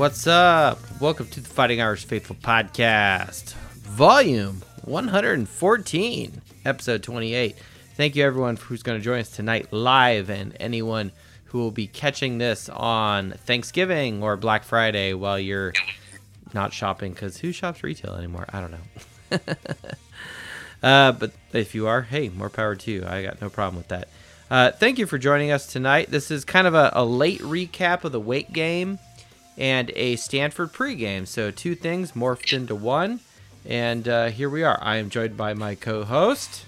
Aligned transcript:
What's 0.00 0.26
up? 0.26 0.78
Welcome 0.98 1.26
to 1.26 1.42
the 1.42 1.48
Fighting 1.50 1.82
Irish 1.82 2.06
Faithful 2.06 2.36
Podcast, 2.36 3.52
Volume 3.82 4.62
114, 4.84 6.40
Episode 6.64 7.02
28. 7.02 7.54
Thank 7.96 8.16
you, 8.16 8.24
everyone, 8.24 8.56
who's 8.56 8.82
going 8.82 8.98
to 8.98 9.04
join 9.04 9.20
us 9.20 9.28
tonight 9.28 9.70
live, 9.74 10.30
and 10.30 10.56
anyone 10.58 11.12
who 11.44 11.58
will 11.58 11.70
be 11.70 11.86
catching 11.86 12.38
this 12.38 12.70
on 12.70 13.32
Thanksgiving 13.44 14.22
or 14.22 14.38
Black 14.38 14.64
Friday 14.64 15.12
while 15.12 15.38
you're 15.38 15.74
not 16.54 16.72
shopping, 16.72 17.12
because 17.12 17.36
who 17.36 17.52
shops 17.52 17.84
retail 17.84 18.14
anymore? 18.14 18.46
I 18.54 18.60
don't 18.62 18.70
know. 18.70 19.38
uh, 20.82 21.12
but 21.12 21.32
if 21.52 21.74
you 21.74 21.88
are, 21.88 22.00
hey, 22.00 22.30
more 22.30 22.48
power 22.48 22.74
to 22.74 22.90
you. 22.90 23.04
I 23.06 23.22
got 23.22 23.42
no 23.42 23.50
problem 23.50 23.76
with 23.76 23.88
that. 23.88 24.08
Uh, 24.50 24.70
thank 24.70 24.98
you 24.98 25.04
for 25.04 25.18
joining 25.18 25.50
us 25.50 25.66
tonight. 25.66 26.10
This 26.10 26.30
is 26.30 26.46
kind 26.46 26.66
of 26.66 26.72
a, 26.72 26.90
a 26.94 27.04
late 27.04 27.40
recap 27.40 28.04
of 28.04 28.12
the 28.12 28.18
Wake 28.18 28.50
game 28.50 28.98
and 29.60 29.92
a 29.94 30.16
Stanford 30.16 30.72
pregame. 30.72 31.28
So 31.28 31.52
two 31.52 31.76
things 31.76 32.12
morphed 32.12 32.52
into 32.52 32.74
one, 32.74 33.20
and 33.64 34.08
uh, 34.08 34.26
here 34.28 34.50
we 34.50 34.64
are. 34.64 34.78
I 34.82 34.96
am 34.96 35.10
joined 35.10 35.36
by 35.36 35.54
my 35.54 35.76
co-host, 35.76 36.64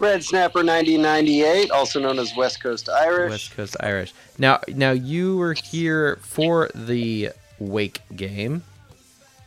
Red 0.00 0.24
Snapper 0.24 0.64
1998, 0.64 1.70
also 1.70 2.00
known 2.00 2.18
as 2.18 2.34
West 2.34 2.62
Coast 2.62 2.88
Irish. 2.88 3.30
West 3.30 3.54
Coast 3.54 3.76
Irish. 3.80 4.14
Now, 4.38 4.60
now 4.68 4.92
you 4.92 5.36
were 5.36 5.52
here 5.52 6.18
for 6.22 6.70
the 6.74 7.30
Wake 7.58 8.00
game. 8.16 8.62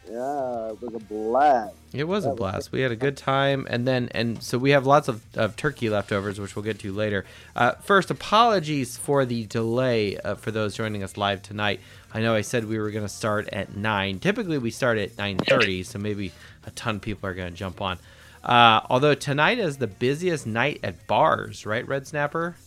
Yeah, 0.10 0.70
it 0.70 0.82
was 0.82 0.94
a 0.94 1.00
blast. 1.00 1.76
It 1.94 2.04
was 2.04 2.26
a 2.26 2.28
That 2.28 2.32
was 2.34 2.38
blast. 2.40 2.72
We 2.72 2.82
had 2.82 2.92
a 2.92 2.96
good 2.96 3.16
time, 3.16 3.66
and 3.70 3.88
then 3.88 4.10
and 4.12 4.44
so 4.44 4.58
we 4.58 4.72
have 4.72 4.86
lots 4.86 5.08
of, 5.08 5.24
of 5.36 5.56
turkey 5.56 5.90
leftovers, 5.90 6.40
which 6.40 6.56
we'll 6.56 6.64
get 6.64 6.80
to 6.80 6.92
later. 6.92 7.26
Uh, 7.56 7.74
first, 7.76 8.12
apologies 8.12 8.98
for 8.98 9.26
the 9.26 9.46
delay 9.46 10.18
uh, 10.18 10.36
for 10.36 10.52
those 10.52 10.76
joining 10.76 11.04
us 11.04 11.16
live 11.16 11.42
tonight. 11.42 11.80
I 12.14 12.22
know 12.22 12.36
I 12.36 12.42
said 12.42 12.66
we 12.66 12.80
were 12.80 12.92
going 12.92 13.06
to 13.06 13.10
start 13.10 13.48
at 13.50 13.76
nine. 13.76 14.20
Typically, 14.20 14.58
we 14.58 14.72
start 14.72 14.98
at 14.98 15.18
nine 15.18 15.38
thirty, 15.38 15.84
so 15.84 16.00
maybe 16.00 16.32
a 16.66 16.72
ton 16.72 16.98
of 16.98 17.02
people 17.02 17.30
are 17.30 17.34
going 17.34 17.52
to 17.52 17.58
jump 17.58 17.82
on. 17.82 17.98
Uh, 18.44 18.82
although 18.90 19.16
tonight 19.16 19.58
is 19.58 19.78
the 19.78 19.88
busiest 19.88 20.46
night 20.46 20.80
at 20.84 21.08
bars, 21.08 21.66
right, 21.66 21.88
Red 21.88 22.06
Snapper? 22.06 22.58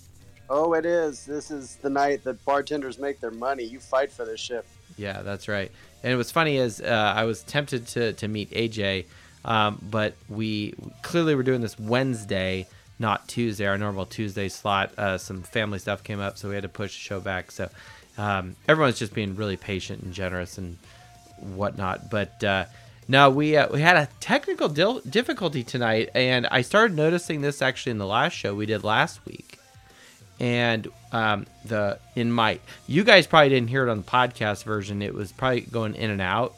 Oh, 0.49 0.73
it 0.75 0.87
is. 0.87 1.27
This 1.27 1.51
is 1.51 1.77
the 1.77 1.91
night 1.91 2.25
that 2.25 2.43
bartenders 2.45 2.99
make 2.99 3.21
their 3.21 3.33
money. 3.33 3.65
You 3.65 3.81
fight 3.81 4.11
for 4.11 4.25
this 4.25 4.41
shit. 4.41 4.65
Yeah, 4.97 5.23
that's 5.23 5.49
right. 5.49 5.71
And 6.07 6.19
what's 6.19 6.31
funny 6.31 6.57
is 6.57 6.81
uh, 6.81 7.15
I 7.17 7.25
was 7.25 7.43
tempted 7.43 7.89
to, 7.89 8.13
to 8.13 8.29
meet 8.29 8.53
AJ, 8.53 9.07
um, 9.45 9.85
but 9.91 10.15
we 10.29 10.73
clearly 11.03 11.35
were 11.35 11.43
doing 11.43 11.63
this 11.63 11.77
Wednesday, 11.81 12.69
not 13.01 13.27
Tuesday, 13.27 13.67
our 13.67 13.77
normal 13.77 14.07
Tuesday 14.07 14.49
slot. 14.49 14.97
Uh, 14.97 15.19
some 15.19 15.43
family 15.43 15.81
stuff 15.81 16.05
came 16.05 16.21
up, 16.21 16.39
so 16.39 16.49
we 16.49 16.55
had 16.55 16.63
to 16.63 16.69
push 16.69 16.93
the 16.93 17.01
show 17.01 17.19
back. 17.19 17.51
So 17.51 17.69
um, 18.17 18.55
everyone's 18.69 19.01
just 19.01 19.15
being 19.15 19.35
really 19.35 19.57
patient 19.57 20.05
and 20.05 20.15
generous 20.15 20.59
and 20.59 20.79
whatnot. 21.41 22.09
But 22.09 22.45
uh, 22.45 22.67
no, 23.09 23.29
we 23.29 23.57
uh, 23.57 23.67
we 23.73 23.81
had 23.81 23.97
a 23.97 24.09
technical 24.21 24.69
dil- 24.69 25.01
difficulty 25.01 25.65
tonight, 25.65 26.11
and 26.15 26.47
I 26.47 26.63
started 26.63 26.97
noticing 26.97 27.41
this 27.41 27.61
actually 27.61 27.91
in 27.91 27.99
the 27.99 28.07
last 28.07 28.35
show 28.35 28.55
we 28.55 28.67
did 28.67 28.85
last 28.85 29.27
week 29.27 29.46
and 30.39 30.89
um, 31.13 31.47
the 31.65 31.99
in 32.15 32.31
my 32.31 32.61
you 32.87 33.05
guys 33.05 33.27
probably 33.27 33.49
didn't 33.49 33.69
hear 33.69 33.87
it 33.87 33.91
on 33.91 33.99
the 33.99 34.05
podcast 34.05 34.65
version. 34.65 35.03
It 35.03 35.15
was 35.15 35.33
probably 35.33 35.63
going 35.63 35.95
in 35.95 36.11
and 36.11 36.21
out 36.21 36.55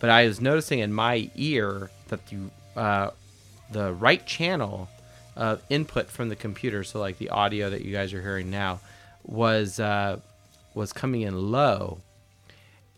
but 0.00 0.08
i 0.08 0.26
was 0.26 0.40
noticing 0.40 0.78
in 0.78 0.90
my 0.92 1.30
ear 1.36 1.90
that 2.08 2.20
the 2.28 2.38
uh, 2.80 3.10
the 3.70 3.92
right 3.92 4.24
channel 4.26 4.88
of 5.36 5.62
input 5.68 6.10
from 6.10 6.28
the 6.28 6.36
computer 6.36 6.82
so 6.82 6.98
like 6.98 7.18
the 7.18 7.28
audio 7.28 7.70
that 7.70 7.84
you 7.84 7.92
guys 7.92 8.12
are 8.14 8.22
hearing 8.22 8.50
now 8.50 8.80
was 9.24 9.78
uh, 9.78 10.18
was 10.74 10.92
coming 10.92 11.22
in 11.22 11.50
low. 11.50 11.98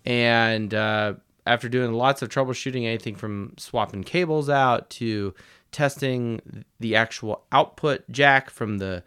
And 0.05 0.73
uh, 0.75 1.15
after 1.47 1.69
doing 1.69 1.93
lots 1.93 2.23
of 2.23 2.29
troubleshooting 2.29 2.85
anything 2.85 3.15
from 3.15 3.55
swapping 3.57 4.05
cables 4.05 4.49
out 4.49 4.91
to 4.91 5.35
testing 5.71 6.65
the 6.81 6.97
actual 6.97 7.45
output 7.53 8.05
jack 8.11 8.51
from 8.51 8.79
the 8.79 9.03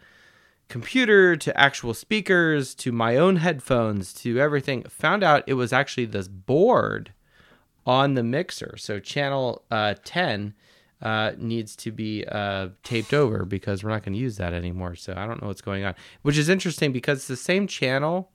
computer 0.68 1.36
to 1.36 1.58
actual 1.58 1.94
speakers 1.94 2.74
to 2.74 2.92
my 2.92 3.16
own 3.16 3.36
headphones 3.36 4.12
to 4.12 4.40
everything. 4.40 4.82
Found 4.84 5.22
out 5.22 5.44
it 5.46 5.54
was 5.54 5.72
actually 5.72 6.06
this 6.06 6.28
board 6.28 7.12
on 7.86 8.14
the 8.14 8.22
mixer. 8.22 8.76
So 8.76 8.98
channel 8.98 9.62
uh, 9.70 9.94
10 10.04 10.54
uh, 11.02 11.32
needs 11.38 11.76
to 11.76 11.92
be 11.92 12.24
uh, 12.26 12.68
taped 12.82 13.14
over 13.14 13.44
because 13.44 13.84
we're 13.84 13.90
not 13.90 14.02
going 14.02 14.14
to 14.14 14.18
use 14.18 14.38
that 14.38 14.52
anymore. 14.52 14.96
So 14.96 15.14
i 15.16 15.26
don't 15.26 15.40
know 15.40 15.48
what's 15.48 15.60
going 15.60 15.84
on 15.84 15.94
which 16.22 16.36
is 16.36 16.48
interesting 16.48 16.92
because 16.92 17.18
it's 17.18 17.28
the 17.28 17.36
same 17.36 17.66
channel 17.66 18.30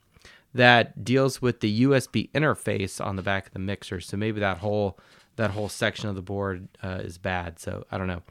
that 0.54 1.04
deals 1.04 1.42
with 1.42 1.62
the 1.62 1.84
usb 1.84 2.30
interface 2.32 3.04
on 3.04 3.16
the 3.16 3.22
back 3.22 3.48
of 3.48 3.54
the 3.54 3.60
mixer. 3.60 4.00
So 4.00 4.16
maybe 4.16 4.40
that 4.40 4.60
whole 4.60 4.98
that 5.36 5.52
whole 5.52 5.70
section 5.70 6.08
of 6.08 6.16
the 6.16 6.22
board 6.22 6.68
uh, 6.84 7.00
is 7.04 7.18
bad. 7.18 7.60
So 7.60 7.86
i 7.92 7.98
don't 7.98 8.08
know 8.08 8.22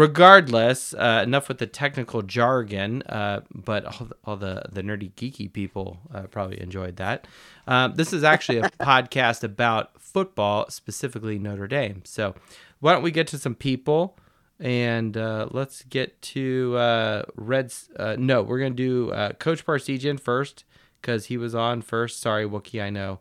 regardless, 0.00 0.94
uh, 0.94 1.20
enough 1.26 1.46
with 1.46 1.58
the 1.58 1.66
technical 1.66 2.22
jargon, 2.22 3.02
uh, 3.02 3.42
but 3.54 3.84
all 3.84 4.06
the, 4.06 4.16
all 4.24 4.36
the, 4.38 4.62
the 4.72 4.82
nerdy 4.82 5.12
geeky 5.12 5.52
people 5.52 5.98
uh, 6.14 6.22
probably 6.22 6.58
enjoyed 6.58 6.96
that. 6.96 7.28
Um, 7.66 7.96
this 7.96 8.14
is 8.14 8.24
actually 8.24 8.60
a 8.60 8.62
podcast 8.80 9.44
about 9.44 10.00
football, 10.00 10.70
specifically 10.70 11.38
Notre 11.38 11.68
Dame. 11.68 12.00
So 12.06 12.34
why 12.78 12.94
don't 12.94 13.02
we 13.02 13.10
get 13.10 13.26
to 13.26 13.38
some 13.38 13.54
people 13.54 14.16
and 14.58 15.18
uh, 15.18 15.48
let's 15.50 15.82
get 15.82 16.22
to 16.22 16.76
uh, 16.78 17.24
Reds. 17.36 17.90
Uh, 17.94 18.16
no, 18.18 18.40
we're 18.40 18.58
going 18.58 18.74
to 18.74 18.82
do 18.82 19.10
uh, 19.12 19.32
Coach 19.34 19.66
Parseghian 19.66 20.18
first 20.18 20.64
because 21.02 21.26
he 21.26 21.36
was 21.36 21.54
on 21.54 21.82
first. 21.82 22.22
Sorry, 22.22 22.46
Wookie, 22.46 22.82
I 22.82 22.88
know. 22.88 23.20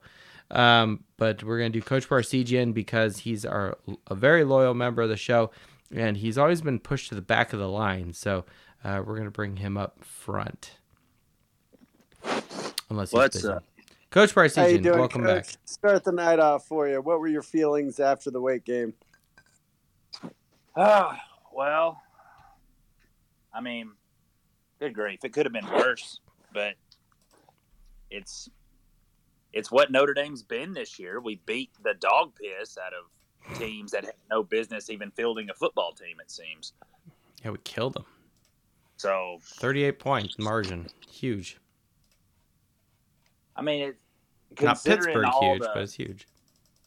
Um, 0.49 1.03
but 1.17 1.43
we're 1.43 1.59
going 1.59 1.73
to 1.73 1.79
do 1.79 1.83
Coach 1.83 2.07
Parseghian 2.07 2.73
because 2.73 3.19
he's 3.19 3.45
our 3.45 3.77
a 4.07 4.15
very 4.15 4.45
loyal 4.45 4.73
member 4.73 5.01
of 5.01 5.09
the 5.09 5.17
show 5.17 5.51
and 5.95 6.17
he's 6.17 6.37
always 6.37 6.61
been 6.61 6.79
pushed 6.79 7.09
to 7.09 7.15
the 7.15 7.21
back 7.21 7.53
of 7.53 7.59
the 7.59 7.67
line. 7.69 8.13
So 8.13 8.45
uh, 8.83 9.01
we're 9.05 9.17
gonna 9.17 9.31
bring 9.31 9.57
him 9.57 9.77
up 9.77 10.03
front, 10.03 10.77
unless 12.89 13.11
he's 13.11 13.17
What's 13.17 13.37
busy. 13.37 13.49
up? 13.49 13.63
Coach 14.09 14.33
How 14.33 14.41
you 14.41 14.79
Parseghian, 14.79 14.83
doing, 14.83 14.99
welcome 14.99 15.23
Coach? 15.23 15.47
back. 15.47 15.57
Start 15.65 16.03
the 16.03 16.11
night 16.11 16.39
off 16.39 16.65
for 16.65 16.87
you. 16.87 16.99
What 17.01 17.19
were 17.19 17.27
your 17.27 17.43
feelings 17.43 17.99
after 17.99 18.31
the 18.31 18.41
Wake 18.41 18.65
game? 18.65 18.93
Ah, 20.75 21.19
well, 21.53 22.01
I 23.53 23.61
mean, 23.61 23.91
good 24.79 24.93
grief, 24.93 25.19
it 25.23 25.33
could 25.33 25.45
have 25.45 25.53
been 25.53 25.67
worse, 25.67 26.21
but 26.53 26.73
it's 28.09 28.49
it's 29.51 29.71
what 29.71 29.91
Notre 29.91 30.13
Dame's 30.13 30.43
been 30.43 30.73
this 30.73 30.99
year. 30.99 31.19
We 31.19 31.41
beat 31.45 31.71
the 31.83 31.95
dog 31.99 32.33
piss 32.35 32.77
out 32.77 32.93
of 32.93 33.05
teams 33.55 33.91
that 33.91 34.05
had 34.05 34.15
no 34.29 34.43
business 34.43 34.89
even 34.89 35.11
fielding 35.11 35.49
a 35.49 35.53
football 35.53 35.91
team. 35.93 36.17
It 36.19 36.31
seems 36.31 36.73
Yeah, 37.43 37.51
we 37.51 37.57
killed 37.63 37.93
them. 37.93 38.05
so. 38.97 39.39
Thirty-eight 39.43 39.99
points 39.99 40.37
margin, 40.39 40.87
huge. 41.09 41.57
I 43.55 43.61
mean, 43.61 43.89
it, 43.89 43.97
Not 44.61 44.75
considering 44.75 45.05
Pittsburgh 45.05 45.25
all 45.25 45.53
huge, 45.53 45.61
the, 45.61 45.71
but 45.73 45.83
it's 45.83 45.93
huge. 45.93 46.27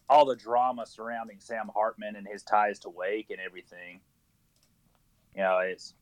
all 0.09 0.25
the 0.25 0.37
drama 0.37 0.87
surrounding 0.87 1.37
Sam 1.41 1.71
Hartman 1.75 2.17
and 2.17 2.27
his 2.27 2.43
ties 2.43 2.79
to 2.81 2.89
Wake 2.89 3.31
and 3.31 3.41
everything. 3.41 4.01
You 5.35 5.43
know, 5.43 5.59
it's 5.59 5.95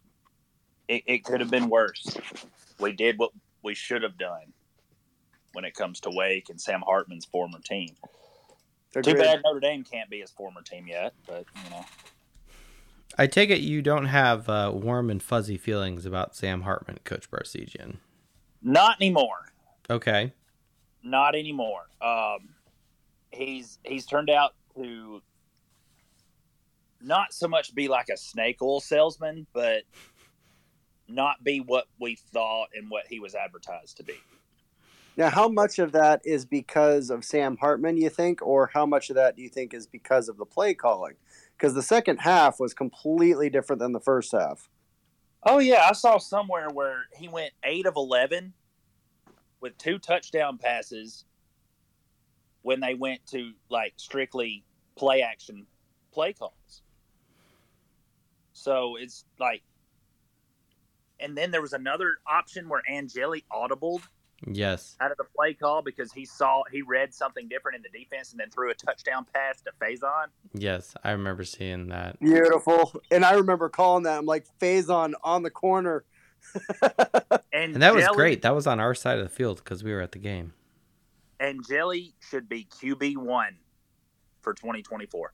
it, 0.89 1.03
it 1.07 1.25
could 1.25 1.41
have 1.41 1.51
been 1.51 1.69
worse. 1.69 2.17
We 2.79 2.93
did 2.93 3.19
what 3.19 3.31
we 3.63 3.75
should 3.75 4.03
have 4.03 4.17
done 4.19 4.53
when 5.53 5.65
it 5.65 5.75
comes 5.75 6.01
to 6.01 6.11
Wake 6.13 6.49
and 6.51 6.61
Sam 6.61 6.81
Hartman's 6.85 7.25
former 7.25 7.59
team. 7.61 7.95
Too 8.93 8.99
Agreed. 9.01 9.19
bad 9.19 9.41
Notre 9.45 9.61
Dame 9.61 9.85
can't 9.85 10.11
be 10.11 10.21
his 10.21 10.31
former 10.31 10.63
team 10.63 10.87
yet, 10.89 11.15
but 11.27 11.45
you 11.65 11.71
know. 11.71 11.85
I 13.17 13.27
take 13.27 13.51
it 13.51 13.61
you 13.61 13.83
don't 13.83 14.07
have 14.07 14.49
uh, 14.49 14.73
warm 14.75 15.11
and 15.11 15.23
fuzzy 15.23 15.57
feelings 15.57 16.07
about 16.07 16.35
Sam 16.35 16.63
Hartman, 16.63 16.99
Coach 17.05 17.31
Parseghian. 17.31 17.97
Not 18.63 18.97
anymore. 19.01 19.53
Okay. 19.89 20.33
Not 21.03 21.35
anymore. 21.35 21.89
Um, 22.01 22.51
he's 23.31 23.79
he's 23.85 24.07
turned 24.07 24.31
out 24.31 24.55
to 24.75 25.23
not 27.01 27.33
so 27.33 27.49
much 27.49 27.75
be 27.75 27.89
like 27.89 28.09
a 28.09 28.17
snake 28.17 28.61
oil 28.61 28.81
salesman, 28.81 29.47
but 29.53 29.83
not 31.09 31.43
be 31.43 31.61
what 31.61 31.87
we 31.99 32.17
thought 32.17 32.69
and 32.75 32.91
what 32.91 33.07
he 33.09 33.21
was 33.21 33.35
advertised 33.35 33.97
to 33.97 34.05
be. 34.05 34.15
Now, 35.21 35.29
how 35.29 35.49
much 35.49 35.79
of 35.79 35.93
that 35.93 36.23
is 36.25 36.47
because 36.47 37.11
of 37.11 37.27
Sam 37.27 37.59
Hartman, 37.59 37.99
you 37.99 38.09
think, 38.09 38.41
or 38.41 38.71
how 38.73 38.87
much 38.87 39.11
of 39.11 39.17
that 39.17 39.37
do 39.37 39.43
you 39.43 39.51
think 39.51 39.75
is 39.75 39.87
because 39.87 40.31
of 40.31 40.39
the 40.39 40.47
play 40.47 40.73
calling? 40.73 41.17
Because 41.59 41.75
the 41.75 41.83
second 41.83 42.21
half 42.21 42.59
was 42.59 42.73
completely 42.73 43.51
different 43.51 43.81
than 43.81 43.93
the 43.93 44.01
first 44.01 44.33
half. 44.33 44.71
Oh 45.43 45.59
yeah, 45.59 45.87
I 45.87 45.93
saw 45.93 46.17
somewhere 46.17 46.69
where 46.73 47.03
he 47.15 47.29
went 47.29 47.53
eight 47.63 47.85
of 47.85 47.97
eleven 47.97 48.55
with 49.61 49.77
two 49.77 49.99
touchdown 49.99 50.57
passes 50.57 51.27
when 52.63 52.81
they 52.81 52.95
went 52.95 53.27
to 53.27 53.53
like 53.69 53.93
strictly 53.97 54.65
play 54.97 55.21
action 55.21 55.67
play 56.15 56.33
calls. 56.33 56.81
So 58.55 58.97
it's 58.99 59.27
like, 59.39 59.61
and 61.21 61.37
then 61.37 61.51
there 61.51 61.61
was 61.61 61.75
another 61.75 62.17
option 62.27 62.71
where 62.71 62.81
Angeli 62.91 63.45
audibled 63.53 64.01
Yes. 64.47 64.97
out 65.01 65.11
of 65.11 65.19
the 65.19 65.25
play 65.37 65.53
call 65.55 65.83
because 65.83 66.13
he 66.13 66.25
saw 66.25 66.63
he 66.73 66.83
read 66.83 67.13
something 67.13 67.47
different 67.49 67.77
in 67.77 67.83
the 67.83 67.99
defense 67.99 68.31
and 68.33 68.41
then 68.41 68.49
threw 68.51 68.71
a 68.71 68.75
touchdown 68.75 69.27
pass 69.35 69.61
to 69.63 69.73
Faison. 69.81 70.27
Yes, 70.55 70.95
I 71.05 71.11
remember 71.11 71.45
seeing 71.45 71.89
that. 71.89 72.19
Beautiful. 72.21 72.93
And 73.11 73.25
I 73.25 73.35
remember 73.35 73.69
calling 73.69 74.05
that. 74.05 74.19
I'm 74.19 74.27
like, 74.27 74.47
Faison 74.59 75.13
on 75.23 75.43
the 75.43 75.51
corner. 75.51 76.05
And, 77.53 77.75
And 77.75 77.83
that 77.83 77.95
was 77.95 78.07
great. 78.09 78.43
That 78.43 78.55
was 78.55 78.67
on 78.67 78.79
our 78.81 78.95
side 78.95 79.19
of 79.19 79.25
the 79.25 79.29
field 79.29 79.59
because 79.59 79.83
we 79.83 79.93
were 79.93 80.01
at 80.01 80.13
the 80.13 80.19
game. 80.19 80.53
And 81.41 81.67
Jelly 81.67 82.15
should 82.21 82.49
be 82.49 82.65
QB 82.65 83.17
one 83.17 83.57
for 84.41 84.55
2024. 84.55 85.33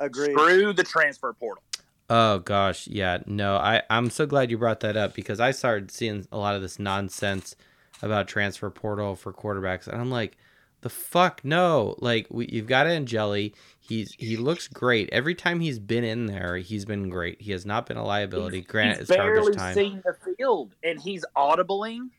Agreed. 0.00 0.32
Screw 0.32 0.72
the 0.72 0.84
transfer 0.84 1.32
portal. 1.32 1.62
Oh 2.08 2.38
gosh, 2.38 2.86
yeah. 2.86 3.18
No, 3.26 3.56
I 3.56 3.82
I'm 3.90 4.10
so 4.10 4.26
glad 4.26 4.50
you 4.50 4.58
brought 4.58 4.80
that 4.80 4.96
up 4.96 5.14
because 5.14 5.40
I 5.40 5.50
started 5.50 5.90
seeing 5.90 6.26
a 6.30 6.38
lot 6.38 6.54
of 6.54 6.62
this 6.62 6.78
nonsense 6.78 7.56
about 8.02 8.28
transfer 8.28 8.70
portal 8.70 9.16
for 9.16 9.32
quarterbacks, 9.32 9.86
and 9.86 10.00
I'm 10.00 10.10
like, 10.10 10.36
the 10.82 10.90
fuck 10.90 11.44
no! 11.44 11.96
Like 11.98 12.26
we, 12.30 12.46
you've 12.46 12.66
got 12.66 12.86
Angeli. 12.86 13.54
He's 13.80 14.14
he 14.18 14.36
looks 14.36 14.68
great 14.68 15.08
every 15.10 15.34
time 15.34 15.60
he's 15.60 15.78
been 15.78 16.04
in 16.04 16.26
there. 16.26 16.58
He's 16.58 16.84
been 16.84 17.08
great. 17.08 17.40
He 17.40 17.52
has 17.52 17.66
not 17.66 17.86
been 17.86 17.96
a 17.96 18.04
liability. 18.04 18.60
Granted, 18.62 19.00
he's 19.00 19.10
it's 19.10 19.16
barely 19.16 19.54
time. 19.54 19.74
seen 19.74 20.02
the 20.04 20.14
field, 20.36 20.74
and 20.82 21.00
he's 21.00 21.24
audibling. 21.36 22.10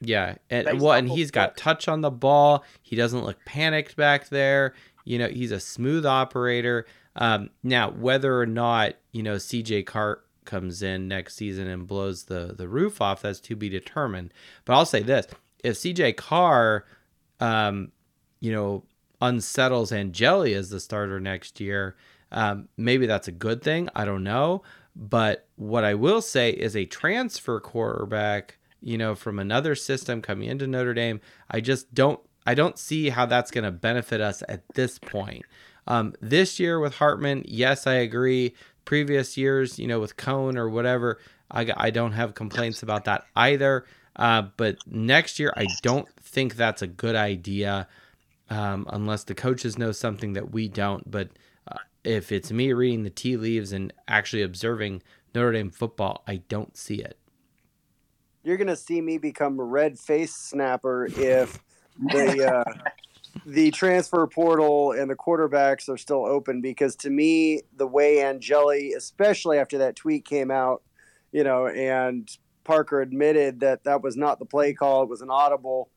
Yeah, 0.00 0.36
and 0.50 0.80
well, 0.80 0.92
and 0.92 1.08
he's 1.08 1.30
got 1.30 1.56
touch 1.56 1.88
on 1.88 2.00
the 2.00 2.10
ball. 2.10 2.64
He 2.82 2.96
doesn't 2.96 3.24
look 3.24 3.44
panicked 3.44 3.96
back 3.96 4.28
there. 4.28 4.74
You 5.04 5.18
know, 5.18 5.28
he's 5.28 5.52
a 5.52 5.60
smooth 5.60 6.04
operator. 6.04 6.86
Um, 7.14 7.50
now, 7.62 7.90
whether 7.90 8.40
or 8.40 8.46
not 8.46 8.94
you 9.12 9.22
know 9.22 9.36
CJ 9.36 9.86
Cart 9.86 10.25
comes 10.46 10.82
in 10.82 11.08
next 11.08 11.36
season 11.36 11.68
and 11.68 11.86
blows 11.86 12.24
the 12.24 12.54
the 12.56 12.68
roof 12.68 13.00
off, 13.00 13.22
that's 13.22 13.40
to 13.40 13.56
be 13.56 13.68
determined. 13.68 14.32
But 14.64 14.74
I'll 14.74 14.86
say 14.86 15.02
this: 15.02 15.26
if 15.62 15.76
CJ 15.76 16.16
Carr, 16.16 16.84
um, 17.40 17.92
you 18.40 18.52
know, 18.52 18.84
unsettles 19.20 19.92
Angeli 19.92 20.54
as 20.54 20.70
the 20.70 20.80
starter 20.80 21.20
next 21.20 21.60
year, 21.60 21.96
um, 22.32 22.68
maybe 22.76 23.06
that's 23.06 23.28
a 23.28 23.32
good 23.32 23.62
thing. 23.62 23.88
I 23.94 24.04
don't 24.04 24.24
know. 24.24 24.62
But 24.94 25.46
what 25.56 25.84
I 25.84 25.94
will 25.94 26.22
say 26.22 26.50
is 26.50 26.74
a 26.74 26.86
transfer 26.86 27.60
quarterback, 27.60 28.58
you 28.80 28.96
know, 28.96 29.14
from 29.14 29.38
another 29.38 29.74
system 29.74 30.22
coming 30.22 30.48
into 30.48 30.66
Notre 30.66 30.94
Dame, 30.94 31.20
I 31.50 31.60
just 31.60 31.92
don't 31.92 32.20
I 32.46 32.54
don't 32.54 32.78
see 32.78 33.10
how 33.10 33.26
that's 33.26 33.50
going 33.50 33.64
to 33.64 33.72
benefit 33.72 34.20
us 34.20 34.42
at 34.48 34.62
this 34.74 34.98
point. 34.98 35.44
Um, 35.88 36.14
this 36.20 36.58
year 36.58 36.80
with 36.80 36.94
Hartman, 36.94 37.44
yes, 37.46 37.86
I 37.86 37.94
agree. 37.94 38.54
Previous 38.86 39.36
years, 39.36 39.78
you 39.78 39.86
know, 39.86 40.00
with 40.00 40.16
Coan 40.16 40.56
or 40.56 40.70
whatever, 40.70 41.18
I, 41.50 41.70
I 41.76 41.90
don't 41.90 42.12
have 42.12 42.34
complaints 42.34 42.82
about 42.82 43.04
that 43.04 43.24
either. 43.36 43.84
Uh, 44.16 44.44
but 44.56 44.78
next 44.86 45.38
year, 45.38 45.52
I 45.54 45.66
don't 45.82 46.08
think 46.22 46.56
that's 46.56 46.80
a 46.80 46.86
good 46.86 47.14
idea 47.14 47.86
um, 48.48 48.86
unless 48.90 49.24
the 49.24 49.34
coaches 49.34 49.76
know 49.76 49.92
something 49.92 50.32
that 50.32 50.52
we 50.52 50.68
don't. 50.68 51.08
But 51.10 51.28
uh, 51.68 51.78
if 52.04 52.32
it's 52.32 52.50
me 52.50 52.72
reading 52.72 53.02
the 53.02 53.10
tea 53.10 53.36
leaves 53.36 53.72
and 53.72 53.92
actually 54.08 54.42
observing 54.42 55.02
Notre 55.34 55.52
Dame 55.52 55.70
football, 55.70 56.22
I 56.26 56.36
don't 56.48 56.76
see 56.76 56.96
it. 56.96 57.18
You're 58.42 58.56
gonna 58.56 58.76
see 58.76 59.00
me 59.00 59.18
become 59.18 59.58
a 59.58 59.64
red 59.64 59.98
face 59.98 60.34
snapper 60.34 61.06
if 61.06 61.58
the 61.98 62.64
uh, 62.64 62.72
the 63.44 63.70
transfer 63.70 64.26
portal 64.26 64.92
and 64.92 65.10
the 65.10 65.16
quarterbacks 65.16 65.88
are 65.88 65.96
still 65.96 66.24
open. 66.24 66.60
Because 66.60 66.96
to 66.96 67.10
me, 67.10 67.62
the 67.76 67.86
way 67.86 68.22
Angeli, 68.22 68.92
especially 68.92 69.58
after 69.58 69.78
that 69.78 69.96
tweet 69.96 70.24
came 70.24 70.50
out, 70.50 70.82
you 71.32 71.44
know, 71.44 71.66
and 71.66 72.28
Parker 72.64 73.00
admitted 73.00 73.60
that 73.60 73.84
that 73.84 74.02
was 74.02 74.16
not 74.16 74.38
the 74.38 74.44
play 74.44 74.72
call; 74.72 75.02
it 75.02 75.08
was 75.08 75.22
an 75.22 75.30
audible. 75.30 75.90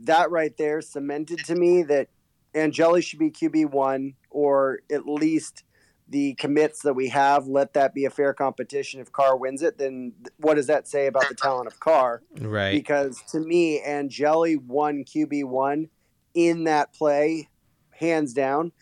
That 0.00 0.30
right 0.30 0.56
there 0.56 0.80
cemented 0.80 1.44
to 1.44 1.54
me 1.54 1.82
that 1.84 2.08
Angeli 2.54 3.02
should 3.02 3.18
be 3.18 3.30
QB 3.30 3.70
one, 3.70 4.14
or 4.30 4.80
at 4.90 5.06
least 5.06 5.64
the 6.08 6.34
commits 6.34 6.82
that 6.82 6.94
we 6.94 7.08
have. 7.08 7.46
Let 7.46 7.74
that 7.74 7.94
be 7.94 8.04
a 8.04 8.10
fair 8.10 8.34
competition. 8.34 9.00
If 9.00 9.12
Carr 9.12 9.36
wins 9.36 9.62
it, 9.62 9.78
then 9.78 10.12
what 10.38 10.54
does 10.54 10.66
that 10.66 10.88
say 10.88 11.06
about 11.06 11.28
the 11.28 11.34
talent 11.34 11.68
of 11.68 11.78
Carr? 11.78 12.22
Right. 12.38 12.72
Because 12.72 13.22
to 13.30 13.40
me, 13.40 13.82
Angeli 13.82 14.56
won 14.56 15.04
QB 15.04 15.44
one 15.44 15.88
in 16.34 16.64
that 16.64 16.92
play, 16.92 17.48
hands 17.90 18.32
down. 18.32 18.72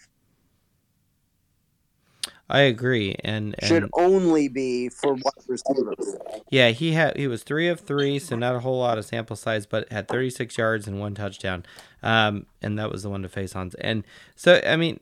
I 2.51 2.61
agree. 2.61 3.15
And, 3.23 3.55
and 3.59 3.69
Should 3.69 3.91
only 3.93 4.49
be 4.49 4.89
for 4.89 5.15
wide 5.15 5.45
receivers. 5.47 6.17
Yeah, 6.51 6.71
he 6.71 6.93
had 6.93 7.17
he 7.17 7.29
was 7.29 7.43
three 7.43 7.69
of 7.69 7.81
three, 7.81 8.19
so 8.19 8.37
not 8.37 8.57
a 8.57 8.61
whole 8.61 8.79
lot 8.79 8.97
of 8.97 9.05
sample 9.05 9.37
size, 9.37 9.67
but 9.67 9.91
had 9.93 10.09
36 10.09 10.57
yards 10.57 10.89
and 10.89 10.99
one 10.99 11.15
touchdown, 11.15 11.67
um, 12.03 12.47
and 12.63 12.79
that 12.79 12.91
was 12.91 13.03
the 13.03 13.11
one 13.11 13.23
to 13.23 13.29
Faison. 13.29 13.75
And 13.81 14.05
so, 14.35 14.63
I 14.67 14.77
mean, 14.77 14.99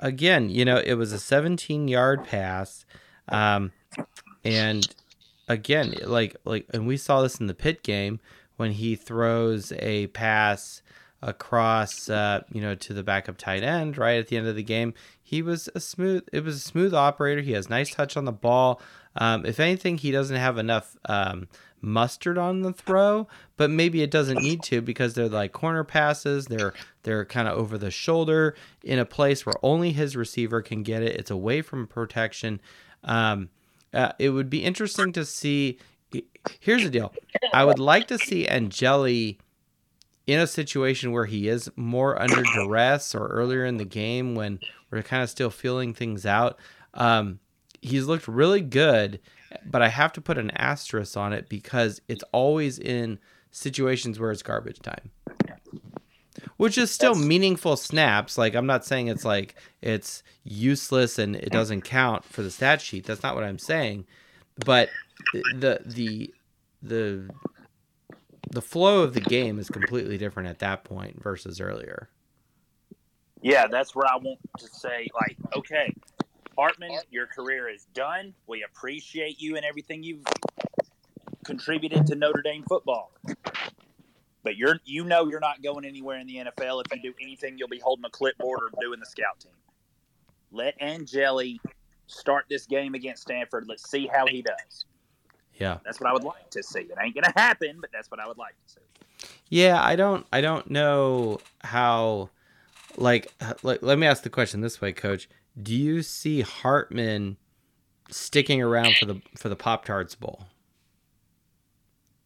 again, 0.00 0.50
you 0.50 0.64
know, 0.64 0.82
it 0.84 0.94
was 0.94 1.12
a 1.12 1.20
17 1.20 1.86
yard 1.86 2.24
pass, 2.24 2.84
um, 3.28 3.70
and 4.44 4.84
again, 5.48 5.94
like 6.04 6.36
like, 6.44 6.66
and 6.74 6.88
we 6.88 6.96
saw 6.96 7.22
this 7.22 7.38
in 7.38 7.46
the 7.46 7.54
pit 7.54 7.84
game 7.84 8.18
when 8.56 8.72
he 8.72 8.96
throws 8.96 9.72
a 9.78 10.08
pass 10.08 10.82
across, 11.22 12.08
uh, 12.10 12.42
you 12.52 12.60
know, 12.60 12.74
to 12.74 12.92
the 12.92 13.02
backup 13.02 13.38
tight 13.38 13.62
end 13.62 13.96
right 13.96 14.18
at 14.18 14.28
the 14.28 14.36
end 14.36 14.46
of 14.46 14.56
the 14.56 14.62
game. 14.62 14.92
He 15.22 15.40
was 15.40 15.68
a 15.74 15.80
smooth. 15.80 16.24
It 16.32 16.44
was 16.44 16.56
a 16.56 16.60
smooth 16.60 16.92
operator. 16.92 17.40
He 17.40 17.52
has 17.52 17.70
nice 17.70 17.94
touch 17.94 18.16
on 18.16 18.24
the 18.24 18.32
ball. 18.32 18.80
Um, 19.16 19.46
if 19.46 19.60
anything, 19.60 19.98
he 19.98 20.10
doesn't 20.10 20.36
have 20.36 20.58
enough 20.58 20.96
um, 21.06 21.48
mustard 21.80 22.38
on 22.38 22.62
the 22.62 22.72
throw, 22.72 23.28
but 23.56 23.70
maybe 23.70 24.02
it 24.02 24.10
doesn't 24.10 24.42
need 24.42 24.62
to 24.64 24.80
because 24.80 25.14
they're 25.14 25.28
like 25.28 25.52
corner 25.52 25.84
passes. 25.84 26.46
They're 26.46 26.72
they're 27.02 27.24
kind 27.24 27.48
of 27.48 27.58
over 27.58 27.76
the 27.78 27.90
shoulder 27.90 28.54
in 28.82 28.98
a 28.98 29.04
place 29.04 29.44
where 29.44 29.54
only 29.62 29.92
his 29.92 30.16
receiver 30.16 30.62
can 30.62 30.82
get 30.82 31.02
it. 31.02 31.16
It's 31.16 31.30
away 31.30 31.62
from 31.62 31.86
protection. 31.86 32.60
Um, 33.04 33.50
uh, 33.92 34.12
it 34.18 34.30
would 34.30 34.48
be 34.48 34.62
interesting 34.64 35.12
to 35.12 35.24
see. 35.24 35.78
Here's 36.60 36.82
the 36.82 36.90
deal. 36.90 37.12
I 37.54 37.64
would 37.64 37.78
like 37.78 38.08
to 38.08 38.18
see 38.18 38.46
Angeli 38.46 39.38
in 40.26 40.38
a 40.38 40.46
situation 40.46 41.12
where 41.12 41.26
he 41.26 41.48
is 41.48 41.70
more 41.76 42.20
under 42.20 42.42
duress 42.54 43.14
or 43.14 43.26
earlier 43.28 43.64
in 43.64 43.76
the 43.76 43.84
game 43.84 44.34
when 44.34 44.58
we're 44.90 45.02
kind 45.02 45.22
of 45.22 45.30
still 45.30 45.50
feeling 45.50 45.94
things 45.94 46.24
out. 46.26 46.58
Um, 46.94 47.40
he's 47.80 48.06
looked 48.06 48.28
really 48.28 48.60
good, 48.60 49.20
but 49.64 49.82
I 49.82 49.88
have 49.88 50.12
to 50.14 50.20
put 50.20 50.38
an 50.38 50.50
asterisk 50.52 51.16
on 51.16 51.32
it 51.32 51.48
because 51.48 52.00
it's 52.08 52.24
always 52.32 52.78
in 52.78 53.18
situations 53.50 54.18
where 54.20 54.30
it's 54.30 54.42
garbage 54.42 54.80
time. 54.80 55.10
Which 56.56 56.78
is 56.78 56.90
still 56.90 57.12
That's- 57.14 57.26
meaningful 57.28 57.76
snaps. 57.76 58.38
Like 58.38 58.54
I'm 58.54 58.66
not 58.66 58.84
saying 58.84 59.08
it's 59.08 59.24
like 59.24 59.54
it's 59.80 60.22
useless 60.44 61.18
and 61.18 61.36
it 61.36 61.50
doesn't 61.50 61.82
count 61.82 62.24
for 62.24 62.42
the 62.42 62.50
stat 62.50 62.80
sheet. 62.80 63.04
That's 63.04 63.22
not 63.22 63.34
what 63.34 63.44
I'm 63.44 63.58
saying. 63.58 64.06
But 64.64 64.88
the 65.54 65.80
the 65.84 66.32
the 66.82 67.28
the 68.52 68.62
flow 68.62 69.02
of 69.02 69.14
the 69.14 69.20
game 69.20 69.58
is 69.58 69.70
completely 69.70 70.18
different 70.18 70.48
at 70.48 70.58
that 70.58 70.84
point 70.84 71.20
versus 71.22 71.60
earlier. 71.60 72.10
Yeah, 73.40 73.66
that's 73.66 73.94
where 73.94 74.06
I 74.06 74.16
want 74.16 74.38
to 74.58 74.68
say, 74.68 75.08
like, 75.14 75.36
okay, 75.56 75.92
Hartman, 76.56 76.92
your 77.10 77.26
career 77.26 77.68
is 77.68 77.86
done. 77.94 78.34
We 78.46 78.62
appreciate 78.62 79.40
you 79.40 79.56
and 79.56 79.64
everything 79.64 80.02
you've 80.02 80.24
contributed 81.44 82.06
to 82.06 82.14
Notre 82.14 82.42
Dame 82.42 82.62
football. 82.68 83.10
But 84.44 84.56
you're 84.56 84.78
you 84.84 85.04
know 85.04 85.28
you're 85.28 85.40
not 85.40 85.62
going 85.62 85.84
anywhere 85.84 86.18
in 86.18 86.26
the 86.26 86.36
NFL. 86.36 86.82
If 86.84 86.96
you 86.96 87.10
do 87.10 87.14
anything, 87.20 87.56
you'll 87.58 87.68
be 87.68 87.78
holding 87.78 88.04
a 88.04 88.10
clipboard 88.10 88.60
or 88.60 88.70
doing 88.80 89.00
the 89.00 89.06
scout 89.06 89.40
team. 89.40 89.52
Let 90.50 90.74
Angeli 90.80 91.60
start 92.06 92.44
this 92.50 92.66
game 92.66 92.94
against 92.94 93.22
Stanford. 93.22 93.64
Let's 93.66 93.88
see 93.88 94.08
how 94.12 94.26
he 94.26 94.42
does. 94.42 94.84
Yeah. 95.58 95.78
That's 95.84 96.00
what 96.00 96.10
I 96.10 96.12
would 96.12 96.24
like 96.24 96.50
to 96.50 96.62
see. 96.62 96.80
It 96.80 96.96
ain't 97.00 97.14
gonna 97.14 97.32
happen, 97.36 97.78
but 97.80 97.90
that's 97.92 98.10
what 98.10 98.20
I 98.20 98.26
would 98.26 98.38
like 98.38 98.54
to 98.66 98.74
see. 98.74 99.28
Yeah, 99.48 99.82
I 99.82 99.96
don't 99.96 100.26
I 100.32 100.40
don't 100.40 100.70
know 100.70 101.38
how 101.62 102.30
like 102.96 103.32
like 103.62 103.82
let 103.82 103.98
me 103.98 104.06
ask 104.06 104.22
the 104.22 104.30
question 104.30 104.60
this 104.60 104.80
way, 104.80 104.92
coach. 104.92 105.28
Do 105.60 105.74
you 105.74 106.02
see 106.02 106.40
Hartman 106.40 107.36
sticking 108.10 108.62
around 108.62 108.96
for 108.96 109.06
the 109.06 109.20
for 109.36 109.48
the 109.48 109.56
Pop 109.56 109.84
Tarts 109.84 110.14
Bowl? 110.14 110.46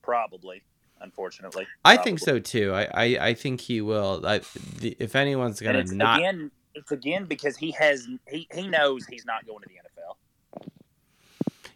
Probably, 0.02 0.62
unfortunately. 1.00 1.66
I 1.84 1.96
think 1.96 2.20
so 2.20 2.38
too. 2.38 2.72
I, 2.72 2.88
I, 2.94 3.04
I 3.28 3.34
think 3.34 3.60
he 3.60 3.80
will. 3.80 4.24
I, 4.24 4.40
the, 4.78 4.96
if 5.00 5.16
anyone's 5.16 5.60
gonna 5.60 5.80
it's 5.80 5.90
not, 5.90 6.20
again, 6.20 6.50
it's 6.74 6.92
again 6.92 7.24
because 7.24 7.56
he 7.56 7.72
has 7.72 8.06
he, 8.28 8.46
he 8.52 8.68
knows 8.68 9.04
he's 9.06 9.24
not 9.24 9.44
going 9.46 9.62
to 9.62 9.68
the 9.68 9.74
NFL. 9.74 10.14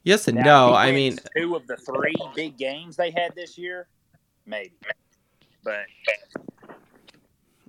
Yes 0.04 0.28
and 0.28 0.36
Now, 0.36 0.68
no. 0.68 0.74
I 0.74 0.92
mean, 0.92 1.18
two 1.36 1.56
of 1.56 1.66
the 1.66 1.76
three 1.76 2.14
big 2.34 2.56
games 2.56 2.96
they 2.96 3.10
had 3.10 3.34
this 3.34 3.58
year, 3.58 3.88
maybe. 4.46 4.72
But 5.62 5.86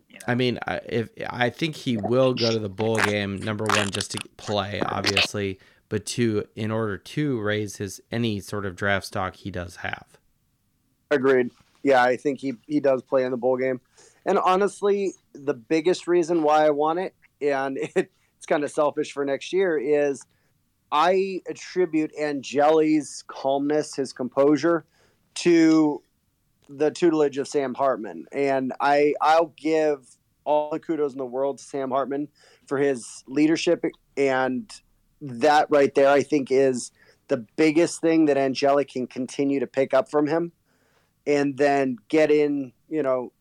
you 0.08 0.16
know, 0.16 0.20
I 0.28 0.36
mean, 0.36 0.60
I, 0.68 0.80
if 0.88 1.10
I 1.30 1.50
think 1.50 1.76
he 1.76 1.98
will 1.98 2.34
go 2.34 2.52
to 2.52 2.60
the 2.60 2.70
bowl 2.70 2.98
game. 2.98 3.38
Number 3.38 3.66
one, 3.66 3.90
just 3.92 4.12
to 4.12 4.20
play, 4.38 4.82
obviously, 4.82 5.60
but 5.90 6.06
two, 6.06 6.46
in 6.56 6.72
order 6.72 6.98
to 6.98 7.40
raise 7.42 7.78
his 7.78 8.02
any 8.12 8.40
sort 8.40 8.66
of 8.66 8.76
draft 8.76 9.06
stock 9.06 9.36
he 9.36 9.52
does 9.52 9.78
have. 9.78 10.06
Agreed. 11.10 11.52
yeah, 11.84 12.02
I 12.02 12.16
think 12.16 12.40
he 12.40 12.54
he 12.68 12.80
does 12.80 13.02
play 13.02 13.26
in 13.26 13.32
the 13.32 13.38
bowl 13.38 13.58
game. 13.58 13.82
And 14.26 14.38
honestly, 14.38 15.14
the 15.34 15.54
biggest 15.54 16.08
reason 16.08 16.44
why 16.44 16.66
I 16.66 16.70
want 16.70 17.00
it, 17.00 17.16
and 17.42 17.78
it, 17.78 17.92
it's 18.38 18.46
kind 18.48 18.64
of 18.64 18.72
selfish 18.72 19.12
for 19.12 19.26
next 19.26 19.52
year, 19.52 19.78
is 19.78 20.26
I 20.92 21.42
attribute 21.48 22.12
Angeli's 22.20 23.24
calmness, 23.28 23.96
his 23.96 24.12
composure, 24.14 24.86
to 25.36 26.02
the 26.68 26.92
tutelage 26.92 27.38
of 27.38 27.48
Sam 27.48 27.74
Hartman, 27.74 28.26
and 28.32 28.74
I 28.80 29.14
I'll 29.22 29.54
give 29.58 30.18
all 30.44 30.72
the 30.72 30.80
kudos 30.80 31.12
in 31.12 31.18
the 31.18 31.26
world 31.26 31.60
to 31.60 31.64
Sam 31.64 31.92
Hartman 31.92 32.28
for 32.68 32.78
his 32.78 33.24
leadership, 33.28 33.84
and 34.18 34.72
that 35.22 35.68
right 35.70 35.94
there, 35.94 36.10
I 36.10 36.24
think, 36.24 36.52
is 36.52 36.92
the 37.28 37.46
biggest 37.56 38.02
thing 38.02 38.26
that 38.26 38.38
Angeli 38.38 38.86
can 38.86 39.08
continue 39.08 39.60
to 39.60 39.68
pick 39.68 39.94
up 39.94 40.10
from 40.10 40.28
him, 40.28 40.52
and 41.28 41.58
then 41.58 41.98
get 42.10 42.32
in, 42.32 42.74
you 42.90 43.04
know, 43.04 43.32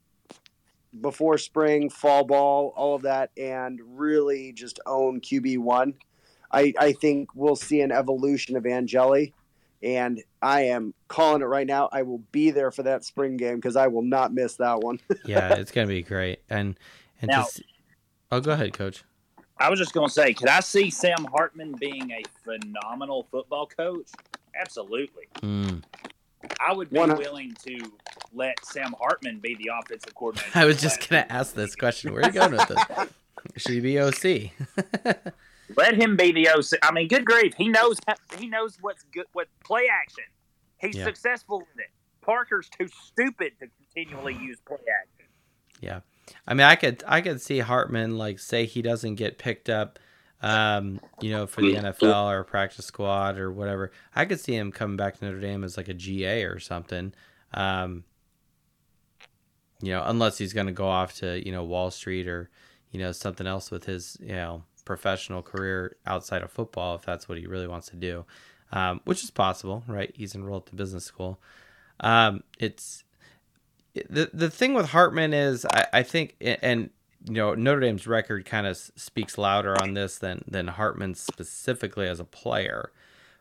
before 1.00 1.38
spring, 1.38 1.88
fall 1.88 2.24
ball, 2.24 2.72
all 2.76 2.94
of 2.94 3.02
that, 3.02 3.30
and 3.36 3.80
really 3.86 4.52
just 4.52 4.80
own 4.86 5.20
QB 5.20 5.58
one. 5.58 5.94
I, 6.52 6.72
I 6.78 6.92
think 6.92 7.28
we'll 7.34 7.56
see 7.56 7.80
an 7.80 7.92
evolution 7.92 8.56
of 8.56 8.66
Angeli 8.66 9.32
and 9.82 10.22
I 10.42 10.62
am 10.62 10.94
calling 11.08 11.42
it 11.42 11.46
right 11.46 11.66
now. 11.66 11.88
I 11.92 12.02
will 12.02 12.22
be 12.32 12.50
there 12.50 12.70
for 12.70 12.82
that 12.82 13.04
spring 13.04 13.36
game 13.36 13.56
because 13.56 13.76
I 13.76 13.86
will 13.86 14.02
not 14.02 14.32
miss 14.32 14.56
that 14.56 14.80
one. 14.80 15.00
yeah, 15.24 15.54
it's 15.54 15.70
gonna 15.70 15.86
be 15.86 16.02
great. 16.02 16.40
And 16.50 16.78
and 17.22 17.30
Now- 17.30 17.42
just, 17.42 17.62
oh, 18.30 18.40
go 18.40 18.52
ahead, 18.52 18.72
coach. 18.72 19.04
I 19.58 19.68
was 19.68 19.78
just 19.78 19.92
going 19.92 20.08
to 20.08 20.12
say, 20.12 20.32
could 20.32 20.48
I 20.48 20.60
see 20.60 20.88
Sam 20.88 21.26
Hartman 21.30 21.74
being 21.78 22.10
a 22.12 22.22
phenomenal 22.44 23.26
football 23.30 23.66
coach? 23.66 24.08
Absolutely. 24.58 25.24
Mm. 25.42 25.82
I 26.58 26.72
would 26.72 26.88
be 26.88 26.98
One- 26.98 27.14
willing 27.18 27.54
to 27.66 27.92
let 28.32 28.64
Sam 28.64 28.94
Hartman 28.98 29.38
be 29.38 29.56
the 29.56 29.70
offensive 29.78 30.14
coordinator. 30.14 30.50
I 30.58 30.64
was 30.64 30.80
just 30.80 31.06
gonna 31.06 31.26
ask 31.28 31.54
this 31.54 31.74
question. 31.76 32.14
Where 32.14 32.22
are 32.22 32.26
you 32.28 32.32
going 32.32 32.52
with 32.52 32.68
this? 32.68 32.82
Should 33.58 33.72
he 33.74 33.80
be 33.80 34.00
OC? 34.00 34.50
Let 35.76 35.94
him 35.94 36.16
be 36.16 36.32
the 36.32 36.48
OC. 36.48 36.78
I 36.82 36.92
mean, 36.92 37.08
good 37.08 37.24
grief, 37.24 37.54
he 37.56 37.68
knows 37.68 37.98
he 38.38 38.46
knows 38.48 38.78
what's 38.80 39.04
good. 39.04 39.26
What 39.32 39.48
play 39.64 39.88
action? 39.90 40.24
He's 40.78 40.96
Yeah. 40.96 41.04
successful 41.04 41.58
in 41.74 41.80
it. 41.80 41.90
Parker's 42.22 42.68
too 42.68 42.88
stupid 42.88 43.52
to 43.60 43.68
continually 43.78 44.34
use 44.34 44.58
play 44.66 44.78
action. 44.78 45.26
Yeah, 45.80 46.00
I 46.46 46.54
mean, 46.54 46.66
I 46.66 46.76
could 46.76 47.02
I 47.06 47.20
could 47.20 47.40
see 47.40 47.58
Hartman 47.60 48.18
like 48.18 48.38
say 48.38 48.66
he 48.66 48.82
doesn't 48.82 49.14
get 49.14 49.38
picked 49.38 49.70
up, 49.70 49.98
um, 50.42 51.00
you 51.20 51.30
know, 51.30 51.46
for 51.46 51.62
the 51.62 51.74
NFL 51.74 52.30
or 52.30 52.44
practice 52.44 52.86
squad 52.86 53.38
or 53.38 53.50
whatever. 53.50 53.90
I 54.14 54.26
could 54.26 54.40
see 54.40 54.54
him 54.54 54.72
coming 54.72 54.96
back 54.96 55.18
to 55.18 55.24
Notre 55.24 55.40
Dame 55.40 55.64
as 55.64 55.76
like 55.76 55.88
a 55.88 55.94
GA 55.94 56.44
or 56.44 56.58
something. 56.58 57.14
Um, 57.54 58.04
you 59.80 59.92
know, 59.92 60.02
unless 60.04 60.36
he's 60.38 60.52
going 60.52 60.66
to 60.66 60.72
go 60.72 60.86
off 60.86 61.14
to 61.16 61.44
you 61.44 61.52
know 61.52 61.64
Wall 61.64 61.90
Street 61.90 62.28
or 62.28 62.50
you 62.90 63.00
know 63.00 63.12
something 63.12 63.46
else 63.46 63.70
with 63.70 63.86
his 63.86 64.16
you 64.20 64.32
know 64.32 64.64
professional 64.90 65.40
career 65.40 65.94
outside 66.04 66.42
of 66.42 66.50
football 66.50 66.96
if 66.96 67.02
that's 67.02 67.28
what 67.28 67.38
he 67.38 67.46
really 67.46 67.68
wants 67.68 67.88
to 67.90 67.94
do, 67.94 68.24
um, 68.72 69.00
which 69.04 69.22
is 69.22 69.30
possible, 69.30 69.84
right? 69.86 70.10
He's 70.16 70.34
enrolled 70.34 70.66
to 70.66 70.74
business 70.74 71.04
school. 71.04 71.38
Um, 72.00 72.42
it's 72.58 73.04
the 73.94 74.30
the 74.34 74.50
thing 74.50 74.74
with 74.74 74.86
Hartman 74.86 75.32
is 75.32 75.64
I, 75.72 75.86
I 75.92 76.02
think 76.02 76.34
and 76.40 76.90
you 77.24 77.34
know 77.34 77.54
Notre 77.54 77.78
Dame's 77.78 78.08
record 78.08 78.44
kind 78.44 78.66
of 78.66 78.76
speaks 78.76 79.38
louder 79.38 79.80
on 79.80 79.94
this 79.94 80.18
than 80.18 80.42
than 80.48 80.66
Hartman 80.66 81.14
specifically 81.14 82.08
as 82.08 82.18
a 82.18 82.24
player. 82.24 82.90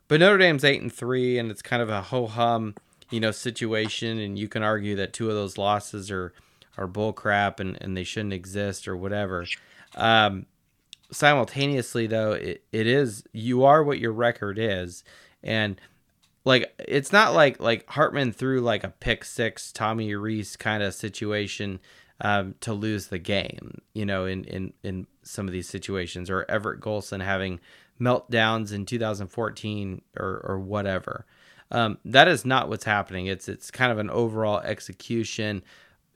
But 0.08 0.20
Notre 0.20 0.38
Dame's 0.38 0.64
eight 0.64 0.84
and 0.84 0.94
three, 0.94 1.40
and 1.40 1.50
it's 1.50 1.64
kind 1.64 1.82
of 1.82 1.90
a 1.90 2.04
ho 2.04 2.28
hum, 2.28 2.76
you 3.10 3.20
know, 3.20 3.32
situation. 3.32 4.20
And 4.20 4.38
you 4.38 4.48
can 4.48 4.62
argue 4.62 4.96
that 4.98 5.14
two 5.14 5.30
of 5.30 5.34
those 5.34 5.58
losses 5.58 6.12
are 6.12 6.32
are 6.78 6.86
bull 6.86 7.12
crap 7.12 7.60
and, 7.60 7.76
and 7.82 7.98
they 7.98 8.04
shouldn't 8.04 8.34
exist 8.34 8.88
or 8.88 8.96
whatever. 8.96 9.48
Um, 9.96 10.46
simultaneously, 11.12 12.08
though, 12.08 12.34
it, 12.34 12.64
it 12.72 12.88
is 12.88 13.24
you 13.32 13.64
are 13.64 13.84
what 13.84 14.00
your 14.00 14.12
record 14.12 14.58
is, 14.60 15.04
and 15.44 15.80
like 16.46 16.74
it's 16.80 17.12
not 17.12 17.34
like 17.34 17.60
like 17.60 17.88
Hartman 17.90 18.32
threw 18.32 18.62
like 18.62 18.84
a 18.84 18.90
pick 18.90 19.24
six 19.26 19.72
Tommy 19.72 20.16
Rees 20.16 20.56
kind 20.56 20.82
of 20.84 20.94
situation 20.94 21.80
um, 22.22 22.56
to 22.62 22.74
lose 22.74 23.08
the 23.08 23.20
game, 23.20 23.82
you 23.94 24.06
know, 24.06 24.26
in 24.26 24.44
in 24.46 24.74
in 24.84 25.08
some 25.24 25.48
of 25.48 25.54
these 25.54 25.70
situations, 25.70 26.30
or 26.30 26.46
Everett 26.50 26.82
Golson 26.82 27.24
having 27.24 27.60
meltdowns 28.00 28.72
in 28.74 28.86
2014 28.86 30.02
or 30.18 30.42
or 30.46 30.60
whatever. 30.60 31.26
Um, 31.72 32.00
that 32.04 32.28
is 32.28 32.46
not 32.46 32.68
what's 32.68 32.86
happening. 32.86 33.28
It's 33.28 33.48
it's 33.48 33.72
kind 33.72 33.92
of 33.92 34.00
an 34.00 34.10
overall 34.10 34.60
execution, 34.60 35.64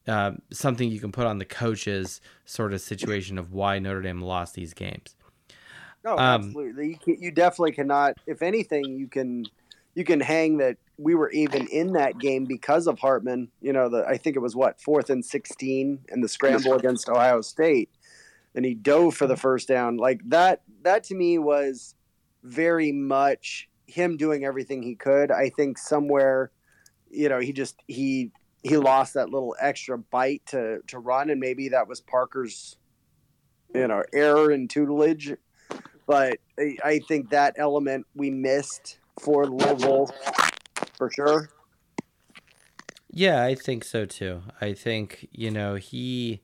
uh, 0.07 0.31
something 0.51 0.89
you 0.89 1.00
can 1.00 1.12
put 1.12 1.25
on 1.25 1.38
the 1.38 1.45
coaches 1.45 2.22
sort 2.45 2.74
of 2.74 2.81
situation 2.81 3.38
of 3.38 3.53
why 3.53 3.79
Notre 3.79 4.01
Dame 4.01 4.22
lost 4.22 4.53
these 4.53 4.74
games. 4.74 5.15
No, 6.03 6.13
Um, 6.13 6.19
absolutely. 6.19 6.89
You, 6.89 6.98
can, 6.98 7.22
you 7.22 7.31
definitely 7.31 7.72
cannot. 7.72 8.17
If 8.27 8.41
anything, 8.41 8.98
you 8.98 9.07
can 9.07 9.45
you 9.95 10.03
can 10.03 10.19
hang 10.19 10.57
that 10.57 10.77
we 10.98 11.15
were 11.15 11.29
even 11.31 11.67
in 11.67 11.93
that 11.93 12.17
game 12.17 12.45
because 12.45 12.88
of 12.88 13.00
Hartman. 13.00 13.50
You 13.62 13.74
know, 13.74 13.89
the 13.89 14.05
I 14.05 14.17
think 14.17 14.36
it 14.36 14.39
was 14.39 14.55
what 14.55 14.81
fourth 14.81 15.10
and 15.10 15.24
sixteen 15.24 16.00
in 16.10 16.22
the 16.22 16.27
scramble 16.27 16.74
against 16.74 17.07
Ohio 17.07 17.41
State, 17.41 17.89
and 18.55 18.65
he 18.65 18.74
dove 18.74 19.15
for 19.15 19.27
the 19.27 19.38
first 19.38 19.67
down. 19.67 19.98
Like 19.98 20.19
that. 20.29 20.62
That 20.81 21.05
to 21.05 21.15
me 21.15 21.38
was 21.38 21.95
very 22.43 22.91
much 22.91 23.69
him 23.88 24.17
doing 24.17 24.43
everything 24.43 24.83
he 24.83 24.95
could. 24.95 25.31
I 25.31 25.50
think 25.50 25.77
somewhere, 25.77 26.51
you 27.10 27.29
know, 27.29 27.39
he 27.39 27.53
just 27.53 27.81
he 27.88 28.31
he 28.63 28.77
lost 28.77 29.13
that 29.13 29.29
little 29.29 29.55
extra 29.60 29.98
bite 29.98 30.46
to 30.48 30.79
to 30.88 31.00
run, 31.00 31.29
and 31.29 31.39
maybe 31.39 31.70
that 31.70 31.88
was 31.88 32.01
Parker's, 32.01 32.77
you 33.74 33.82
mm. 33.82 33.89
know, 33.89 34.03
error 34.13 34.51
in 34.51 34.67
tutelage 34.67 35.34
but 36.05 36.39
I, 36.60 36.77
I 36.84 37.00
think 37.00 37.29
that 37.29 37.55
element 37.58 38.05
we 38.15 38.29
missed 38.29 39.00
for 39.20 39.46
Louisville 39.46 40.13
for 40.98 41.10
sure. 41.12 41.50
Yeah, 43.10 43.43
I 43.43 43.55
think 43.55 43.84
so 43.84 44.05
too. 44.05 44.41
I 44.60 44.74
think, 44.74 45.27
you 45.32 45.51
know, 45.51 45.75
he 45.75 46.41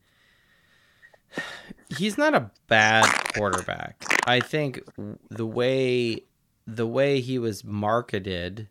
he's 1.98 2.18
not 2.18 2.36
a 2.36 2.52
bad 2.68 3.06
quarterback. 3.36 4.04
I 4.28 4.40
think 4.40 4.82
the 5.30 5.48
way 5.48 6.24
the 6.68 6.88
way 6.88 7.20
he 7.20 7.40
was 7.40 7.64
marketed 7.64 8.68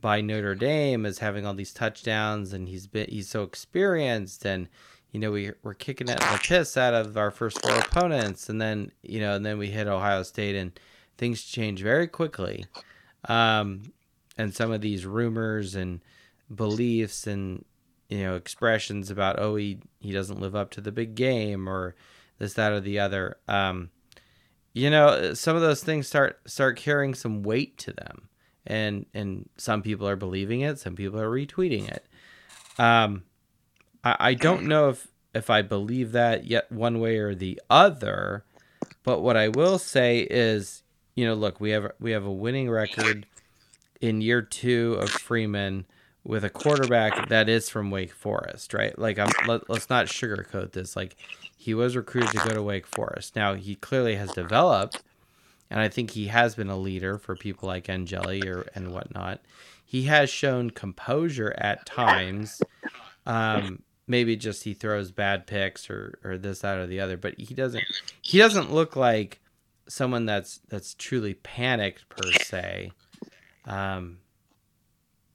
by 0.00 0.20
Notre 0.20 0.54
Dame 0.54 1.06
as 1.06 1.18
having 1.18 1.46
all 1.46 1.54
these 1.54 1.72
touchdowns 1.72 2.52
and 2.52 2.68
he's 2.68 2.86
been 2.86 3.08
he's 3.08 3.28
so 3.28 3.42
experienced 3.42 4.44
and 4.44 4.68
you 5.12 5.20
know 5.20 5.30
we 5.30 5.52
we're 5.62 5.74
kicking 5.74 6.08
it 6.08 6.18
the 6.18 6.40
piss 6.42 6.76
out 6.76 6.94
of 6.94 7.16
our 7.16 7.30
first 7.30 7.60
four 7.62 7.76
opponents 7.78 8.48
and 8.48 8.60
then 8.60 8.92
you 9.02 9.20
know 9.20 9.34
and 9.34 9.44
then 9.44 9.58
we 9.58 9.68
hit 9.68 9.86
Ohio 9.86 10.22
State 10.22 10.54
and 10.54 10.78
things 11.16 11.42
change 11.42 11.82
very 11.82 12.06
quickly. 12.06 12.64
Um 13.28 13.92
and 14.36 14.54
some 14.54 14.70
of 14.70 14.80
these 14.80 15.04
rumors 15.04 15.74
and 15.74 16.00
beliefs 16.54 17.26
and 17.26 17.64
you 18.08 18.22
know 18.22 18.36
expressions 18.36 19.10
about 19.10 19.38
oh 19.38 19.56
he 19.56 19.78
he 20.00 20.12
doesn't 20.12 20.40
live 20.40 20.54
up 20.54 20.70
to 20.70 20.80
the 20.80 20.92
big 20.92 21.14
game 21.14 21.68
or 21.68 21.94
this 22.38 22.54
that 22.54 22.72
or 22.72 22.80
the 22.80 22.98
other 22.98 23.36
um 23.48 23.90
you 24.72 24.88
know 24.88 25.34
some 25.34 25.56
of 25.56 25.62
those 25.62 25.82
things 25.82 26.06
start 26.06 26.40
start 26.46 26.76
carrying 26.76 27.14
some 27.14 27.42
weight 27.42 27.76
to 27.76 27.92
them 27.92 28.28
and 28.68 29.06
and 29.14 29.48
some 29.56 29.82
people 29.82 30.06
are 30.08 30.16
believing 30.16 30.60
it 30.60 30.78
some 30.78 30.94
people 30.94 31.18
are 31.18 31.30
retweeting 31.30 31.88
it 31.88 32.06
um 32.78 33.22
i, 34.04 34.16
I 34.20 34.34
don't 34.34 34.64
know 34.64 34.90
if 34.90 35.08
if 35.34 35.50
i 35.50 35.62
believe 35.62 36.12
that 36.12 36.44
yet 36.44 36.70
one 36.70 37.00
way 37.00 37.18
or 37.18 37.34
the 37.34 37.60
other 37.68 38.44
but 39.02 39.20
what 39.20 39.36
i 39.36 39.48
will 39.48 39.78
say 39.78 40.20
is 40.20 40.84
you 41.16 41.24
know 41.26 41.34
look 41.34 41.60
we 41.60 41.70
have 41.70 41.90
we 41.98 42.12
have 42.12 42.24
a 42.24 42.32
winning 42.32 42.70
record 42.70 43.26
in 44.00 44.20
year 44.20 44.42
two 44.42 44.96
of 45.00 45.10
freeman 45.10 45.86
with 46.28 46.44
a 46.44 46.50
quarterback 46.50 47.30
that 47.30 47.48
is 47.48 47.70
from 47.70 47.90
Wake 47.90 48.12
Forest, 48.12 48.74
right? 48.74 48.96
Like, 48.98 49.18
I'm, 49.18 49.30
let, 49.46 49.68
let's 49.70 49.88
not 49.88 50.06
sugarcoat 50.06 50.72
this. 50.72 50.94
Like, 50.94 51.16
he 51.56 51.72
was 51.72 51.96
recruited 51.96 52.32
to 52.32 52.48
go 52.48 52.54
to 52.54 52.62
Wake 52.62 52.86
Forest. 52.86 53.34
Now, 53.34 53.54
he 53.54 53.74
clearly 53.76 54.16
has 54.16 54.32
developed, 54.32 55.02
and 55.70 55.80
I 55.80 55.88
think 55.88 56.10
he 56.10 56.28
has 56.28 56.54
been 56.54 56.70
a 56.70 56.78
leader 56.78 57.18
for 57.18 57.36
people 57.36 57.68
like 57.68 57.88
Angeli 57.88 58.46
or 58.48 58.66
and 58.74 58.92
whatnot. 58.92 59.40
He 59.84 60.04
has 60.04 60.30
shown 60.30 60.70
composure 60.70 61.54
at 61.58 61.86
times. 61.86 62.60
Um, 63.26 63.82
maybe 64.06 64.36
just 64.36 64.64
he 64.64 64.74
throws 64.74 65.10
bad 65.10 65.46
picks 65.46 65.90
or 65.90 66.18
or 66.24 66.38
this 66.38 66.60
that 66.60 66.78
or 66.78 66.86
the 66.86 67.00
other, 67.00 67.16
but 67.16 67.38
he 67.38 67.54
doesn't. 67.54 67.84
He 68.22 68.38
doesn't 68.38 68.72
look 68.72 68.96
like 68.96 69.40
someone 69.88 70.26
that's 70.26 70.60
that's 70.68 70.94
truly 70.94 71.34
panicked 71.34 72.08
per 72.08 72.32
se. 72.32 72.92
Um, 73.64 74.18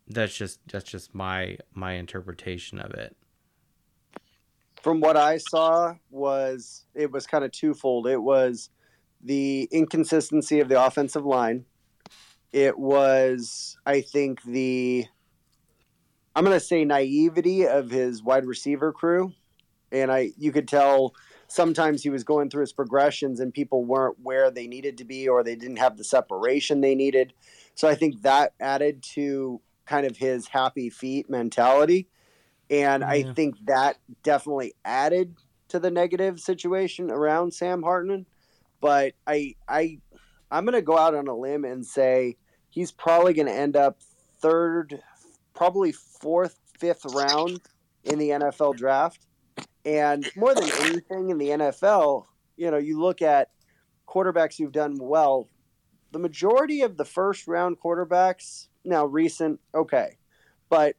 that's 0.08 0.36
just 0.36 0.60
that's 0.68 0.90
just 0.90 1.14
my 1.14 1.58
my 1.74 1.94
interpretation 1.94 2.80
of 2.80 2.92
it. 2.92 3.16
From 4.82 5.00
what 5.00 5.16
I 5.16 5.38
saw, 5.38 5.96
was 6.10 6.86
it 6.94 7.12
was 7.12 7.26
kind 7.26 7.44
of 7.44 7.52
twofold. 7.52 8.08
It 8.08 8.22
was 8.22 8.70
the 9.24 9.68
inconsistency 9.72 10.60
of 10.60 10.70
the 10.70 10.84
offensive 10.84 11.26
line. 11.26 11.66
It 12.52 12.78
was, 12.78 13.78
I 13.86 14.02
think, 14.02 14.44
the 14.44 15.06
I'm 16.36 16.44
going 16.44 16.58
to 16.58 16.66
say 16.66 16.84
naivety 16.84 17.68
of 17.68 17.90
his 17.90 18.24
wide 18.24 18.46
receiver 18.46 18.92
crew, 18.92 19.34
and 19.92 20.12
I 20.12 20.32
you 20.38 20.52
could 20.52 20.68
tell 20.68 21.14
sometimes 21.48 22.02
he 22.02 22.10
was 22.10 22.24
going 22.24 22.50
through 22.50 22.62
his 22.62 22.74
progressions 22.74 23.40
and 23.40 23.54
people 23.54 23.86
weren't 23.86 24.18
where 24.22 24.50
they 24.50 24.68
needed 24.68 24.98
to 24.98 25.06
be 25.06 25.28
or 25.28 25.44
they 25.44 25.56
didn't 25.56 25.78
have 25.78 25.98
the 25.98 26.04
separation 26.04 26.82
they 26.82 26.96
needed. 26.96 27.34
So 27.76 27.88
I 27.88 27.94
think 27.94 28.24
that 28.24 28.54
added 28.60 29.04
to 29.14 29.62
kind 29.86 30.08
of 30.08 30.18
his 30.18 30.48
happy 30.48 30.90
feet 30.90 31.30
mentality. 31.30 32.08
And 32.70 33.02
yeah. 33.02 33.10
I 33.10 33.34
think 33.34 33.56
that 33.66 33.98
definitely 34.24 34.74
added 34.84 35.36
to 35.68 35.80
the 35.80 35.92
negative 35.92 36.40
situation 36.40 37.12
around 37.12 37.54
Sam 37.54 37.84
Hartman. 37.84 38.26
But 38.84 39.14
I 39.26 39.56
I 39.66 40.00
I'm 40.52 40.66
gonna 40.66 40.82
go 40.82 40.98
out 40.98 41.16
on 41.16 41.30
a 41.30 41.34
limb 41.34 41.64
and 41.64 41.86
say 41.86 42.36
he's 42.70 42.92
probably 42.92 43.34
gonna 43.34 43.52
end 43.54 43.78
up 43.78 44.02
third, 44.42 45.02
probably 45.54 45.94
fourth, 45.94 46.60
fifth 46.78 47.06
round 47.06 47.62
in 48.04 48.20
the 48.20 48.32
NFL 48.32 48.76
draft. 48.76 49.26
And 49.86 50.30
more 50.36 50.54
than 50.54 50.70
anything 50.82 51.30
in 51.30 51.38
the 51.38 51.48
NFL, 51.48 52.26
you 52.58 52.72
know, 52.72 52.78
you 52.78 53.00
look 53.00 53.22
at 53.22 53.52
quarterbacks 54.06 54.58
who've 54.58 54.72
done 54.72 54.98
well, 55.00 55.48
the 56.12 56.20
majority 56.20 56.82
of 56.82 56.98
the 56.98 57.06
first 57.06 57.48
round 57.48 57.78
quarterbacks, 57.80 58.68
now 58.84 59.06
recent, 59.06 59.62
okay, 59.74 60.18
but 60.70 60.98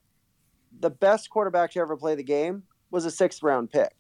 the 0.81 0.89
best 0.89 1.29
quarterback 1.29 1.73
to 1.73 1.81
ever 1.81 1.99
play 1.99 2.15
the 2.15 2.23
game 2.25 2.63
was 2.91 3.05
a 3.05 3.11
sixth 3.11 3.43
round 3.43 3.71
pick. 3.71 3.93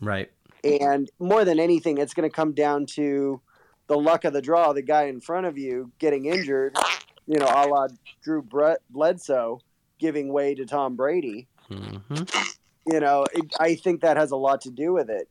Right. 0.00 0.32
And 0.64 1.10
more 1.18 1.44
than 1.44 1.60
anything, 1.60 1.98
it's 1.98 2.14
going 2.14 2.28
to 2.28 2.34
come 2.34 2.52
down 2.52 2.86
to 2.86 3.40
the 3.86 3.96
luck 3.96 4.24
of 4.24 4.32
the 4.32 4.42
draw, 4.42 4.72
the 4.72 4.82
guy 4.82 5.04
in 5.04 5.20
front 5.20 5.46
of 5.46 5.56
you 5.56 5.92
getting 5.98 6.26
injured, 6.26 6.76
you 7.26 7.38
know, 7.38 7.46
a 7.46 7.66
la 7.66 7.88
Drew 8.22 8.42
Brett 8.42 8.78
Bledsoe 8.90 9.60
giving 9.98 10.32
way 10.32 10.54
to 10.54 10.64
Tom 10.64 10.96
Brady. 10.96 11.48
Mm-hmm. 11.70 12.22
You 12.86 13.00
know, 13.00 13.24
it, 13.32 13.52
I 13.60 13.74
think 13.74 14.00
that 14.00 14.16
has 14.16 14.30
a 14.30 14.36
lot 14.36 14.62
to 14.62 14.70
do 14.70 14.92
with 14.92 15.10
it. 15.10 15.28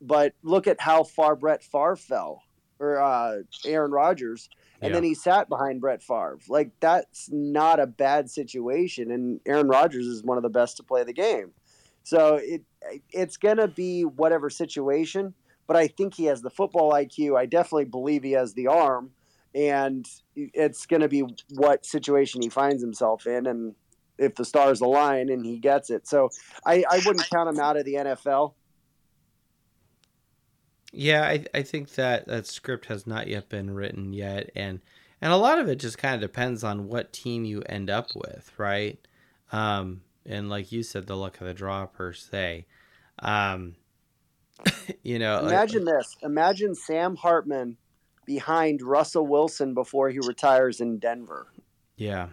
But 0.00 0.32
look 0.42 0.66
at 0.66 0.80
how 0.80 1.04
far 1.04 1.36
Brett 1.36 1.62
Favre 1.62 1.96
fell, 1.96 2.42
or 2.78 3.00
uh, 3.00 3.38
Aaron 3.66 3.90
Rodgers, 3.90 4.48
and 4.80 4.90
yeah. 4.90 4.94
then 4.94 5.04
he 5.04 5.14
sat 5.14 5.48
behind 5.48 5.80
Brett 5.80 6.02
Favre. 6.02 6.38
Like 6.48 6.70
that's 6.80 7.28
not 7.30 7.80
a 7.80 7.86
bad 7.86 8.30
situation, 8.30 9.10
and 9.10 9.40
Aaron 9.44 9.68
Rodgers 9.68 10.06
is 10.06 10.22
one 10.22 10.38
of 10.38 10.42
the 10.42 10.48
best 10.48 10.78
to 10.78 10.82
play 10.82 11.04
the 11.04 11.12
game. 11.12 11.52
So 12.02 12.36
it 12.36 12.62
it's 13.12 13.36
gonna 13.36 13.68
be 13.68 14.04
whatever 14.04 14.50
situation, 14.50 15.34
but 15.66 15.76
I 15.76 15.86
think 15.86 16.14
he 16.14 16.24
has 16.26 16.42
the 16.42 16.50
football 16.50 16.92
IQ. 16.92 17.38
I 17.38 17.46
definitely 17.46 17.84
believe 17.84 18.22
he 18.22 18.32
has 18.32 18.54
the 18.54 18.66
arm, 18.66 19.10
and 19.54 20.06
it's 20.34 20.86
gonna 20.86 21.08
be 21.08 21.24
what 21.50 21.84
situation 21.86 22.42
he 22.42 22.48
finds 22.48 22.82
himself 22.82 23.26
in, 23.26 23.46
and 23.46 23.74
if 24.20 24.34
the 24.34 24.44
stars 24.44 24.80
align 24.80 25.30
and 25.30 25.44
he 25.44 25.58
gets 25.58 25.90
it. 25.90 26.06
So 26.06 26.30
I, 26.64 26.84
I 26.88 27.00
wouldn't 27.04 27.28
count 27.30 27.48
him 27.48 27.58
out 27.58 27.76
of 27.76 27.84
the 27.84 27.94
NFL. 27.94 28.52
Yeah, 30.92 31.22
I, 31.22 31.44
I 31.54 31.62
think 31.62 31.94
that 31.94 32.26
that 32.26 32.46
script 32.46 32.86
has 32.86 33.06
not 33.06 33.28
yet 33.28 33.48
been 33.48 33.70
written 33.70 34.12
yet, 34.12 34.50
and 34.54 34.80
and 35.20 35.32
a 35.32 35.36
lot 35.36 35.58
of 35.58 35.68
it 35.68 35.76
just 35.76 35.98
kind 35.98 36.14
of 36.14 36.20
depends 36.20 36.64
on 36.64 36.88
what 36.88 37.12
team 37.12 37.44
you 37.44 37.62
end 37.62 37.90
up 37.90 38.08
with, 38.14 38.52
right? 38.58 38.98
Um, 39.52 40.02
and 40.30 40.48
like 40.48 40.72
you 40.72 40.82
said, 40.82 41.06
the 41.06 41.16
luck 41.16 41.40
of 41.40 41.46
the 41.46 41.52
draw 41.52 41.84
per 41.86 42.12
se. 42.12 42.64
Um, 43.18 43.74
you 45.02 45.18
know, 45.18 45.40
imagine 45.40 45.84
like, 45.84 45.96
this: 45.96 46.16
imagine 46.22 46.74
Sam 46.74 47.16
Hartman 47.16 47.76
behind 48.24 48.80
Russell 48.80 49.26
Wilson 49.26 49.74
before 49.74 50.08
he 50.10 50.20
retires 50.20 50.80
in 50.80 50.98
Denver. 50.98 51.48
Yeah, 51.96 52.28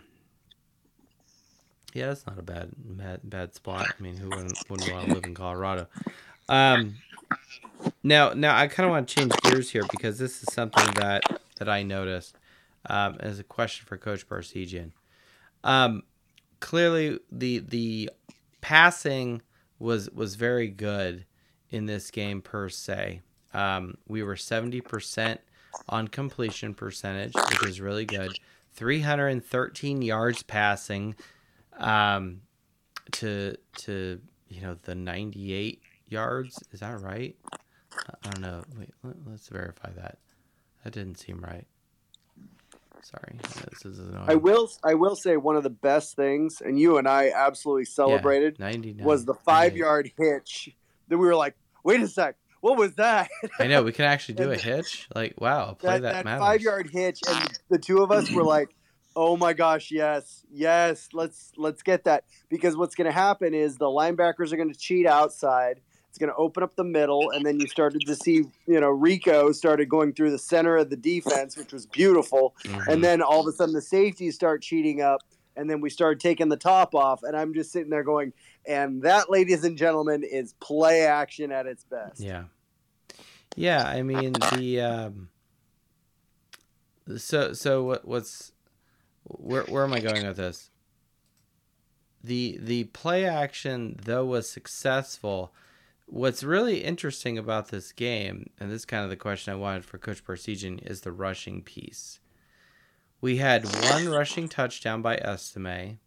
yeah, 1.93 2.07
that's 2.07 2.27
not 2.27 2.37
a 2.37 2.43
bad 2.43 2.69
bad, 2.77 3.21
bad 3.23 3.55
spot. 3.55 3.87
I 3.99 4.01
mean, 4.01 4.15
who 4.15 4.29
wouldn't, 4.29 4.57
wouldn't 4.69 4.91
want 4.91 5.07
to 5.07 5.13
live 5.15 5.23
in 5.23 5.33
Colorado? 5.33 5.87
Um, 6.47 6.95
now, 8.03 8.33
now 8.33 8.55
I 8.55 8.67
kind 8.67 8.85
of 8.85 8.91
want 8.91 9.07
to 9.09 9.15
change 9.15 9.33
gears 9.41 9.71
here 9.71 9.83
because 9.89 10.19
this 10.19 10.43
is 10.43 10.53
something 10.53 10.93
that 10.93 11.23
that 11.57 11.67
I 11.67 11.81
noticed 11.81 12.37
um, 12.87 13.17
as 13.19 13.39
a 13.39 13.43
question 13.43 13.85
for 13.87 13.97
Coach 13.97 14.29
Parseghian. 14.29 14.91
Um, 15.63 16.03
clearly, 16.59 17.19
the 17.31 17.59
the 17.59 18.09
passing 18.61 19.41
was 19.79 20.09
was 20.11 20.35
very 20.35 20.69
good 20.69 21.25
in 21.69 21.85
this 21.85 22.11
game 22.11 22.41
per 22.41 22.69
se. 22.69 23.21
Um, 23.53 23.95
we 24.07 24.23
were 24.23 24.35
seventy 24.35 24.81
percent 24.81 25.41
on 25.89 26.07
completion 26.07 26.73
percentage, 26.73 27.33
which 27.35 27.65
is 27.65 27.81
really 27.81 28.05
good. 28.05 28.31
313 28.73 30.01
yards 30.03 30.43
passing, 30.43 31.15
um, 31.79 32.41
to 33.11 33.55
to 33.77 34.21
you 34.47 34.61
know 34.61 34.75
the 34.83 34.95
98 34.95 35.81
yards. 36.07 36.63
Is 36.71 36.81
that 36.81 37.01
right? 37.01 37.35
I 38.07 38.29
don't 38.29 38.41
know. 38.41 38.63
Wait, 38.77 38.89
let, 39.03 39.33
us 39.33 39.47
verify 39.47 39.89
that. 39.91 40.19
That 40.83 40.93
didn't 40.93 41.17
seem 41.17 41.39
right. 41.39 41.65
Sorry, 43.07 43.39
this 43.69 43.85
is 43.85 43.99
annoying. 43.99 44.25
I 44.27 44.35
will. 44.35 44.69
I 44.83 44.95
will 44.95 45.15
say 45.15 45.37
one 45.37 45.55
of 45.55 45.63
the 45.63 45.69
best 45.69 46.17
things, 46.17 46.61
and 46.61 46.77
you 46.77 46.97
and 46.97 47.07
I 47.07 47.31
absolutely 47.33 47.85
celebrated, 47.85 48.57
yeah, 48.59 49.05
was 49.05 49.23
the 49.23 49.33
five-yard 49.33 50.11
hitch. 50.17 50.75
That 51.07 51.17
we 51.17 51.25
were 51.25 51.35
like, 51.35 51.55
wait 51.85 52.01
a 52.01 52.07
sec, 52.09 52.35
what 52.59 52.77
was 52.77 52.95
that? 52.95 53.29
I 53.59 53.67
know 53.67 53.81
we 53.83 53.93
can 53.93 54.03
actually 54.03 54.35
do 54.43 54.51
a 54.51 54.57
hitch. 54.57 55.07
Like, 55.15 55.39
wow, 55.39 55.75
play 55.75 55.99
that, 55.99 56.01
that, 56.01 56.25
that 56.25 56.37
five-yard 56.37 56.89
hitch, 56.91 57.21
and 57.25 57.57
the 57.69 57.77
two 57.77 58.03
of 58.03 58.11
us 58.11 58.29
were 58.29 58.43
like, 58.43 58.75
Oh 59.19 59.35
my 59.35 59.53
gosh, 59.53 59.89
yes. 59.89 60.45
Yes, 60.51 61.09
let's 61.11 61.51
let's 61.57 61.81
get 61.81 62.03
that 62.03 62.25
because 62.49 62.77
what's 62.77 62.93
going 62.93 63.07
to 63.07 63.11
happen 63.11 63.55
is 63.55 63.77
the 63.77 63.85
linebackers 63.85 64.53
are 64.53 64.57
going 64.57 64.71
to 64.71 64.77
cheat 64.77 65.07
outside. 65.07 65.81
It's 66.17 66.25
going 66.25 66.33
to 66.33 66.37
open 66.37 66.63
up 66.63 66.75
the 66.75 66.83
middle 66.83 67.29
and 67.29 67.45
then 67.45 67.59
you 67.59 67.67
started 67.67 68.01
to 68.07 68.15
see, 68.15 68.45
you 68.65 68.79
know, 68.79 68.89
Rico 68.89 69.51
started 69.51 69.87
going 69.87 70.13
through 70.13 70.31
the 70.31 70.39
center 70.39 70.75
of 70.75 70.89
the 70.89 70.95
defense, 70.95 71.55
which 71.55 71.71
was 71.71 71.85
beautiful. 71.85 72.55
Mm-hmm. 72.63 72.89
And 72.89 73.03
then 73.03 73.21
all 73.21 73.41
of 73.41 73.45
a 73.45 73.51
sudden 73.51 73.75
the 73.75 73.83
safeties 73.83 74.33
start 74.33 74.63
cheating 74.63 74.99
up 74.99 75.21
and 75.55 75.69
then 75.69 75.79
we 75.79 75.91
started 75.91 76.19
taking 76.19 76.49
the 76.49 76.57
top 76.57 76.95
off 76.95 77.21
and 77.21 77.37
I'm 77.37 77.53
just 77.53 77.71
sitting 77.71 77.91
there 77.91 78.03
going, 78.03 78.33
and 78.65 78.99
that 79.03 79.29
ladies 79.29 79.63
and 79.63 79.77
gentlemen 79.77 80.23
is 80.23 80.53
play 80.53 81.03
action 81.03 81.51
at 81.51 81.67
its 81.67 81.83
best. 81.83 82.19
Yeah. 82.19 82.45
Yeah, 83.55 83.87
I 83.87 84.01
mean 84.01 84.33
the 84.55 84.81
um 84.81 85.29
so 87.15 87.53
so 87.53 87.83
what 87.83 88.07
what's 88.07 88.53
where 89.25 89.65
where 89.65 89.83
am 89.83 89.93
I 89.93 89.99
going 89.99 90.25
with 90.25 90.37
this? 90.37 90.71
The 92.23 92.57
the 92.59 92.85
play 92.85 93.23
action 93.23 93.99
though 94.03 94.25
was 94.25 94.49
successful. 94.49 95.53
What's 96.09 96.41
really 96.41 96.85
interesting 96.85 97.37
about 97.37 97.67
this 97.67 97.91
game, 97.91 98.49
and 98.59 98.71
this 98.71 98.81
is 98.81 98.85
kind 98.85 99.03
of 99.03 99.09
the 99.09 99.17
question 99.17 99.51
I 99.51 99.57
wanted 99.57 99.83
for 99.83 99.97
Coach 99.97 100.23
Parseghian, 100.23 100.89
is 100.89 101.01
the 101.01 101.11
rushing 101.11 101.61
piece. 101.61 102.21
We 103.19 103.37
had 103.37 103.65
one 103.91 104.07
rushing 104.07 104.47
touchdown 104.47 105.01
by 105.01 105.17
Estime. 105.17 105.99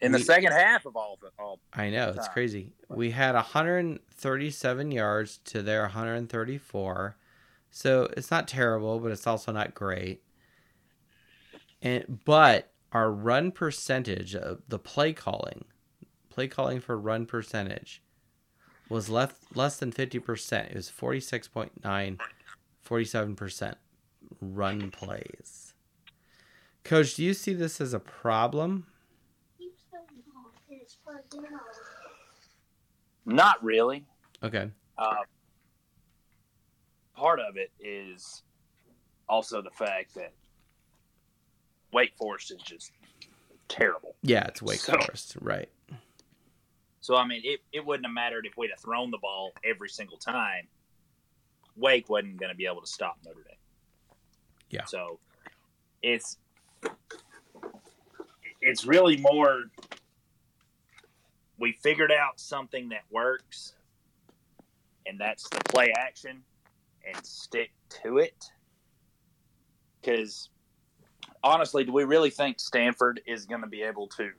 In 0.00 0.12
the 0.12 0.18
we, 0.18 0.24
second 0.24 0.52
half 0.52 0.86
of 0.86 0.96
all 0.96 1.18
of 1.20 1.26
it. 1.26 1.34
All 1.38 1.60
I 1.74 1.90
know, 1.90 2.14
it's 2.16 2.28
crazy. 2.28 2.72
We 2.88 3.10
had 3.10 3.34
137 3.34 4.90
yards 4.90 5.38
to 5.44 5.60
their 5.60 5.82
134. 5.82 7.16
So 7.70 8.08
it's 8.16 8.30
not 8.30 8.48
terrible, 8.48 9.00
but 9.00 9.12
it's 9.12 9.26
also 9.26 9.52
not 9.52 9.74
great. 9.74 10.22
And 11.82 12.20
but 12.24 12.72
our 12.92 13.12
run 13.12 13.52
percentage 13.52 14.34
of 14.34 14.62
the 14.66 14.78
play 14.78 15.12
calling, 15.12 15.66
play 16.30 16.48
calling 16.48 16.80
for 16.80 16.98
run 16.98 17.26
percentage 17.26 18.02
was 18.90 19.08
left 19.08 19.36
less 19.54 19.78
than 19.78 19.92
50%. 19.92 20.70
It 20.70 20.74
was 20.74 20.90
46.9 20.90 22.18
47% 22.90 23.74
run 24.40 24.90
plays. 24.90 25.74
Coach, 26.82 27.14
do 27.14 27.24
you 27.24 27.34
see 27.34 27.52
this 27.52 27.80
as 27.80 27.94
a 27.94 28.00
problem? 28.00 28.86
Not 33.24 33.62
really. 33.62 34.04
Okay. 34.42 34.70
Uh, 34.98 35.14
part 37.14 37.38
of 37.38 37.56
it 37.56 37.70
is 37.78 38.42
also 39.28 39.62
the 39.62 39.70
fact 39.70 40.14
that 40.14 40.32
Wake 41.92 42.14
Forest 42.16 42.50
is 42.50 42.62
just 42.62 42.92
terrible. 43.68 44.16
Yeah, 44.22 44.46
it's 44.48 44.62
Wake 44.62 44.80
so, 44.80 44.94
Forest, 44.94 45.36
right? 45.40 45.68
So 47.00 47.16
I 47.16 47.26
mean, 47.26 47.42
it, 47.44 47.60
it 47.72 47.84
wouldn't 47.84 48.06
have 48.06 48.14
mattered 48.14 48.46
if 48.46 48.56
we'd 48.56 48.70
have 48.70 48.80
thrown 48.80 49.10
the 49.10 49.18
ball 49.18 49.52
every 49.64 49.88
single 49.88 50.18
time. 50.18 50.68
Wake 51.76 52.08
wasn't 52.10 52.38
going 52.38 52.50
to 52.50 52.56
be 52.56 52.66
able 52.66 52.80
to 52.80 52.86
stop 52.86 53.16
Notre 53.24 53.42
Dame. 53.42 53.56
Yeah. 54.68 54.84
So 54.84 55.18
it's 56.02 56.36
it's 58.60 58.84
really 58.84 59.16
more. 59.16 59.64
We 61.58 61.72
figured 61.82 62.12
out 62.12 62.40
something 62.40 62.88
that 62.90 63.02
works, 63.10 63.74
and 65.06 65.18
that's 65.18 65.48
the 65.50 65.58
play 65.64 65.92
action, 65.96 66.42
and 67.06 67.24
stick 67.24 67.70
to 68.02 68.18
it. 68.18 68.44
Because 70.00 70.48
honestly, 71.42 71.84
do 71.84 71.92
we 71.92 72.04
really 72.04 72.30
think 72.30 72.60
Stanford 72.60 73.20
is 73.26 73.44
going 73.46 73.60
to 73.60 73.66
be 73.66 73.82
able 73.82 74.06
to 74.08 74.30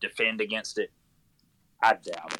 defend 0.00 0.40
against 0.40 0.78
it? 0.78 0.90
I 1.82 1.94
doubt 1.94 2.34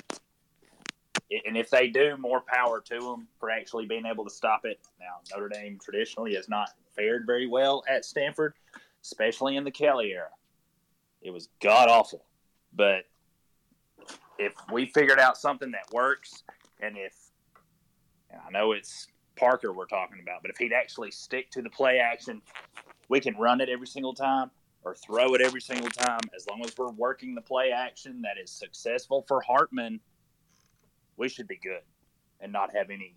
it. 1.31 1.43
And 1.47 1.57
if 1.57 1.71
they 1.71 1.89
do, 1.89 2.17
more 2.17 2.43
power 2.47 2.81
to 2.81 3.01
them 3.01 3.27
for 3.41 3.51
actually 3.51 3.87
being 3.87 4.07
able 4.07 4.25
to 4.25 4.31
stop 4.31 4.65
it. 4.65 4.79
Now, 5.01 5.21
Notre 5.31 5.49
Dame 5.49 5.79
traditionally 5.83 6.35
has 6.35 6.49
not 6.49 6.71
fared 6.95 7.25
very 7.27 7.47
well 7.47 7.83
at 7.89 8.05
Stanford, 8.05 8.55
especially 9.03 9.57
in 9.57 9.65
the 9.65 9.71
Kelly 9.71 10.13
era. 10.13 10.29
It 11.23 11.31
was 11.31 11.49
god 11.61 11.89
awful. 11.89 12.25
But 12.75 13.05
if 14.39 14.53
we 14.71 14.87
figured 14.87 15.19
out 15.19 15.39
something 15.39 15.71
that 15.73 15.93
works, 15.93 16.45
and 16.81 16.97
if 16.97 17.15
and 18.31 18.41
I 18.47 18.51
know 18.51 18.73
it's 18.73 19.09
Parker 19.37 19.73
we're 19.73 19.87
talking 19.87 20.19
about, 20.23 20.43
but 20.43 20.51
if 20.51 20.59
he'd 20.59 20.73
actually 20.73 21.11
stick 21.11 21.51
to 21.53 21.63
the 21.63 21.71
play 21.71 21.99
action, 21.99 22.43
we 23.09 23.21
can 23.21 23.35
run 23.37 23.61
it 23.61 23.69
every 23.69 23.87
single 23.87 24.15
time 24.15 24.51
or 24.85 24.95
throw 24.95 25.35
it 25.35 25.41
every 25.41 25.61
single 25.61 25.89
time. 25.89 26.21
As 26.35 26.47
long 26.49 26.65
as 26.65 26.77
we're 26.77 26.91
working 26.91 27.35
the 27.35 27.41
play 27.41 27.71
action 27.71 28.23
that 28.23 28.37
is 28.43 28.51
successful 28.51 29.25
for 29.29 29.41
Hartman, 29.41 30.01
we 31.17 31.29
should 31.29 31.47
be 31.47 31.59
good 31.63 31.83
and 32.41 32.53
not 32.53 32.75
have 32.75 32.91
any 32.91 33.15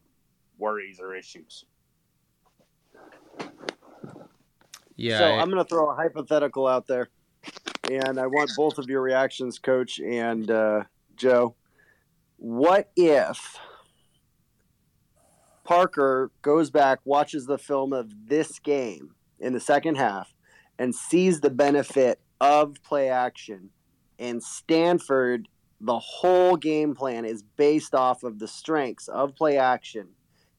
worries 0.58 0.99
or 0.99 1.15
issues. 1.15 1.65
Yeah. 4.95 5.17
So 5.17 5.25
I, 5.25 5.41
am 5.41 5.49
going 5.49 5.63
to 5.63 5.67
throw 5.67 5.89
a 5.89 5.95
hypothetical 5.95 6.67
out 6.67 6.88
there, 6.88 7.10
and 7.91 8.19
I 8.19 8.28
want 8.28 8.51
both 8.56 8.78
of 8.78 8.88
your 8.88 9.01
reactions, 9.01 9.60
Coach 9.60 9.99
and 9.99 10.49
uh, 10.49 10.84
Joe. 11.17 11.56
What 12.38 12.91
if 12.95 13.58
Parker 15.65 16.32
goes 16.41 16.69
back, 16.69 16.99
watches 17.04 17.45
the 17.45 17.58
film 17.58 17.91
of 17.91 18.28
this 18.28 18.60
game 18.60 19.15
in 19.39 19.51
the 19.54 19.60
second 19.60 19.95
half, 19.95 20.34
and 20.77 20.93
sees 20.93 21.41
the 21.41 21.49
benefit 21.49 22.19
of 22.41 22.75
play 22.83 23.09
action, 23.09 23.69
and 24.19 24.43
Stanford, 24.43 25.47
the 25.81 25.99
whole 25.99 26.57
game 26.57 26.95
plan 26.95 27.25
is 27.25 27.43
based 27.43 27.93
off 27.93 28.23
of 28.23 28.39
the 28.39 28.47
strengths 28.47 29.07
of 29.07 29.35
play 29.35 29.57
action, 29.57 30.09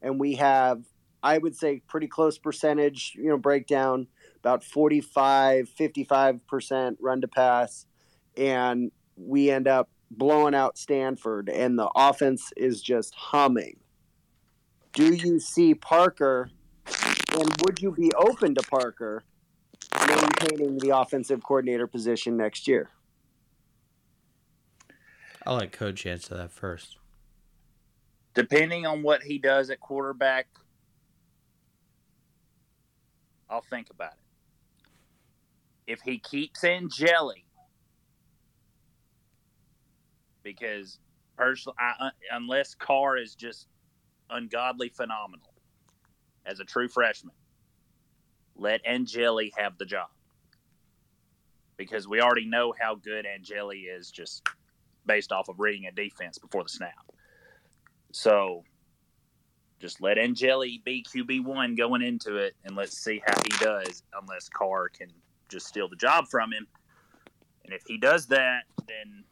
and 0.03 0.21
we 0.21 0.35
have, 0.35 0.85
I 1.23 1.39
would 1.39 1.57
say, 1.57 1.83
pretty 1.87 2.07
close 2.07 2.39
percentage, 2.39 3.13
you 3.17 3.29
know, 3.29 3.39
breakdown 3.39 4.07
about 4.47 4.63
45, 4.63 5.69
55% 5.69 6.97
run 7.01 7.21
to 7.21 7.27
pass. 7.27 7.87
And 8.37 8.93
we 9.17 9.51
end 9.51 9.67
up 9.67 9.89
blowing 10.11 10.55
out 10.55 10.79
Stanford, 10.79 11.49
and 11.49 11.77
the 11.77 11.91
offense 11.97 12.53
is 12.57 12.81
just 12.81 13.13
humming. 13.15 13.79
Do 14.93 15.15
you 15.15 15.41
see 15.41 15.75
Parker, 15.75 16.51
and 17.33 17.51
would 17.63 17.83
you 17.83 17.91
be 17.91 18.13
open 18.15 18.55
to 18.55 18.63
Parker 18.63 19.25
maintaining 20.09 20.79
the 20.79 20.97
offensive 20.97 21.43
coordinator 21.43 21.87
position 21.87 22.37
next 22.37 22.69
year? 22.69 22.91
I'll 25.45 25.57
let 25.57 25.73
Coach 25.73 26.07
answer 26.07 26.37
that 26.37 26.51
first. 26.51 26.97
Depending 28.35 28.85
on 28.85 29.03
what 29.03 29.23
he 29.23 29.39
does 29.39 29.71
at 29.71 29.81
quarterback, 29.81 30.47
I'll 33.49 33.63
think 33.63 33.91
about 33.91 34.13
it 34.13 34.27
if 35.87 36.01
he 36.01 36.19
keeps 36.19 36.65
Angeli, 36.65 37.45
because 40.43 40.99
personally, 41.37 41.77
I, 41.79 42.11
unless 42.33 42.75
Carr 42.75 43.17
is 43.17 43.35
just 43.35 43.69
ungodly 44.31 44.89
phenomenal 44.89 45.53
as 46.45 46.61
a 46.61 46.65
true 46.65 46.89
freshman, 46.89 47.35
let 48.57 48.81
Angeli 48.87 49.53
have 49.57 49.79
the 49.79 49.85
job 49.85 50.09
because 51.77 52.09
we 52.09 52.21
already 52.21 52.47
know 52.47 52.75
how 52.79 52.95
good 52.95 53.27
Angeli 53.27 53.81
is 53.81 54.11
just 54.11 54.47
based 55.05 55.33
off 55.33 55.49
of 55.49 55.57
reading 55.59 55.87
a 55.87 55.93
defense 55.93 56.39
before 56.39 56.63
the 56.63 56.69
snap. 56.69 56.95
So 58.13 58.65
just 59.79 60.01
let 60.01 60.19
Angeli 60.19 60.81
be 60.85 61.05
QB 61.05 61.45
one 61.45 61.75
going 61.75 62.03
into 62.03 62.37
it, 62.37 62.55
and 62.65 62.75
let's 62.75 62.97
see 62.99 63.23
how 63.27 63.39
he 63.43 63.65
does. 63.65 64.03
Unless 64.21 64.49
Carr 64.49 64.89
can 64.89 65.09
just 65.49 65.67
steal 65.67 65.89
the 65.89 65.97
job 65.97 66.29
from 66.29 66.53
him. 66.53 66.67
And 67.65 67.75
if 67.75 67.83
he 67.87 67.99
does 67.99 68.27
that, 68.27 68.63
then 68.89 69.25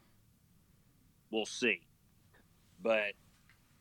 we'll 1.31 1.45
see. 1.45 1.81
But 2.81 3.13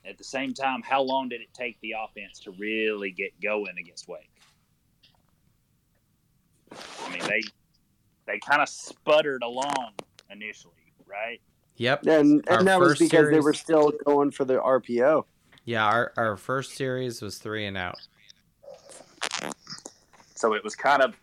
at 0.07 0.17
the 0.17 0.25
same 0.25 0.55
time, 0.55 0.83
how 0.83 1.03
long 1.03 1.29
did 1.29 1.41
it 1.41 1.53
take 1.55 1.79
the 1.81 1.95
offense 2.03 2.41
to 2.41 2.53
really 2.53 3.11
get 3.11 3.39
going 3.41 3.75
against 3.79 4.09
Wake? 4.09 4.34
I 7.05 7.11
mean, 7.11 7.27
they 7.27 7.43
they 8.27 8.39
kind 8.39 8.63
of 8.63 8.69
sputtered 8.69 9.43
along 9.43 9.93
initially, 10.31 10.93
right? 11.07 11.41
Yep. 11.77 12.07
And, 12.07 12.45
and 12.49 12.67
that 12.67 12.81
was 12.81 12.99
because 12.99 13.11
series, 13.11 13.37
they 13.37 13.41
were 13.41 13.53
still 13.53 13.93
going 14.05 14.31
for 14.31 14.45
the 14.45 14.55
RPO. 14.55 15.25
Yeah, 15.65 15.85
our, 15.85 16.13
our 16.17 16.37
first 16.37 16.77
series 16.77 17.21
was 17.21 17.39
three 17.39 17.67
and 17.67 17.77
out. 17.77 17.99
So 20.35 20.55
it 20.55 20.63
was 20.63 20.77
kind 20.77 21.03
of 21.03 21.17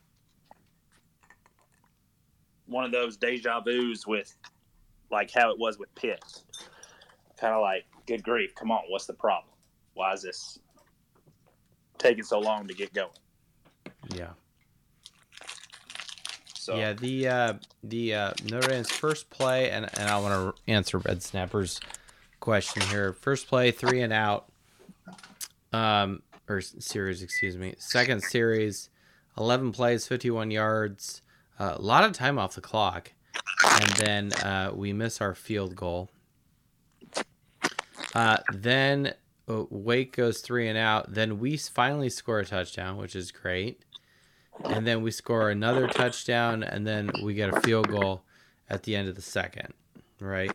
one 2.65 2.85
of 2.85 2.91
those 2.91 3.17
deja 3.17 3.61
vu's 3.61 4.07
with 4.07 4.35
like 5.11 5.31
how 5.31 5.51
it 5.51 5.59
was 5.59 5.77
with 5.77 5.93
Pitt. 5.95 6.23
Kind 7.39 7.53
of 7.53 7.61
like, 7.61 7.85
good 8.07 8.23
grief, 8.23 8.53
come 8.55 8.71
on, 8.71 8.81
what's 8.87 9.05
the 9.05 9.13
problem? 9.13 9.53
Why 9.93 10.13
is 10.13 10.21
this 10.21 10.59
taking 11.97 12.23
so 12.23 12.39
long 12.39 12.67
to 12.67 12.73
get 12.73 12.93
going? 12.93 13.09
Yeah. 14.15 14.29
So 16.61 16.77
yeah, 16.77 16.93
the 16.93 17.27
uh, 17.27 17.53
the 17.83 18.13
uh, 18.13 18.33
Notre 18.45 18.67
Dame's 18.67 18.91
first 18.91 19.31
play, 19.31 19.71
and, 19.71 19.89
and 19.97 20.07
I 20.07 20.19
want 20.19 20.55
to 20.55 20.71
answer 20.71 20.99
Red 20.99 21.23
Snapper's 21.23 21.79
question 22.39 22.83
here. 22.83 23.13
First 23.13 23.47
play, 23.47 23.71
three 23.71 24.01
and 24.01 24.13
out, 24.13 24.47
um, 25.73 26.21
or 26.47 26.61
series, 26.61 27.23
excuse 27.23 27.57
me. 27.57 27.73
Second 27.79 28.21
series, 28.21 28.91
eleven 29.39 29.71
plays, 29.71 30.07
fifty-one 30.07 30.51
yards, 30.51 31.23
a 31.57 31.81
lot 31.81 32.03
of 32.03 32.11
time 32.11 32.37
off 32.37 32.53
the 32.53 32.61
clock, 32.61 33.11
and 33.67 33.89
then 33.95 34.33
uh, 34.33 34.71
we 34.71 34.93
miss 34.93 35.19
our 35.19 35.33
field 35.33 35.75
goal. 35.75 36.11
Uh, 38.13 38.37
then 38.53 39.15
uh, 39.49 39.63
Wake 39.71 40.15
goes 40.15 40.41
three 40.41 40.67
and 40.67 40.77
out. 40.77 41.11
Then 41.11 41.39
we 41.39 41.57
finally 41.57 42.09
score 42.09 42.37
a 42.37 42.45
touchdown, 42.45 42.97
which 42.97 43.15
is 43.15 43.31
great. 43.31 43.81
And 44.63 44.85
then 44.85 45.01
we 45.01 45.11
score 45.11 45.49
another 45.49 45.87
touchdown, 45.87 46.63
and 46.63 46.85
then 46.85 47.11
we 47.23 47.33
get 47.33 47.53
a 47.53 47.61
field 47.61 47.89
goal 47.89 48.23
at 48.69 48.83
the 48.83 48.95
end 48.95 49.07
of 49.07 49.15
the 49.15 49.21
second, 49.21 49.73
right? 50.19 50.51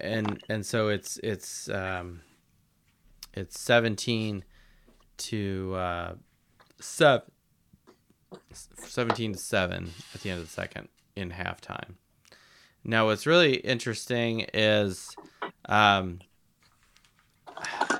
And 0.00 0.42
and 0.48 0.64
so 0.64 0.88
it's 0.88 1.18
it's 1.22 1.68
um, 1.68 2.20
it's 3.34 3.58
seventeen 3.58 4.44
to 5.16 5.74
uh, 5.76 6.14
seven 6.80 7.30
17 8.76 9.34
to 9.34 9.38
7 9.38 9.90
at 10.14 10.20
the 10.20 10.30
end 10.30 10.40
of 10.40 10.46
the 10.46 10.52
second 10.52 10.88
in 11.16 11.30
halftime. 11.30 11.94
Now, 12.84 13.06
what's 13.06 13.26
really 13.26 13.56
interesting 13.56 14.46
is, 14.52 15.14
um, 15.66 16.20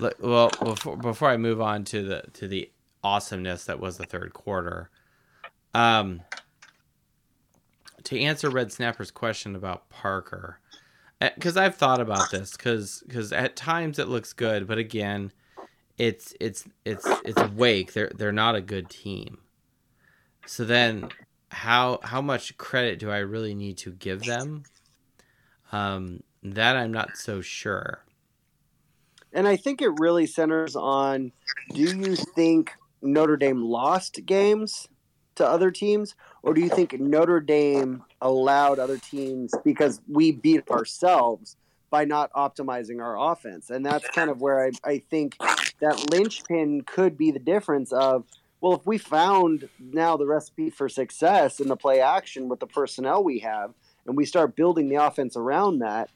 look 0.00 0.16
well, 0.20 0.50
before, 0.62 0.96
before 0.96 1.28
I 1.28 1.36
move 1.36 1.60
on 1.60 1.84
to 1.86 2.02
the 2.02 2.22
to 2.34 2.48
the 2.48 2.70
awesomeness 3.08 3.64
that 3.64 3.80
was 3.80 3.96
the 3.96 4.04
third 4.04 4.32
quarter, 4.34 4.90
um, 5.74 6.20
to 8.04 8.18
answer 8.20 8.50
Red 8.50 8.72
Snapper's 8.72 9.10
question 9.10 9.56
about 9.56 9.88
Parker, 9.88 10.60
because 11.20 11.56
eh, 11.56 11.64
I've 11.64 11.76
thought 11.76 12.00
about 12.00 12.30
this, 12.30 12.52
because 12.52 13.02
because 13.06 13.32
at 13.32 13.56
times 13.56 13.98
it 13.98 14.08
looks 14.08 14.32
good, 14.32 14.66
but 14.66 14.78
again, 14.78 15.32
it's 15.96 16.34
it's 16.38 16.64
it's 16.84 17.06
it's 17.24 17.42
Wake. 17.52 17.92
They're 17.92 18.12
they're 18.14 18.32
not 18.32 18.54
a 18.54 18.60
good 18.60 18.88
team. 18.88 19.38
So 20.46 20.64
then, 20.64 21.08
how 21.50 21.98
how 22.02 22.20
much 22.20 22.56
credit 22.56 22.98
do 22.98 23.10
I 23.10 23.18
really 23.18 23.54
need 23.54 23.78
to 23.78 23.90
give 23.90 24.22
them? 24.24 24.62
Um, 25.72 26.22
that 26.42 26.76
I'm 26.76 26.92
not 26.92 27.16
so 27.16 27.40
sure. 27.40 28.04
And 29.32 29.46
I 29.46 29.56
think 29.56 29.82
it 29.82 29.90
really 29.98 30.26
centers 30.26 30.76
on: 30.76 31.32
Do 31.74 31.82
you 31.82 32.16
think 32.16 32.72
Notre 33.02 33.36
Dame 33.36 33.62
lost 33.62 34.24
games 34.26 34.88
to 35.36 35.46
other 35.46 35.70
teams, 35.70 36.14
or 36.42 36.54
do 36.54 36.60
you 36.60 36.68
think 36.68 36.98
Notre 36.98 37.40
Dame 37.40 38.02
allowed 38.20 38.78
other 38.78 38.98
teams 38.98 39.52
because 39.64 40.00
we 40.08 40.32
beat 40.32 40.68
ourselves 40.70 41.56
by 41.90 42.04
not 42.04 42.32
optimizing 42.32 43.00
our 43.00 43.32
offense? 43.32 43.70
And 43.70 43.86
that's 43.86 44.08
kind 44.08 44.30
of 44.30 44.40
where 44.40 44.64
I, 44.64 44.70
I 44.84 44.98
think 45.10 45.36
that 45.80 46.10
linchpin 46.10 46.82
could 46.82 47.16
be 47.16 47.30
the 47.30 47.38
difference 47.38 47.92
of 47.92 48.24
well, 48.60 48.74
if 48.74 48.86
we 48.86 48.98
found 48.98 49.68
now 49.78 50.16
the 50.16 50.26
recipe 50.26 50.70
for 50.70 50.88
success 50.88 51.60
in 51.60 51.68
the 51.68 51.76
play 51.76 52.00
action 52.00 52.48
with 52.48 52.58
the 52.58 52.66
personnel 52.66 53.22
we 53.22 53.38
have, 53.38 53.72
and 54.06 54.16
we 54.16 54.24
start 54.24 54.56
building 54.56 54.88
the 54.88 54.96
offense 54.96 55.36
around 55.36 55.78
that, 55.78 56.10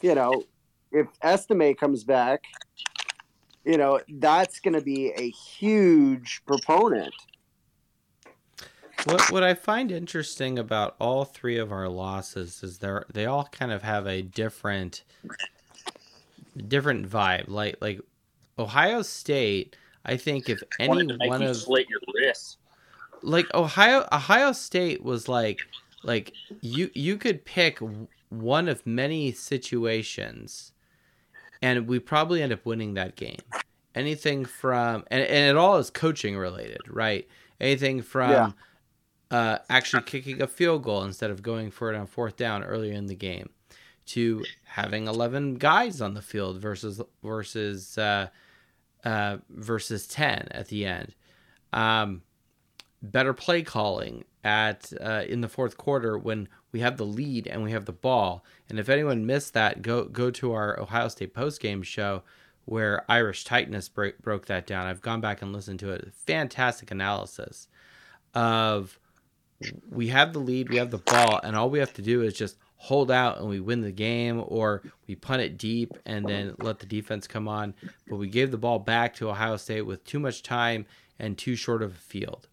you 0.00 0.14
know, 0.14 0.44
if 0.92 1.06
Estime 1.22 1.74
comes 1.74 2.04
back, 2.04 2.44
you 3.68 3.76
know, 3.76 4.00
that's 4.08 4.60
going 4.60 4.72
to 4.72 4.80
be 4.80 5.10
a 5.10 5.28
huge 5.28 6.40
proponent. 6.46 7.12
What 9.04 9.30
what 9.30 9.42
I 9.44 9.52
find 9.52 9.92
interesting 9.92 10.58
about 10.58 10.96
all 10.98 11.26
three 11.26 11.58
of 11.58 11.70
our 11.70 11.86
losses 11.88 12.62
is 12.62 12.78
they 12.78 12.98
they 13.12 13.26
all 13.26 13.44
kind 13.52 13.70
of 13.70 13.82
have 13.82 14.06
a 14.06 14.22
different 14.22 15.04
different 16.66 17.08
vibe. 17.08 17.48
Like 17.48 17.76
like 17.80 18.00
Ohio 18.58 19.02
State, 19.02 19.76
I 20.04 20.16
think 20.16 20.48
if 20.48 20.62
any 20.80 20.88
Wanted 20.88 21.20
to 21.20 21.28
one 21.28 21.42
of 21.42 21.56
slit 21.56 21.86
your 21.90 22.00
wrists. 22.14 22.56
like 23.22 23.46
Ohio 23.54 24.08
Ohio 24.10 24.52
State 24.52 25.04
was 25.04 25.28
like 25.28 25.60
like 26.02 26.32
you 26.62 26.90
you 26.94 27.18
could 27.18 27.44
pick 27.44 27.78
one 28.30 28.66
of 28.66 28.84
many 28.86 29.30
situations 29.30 30.72
and 31.62 31.86
we 31.88 31.98
probably 31.98 32.42
end 32.42 32.52
up 32.52 32.64
winning 32.66 32.94
that 32.94 33.16
game. 33.16 33.38
Anything 33.94 34.44
from 34.44 35.04
and, 35.10 35.22
and 35.22 35.50
it 35.50 35.56
all 35.56 35.76
is 35.78 35.90
coaching 35.90 36.36
related, 36.36 36.80
right? 36.88 37.26
Anything 37.60 38.02
from 38.02 38.30
Yeah. 38.30 38.50
uh, 39.30 39.58
actually 39.68 40.02
kicking 40.04 40.40
a 40.40 40.46
field 40.46 40.84
goal 40.84 41.02
instead 41.02 41.30
of 41.30 41.42
going 41.42 41.70
for 41.70 41.92
it 41.92 41.96
on 41.96 42.06
fourth 42.06 42.36
down 42.36 42.62
earlier 42.62 42.92
in 42.92 43.06
the 43.06 43.14
game, 43.16 43.50
to 44.06 44.44
having 44.64 45.08
eleven 45.08 45.56
guys 45.56 46.00
on 46.00 46.14
the 46.14 46.22
field 46.22 46.60
versus 46.60 47.00
versus 47.22 47.98
uh, 47.98 48.28
uh, 49.04 49.38
versus 49.50 50.06
ten 50.06 50.48
at 50.52 50.68
the 50.68 50.84
end. 50.86 51.14
Um, 51.72 52.22
better 53.02 53.32
play 53.34 53.62
calling 53.62 54.24
at 54.48 54.92
uh, 55.00 55.24
in 55.28 55.42
the 55.42 55.48
fourth 55.48 55.76
quarter 55.76 56.16
when 56.16 56.48
we 56.72 56.80
have 56.80 56.96
the 56.96 57.06
lead 57.06 57.46
and 57.46 57.62
we 57.62 57.70
have 57.72 57.84
the 57.84 57.92
ball. 57.92 58.42
And 58.68 58.78
if 58.78 58.88
anyone 58.88 59.26
missed 59.26 59.52
that, 59.54 59.82
go 59.82 60.04
go 60.04 60.30
to 60.30 60.52
our 60.52 60.80
Ohio 60.80 61.08
State 61.08 61.34
postgame 61.34 61.84
show 61.84 62.22
where 62.64 63.04
Irish 63.08 63.44
Tightness 63.44 63.88
break, 63.88 64.20
broke 64.20 64.46
that 64.46 64.66
down. 64.66 64.86
I've 64.86 65.00
gone 65.00 65.20
back 65.20 65.40
and 65.40 65.52
listened 65.52 65.80
to 65.80 65.90
it. 65.90 66.12
Fantastic 66.26 66.90
analysis 66.90 67.68
of 68.34 68.98
we 69.90 70.08
have 70.08 70.32
the 70.32 70.38
lead, 70.38 70.68
we 70.68 70.76
have 70.76 70.90
the 70.90 70.98
ball, 70.98 71.40
and 71.42 71.56
all 71.56 71.70
we 71.70 71.78
have 71.78 71.94
to 71.94 72.02
do 72.02 72.22
is 72.22 72.34
just 72.34 72.58
hold 72.76 73.10
out 73.10 73.38
and 73.38 73.48
we 73.48 73.58
win 73.58 73.80
the 73.80 73.90
game, 73.90 74.42
or 74.46 74.82
we 75.06 75.14
punt 75.14 75.42
it 75.42 75.58
deep 75.58 75.92
and 76.06 76.26
then 76.26 76.54
let 76.58 76.78
the 76.78 76.86
defense 76.86 77.26
come 77.26 77.48
on. 77.48 77.74
But 78.06 78.16
we 78.16 78.28
gave 78.28 78.50
the 78.50 78.58
ball 78.58 78.78
back 78.78 79.14
to 79.16 79.30
Ohio 79.30 79.56
State 79.56 79.82
with 79.82 80.04
too 80.04 80.20
much 80.20 80.42
time 80.42 80.86
and 81.18 81.36
too 81.36 81.56
short 81.56 81.82
of 81.82 81.92
a 81.92 81.98
field. 81.98 82.48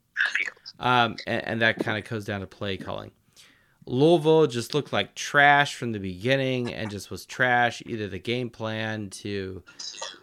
Um, 0.80 1.16
and, 1.26 1.44
and 1.46 1.62
that 1.62 1.80
kind 1.80 1.98
of 1.98 2.10
goes 2.10 2.26
down 2.26 2.42
to 2.42 2.48
play 2.48 2.78
calling. 2.78 3.12
Louisville 3.88 4.48
just 4.48 4.74
looked 4.74 4.92
like 4.92 5.14
trash 5.14 5.76
from 5.76 5.92
the 5.92 6.00
beginning 6.00 6.74
and 6.74 6.90
just 6.90 7.12
was 7.12 7.26
trash. 7.26 7.84
Either 7.86 8.08
the 8.08 8.20
game 8.20 8.50
plan 8.50 9.10
to, 9.12 9.62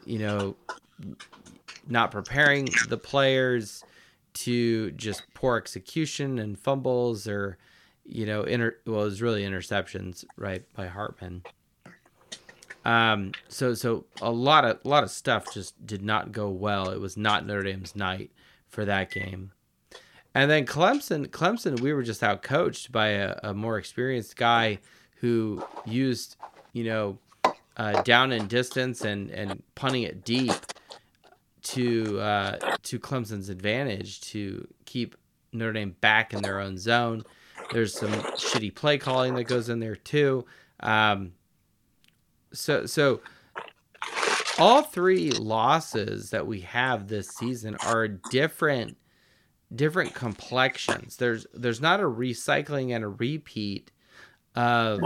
you 0.05 0.19
know, 0.19 0.57
not 1.87 2.11
preparing 2.11 2.69
the 2.89 2.97
players 2.99 3.85
to 4.35 4.91
just 4.93 5.23
poor 5.35 5.57
execution 5.57 6.39
and 6.39 6.59
fumbles 6.59 7.29
or, 7.29 7.57
you 8.05 8.27
know, 8.27 8.43
inter 8.43 8.77
well, 8.87 9.03
it 9.03 9.05
was 9.05 9.23
really 9.23 9.43
interceptions, 9.45 10.25
right, 10.37 10.65
by 10.75 10.89
Hartman. 10.89 11.43
Um, 12.85 13.33
so 13.49 13.75
so 13.75 14.07
a 14.21 14.31
lot 14.31 14.65
of 14.65 14.81
a 14.85 14.89
lot 14.89 15.05
of 15.05 15.11
stuff 15.11 15.53
just 15.55 15.87
did 15.87 16.03
not 16.03 16.33
go 16.33 16.49
well. 16.49 16.91
It 16.91 17.01
was 17.01 17.17
not 17.17 17.47
Notre 17.47 17.63
Dame's 17.63 17.95
night 17.95 18.33
for 18.69 18.85
that 18.85 19.13
game. 19.13 19.53
And 20.35 20.51
then 20.51 20.65
Clemson, 20.65 21.27
Clemson, 21.27 21.81
we 21.81 21.93
were 21.93 22.03
just 22.03 22.23
out 22.23 22.43
coached 22.43 22.91
by 22.91 23.09
a, 23.09 23.39
a 23.43 23.55
more 23.55 23.79
experienced 23.79 24.37
guy 24.37 24.79
who 25.17 25.65
used, 25.85 26.37
you 26.73 26.85
know, 26.85 27.19
uh, 27.77 28.03
down 28.03 28.33
and 28.33 28.49
distance 28.49 29.03
and 29.03 29.31
and 29.31 29.63
punting 29.75 30.03
it 30.03 30.25
deep 30.25 30.53
to 31.63 32.21
uh, 32.21 32.77
to 32.83 32.99
Clemson's 32.99 33.49
advantage 33.49 34.21
to 34.23 34.67
keep 34.85 35.17
Notre 35.53 35.73
Dame 35.73 35.97
back 36.01 36.35
in 36.35 36.43
their 36.43 36.61
own 36.61 36.77
zone. 36.79 37.23
There's 37.73 37.99
some 37.99 38.13
shitty 38.13 38.75
play 38.75 38.99
calling 38.99 39.35
that 39.35 39.45
goes 39.45 39.69
in 39.69 39.81
there 39.81 39.97
too. 39.97 40.45
Um, 40.81 41.33
so 42.53 42.87
so 42.87 43.21
all 44.59 44.83
three 44.83 45.31
losses 45.31 46.31
that 46.31 46.47
we 46.47 46.61
have 46.61 47.09
this 47.09 47.29
season 47.29 47.77
are 47.87 48.09
different 48.09 48.97
different 49.75 50.15
complexions. 50.15 51.17
There's 51.17 51.47
there's 51.55 51.81
not 51.81 52.01
a 52.01 52.05
recycling 52.05 52.95
and 52.95 53.05
a 53.05 53.09
repeat 53.09 53.91
of 54.55 55.01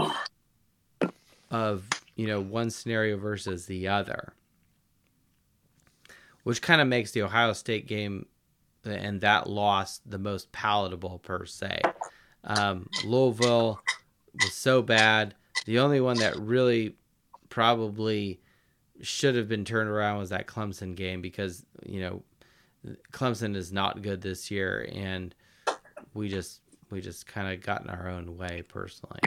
of 1.49 1.87
you 2.15 2.27
know 2.27 2.41
one 2.41 2.69
scenario 2.69 3.17
versus 3.17 3.65
the 3.65 3.87
other, 3.87 4.33
which 6.43 6.61
kind 6.61 6.81
of 6.81 6.87
makes 6.87 7.11
the 7.11 7.23
Ohio 7.23 7.53
State 7.53 7.87
game 7.87 8.25
and 8.83 9.21
that 9.21 9.49
loss 9.49 9.99
the 10.05 10.19
most 10.19 10.51
palatable 10.51 11.19
per 11.19 11.45
se. 11.45 11.81
Um, 12.43 12.89
Louisville 13.03 13.81
was 14.33 14.53
so 14.53 14.81
bad. 14.81 15.35
The 15.65 15.79
only 15.79 15.99
one 15.99 16.17
that 16.19 16.37
really 16.37 16.95
probably 17.49 18.39
should 19.01 19.35
have 19.35 19.47
been 19.47 19.65
turned 19.65 19.89
around 19.89 20.19
was 20.19 20.29
that 20.29 20.47
Clemson 20.47 20.95
game 20.95 21.21
because 21.21 21.65
you 21.85 21.99
know 21.99 22.23
Clemson 23.11 23.55
is 23.55 23.71
not 23.71 24.01
good 24.01 24.21
this 24.21 24.49
year, 24.51 24.89
and 24.93 25.33
we 26.13 26.29
just 26.29 26.61
we 26.89 27.01
just 27.01 27.27
kind 27.27 27.53
of 27.53 27.61
got 27.61 27.83
in 27.83 27.89
our 27.89 28.09
own 28.09 28.37
way 28.37 28.63
personally. 28.67 29.19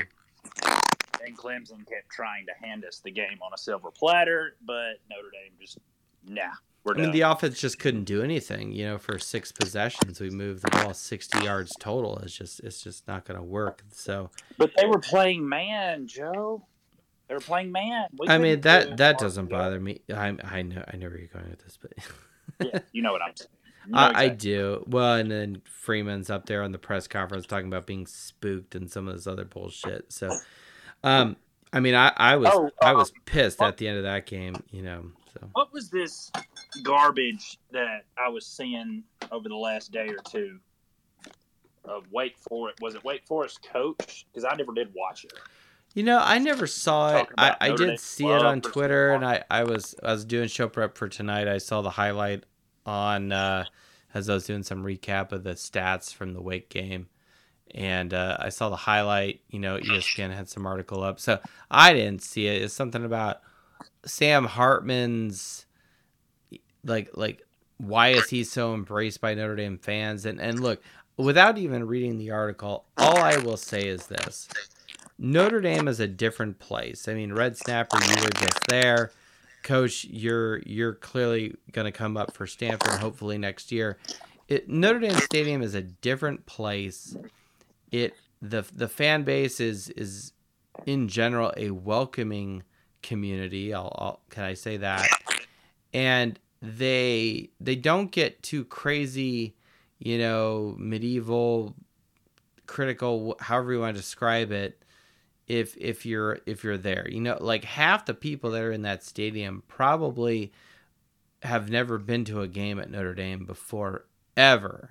And 1.25 1.37
Clemson 1.37 1.87
kept 1.87 2.11
trying 2.11 2.47
to 2.47 2.67
hand 2.67 2.85
us 2.85 3.01
the 3.01 3.11
game 3.11 3.39
on 3.43 3.53
a 3.55 3.59
silver 3.59 3.91
platter, 3.91 4.57
but 4.65 4.95
Notre 5.11 5.31
Dame 5.33 5.53
just 5.61 5.79
nah. 6.27 6.43
We're 6.83 6.95
I 6.95 7.03
mean, 7.03 7.13
the 7.13 7.21
offense 7.23 7.61
just 7.61 7.79
couldn't 7.79 8.05
do 8.05 8.23
anything. 8.23 8.73
You 8.73 8.87
know, 8.87 8.99
for 8.99 9.19
six 9.19 9.53
possessions, 9.53 10.19
we 10.19 10.31
moved 10.31 10.63
the 10.63 10.71
ball 10.71 10.95
sixty 10.95 11.45
yards 11.45 11.73
total. 11.79 12.19
It's 12.19 12.35
just 12.35 12.61
it's 12.61 12.83
just 12.83 13.07
not 13.07 13.27
going 13.27 13.39
to 13.39 13.45
work. 13.45 13.85
So 13.93 14.31
but 14.57 14.71
they 14.77 14.87
were 14.87 14.99
playing 14.99 15.47
man, 15.47 16.07
Joe. 16.07 16.65
They 17.29 17.35
were 17.35 17.41
playing 17.41 17.71
man. 17.71 18.07
We 18.19 18.29
I 18.29 18.39
mean 18.39 18.63
that 18.63 18.97
that 18.97 19.19
doesn't 19.19 19.51
bother 19.51 19.79
me. 19.79 20.01
I 20.09 20.35
I 20.43 20.63
know 20.63 20.83
I 20.91 20.97
know 20.97 21.09
where 21.09 21.19
you're 21.19 21.29
going 21.29 21.51
with 21.51 21.63
this, 21.63 21.79
but. 21.81 21.93
Yeah, 22.61 22.81
you 22.92 23.03
know 23.03 23.12
what 23.12 23.23
I'm 23.23 23.35
saying. 23.37 23.51
You 23.87 23.92
know 23.92 23.99
I, 23.99 24.23
I 24.25 24.29
do. 24.29 24.85
Well, 24.87 25.14
and 25.14 25.31
then 25.31 25.62
Freeman's 25.64 26.31
up 26.31 26.46
there 26.46 26.62
on 26.62 26.73
the 26.73 26.79
press 26.79 27.09
conference 27.09 27.46
talking 27.46 27.66
about 27.66 27.87
being 27.87 28.07
spooked 28.07 28.75
and 28.75 28.90
some 28.90 29.09
of 29.09 29.14
this 29.14 29.27
other 29.27 29.44
bullshit. 29.44 30.12
So, 30.12 30.31
um, 31.03 31.37
I 31.73 31.81
mean, 31.81 31.94
I, 31.94 32.12
I 32.16 32.37
was 32.37 32.51
Oh, 32.53 32.70
I 32.83 32.92
was 32.92 33.11
um, 33.11 33.16
pissed 33.25 33.62
at 33.62 33.79
the 33.79 33.88
end 33.88 33.96
of 33.96 34.05
that 34.05 34.27
game. 34.27 34.57
You 34.70 34.83
know, 34.83 35.07
so 35.33 35.49
What 35.53 35.73
was 35.73 35.88
this 35.88 36.31
garbage 36.83 37.59
that 37.73 38.05
I 38.18 38.29
was 38.29 38.46
seeing 38.46 39.05
over 39.33 39.49
the 39.49 39.57
last 39.57 39.92
day 39.92 40.09
or 40.09 40.18
two 40.29 40.59
of 41.85 42.05
Wake 42.12 42.37
Forest? 42.38 42.81
Was 42.81 42.94
it 42.94 43.05
Wake 43.05 43.27
Forest 43.27 43.66
coach? 43.73 44.27
Because 44.31 44.44
I 44.44 44.55
never 44.57 44.73
did 44.75 44.92
watch 44.94 45.25
it. 45.25 45.33
You 45.94 46.03
know, 46.03 46.20
I 46.22 46.38
never 46.38 46.66
saw 46.66 47.18
it. 47.18 47.29
I, 47.37 47.57
I 47.61 47.72
did 47.72 47.98
see 47.98 48.26
it 48.26 48.42
on 48.42 48.61
Twitter, 48.61 49.12
and 49.12 49.24
I, 49.24 49.42
I 49.50 49.64
was 49.64 49.94
I 50.03 50.12
was 50.12 50.24
doing 50.24 50.48
show 50.48 50.68
prep 50.68 50.96
for 50.96 51.09
tonight. 51.09 51.48
I 51.48 51.59
saw 51.59 51.83
the 51.83 51.90
highlight 51.90 52.44
on 52.87 53.33
uh, 53.33 53.64
as 54.14 54.29
I 54.29 54.35
was 54.35 54.46
doing 54.46 54.62
some 54.62 54.85
recap 54.85 55.33
of 55.33 55.42
the 55.42 55.55
stats 55.55 56.14
from 56.14 56.33
the 56.33 56.40
Wake 56.40 56.68
game. 56.68 57.09
And 57.72 58.12
uh, 58.14 58.37
I 58.40 58.48
saw 58.48 58.68
the 58.68 58.76
highlight. 58.76 59.40
You 59.48 59.61
know, 59.61 59.79
ESPN 59.79 60.35
had 60.35 60.48
some 60.48 60.66
article 60.66 61.03
up, 61.03 61.20
so 61.20 61.38
I 61.70 61.92
didn't 61.92 62.22
see 62.22 62.46
it. 62.46 62.62
It's 62.62 62.74
something 62.74 63.05
about 63.05 63.40
Sam 64.05 64.44
Hartman's 64.44 65.66
like 66.85 67.11
like 67.14 67.42
why 67.79 68.09
is 68.09 68.29
he 68.29 68.44
so 68.44 68.74
embraced 68.74 69.20
by 69.20 69.35
Notre 69.35 69.57
Dame 69.57 69.79
fans? 69.79 70.24
And 70.26 70.40
and 70.40 70.61
look, 70.61 70.83
without 71.16 71.59
even 71.59 71.87
reading 71.87 72.18
the 72.18 72.31
article, 72.31 72.87
all 72.96 73.18
I 73.18 73.38
will 73.38 73.57
say 73.57 73.87
is 73.87 74.07
this. 74.07 74.48
Notre 75.23 75.61
Dame 75.61 75.87
is 75.87 76.01
a 76.01 76.07
different 76.07 76.59
place. 76.59 77.07
I 77.07 77.13
mean, 77.13 77.35
Red 77.35 77.55
Snapper, 77.57 77.99
you 78.03 78.23
were 78.23 78.31
just 78.31 78.67
there. 78.69 79.13
Coach, 79.63 80.07
you're 80.07 80.61
you're 80.61 80.95
clearly 80.95 81.55
going 81.73 81.85
to 81.85 81.93
come 81.93 82.17
up 82.17 82.33
for 82.33 82.47
Stanford 82.47 82.99
hopefully 82.99 83.37
next 83.37 83.71
year. 83.71 83.99
It, 84.49 84.69
Notre 84.71 84.99
Dame 84.99 85.19
Stadium 85.19 85.61
is 85.61 85.75
a 85.75 85.83
different 85.83 86.47
place. 86.47 87.15
It 87.93 88.15
the 88.41 88.65
the 88.75 88.89
fan 88.89 89.25
base 89.25 89.61
is 89.61 89.91
is 89.91 90.33
in 90.87 91.09
general 91.09 91.53
a 91.59 91.71
welcoming 91.71 92.63
community. 93.03 93.75
I'll, 93.75 93.95
I'll 93.99 94.21
can 94.31 94.45
I 94.45 94.55
say 94.55 94.79
that? 94.79 95.07
And 95.93 96.39
they 96.63 97.51
they 97.61 97.77
don't 97.77 98.11
get 98.11 98.43
too 98.43 98.65
crazy, 98.65 99.55
you 99.99 100.17
know, 100.17 100.75
medieval, 100.79 101.75
critical, 102.67 103.37
however 103.39 103.75
you 103.75 103.81
want 103.81 103.97
to 103.97 104.01
describe 104.01 104.51
it. 104.51 104.83
If 105.51 105.77
if 105.79 106.07
you're 106.07 106.39
if 106.47 106.63
you're 106.63 106.79
there, 106.79 107.09
you 107.11 107.21
know, 107.21 107.37
like 107.41 107.65
half 107.65 108.07
the 108.07 108.15
people 108.15 108.53
that 108.53 108.63
are 108.63 108.71
in 108.71 108.83
that 108.83 109.03
stadium 109.03 109.65
probably 109.67 110.53
have 111.43 111.69
never 111.69 111.99
been 111.99 112.25
to 112.27 112.41
a 112.41 112.47
game 112.47 112.79
at 112.79 112.89
Notre 112.89 113.15
Dame 113.15 113.47
before 113.47 114.05
ever. 114.37 114.91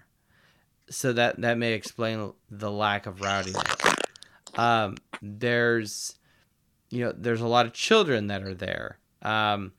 So 0.90 1.14
that 1.14 1.40
that 1.40 1.58
may 1.58 1.72
explain 1.72 2.34
the 2.52 2.70
lack 2.70 3.06
of 3.06 3.22
rowdiness. 3.22 3.96
Um, 4.58 4.98
there's 5.22 6.16
you 6.90 7.06
know 7.06 7.14
there's 7.16 7.40
a 7.40 7.48
lot 7.48 7.66
of 7.66 7.72
children 7.72 8.28
that 8.28 8.44
are 8.44 8.54
there. 8.54 8.98
Um, 9.22 9.72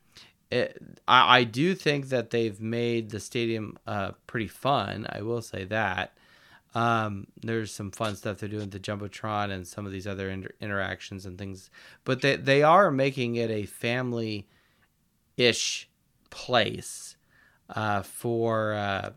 it, 0.51 0.83
I, 1.07 1.41
I 1.41 1.45
do 1.45 1.75
think 1.75 2.09
that 2.09 2.31
they've 2.31 2.59
made 2.59 3.11
the 3.11 3.21
stadium 3.21 3.77
uh, 3.87 4.13
pretty 4.27 4.49
fun. 4.49 5.07
I 5.11 5.21
will 5.21 5.43
say 5.43 5.65
that. 5.65 6.17
Um, 6.75 7.27
there's 7.43 7.73
some 7.73 7.91
fun 7.91 8.15
stuff 8.15 8.39
they're 8.39 8.49
doing 8.49 8.63
with 8.63 8.71
the 8.71 8.79
jumbotron 8.79 9.51
and 9.51 9.67
some 9.67 9.87
of 9.87 9.93
these 9.93 10.07
other 10.07 10.31
inter- 10.31 10.55
interactions 10.61 11.27
and 11.27 11.37
things, 11.37 11.71
but 12.05 12.23
they 12.23 12.37
they 12.37 12.63
are 12.63 12.91
making 12.91 13.37
it 13.37 13.51
a 13.51 13.67
family 13.67 14.47
ish 15.37 15.89
place 16.31 17.17
uh, 17.71 18.03
for 18.03 18.75
uh, 18.75 19.11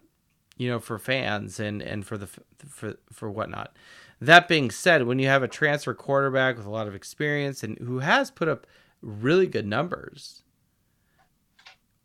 you 0.58 0.70
know 0.70 0.80
for 0.80 0.98
fans 0.98 1.60
and 1.60 1.82
and 1.82 2.06
for 2.06 2.18
the 2.18 2.28
for 2.68 2.96
for 3.12 3.30
whatnot. 3.30 3.76
That 4.20 4.48
being 4.48 4.72
said, 4.72 5.04
when 5.04 5.20
you 5.20 5.28
have 5.28 5.44
a 5.44 5.48
transfer 5.48 5.94
quarterback 5.94 6.58
with 6.58 6.66
a 6.66 6.72
lot 6.72 6.88
of 6.88 6.96
experience 6.96 7.62
and 7.62 7.78
who 7.80 8.00
has 8.00 8.32
put 8.32 8.48
up 8.48 8.66
really 9.02 9.48
good 9.48 9.68
numbers, 9.68 10.44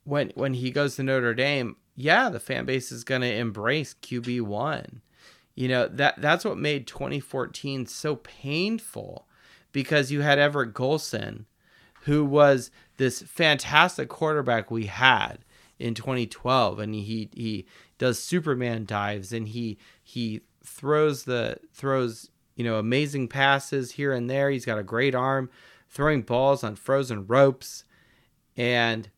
when 0.04 0.32
when 0.34 0.54
he 0.54 0.70
goes 0.70 0.96
to 0.96 1.02
Notre 1.02 1.34
Dame, 1.34 1.76
yeah, 1.94 2.28
the 2.28 2.40
fan 2.40 2.64
base 2.64 2.90
is 2.92 3.04
going 3.04 3.20
to 3.20 3.32
embrace 3.32 3.94
QB 4.02 4.42
one. 4.42 5.00
You 5.59 5.66
know 5.66 5.88
that 5.88 6.21
that's 6.21 6.44
what 6.44 6.57
made 6.57 6.87
2014 6.87 7.87
so 7.87 8.14
painful 8.14 9.27
because 9.73 10.12
you 10.12 10.21
had 10.21 10.38
Everett 10.38 10.73
Golson, 10.73 11.47
who 12.03 12.25
was 12.25 12.71
this 12.97 13.23
fantastic 13.23 14.09
quarterback 14.09 14.71
we 14.71 14.87
had 14.87 15.38
in 15.77 15.94
2012, 15.94 16.79
and 16.79 16.94
he 16.94 17.29
he 17.35 17.66
does 17.99 18.21
Superman 18.21 18.85
dives 18.85 19.33
and 19.33 19.49
he 19.49 19.79
he 20.01 20.42
throws 20.64 21.25
the 21.25 21.59
throws 21.75 22.31
you 22.55 22.62
know 22.62 22.77
amazing 22.77 23.27
passes 23.27 23.90
here 23.90 24.12
and 24.12 24.31
there. 24.31 24.51
He's 24.51 24.64
got 24.64 24.79
a 24.79 24.85
great 24.85 25.16
arm, 25.16 25.51
throwing 25.88 26.23
balls 26.23 26.62
on 26.62 26.77
frozen 26.77 27.27
ropes, 27.27 27.83
and 28.57 29.09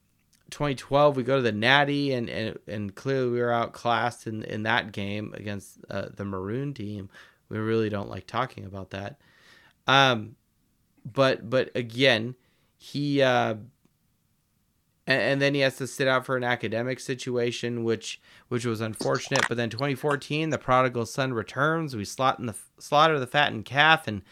2012 0.50 1.16
we 1.16 1.22
go 1.22 1.36
to 1.36 1.42
the 1.42 1.52
Natty 1.52 2.12
and 2.12 2.28
and, 2.28 2.58
and 2.66 2.94
clearly 2.94 3.30
we 3.30 3.40
were 3.40 3.52
outclassed 3.52 4.26
in 4.26 4.42
in 4.44 4.64
that 4.64 4.92
game 4.92 5.32
against 5.36 5.78
uh, 5.90 6.06
the 6.14 6.24
Maroon 6.24 6.74
team. 6.74 7.08
We 7.48 7.58
really 7.58 7.88
don't 7.88 8.08
like 8.08 8.26
talking 8.26 8.64
about 8.64 8.90
that. 8.90 9.20
Um, 9.86 10.36
but 11.04 11.48
but 11.48 11.70
again, 11.74 12.36
he 12.76 13.22
uh, 13.22 13.56
and, 15.06 15.42
then 15.42 15.54
he 15.54 15.60
has 15.60 15.76
to 15.76 15.86
sit 15.86 16.06
out 16.06 16.24
for 16.24 16.36
an 16.36 16.44
academic 16.44 17.00
situation, 17.00 17.82
which 17.82 18.20
which 18.48 18.64
was 18.64 18.80
unfortunate. 18.80 19.44
But 19.48 19.56
then 19.56 19.70
2014, 19.70 20.50
the 20.50 20.58
prodigal 20.58 21.06
son 21.06 21.32
returns. 21.32 21.96
We 21.96 22.04
slot 22.04 22.38
in 22.38 22.46
the 22.46 22.54
slaughter 22.78 23.18
the 23.18 23.26
fattened 23.26 23.64
calf 23.64 24.06
and 24.06 24.22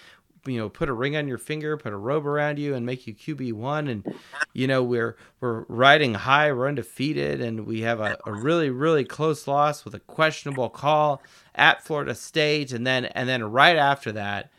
you 0.48 0.58
know 0.58 0.68
put 0.68 0.88
a 0.88 0.92
ring 0.92 1.16
on 1.16 1.28
your 1.28 1.38
finger 1.38 1.76
put 1.76 1.92
a 1.92 1.96
robe 1.96 2.26
around 2.26 2.58
you 2.58 2.74
and 2.74 2.84
make 2.87 3.06
you 3.06 3.14
qb1 3.14 3.90
and 3.90 4.14
you 4.52 4.66
know 4.66 4.82
we're 4.82 5.16
we're 5.40 5.64
riding 5.68 6.14
high 6.14 6.52
we're 6.52 6.68
undefeated 6.68 7.40
and 7.40 7.66
we 7.66 7.82
have 7.82 8.00
a, 8.00 8.16
a 8.26 8.32
really 8.32 8.70
really 8.70 9.04
close 9.04 9.46
loss 9.46 9.84
with 9.84 9.94
a 9.94 10.00
questionable 10.00 10.68
call 10.68 11.22
at 11.54 11.84
florida 11.84 12.14
state. 12.14 12.72
And 12.72 12.87
then 12.87 13.06
and 13.06 13.28
then 13.28 13.44
right 13.44 13.76
after 13.76 14.12
that 14.12 14.50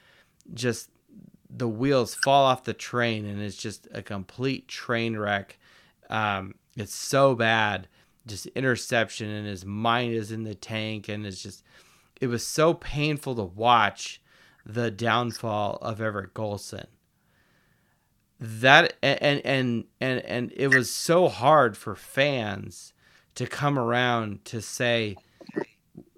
just 0.53 0.89
the 1.49 1.67
wheels 1.67 2.15
fall 2.15 2.45
off 2.45 2.63
the 2.63 2.73
train 2.73 3.25
and 3.25 3.41
it's 3.41 3.57
just 3.57 3.87
a 3.93 4.01
complete 4.01 4.67
train 4.67 5.17
wreck. 5.17 5.57
Um, 6.09 6.55
it's 6.75 6.93
so 6.93 7.35
bad. 7.35 7.87
Just 8.27 8.45
interception 8.47 9.29
and 9.29 9.47
his 9.47 9.65
mind 9.65 10.13
is 10.13 10.31
in 10.31 10.43
the 10.43 10.55
tank 10.55 11.09
and 11.09 11.25
it's 11.25 11.41
just 11.41 11.63
it 12.21 12.27
was 12.27 12.45
so 12.45 12.73
painful 12.73 13.35
to 13.35 13.43
watch 13.43 14.21
the 14.73 14.91
downfall 14.91 15.79
of 15.81 15.99
Everett 15.99 16.33
Golson. 16.33 16.85
That 18.39 18.93
and 19.01 19.41
and 19.43 19.83
and 19.99 20.19
and 20.21 20.53
it 20.55 20.69
was 20.69 20.89
so 20.89 21.27
hard 21.27 21.75
for 21.75 21.95
fans 21.95 22.93
to 23.35 23.47
come 23.47 23.77
around 23.77 24.45
to 24.45 24.61
say 24.61 25.17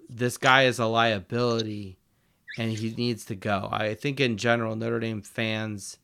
this 0.08 0.36
guy 0.36 0.64
is 0.64 0.78
a 0.78 0.86
liability 0.86 1.98
and 2.58 2.70
he 2.70 2.94
needs 2.94 3.24
to 3.24 3.34
go. 3.34 3.68
I 3.72 3.94
think 3.94 4.20
in 4.20 4.36
general 4.36 4.76
Notre 4.76 5.00
Dame 5.00 5.22
fans 5.22 5.98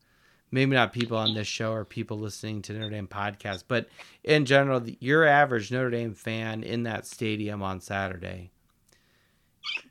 maybe 0.51 0.73
not 0.73 0.91
people 0.91 1.15
on 1.15 1.35
this 1.35 1.47
show 1.47 1.71
or 1.71 1.85
people 1.85 2.17
listening 2.17 2.63
to 2.63 2.73
Notre 2.73 2.89
Dame 2.89 3.07
podcast, 3.07 3.65
but 3.67 3.87
in 4.23 4.45
general, 4.45 4.81
your 4.99 5.25
average 5.25 5.71
Notre 5.71 5.91
Dame 5.91 6.15
fan 6.15 6.63
in 6.63 6.83
that 6.83 7.05
stadium 7.05 7.61
on 7.61 7.79
Saturday 7.79 8.49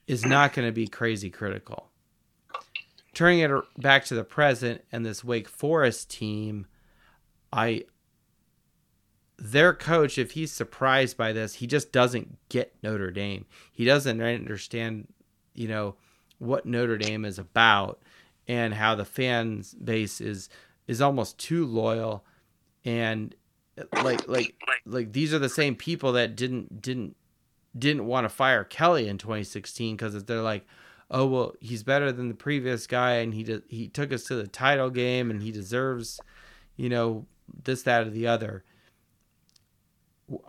is 0.09 0.27
not 0.27 0.53
going 0.53 0.67
to 0.67 0.73
be 0.73 0.89
crazy 0.89 1.31
critical 1.31 1.88
turning 3.19 3.41
it 3.41 3.51
back 3.77 4.05
to 4.05 4.15
the 4.15 4.23
present 4.23 4.81
and 4.93 5.05
this 5.05 5.25
Wake 5.25 5.49
Forest 5.49 6.09
team, 6.09 6.67
I 7.53 7.83
their 9.37 9.75
coach, 9.75 10.19
if 10.19 10.31
he's 10.31 10.53
surprised 10.53 11.17
by 11.17 11.33
this, 11.33 11.55
he 11.55 11.67
just 11.67 11.91
doesn't 11.91 12.39
get 12.49 12.77
Notre 12.81 13.11
Dame. 13.11 13.45
He 13.73 13.85
doesn't 13.85 14.23
understand, 14.23 15.09
you 15.53 15.67
know, 15.67 15.97
what 16.39 16.65
Notre 16.65 16.97
Dame 16.97 17.25
is 17.25 17.41
about 17.41 18.01
and 18.47 18.73
how 18.73 18.95
the 18.95 19.05
fan 19.05 19.65
base 19.83 20.21
is 20.21 20.49
is 20.87 21.03
almost 21.03 21.39
too 21.39 21.67
loyal 21.67 22.25
and 22.85 23.35
like 24.05 24.29
like 24.29 24.55
like 24.87 25.13
these 25.13 25.35
are 25.35 25.41
the 25.41 25.49
same 25.49 25.75
people 25.75 26.13
that 26.13 26.37
didn't 26.37 26.81
didn't 26.81 27.17
didn't 27.77 28.07
want 28.07 28.27
to 28.27 28.29
fire 28.29 28.63
Kelly 28.63 29.09
in 29.09 29.19
2016 29.19 29.97
because 29.97 30.23
they're 30.23 30.41
like, 30.41 30.65
oh 31.11 31.27
well 31.27 31.55
he's 31.61 31.83
better 31.83 32.13
than 32.13 32.29
the 32.29 32.35
previous 32.35 32.87
guy 32.87 33.13
and 33.13 33.35
he 33.35 33.43
de- 33.43 33.63
he 33.69 33.89
took 33.89 34.13
us 34.13 34.25
to 34.25 34.35
the 34.35 34.47
title 34.47 34.91
game 34.91 35.31
and 35.31 35.43
he 35.43 35.51
deserves 35.51 36.21
you 36.77 36.89
know 36.89 37.27
this 37.65 37.83
that 37.83 38.07
or 38.07 38.11
the 38.11 38.27
other. 38.27 38.65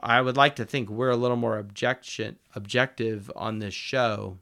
I 0.02 0.20
would 0.22 0.36
like 0.36 0.58
to 0.58 0.66
think 0.66 0.90
we're 0.90 1.10
a 1.10 1.16
little 1.16 1.38
more 1.38 1.58
objection 1.58 2.38
objective 2.56 3.32
on 3.36 3.60
this 3.60 3.74
show. 3.74 4.38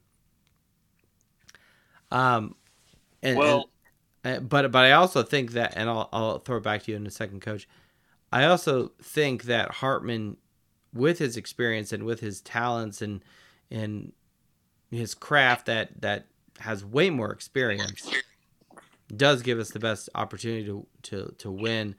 Um 2.11 2.55
and, 3.21 3.37
well 3.37 3.69
and, 4.23 4.47
but 4.47 4.71
but 4.71 4.85
i 4.85 4.91
also 4.91 5.23
think 5.23 5.53
that 5.53 5.73
and 5.75 5.89
I'll, 5.89 6.07
I'll 6.13 6.39
throw 6.39 6.57
it 6.57 6.63
back 6.63 6.83
to 6.83 6.91
you 6.91 6.97
in 6.97 7.07
a 7.07 7.11
second 7.11 7.41
coach. 7.41 7.67
I 8.31 8.45
also 8.45 8.91
think 9.01 9.43
that 9.43 9.71
hartman 9.71 10.37
with 10.93 11.19
his 11.19 11.37
experience 11.37 11.91
and 11.93 12.03
with 12.03 12.19
his 12.19 12.41
talents 12.41 13.01
and 13.01 13.23
and 13.69 14.13
his 14.91 15.13
craft 15.13 15.65
that 15.65 16.01
that 16.01 16.25
has 16.59 16.83
way 16.83 17.09
more 17.09 17.31
experience 17.31 18.09
does 19.15 19.41
give 19.41 19.59
us 19.59 19.69
the 19.69 19.79
best 19.79 20.09
opportunity 20.15 20.65
to 20.65 20.85
to 21.03 21.35
to 21.37 21.51
win, 21.51 21.95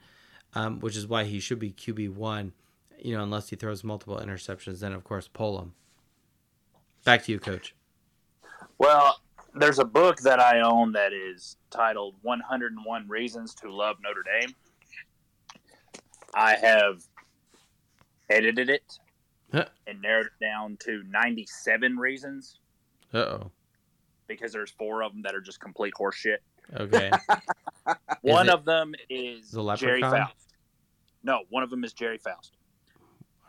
um, 0.53 0.79
which 0.79 0.95
is 0.95 1.07
why 1.07 1.23
he 1.23 1.39
should 1.39 1.59
be 1.59 1.71
QB 1.71 2.13
one. 2.15 2.53
You 2.99 3.15
know, 3.15 3.23
unless 3.23 3.49
he 3.49 3.55
throws 3.55 3.83
multiple 3.83 4.17
interceptions, 4.17 4.79
then 4.79 4.93
of 4.93 5.03
course 5.03 5.27
pull 5.27 5.59
him. 5.59 5.73
Back 7.05 7.23
to 7.25 7.31
you, 7.31 7.39
coach. 7.39 7.73
Well, 8.77 9.21
there's 9.55 9.79
a 9.79 9.85
book 9.85 10.19
that 10.21 10.39
I 10.39 10.59
own 10.61 10.91
that 10.93 11.13
is 11.13 11.57
titled 11.69 12.15
101 12.21 13.07
Reasons 13.07 13.53
to 13.55 13.73
Love 13.73 13.97
Notre 14.03 14.23
Dame. 14.23 14.53
I 16.33 16.55
have 16.55 17.03
edited 18.29 18.69
it 18.69 18.99
huh. 19.51 19.65
and 19.87 20.01
narrowed 20.01 20.27
it 20.27 20.43
down 20.43 20.77
to 20.81 21.03
97 21.09 21.97
reasons 21.97 22.59
oh. 23.13 23.51
Because 24.27 24.51
there's 24.51 24.71
four 24.71 25.03
of 25.03 25.13
them 25.13 25.21
that 25.23 25.33
are 25.33 25.41
just 25.41 25.59
complete 25.59 25.93
horseshit. 25.99 26.37
Okay. 26.75 27.11
one 28.21 28.47
it, 28.47 28.53
of 28.53 28.65
them 28.65 28.93
is 29.09 29.55
Gerry 29.77 30.01
Faust. 30.01 30.33
No, 31.23 31.41
one 31.49 31.63
of 31.63 31.69
them 31.69 31.83
is 31.83 31.93
Gerry 31.93 32.19
Faust. 32.19 32.57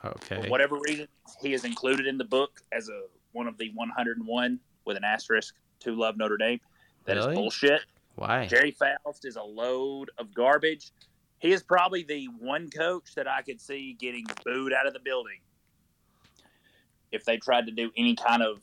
Okay. 0.04 0.42
For 0.42 0.48
whatever 0.48 0.78
reason, 0.88 1.06
he 1.42 1.52
is 1.52 1.64
included 1.64 2.06
in 2.06 2.16
the 2.16 2.24
book 2.24 2.62
as 2.72 2.88
a 2.88 3.02
one 3.32 3.46
of 3.46 3.58
the 3.58 3.70
101 3.74 4.58
with 4.84 4.96
an 4.96 5.04
asterisk 5.04 5.54
to 5.80 5.94
love 5.94 6.16
Notre 6.16 6.36
Dame. 6.36 6.60
That 7.04 7.16
really? 7.16 7.32
is 7.32 7.38
bullshit. 7.38 7.82
Why? 8.16 8.46
Gerry 8.46 8.72
Faust 8.72 9.24
is 9.24 9.36
a 9.36 9.42
load 9.42 10.10
of 10.18 10.34
garbage. 10.34 10.92
He 11.38 11.52
is 11.52 11.62
probably 11.62 12.02
the 12.02 12.26
one 12.38 12.68
coach 12.70 13.14
that 13.14 13.28
I 13.28 13.42
could 13.42 13.60
see 13.60 13.96
getting 13.98 14.26
booed 14.44 14.72
out 14.72 14.86
of 14.86 14.92
the 14.92 15.00
building 15.00 15.38
if 17.12 17.24
they 17.24 17.38
tried 17.38 17.66
to 17.66 17.72
do 17.72 17.90
any 17.96 18.14
kind 18.14 18.42
of 18.42 18.60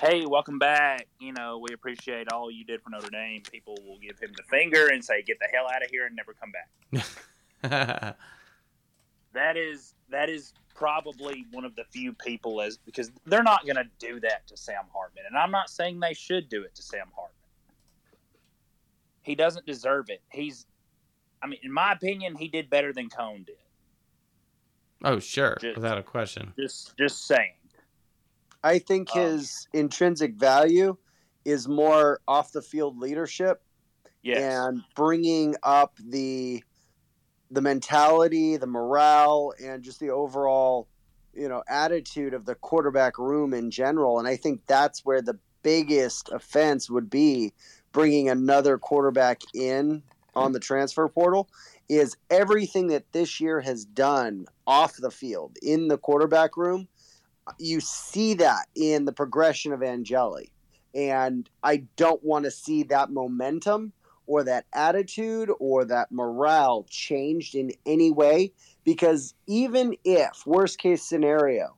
hey, 0.00 0.26
welcome 0.26 0.58
back. 0.58 1.06
You 1.20 1.32
know, 1.32 1.58
we 1.58 1.72
appreciate 1.74 2.32
all 2.32 2.50
you 2.50 2.64
did 2.64 2.82
for 2.82 2.90
Notre 2.90 3.10
Dame. 3.10 3.42
People 3.50 3.78
will 3.86 3.98
give 3.98 4.18
him 4.18 4.32
the 4.36 4.42
finger 4.44 4.88
and 4.88 5.04
say, 5.04 5.22
get 5.22 5.38
the 5.40 5.48
hell 5.52 5.66
out 5.74 5.82
of 5.82 5.90
here 5.90 6.06
and 6.06 6.16
never 6.16 6.34
come 6.34 6.52
back. 6.52 8.16
that 9.32 9.56
is 9.56 9.94
that 10.10 10.28
is 10.28 10.52
probably 10.74 11.46
one 11.52 11.64
of 11.64 11.74
the 11.76 11.84
few 11.84 12.12
people 12.12 12.60
as 12.60 12.78
because 12.78 13.10
they're 13.26 13.42
not 13.42 13.64
going 13.64 13.76
to 13.76 13.86
do 13.98 14.20
that 14.20 14.46
to 14.48 14.56
Sam 14.56 14.84
Hartman, 14.92 15.24
and 15.28 15.36
I'm 15.36 15.50
not 15.50 15.70
saying 15.70 16.00
they 16.00 16.14
should 16.14 16.48
do 16.48 16.62
it 16.62 16.74
to 16.74 16.82
Sam 16.82 17.06
Hartman. 17.14 17.36
He 19.22 19.34
doesn't 19.34 19.64
deserve 19.66 20.10
it. 20.10 20.20
He's, 20.30 20.66
I 21.42 21.46
mean, 21.46 21.60
in 21.62 21.72
my 21.72 21.92
opinion, 21.92 22.34
he 22.34 22.48
did 22.48 22.68
better 22.68 22.92
than 22.92 23.08
Coan 23.08 23.46
did. 23.46 23.56
Oh, 25.04 25.20
sure, 25.20 25.56
just, 25.60 25.76
without 25.76 25.98
a 25.98 26.02
question. 26.02 26.52
Just, 26.58 26.96
just 26.96 27.26
saying. 27.26 27.52
I 28.62 28.78
think 28.78 29.14
um, 29.14 29.22
his 29.22 29.66
intrinsic 29.72 30.34
value 30.34 30.96
is 31.44 31.68
more 31.68 32.20
off 32.28 32.52
the 32.52 32.62
field 32.62 32.98
leadership 32.98 33.62
yes. 34.22 34.38
and 34.38 34.82
bringing 34.94 35.56
up 35.62 35.96
the 36.04 36.62
the 37.50 37.60
mentality, 37.60 38.56
the 38.56 38.66
morale, 38.66 39.52
and 39.62 39.82
just 39.82 40.00
the 40.00 40.10
overall 40.10 40.88
you 41.34 41.48
know 41.48 41.62
attitude 41.68 42.34
of 42.34 42.44
the 42.44 42.54
quarterback 42.54 43.18
room 43.18 43.54
in 43.54 43.70
general. 43.70 44.18
And 44.18 44.28
I 44.28 44.36
think 44.36 44.62
that's 44.66 45.04
where 45.04 45.22
the 45.22 45.38
biggest 45.62 46.30
offense 46.32 46.90
would 46.90 47.08
be 47.10 47.52
bringing 47.92 48.28
another 48.28 48.78
quarterback 48.78 49.40
in 49.54 50.02
on 50.34 50.52
the 50.52 50.60
transfer 50.60 51.08
portal 51.08 51.48
is 51.88 52.16
everything 52.30 52.86
that 52.88 53.12
this 53.12 53.38
year 53.40 53.60
has 53.60 53.84
done 53.84 54.46
off 54.66 54.96
the 54.96 55.10
field 55.10 55.56
in 55.62 55.88
the 55.88 55.98
quarterback 55.98 56.56
room. 56.56 56.88
You 57.58 57.80
see 57.80 58.34
that 58.34 58.66
in 58.74 59.04
the 59.04 59.12
progression 59.12 59.72
of 59.72 59.82
Angeli. 59.82 60.52
And 60.94 61.48
I 61.62 61.84
don't 61.96 62.22
want 62.22 62.44
to 62.44 62.50
see 62.50 62.82
that 62.84 63.10
momentum 63.10 63.92
or 64.26 64.44
that 64.44 64.66
attitude 64.72 65.50
or 65.58 65.84
that 65.86 66.12
morale 66.12 66.86
changed 66.88 67.54
in 67.54 67.72
any 67.86 68.10
way 68.10 68.52
because 68.84 69.34
even 69.46 69.96
if 70.04 70.46
worst 70.46 70.78
case 70.78 71.02
scenario 71.02 71.76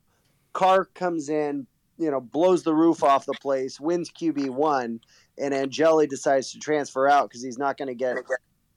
Carr 0.55 0.87
comes 0.87 1.29
in, 1.29 1.67
you 1.99 2.11
know, 2.11 2.21
blows 2.21 2.62
the 2.62 2.75
roof 2.75 3.03
off 3.03 3.27
the 3.27 3.35
place, 3.43 3.79
wins 3.79 4.11
QB 4.11 4.51
one, 4.51 5.01
and 5.37 5.53
Angeli 5.53 6.07
decides 6.07 6.53
to 6.53 6.59
transfer 6.59 7.09
out 7.09 7.29
because 7.29 7.43
he's 7.43 7.59
not 7.59 7.77
going 7.77 7.89
to 7.89 7.95
get 7.95 8.17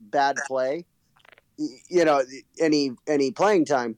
bad 0.02 0.36
play, 0.48 0.86
you 1.58 2.04
know, 2.04 2.22
any 2.60 2.92
any 3.08 3.32
playing 3.32 3.66
time. 3.66 3.96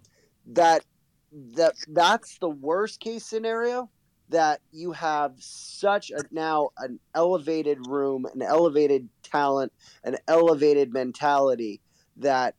That 0.47 0.83
that 1.31 1.75
that's 1.87 2.37
the 2.39 2.49
worst 2.49 2.99
case 2.99 3.25
scenario. 3.25 3.89
That 4.29 4.61
you 4.71 4.91
have 4.91 5.33
such 5.39 6.11
a 6.11 6.23
now 6.29 6.69
an 6.77 6.99
elevated 7.15 7.79
room, 7.87 8.27
an 8.31 8.43
elevated 8.43 9.09
talent, 9.23 9.73
an 10.03 10.17
elevated 10.27 10.93
mentality 10.93 11.81
that 12.17 12.53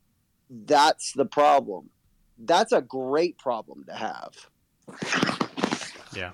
that's 0.51 1.13
the 1.13 1.27
problem. 1.27 1.91
That's 2.39 2.73
a 2.73 2.81
great 2.81 3.39
problem 3.39 3.85
to 3.85 3.95
have. 3.95 4.35
Yeah. 6.15 6.33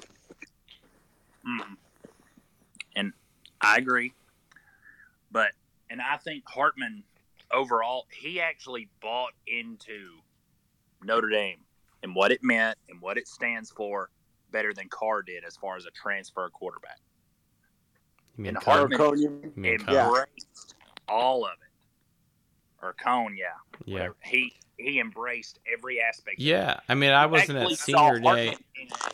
Mm. 1.46 1.76
And 2.94 3.12
I 3.60 3.76
agree. 3.76 4.12
But, 5.30 5.50
and 5.90 6.00
I 6.00 6.16
think 6.16 6.44
Hartman 6.48 7.02
overall, 7.52 8.06
he 8.10 8.40
actually 8.40 8.88
bought 9.02 9.32
into 9.46 10.20
Notre 11.02 11.28
Dame 11.28 11.58
and 12.06 12.14
what 12.14 12.30
it 12.30 12.42
meant 12.42 12.78
and 12.88 13.00
what 13.00 13.18
it 13.18 13.26
stands 13.26 13.70
for 13.72 14.10
better 14.52 14.72
than 14.72 14.88
Carr 14.88 15.22
did 15.22 15.44
as 15.44 15.56
far 15.56 15.76
as 15.76 15.86
a 15.86 15.90
transfer 15.90 16.48
quarterback. 16.50 17.00
You 18.36 18.44
mean 18.44 18.54
And 18.54 18.64
Carr? 18.64 18.78
Hartman 18.78 18.98
Coan, 18.98 19.18
you- 19.18 19.40
You 19.42 19.52
mean 19.56 19.72
embraced 19.80 19.86
Carr? 19.88 20.28
all 21.08 21.44
of 21.44 21.52
it. 21.60 22.84
Or 22.84 22.94
Coan, 23.04 23.36
yeah. 23.36 23.46
Yeah. 23.84 23.92
Whatever. 23.94 24.16
He 24.22 24.52
he 24.78 25.00
embraced 25.00 25.58
every 25.72 26.00
aspect. 26.00 26.38
of 26.38 26.42
it. 26.42 26.48
Yeah. 26.48 26.78
I 26.88 26.94
mean, 26.94 27.10
I 27.10 27.26
wasn't 27.26 27.58
actually 27.58 27.72
at 27.72 27.78
senior 27.80 28.20
day. 28.20 28.56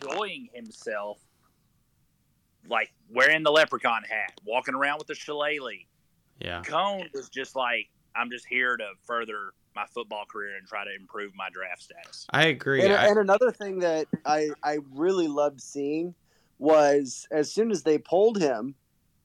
Enjoying 0.03 0.49
himself, 0.53 1.18
like 2.68 2.93
wearing 3.09 3.43
the 3.45 3.53
leprechaun 3.53 4.03
hat, 4.03 4.38
walking 4.45 4.74
around 4.74 4.99
with 4.99 5.07
the 5.07 5.14
shillelagh. 5.14 5.86
Yeah. 6.40 6.62
Coan 6.62 7.11
was 7.14 7.28
just 7.30 7.55
like, 7.57 7.88
I'm 8.14 8.30
just 8.30 8.46
here 8.46 8.76
to 8.76 8.84
further 9.04 9.52
my 9.74 9.86
football 9.86 10.24
career 10.26 10.56
and 10.56 10.66
try 10.66 10.84
to 10.84 10.94
improve 10.94 11.34
my 11.34 11.48
draft 11.52 11.82
status. 11.82 12.26
I 12.30 12.46
agree. 12.46 12.82
And, 12.82 12.92
I, 12.92 13.06
and 13.06 13.18
another 13.18 13.50
thing 13.50 13.78
that 13.80 14.06
I, 14.26 14.50
I 14.62 14.78
really 14.92 15.28
loved 15.28 15.60
seeing 15.60 16.14
was 16.58 17.26
as 17.30 17.52
soon 17.52 17.70
as 17.70 17.82
they 17.82 17.98
pulled 17.98 18.40
him, 18.40 18.74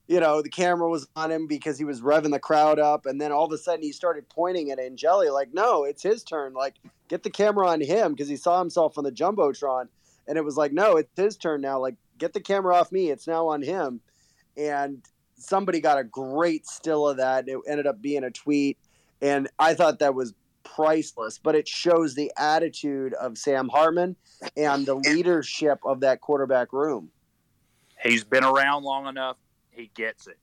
you 0.07 0.21
know, 0.21 0.41
the 0.41 0.49
camera 0.49 0.89
was 0.89 1.05
on 1.17 1.31
him 1.31 1.47
because 1.47 1.77
he 1.77 1.83
was 1.83 2.01
revving 2.01 2.31
the 2.31 2.39
crowd 2.39 2.79
up. 2.79 3.05
And 3.05 3.19
then 3.19 3.31
all 3.31 3.45
of 3.45 3.51
a 3.51 3.57
sudden 3.57 3.83
he 3.83 3.91
started 3.91 4.29
pointing 4.29 4.71
at 4.71 4.79
Angeli 4.79 5.29
like, 5.29 5.53
no, 5.53 5.83
it's 5.83 6.01
his 6.01 6.23
turn. 6.23 6.53
Like, 6.53 6.75
get 7.09 7.23
the 7.23 7.29
camera 7.29 7.67
on 7.67 7.81
him 7.81 8.13
because 8.13 8.29
he 8.29 8.38
saw 8.38 8.57
himself 8.59 8.97
on 8.97 9.03
the 9.03 9.11
Jumbotron. 9.11 9.89
And 10.27 10.38
it 10.38 10.43
was 10.43 10.55
like, 10.57 10.71
no, 10.71 10.95
it's 10.95 11.09
his 11.15 11.35
turn 11.35 11.61
now. 11.61 11.79
Like, 11.79 11.95
get 12.17 12.33
the 12.33 12.39
camera 12.39 12.75
off 12.75 12.91
me. 12.91 13.09
It's 13.09 13.27
now 13.27 13.47
on 13.49 13.61
him. 13.61 13.99
And 14.55 15.05
somebody 15.38 15.79
got 15.79 15.97
a 15.97 16.03
great 16.03 16.67
still 16.67 17.07
of 17.07 17.17
that. 17.17 17.47
It 17.47 17.57
ended 17.67 17.88
up 17.88 18.01
being 18.01 18.23
a 18.23 18.31
tweet. 18.31 18.77
And 19.21 19.47
I 19.57 19.73
thought 19.73 19.99
that 19.99 20.13
was 20.13 20.33
priceless, 20.63 21.39
but 21.39 21.55
it 21.55 21.67
shows 21.67 22.13
the 22.13 22.31
attitude 22.38 23.13
of 23.13 23.38
Sam 23.38 23.69
Hartman 23.69 24.15
and 24.55 24.85
the 24.85 24.95
leadership 24.95 25.79
of 25.85 26.01
that 26.01 26.21
quarterback 26.21 26.73
room. 26.73 27.09
He's 28.03 28.23
been 28.23 28.43
around 28.43 28.83
long 28.83 29.07
enough. 29.07 29.38
He 29.71 29.89
gets 29.95 30.27
it. 30.27 30.38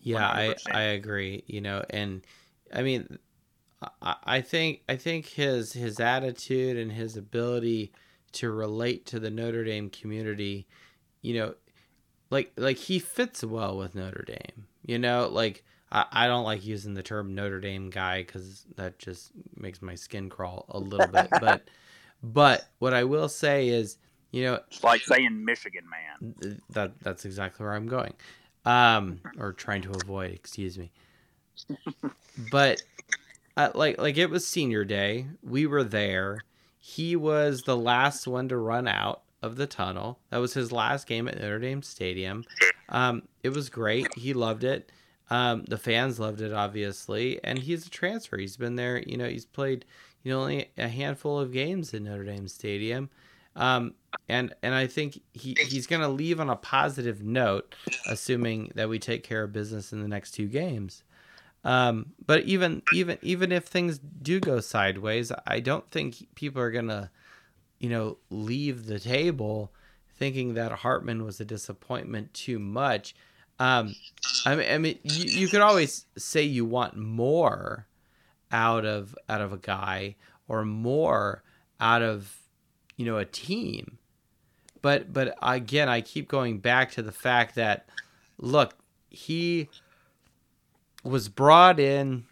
Yeah, 0.00 0.26
I 0.26 0.54
100%. 0.54 0.74
I 0.74 0.80
agree. 0.80 1.44
You 1.46 1.60
know, 1.60 1.84
and 1.90 2.22
I 2.72 2.82
mean, 2.82 3.18
I, 4.00 4.16
I 4.24 4.40
think 4.40 4.82
I 4.88 4.96
think 4.96 5.26
his 5.26 5.72
his 5.72 6.00
attitude 6.00 6.76
and 6.76 6.92
his 6.92 7.16
ability 7.16 7.92
to 8.32 8.50
relate 8.50 9.06
to 9.06 9.20
the 9.20 9.30
Notre 9.30 9.64
Dame 9.64 9.90
community, 9.90 10.66
you 11.22 11.34
know, 11.34 11.54
like 12.30 12.52
like 12.56 12.76
he 12.76 12.98
fits 12.98 13.42
well 13.44 13.76
with 13.76 13.94
Notre 13.94 14.24
Dame. 14.26 14.66
You 14.84 14.98
know, 14.98 15.28
like 15.30 15.64
I, 15.90 16.04
I 16.10 16.26
don't 16.26 16.44
like 16.44 16.64
using 16.64 16.94
the 16.94 17.02
term 17.02 17.34
Notre 17.34 17.60
Dame 17.60 17.90
guy 17.90 18.22
because 18.22 18.66
that 18.76 18.98
just 18.98 19.30
makes 19.56 19.80
my 19.82 19.94
skin 19.94 20.28
crawl 20.28 20.66
a 20.68 20.78
little 20.78 21.08
bit. 21.08 21.28
but 21.40 21.62
but 22.22 22.68
what 22.78 22.94
I 22.94 23.04
will 23.04 23.28
say 23.28 23.68
is, 23.68 23.98
you 24.30 24.44
know, 24.44 24.60
It's 24.70 24.84
like 24.84 25.02
saying 25.02 25.44
Michigan 25.44 25.84
man. 25.88 26.34
Th- 26.40 26.56
that 26.70 27.00
that's 27.00 27.24
exactly 27.24 27.64
where 27.64 27.74
I'm 27.74 27.86
going, 27.86 28.14
um, 28.64 29.20
or 29.38 29.52
trying 29.52 29.82
to 29.82 29.92
avoid. 29.92 30.32
Excuse 30.32 30.78
me. 30.78 30.90
But 32.50 32.82
uh, 33.56 33.70
like 33.74 33.98
like 33.98 34.16
it 34.18 34.30
was 34.30 34.46
senior 34.46 34.84
day. 34.84 35.26
We 35.42 35.66
were 35.66 35.84
there. 35.84 36.40
He 36.78 37.16
was 37.16 37.62
the 37.62 37.76
last 37.76 38.26
one 38.26 38.48
to 38.48 38.56
run 38.56 38.88
out 38.88 39.22
of 39.42 39.56
the 39.56 39.66
tunnel. 39.66 40.18
That 40.30 40.38
was 40.38 40.54
his 40.54 40.72
last 40.72 41.06
game 41.06 41.28
at 41.28 41.40
Notre 41.40 41.58
Dame 41.58 41.82
Stadium. 41.82 42.44
Um, 42.88 43.22
it 43.42 43.50
was 43.50 43.68
great. 43.68 44.06
He 44.14 44.32
loved 44.34 44.64
it. 44.64 44.90
Um, 45.30 45.64
the 45.64 45.78
fans 45.78 46.18
loved 46.18 46.40
it, 46.40 46.52
obviously, 46.52 47.38
and 47.44 47.58
he's 47.58 47.86
a 47.86 47.90
transfer. 47.90 48.38
He's 48.38 48.56
been 48.56 48.76
there. 48.76 49.02
You 49.06 49.16
know, 49.16 49.28
he's 49.28 49.44
played 49.44 49.84
you 50.22 50.32
know 50.32 50.40
only 50.40 50.70
a 50.76 50.88
handful 50.88 51.38
of 51.38 51.52
games 51.52 51.94
in 51.94 52.04
Notre 52.04 52.24
Dame 52.24 52.48
Stadium. 52.48 53.10
Um, 53.56 53.94
and 54.28 54.54
and 54.62 54.74
I 54.74 54.86
think 54.86 55.20
he, 55.32 55.56
he's 55.68 55.86
going 55.86 56.02
to 56.02 56.08
leave 56.08 56.40
on 56.40 56.48
a 56.48 56.56
positive 56.56 57.22
note, 57.22 57.74
assuming 58.08 58.72
that 58.74 58.88
we 58.88 58.98
take 58.98 59.24
care 59.24 59.42
of 59.42 59.52
business 59.52 59.92
in 59.92 60.00
the 60.00 60.08
next 60.08 60.32
two 60.32 60.46
games. 60.46 61.02
Um, 61.64 62.06
but 62.24 62.44
even 62.44 62.82
even 62.94 63.18
even 63.22 63.52
if 63.52 63.64
things 63.64 63.98
do 63.98 64.40
go 64.40 64.60
sideways, 64.60 65.32
I 65.46 65.60
don't 65.60 65.90
think 65.90 66.34
people 66.34 66.62
are 66.62 66.70
going 66.70 66.88
to, 66.88 67.10
you 67.78 67.88
know, 67.88 68.18
leave 68.30 68.86
the 68.86 68.98
table 68.98 69.72
thinking 70.16 70.54
that 70.54 70.72
Hartman 70.72 71.24
was 71.24 71.40
a 71.40 71.44
disappointment 71.44 72.34
too 72.34 72.58
much. 72.58 73.14
Um, 73.60 73.94
I 74.44 74.54
mean, 74.56 74.70
I 74.70 74.78
mean, 74.78 74.98
you, 75.02 75.40
you 75.40 75.48
could 75.48 75.60
always 75.60 76.06
say 76.16 76.42
you 76.42 76.64
want 76.64 76.96
more 76.96 77.86
out 78.50 78.84
of 78.84 79.14
out 79.28 79.40
of 79.40 79.52
a 79.52 79.58
guy 79.58 80.16
or 80.46 80.64
more 80.64 81.42
out 81.80 82.02
of 82.02 82.38
you 82.96 83.04
know 83.04 83.18
a 83.18 83.24
team 83.24 83.98
but 84.80 85.12
but 85.12 85.36
again 85.42 85.88
i 85.88 86.00
keep 86.00 86.28
going 86.28 86.58
back 86.58 86.90
to 86.90 87.02
the 87.02 87.12
fact 87.12 87.54
that 87.54 87.86
look 88.38 88.74
he 89.10 89.68
was 91.04 91.28
brought 91.28 91.78
in 91.78 92.24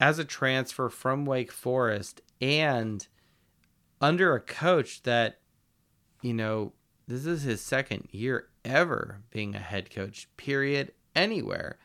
as 0.00 0.18
a 0.18 0.24
transfer 0.24 0.88
from 0.88 1.26
wake 1.26 1.52
forest 1.52 2.22
and 2.40 3.06
under 4.00 4.34
a 4.34 4.40
coach 4.40 5.02
that 5.02 5.38
you 6.22 6.32
know 6.34 6.72
this 7.06 7.26
is 7.26 7.42
his 7.42 7.60
second 7.60 8.08
year 8.10 8.48
ever 8.64 9.22
being 9.30 9.54
a 9.54 9.58
head 9.58 9.90
coach 9.90 10.28
period 10.36 10.92
anywhere 11.14 11.78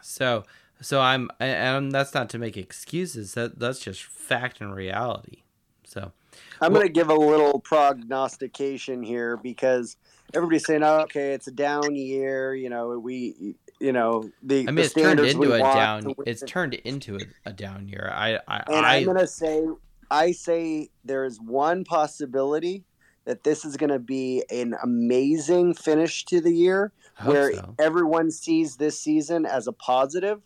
so 0.00 0.44
so 0.80 1.00
i'm 1.00 1.30
and 1.40 1.92
that's 1.92 2.14
not 2.14 2.28
to 2.28 2.38
make 2.38 2.56
excuses 2.56 3.34
that 3.34 3.58
that's 3.58 3.80
just 3.80 4.02
fact 4.02 4.60
and 4.60 4.74
reality 4.74 5.42
so 5.84 6.12
I'm 6.60 6.72
Well- 6.72 6.80
going 6.82 6.88
to 6.88 6.92
give 6.92 7.10
a 7.10 7.14
little 7.14 7.60
prognostication 7.60 9.02
here 9.02 9.36
because 9.36 9.96
everybody's 10.34 10.66
saying, 10.66 10.82
oh, 10.82 11.00
okay, 11.02 11.32
it's 11.32 11.46
a 11.46 11.52
down 11.52 11.94
year. 11.94 12.54
You 12.54 12.70
know, 12.70 12.98
we, 12.98 13.54
you 13.84 13.92
know, 13.92 14.30
the, 14.42 14.60
I 14.60 14.64
mean, 14.66 14.76
the 14.76 14.82
it's 14.82 14.94
turned 14.94 15.20
into 15.20 15.52
a 15.52 15.58
down. 15.58 16.14
It's 16.24 16.42
turned 16.46 16.72
into 16.72 17.16
a, 17.16 17.50
a 17.50 17.52
down 17.52 17.86
year. 17.86 18.10
I, 18.14 18.38
I, 18.48 18.62
And 18.66 18.86
I 18.86 18.96
I'm 18.96 19.04
going 19.04 19.18
to 19.18 19.26
say, 19.26 19.62
I 20.10 20.32
say 20.32 20.88
there 21.04 21.26
is 21.26 21.38
one 21.38 21.84
possibility 21.84 22.82
that 23.26 23.44
this 23.44 23.62
is 23.66 23.76
going 23.76 23.90
to 23.90 23.98
be 23.98 24.42
an 24.50 24.74
amazing 24.82 25.74
finish 25.74 26.24
to 26.26 26.40
the 26.40 26.50
year 26.50 26.92
where 27.24 27.52
so. 27.52 27.74
everyone 27.78 28.30
sees 28.30 28.76
this 28.76 28.98
season 28.98 29.44
as 29.44 29.66
a 29.66 29.72
positive 29.72 30.40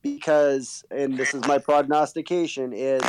because 0.00 0.84
and 0.90 1.16
this 1.16 1.34
is 1.34 1.44
my 1.46 1.58
prognostication 1.58 2.72
is 2.72 3.02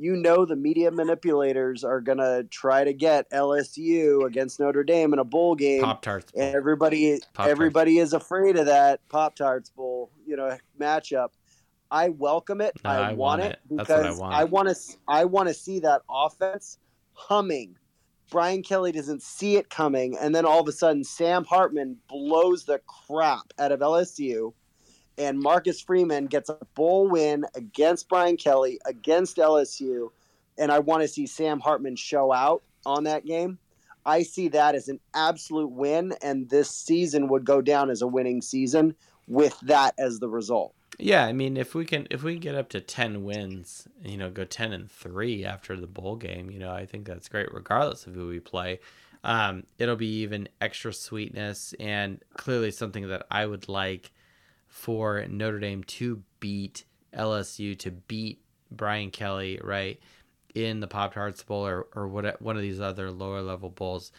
you 0.00 0.16
know 0.16 0.44
the 0.44 0.56
media 0.56 0.90
manipulators 0.90 1.84
are 1.84 2.00
going 2.00 2.18
to 2.18 2.46
try 2.50 2.84
to 2.84 2.92
get 2.92 3.30
LSU 3.30 4.24
against 4.26 4.58
Notre 4.58 4.82
Dame 4.82 5.12
in 5.12 5.18
a 5.18 5.24
bowl 5.24 5.54
game 5.54 5.82
Pop 5.82 6.02
Tarts. 6.02 6.32
everybody 6.34 7.20
Pop-Tarts. 7.20 7.50
everybody 7.50 7.98
is 7.98 8.12
afraid 8.12 8.56
of 8.56 8.66
that 8.66 9.06
Pop 9.08 9.36
Tarts 9.36 9.70
bowl, 9.70 10.10
you 10.26 10.36
know, 10.36 10.56
matchup. 10.80 11.28
I 11.90 12.08
welcome 12.08 12.60
it. 12.60 12.72
No, 12.84 12.90
I, 12.90 12.94
I 12.94 13.12
want, 13.12 13.18
want 13.18 13.42
it 13.42 13.52
it. 13.52 13.76
That's 13.76 13.88
what 13.88 14.02
because. 14.02 14.20
I 14.20 14.44
want 14.44 14.68
to 14.68 14.96
I 15.06 15.24
want 15.24 15.48
to 15.48 15.54
see 15.54 15.80
that 15.80 16.02
offense 16.08 16.78
humming 17.12 17.76
Brian 18.30 18.62
Kelly 18.62 18.92
doesn't 18.92 19.22
see 19.22 19.56
it 19.56 19.68
coming, 19.68 20.16
and 20.16 20.34
then 20.34 20.46
all 20.46 20.60
of 20.60 20.68
a 20.68 20.72
sudden 20.72 21.02
Sam 21.02 21.44
Hartman 21.44 21.96
blows 22.08 22.64
the 22.64 22.80
crap 22.86 23.52
out 23.58 23.72
of 23.72 23.80
LSU, 23.80 24.54
and 25.18 25.38
Marcus 25.38 25.80
Freeman 25.80 26.26
gets 26.26 26.48
a 26.48 26.58
bowl 26.74 27.08
win 27.08 27.44
against 27.54 28.08
Brian 28.08 28.36
Kelly 28.36 28.80
against 28.86 29.36
LSU, 29.36 30.10
and 30.58 30.70
I 30.70 30.78
want 30.78 31.02
to 31.02 31.08
see 31.08 31.26
Sam 31.26 31.60
Hartman 31.60 31.96
show 31.96 32.32
out 32.32 32.62
on 32.86 33.04
that 33.04 33.24
game. 33.24 33.58
I 34.06 34.22
see 34.22 34.48
that 34.48 34.74
as 34.74 34.88
an 34.88 35.00
absolute 35.14 35.70
win, 35.70 36.14
and 36.22 36.48
this 36.48 36.70
season 36.70 37.28
would 37.28 37.44
go 37.44 37.60
down 37.60 37.90
as 37.90 38.02
a 38.02 38.06
winning 38.06 38.40
season 38.40 38.94
with 39.26 39.58
that 39.60 39.94
as 39.98 40.18
the 40.18 40.28
result. 40.28 40.74
Yeah, 40.98 41.24
I 41.24 41.32
mean, 41.32 41.56
if 41.56 41.74
we 41.74 41.84
can 41.84 42.06
if 42.10 42.22
we 42.22 42.34
can 42.34 42.40
get 42.40 42.54
up 42.54 42.68
to 42.70 42.80
ten 42.80 43.24
wins, 43.24 43.88
you 44.02 44.16
know, 44.16 44.30
go 44.30 44.44
ten 44.44 44.72
and 44.72 44.90
three 44.90 45.44
after 45.44 45.76
the 45.76 45.86
bowl 45.86 46.16
game, 46.16 46.50
you 46.50 46.58
know, 46.58 46.72
I 46.72 46.86
think 46.86 47.06
that's 47.06 47.28
great, 47.28 47.52
regardless 47.52 48.06
of 48.06 48.14
who 48.14 48.28
we 48.28 48.40
play. 48.40 48.80
Um, 49.22 49.64
it'll 49.78 49.96
be 49.96 50.20
even 50.20 50.48
extra 50.60 50.92
sweetness 50.92 51.74
and 51.78 52.22
clearly 52.34 52.70
something 52.70 53.08
that 53.08 53.26
I 53.30 53.46
would 53.46 53.68
like 53.68 54.12
for 54.70 55.26
Notre 55.28 55.58
Dame 55.58 55.84
to 55.84 56.22
beat 56.38 56.84
LSU 57.14 57.78
to 57.80 57.90
beat 57.90 58.40
Brian 58.70 59.10
Kelly, 59.10 59.60
right, 59.62 60.00
in 60.54 60.80
the 60.80 60.86
Pop 60.86 61.14
Tarts 61.14 61.42
Bowl 61.42 61.66
or 61.66 61.86
or 61.94 62.08
what 62.08 62.40
one 62.40 62.56
of 62.56 62.62
these 62.62 62.80
other 62.80 63.10
lower 63.10 63.42
level 63.42 63.68
bowls. 63.68 64.12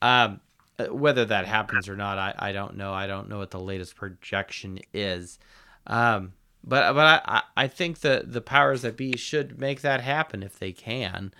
Um, 0.00 0.40
uh, 0.78 0.86
whether 0.86 1.24
that 1.24 1.46
happens 1.46 1.88
or 1.88 1.96
not, 1.96 2.18
I, 2.18 2.34
I 2.38 2.52
don't 2.52 2.76
know. 2.76 2.92
I 2.92 3.06
don't 3.06 3.28
know 3.28 3.38
what 3.38 3.50
the 3.50 3.60
latest 3.60 3.96
projection 3.96 4.78
is. 4.92 5.38
Um, 5.86 6.34
but 6.62 6.92
but 6.94 7.22
I, 7.26 7.42
I 7.56 7.68
think 7.68 8.00
the 8.00 8.22
the 8.24 8.40
powers 8.40 8.82
that 8.82 8.96
be 8.96 9.16
should 9.16 9.58
make 9.58 9.80
that 9.80 10.00
happen 10.00 10.42
if 10.42 10.58
they 10.58 10.72
can. 10.72 11.32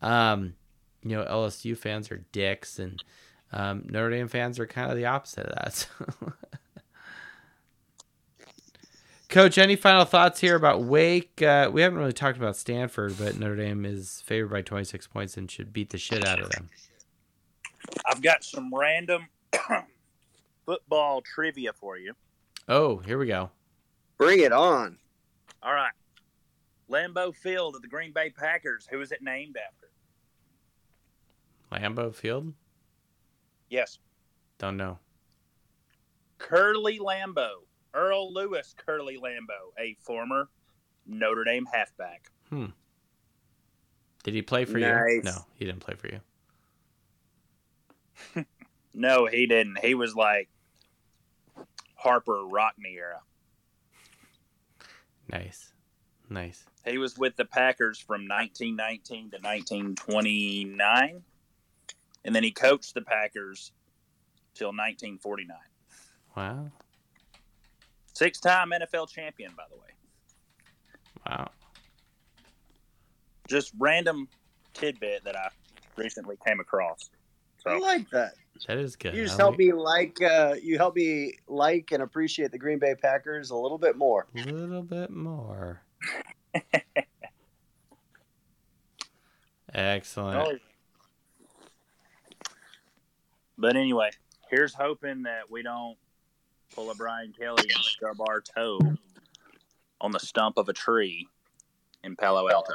Um, 0.00 0.54
you 1.02 1.16
know, 1.16 1.24
LSU 1.24 1.76
fans 1.76 2.10
are 2.10 2.24
dicks, 2.32 2.78
and 2.78 3.02
um, 3.52 3.86
Notre 3.88 4.10
Dame 4.10 4.28
fans 4.28 4.58
are 4.58 4.66
kind 4.66 4.90
of 4.90 4.96
the 4.96 5.06
opposite 5.06 5.46
of 5.46 5.54
that. 5.56 5.74
So. 5.74 5.88
Coach, 9.32 9.56
any 9.56 9.76
final 9.76 10.04
thoughts 10.04 10.42
here 10.42 10.56
about 10.56 10.82
Wake? 10.82 11.40
Uh, 11.40 11.70
we 11.72 11.80
haven't 11.80 11.98
really 11.98 12.12
talked 12.12 12.36
about 12.36 12.54
Stanford, 12.54 13.16
but 13.16 13.38
Notre 13.38 13.56
Dame 13.56 13.86
is 13.86 14.22
favored 14.26 14.50
by 14.50 14.60
26 14.60 15.06
points 15.06 15.38
and 15.38 15.50
should 15.50 15.72
beat 15.72 15.88
the 15.88 15.96
shit 15.96 16.22
out 16.22 16.38
of 16.38 16.50
them. 16.50 16.68
I've 18.04 18.20
got 18.20 18.44
some 18.44 18.70
random 18.74 19.28
football 20.66 21.22
trivia 21.22 21.72
for 21.72 21.96
you. 21.96 22.12
Oh, 22.68 22.98
here 22.98 23.16
we 23.16 23.26
go. 23.26 23.48
Bring 24.18 24.40
it 24.40 24.52
on. 24.52 24.98
All 25.62 25.72
right. 25.72 25.94
Lambeau 26.90 27.34
Field 27.34 27.74
of 27.74 27.80
the 27.80 27.88
Green 27.88 28.12
Bay 28.12 28.28
Packers. 28.28 28.86
Who 28.90 29.00
is 29.00 29.12
it 29.12 29.22
named 29.22 29.56
after? 29.56 29.88
Lambeau 31.72 32.14
Field? 32.14 32.52
Yes. 33.70 33.98
Don't 34.58 34.76
know. 34.76 34.98
Curly 36.36 36.98
Lambeau. 36.98 37.62
Earl 37.94 38.32
Lewis 38.32 38.74
Curly 38.76 39.16
Lambeau, 39.18 39.72
a 39.78 39.96
former 40.00 40.48
Notre 41.06 41.44
Dame 41.44 41.66
halfback. 41.72 42.30
Hmm. 42.48 42.66
Did 44.24 44.34
he 44.34 44.42
play 44.42 44.64
for 44.64 44.78
Nice. 44.78 45.10
you? 45.14 45.22
No, 45.24 45.44
he 45.58 45.64
didn't 45.64 45.80
play 45.80 45.94
for 45.94 46.08
you. 46.08 46.20
No, 48.94 49.24
he 49.26 49.46
didn't. 49.46 49.78
He 49.82 49.94
was 49.94 50.14
like 50.14 50.50
Harper 51.94 52.44
Rockne 52.46 52.84
era. 52.94 53.20
Nice. 55.30 55.72
Nice. 56.28 56.64
He 56.86 56.98
was 56.98 57.16
with 57.16 57.36
the 57.36 57.46
Packers 57.46 57.98
from 57.98 58.28
1919 58.28 59.30
to 59.30 59.36
1929, 59.38 61.22
and 62.24 62.34
then 62.34 62.42
he 62.42 62.50
coached 62.50 62.92
the 62.92 63.00
Packers 63.00 63.72
till 64.54 64.68
1949. 64.68 65.56
Wow. 66.36 66.70
Six-time 68.22 68.70
NFL 68.70 69.10
champion, 69.10 69.52
by 69.56 69.64
the 69.68 69.76
way. 69.76 69.88
Wow. 71.26 71.50
Just 73.48 73.72
random 73.80 74.28
tidbit 74.74 75.24
that 75.24 75.36
I 75.36 75.48
recently 75.96 76.36
came 76.46 76.60
across. 76.60 77.10
So. 77.58 77.70
I 77.70 77.78
like 77.78 78.08
that. 78.10 78.34
That 78.68 78.78
is 78.78 78.94
good. 78.94 79.16
You 79.16 79.24
just 79.24 79.36
help 79.38 79.52
like- 79.52 79.58
me 79.58 79.72
like 79.72 80.22
uh, 80.22 80.54
you 80.62 80.78
help 80.78 80.94
me 80.94 81.32
like 81.48 81.90
and 81.90 82.00
appreciate 82.00 82.52
the 82.52 82.58
Green 82.58 82.78
Bay 82.78 82.94
Packers 82.94 83.50
a 83.50 83.56
little 83.56 83.78
bit 83.78 83.96
more. 83.96 84.28
A 84.36 84.44
little 84.44 84.82
bit 84.82 85.10
more. 85.10 85.82
Excellent. 89.74 90.60
But 93.58 93.74
anyway, 93.74 94.10
here's 94.48 94.74
hoping 94.74 95.22
that 95.22 95.50
we 95.50 95.62
don't 95.62 95.96
pull 96.74 96.90
a 96.90 96.94
Brian 96.94 97.32
Kelly 97.38 97.62
and 97.62 97.84
stub 97.84 98.20
our 98.28 98.40
toe 98.40 98.78
on 100.00 100.10
the 100.12 100.18
stump 100.18 100.56
of 100.58 100.68
a 100.68 100.72
tree 100.72 101.28
in 102.04 102.16
Palo 102.16 102.48
Alto. 102.50 102.74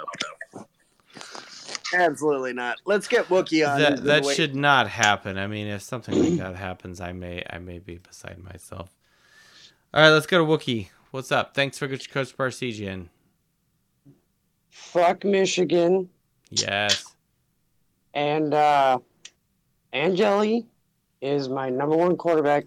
Absolutely 1.94 2.54
not. 2.54 2.78
Let's 2.86 3.08
get 3.08 3.26
Wookie 3.28 3.68
on. 3.68 3.80
That 3.80 4.04
that 4.04 4.26
should 4.26 4.56
not 4.56 4.90
happen. 4.90 5.38
I 5.38 5.48
mean, 5.48 5.68
if 5.68 5.82
something 5.82 6.20
like 6.22 6.38
that 6.40 6.56
happens, 6.58 7.00
I 7.00 7.14
may 7.14 7.44
I 7.50 7.60
may 7.60 7.80
be 7.80 7.98
beside 7.98 8.40
myself. 8.44 8.96
All 9.94 10.02
right, 10.02 10.10
let's 10.10 10.28
go 10.28 10.38
to 10.38 10.44
Wookie. 10.46 10.90
What's 11.12 11.32
up? 11.32 11.54
Thanks 11.54 11.78
for 11.78 11.88
Coach 11.88 12.36
Parseghian. 12.38 13.08
Fuck 14.70 15.24
Michigan 15.24 16.10
Yes. 16.50 17.16
and 18.14 18.54
uh 18.54 19.00
Angeli 19.94 20.66
is 21.22 21.50
my 21.50 21.70
number 21.70 21.96
one 21.96 22.16
quarterback 22.18 22.66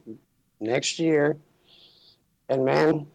next 0.60 0.98
year. 0.98 1.36
And 2.48 2.64
man, 2.64 3.06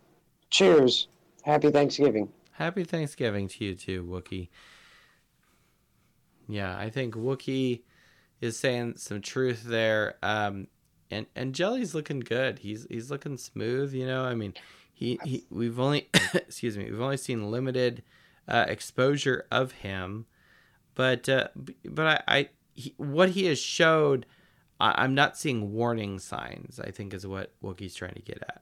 cheers. 0.49 1.07
Happy 1.43 1.69
Thanksgiving. 1.71 2.29
Happy 2.51 2.83
Thanksgiving 2.83 3.47
to 3.49 3.65
you 3.65 3.75
too, 3.75 4.03
Wookie. 4.03 4.49
Yeah, 6.47 6.77
I 6.77 6.89
think 6.89 7.15
Wookie 7.15 7.81
is 8.41 8.57
saying 8.57 8.95
some 8.97 9.21
truth 9.21 9.63
there. 9.63 10.15
Um, 10.23 10.67
and 11.11 11.27
and 11.35 11.47
Angeli's 11.47 11.93
looking 11.93 12.19
good. 12.19 12.59
He's 12.59 12.87
he's 12.89 13.11
looking 13.11 13.37
smooth. 13.37 13.93
You 13.93 14.07
know, 14.07 14.23
I 14.23 14.35
mean, 14.35 14.53
he, 14.93 15.19
he 15.23 15.45
we've 15.49 15.79
only 15.79 16.09
excuse 16.33 16.77
me, 16.77 16.89
we've 16.89 17.01
only 17.01 17.17
seen 17.17 17.51
limited 17.51 18.03
uh, 18.47 18.65
exposure 18.67 19.45
of 19.51 19.73
him, 19.73 20.25
but 20.95 21.27
uh, 21.29 21.49
but 21.85 22.07
I, 22.27 22.37
I 22.39 22.49
he, 22.73 22.93
what 22.97 23.29
he 23.29 23.45
has 23.45 23.59
showed, 23.59 24.25
I, 24.79 25.03
I'm 25.03 25.15
not 25.15 25.37
seeing 25.37 25.73
warning 25.73 26.19
signs. 26.19 26.79
I 26.79 26.91
think 26.91 27.13
is 27.13 27.25
what 27.25 27.51
Wookie's 27.63 27.95
trying 27.95 28.15
to 28.15 28.21
get 28.21 28.41
at. 28.41 28.61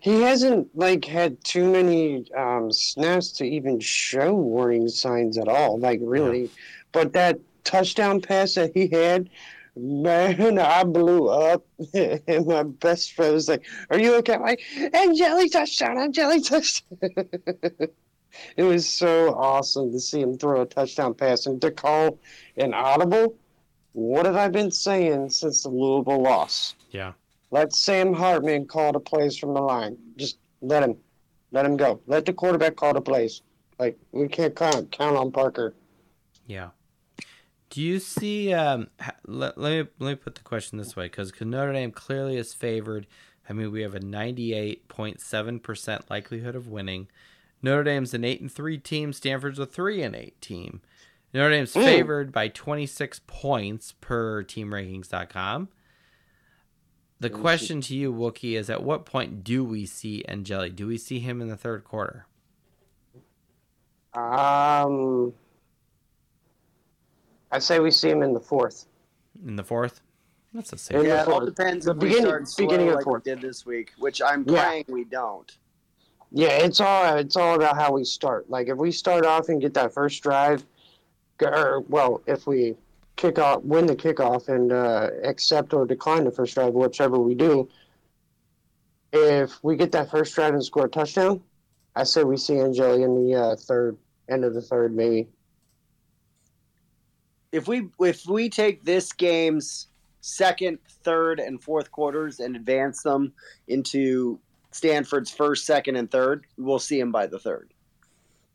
He 0.00 0.22
hasn't 0.22 0.76
like 0.76 1.04
had 1.04 1.42
too 1.44 1.70
many 1.70 2.30
um, 2.36 2.72
snaps 2.72 3.32
to 3.32 3.44
even 3.44 3.80
show 3.80 4.34
warning 4.34 4.88
signs 4.88 5.38
at 5.38 5.48
all, 5.48 5.78
like 5.78 6.00
really. 6.02 6.50
But 6.92 7.12
that 7.12 7.38
touchdown 7.64 8.20
pass 8.20 8.54
that 8.54 8.72
he 8.74 8.88
had, 8.88 9.30
man, 9.76 10.58
I 10.58 10.84
blew 10.84 11.28
up. 11.28 11.64
and 11.94 12.46
my 12.46 12.64
best 12.64 13.12
friend 13.12 13.34
was 13.34 13.48
like, 13.48 13.64
"Are 13.90 13.98
you 13.98 14.16
okay?" 14.16 14.34
I'm 14.34 14.42
like, 14.42 14.62
"Angeli 14.92 15.48
touchdown! 15.48 15.98
Angeli 15.98 16.40
touchdown!" 16.40 16.98
it 18.56 18.62
was 18.62 18.88
so 18.88 19.34
awesome 19.34 19.92
to 19.92 20.00
see 20.00 20.20
him 20.20 20.36
throw 20.36 20.62
a 20.62 20.66
touchdown 20.66 21.14
pass 21.14 21.46
and 21.46 21.60
to 21.62 21.70
call 21.70 22.18
an 22.56 22.74
audible. 22.74 23.36
What 23.92 24.26
have 24.26 24.36
I 24.36 24.48
been 24.48 24.70
saying 24.70 25.30
since 25.30 25.62
the 25.62 25.68
Louisville 25.68 26.22
loss? 26.22 26.74
Yeah. 26.90 27.12
Let 27.50 27.72
Sam 27.72 28.12
Hartman 28.14 28.66
call 28.66 28.92
the 28.92 29.00
plays 29.00 29.36
from 29.36 29.54
the 29.54 29.60
line. 29.60 29.96
Just 30.16 30.38
let 30.60 30.82
him, 30.82 30.96
let 31.50 31.66
him 31.66 31.76
go. 31.76 32.00
Let 32.06 32.24
the 32.24 32.32
quarterback 32.32 32.76
call 32.76 32.94
the 32.94 33.00
plays. 33.00 33.42
Like 33.78 33.98
we 34.12 34.28
can't 34.28 34.54
count 34.54 34.92
count 34.92 35.16
on 35.16 35.32
Parker. 35.32 35.74
Yeah. 36.46 36.70
Do 37.70 37.80
you 37.80 37.98
see? 37.98 38.52
Um, 38.52 38.88
let, 39.26 39.56
let 39.56 39.70
me 39.70 39.90
let 39.98 40.10
me 40.10 40.14
put 40.16 40.34
the 40.34 40.42
question 40.42 40.78
this 40.78 40.96
way, 40.96 41.06
because 41.06 41.32
Notre 41.40 41.72
Dame 41.72 41.92
clearly 41.92 42.36
is 42.36 42.52
favored. 42.52 43.06
I 43.48 43.52
mean, 43.52 43.70
we 43.70 43.82
have 43.82 43.94
a 43.94 44.00
ninety-eight 44.00 44.88
point 44.88 45.20
seven 45.20 45.60
percent 45.60 46.10
likelihood 46.10 46.54
of 46.54 46.68
winning. 46.68 47.08
Notre 47.62 47.84
Dame's 47.84 48.12
an 48.12 48.24
eight 48.24 48.40
and 48.40 48.50
three 48.50 48.78
team. 48.78 49.12
Stanford's 49.12 49.58
a 49.58 49.66
three 49.66 50.02
and 50.02 50.14
eight 50.16 50.40
team. 50.40 50.80
Notre 51.32 51.50
Dame's 51.50 51.76
Ooh. 51.76 51.82
favored 51.82 52.32
by 52.32 52.48
twenty-six 52.48 53.20
points 53.26 53.94
per 54.00 54.42
TeamRankings.com. 54.42 55.68
The 57.20 57.28
Let 57.28 57.34
me 57.36 57.40
question 57.40 57.80
to 57.82 57.94
you, 57.94 58.12
Wookie, 58.12 58.56
is 58.58 58.70
at 58.70 58.82
what 58.82 59.04
point 59.04 59.44
do 59.44 59.62
we 59.64 59.84
see 59.86 60.24
Angeli? 60.26 60.70
Do 60.70 60.86
we 60.86 60.96
see 60.96 61.18
him 61.20 61.40
in 61.42 61.48
the 61.48 61.56
third 61.56 61.84
quarter? 61.84 62.26
Um, 64.14 65.32
I 67.52 67.58
say 67.58 67.78
we 67.78 67.90
see 67.90 68.08
him 68.08 68.22
in 68.22 68.32
the 68.32 68.40
fourth. 68.40 68.86
In 69.46 69.56
the 69.56 69.62
fourth? 69.64 70.00
That's 70.52 70.72
a 70.72 70.74
In 70.74 70.78
safe. 70.78 71.02
the 71.02 71.06
Yeah, 71.08 71.22
it 71.22 71.28
all 71.28 71.34
fourth. 71.40 71.54
depends 71.54 71.84
The 71.84 71.92
if 71.92 71.98
we 71.98 72.08
beginning- 72.08 72.26
start 72.26 72.48
slow 72.48 72.66
beginning 72.66 72.88
of 72.88 72.94
like 72.96 73.04
fourth. 73.04 73.24
we 73.24 73.30
did 73.34 73.40
this 73.42 73.64
week, 73.64 73.92
which 73.98 74.20
I'm 74.22 74.44
Yeah. 74.48 74.64
praying 74.64 74.84
we 74.88 75.04
don't. 75.04 75.56
Yeah, 76.32 76.48
it's 76.64 76.80
all 76.80 77.16
it's 77.18 77.36
all 77.36 77.54
about 77.54 77.76
how 77.76 77.92
we 77.92 78.02
start. 78.04 78.48
Like 78.50 78.68
if 78.68 78.78
we 78.78 78.90
start 78.90 79.26
off 79.26 79.48
and 79.48 79.60
get 79.60 79.74
that 79.74 79.92
first 79.92 80.22
drive, 80.22 80.64
or 81.42 81.80
well, 81.88 82.22
if 82.26 82.46
we 82.46 82.76
kick 83.16 83.38
off, 83.38 83.62
win 83.62 83.86
the 83.86 83.96
kickoff, 83.96 84.48
and 84.48 84.72
uh, 84.72 85.10
accept 85.24 85.74
or 85.74 85.86
decline 85.86 86.24
the 86.24 86.30
first 86.30 86.54
drive, 86.54 86.72
whichever 86.72 87.18
we 87.18 87.34
do. 87.34 87.68
If 89.12 89.62
we 89.62 89.76
get 89.76 89.92
that 89.92 90.10
first 90.10 90.34
drive 90.34 90.54
and 90.54 90.64
score 90.64 90.86
a 90.86 90.88
touchdown, 90.88 91.42
I 91.96 92.04
say 92.04 92.22
we 92.22 92.36
see 92.36 92.58
Angeli 92.58 93.02
in 93.02 93.26
the 93.26 93.34
uh, 93.34 93.56
third, 93.56 93.96
end 94.28 94.44
of 94.44 94.54
the 94.54 94.62
third, 94.62 94.94
maybe. 94.94 95.28
If 97.52 97.66
we 97.66 97.88
if 97.98 98.26
we 98.26 98.48
take 98.48 98.84
this 98.84 99.12
game's 99.12 99.88
second, 100.20 100.78
third, 101.02 101.40
and 101.40 101.62
fourth 101.62 101.90
quarters 101.90 102.40
and 102.40 102.54
advance 102.54 103.02
them 103.02 103.32
into 103.66 104.38
Stanford's 104.70 105.30
first, 105.30 105.66
second, 105.66 105.96
and 105.96 106.10
third, 106.10 106.46
we'll 106.56 106.78
see 106.78 107.00
him 107.00 107.10
by 107.10 107.26
the 107.26 107.38
third. 107.38 107.72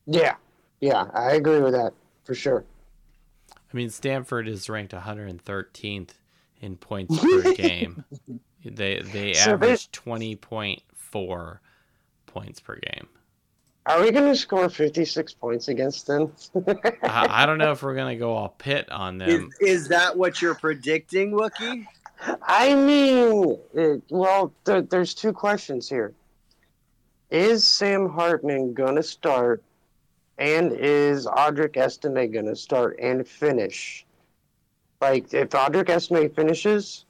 Yeah, 0.07 0.35
yeah, 0.79 1.07
I 1.13 1.33
agree 1.33 1.59
with 1.59 1.73
that 1.73 1.93
for 2.23 2.33
sure. 2.33 2.63
I 3.75 3.77
mean, 3.77 3.89
Stanford 3.89 4.47
is 4.47 4.69
ranked 4.69 4.93
113th 4.93 6.11
in 6.61 6.77
points 6.77 7.19
per 7.21 7.53
game. 7.55 8.05
They 8.63 9.01
they 9.01 9.33
So 9.33 9.51
average 9.51 9.91
20.4 9.91 11.59
points 12.25 12.59
per 12.61 12.75
game. 12.77 13.09
Are 13.85 14.01
we 14.01 14.11
going 14.11 14.31
to 14.31 14.35
score 14.35 14.69
56 14.69 15.33
points 15.33 15.67
against 15.67 16.07
them? 16.07 16.31
I, 17.03 17.43
I 17.43 17.45
don't 17.45 17.57
know 17.57 17.71
if 17.71 17.83
we're 17.83 17.95
gonna 17.95 18.15
go 18.15 18.33
all 18.33 18.55
Pitt 18.57 18.89
on 18.91 19.17
them. 19.17 19.49
is 19.59 19.89
that 19.89 20.17
what 20.17 20.41
you're 20.41 20.55
predicting, 20.55 21.33
Wookie? 21.33 21.85
I 22.43 22.75
mean, 22.75 23.59
it, 23.73 24.01
well, 24.09 24.53
there, 24.63 24.83
there's 24.83 25.13
two 25.13 25.33
questions 25.33 25.89
here. 25.89 26.13
Is 27.29 27.67
Sam 27.67 28.07
Hartman 28.07 28.73
going 28.73 28.95
to 28.95 29.03
start, 29.03 29.61
and 30.37 30.71
is 30.73 31.25
Audric 31.25 31.77
Estime 31.77 32.31
going 32.31 32.45
to 32.45 32.55
start 32.55 32.97
and 33.01 33.27
finish? 33.27 34.05
Like, 35.01 35.33
if 35.33 35.49
Audric 35.49 35.89
Estime 35.89 36.29
finishes, 36.29 37.05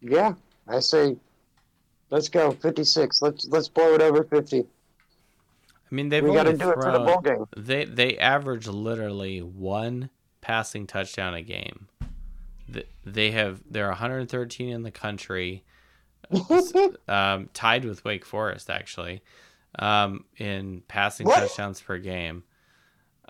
yeah, 0.00 0.34
I 0.68 0.80
say, 0.80 1.16
let's 2.10 2.28
go 2.28 2.52
56. 2.52 3.22
Let's 3.22 3.46
let's 3.48 3.68
blow 3.68 3.94
it 3.94 4.02
over 4.02 4.24
50. 4.24 4.60
I 4.60 5.94
mean, 5.94 6.08
they've 6.08 6.22
we 6.22 6.32
got 6.32 6.44
to 6.44 6.56
do 6.56 6.70
it 6.70 6.74
for 6.74 6.92
the 6.92 7.00
bowl 7.00 7.20
game. 7.20 7.46
They 7.56 7.84
they 7.84 8.16
average 8.18 8.66
literally 8.68 9.40
one 9.40 10.10
passing 10.40 10.86
touchdown 10.86 11.34
a 11.34 11.42
game. 11.42 11.88
Th- 12.72 12.86
They 13.04 13.32
have 13.32 13.62
they're 13.68 13.88
113 13.88 14.68
in 14.68 14.82
the 14.82 14.90
country, 14.92 15.64
um, 17.08 17.48
tied 17.54 17.84
with 17.84 18.04
Wake 18.04 18.24
Forest 18.24 18.70
actually, 18.70 19.22
um, 19.78 20.24
in 20.36 20.82
passing 20.88 21.26
What? 21.26 21.38
touchdowns 21.40 21.80
per 21.80 21.98
game. 21.98 22.42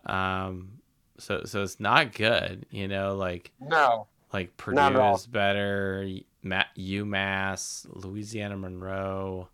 Um, 0.06 0.78
so 1.18 1.42
so 1.44 1.62
it's 1.62 1.78
not 1.80 2.12
good, 2.14 2.66
you 2.70 2.88
know. 2.88 3.14
Like 3.16 3.52
no. 3.60 4.06
like 4.32 4.56
Purdue 4.56 4.76
Not 4.76 4.94
at 4.94 5.00
all. 5.00 5.16
is 5.16 5.26
better, 5.26 6.08
Ma- 6.42 6.64
UMass, 6.78 7.86
Louisiana 7.90 8.56
Monroe, 8.56 9.48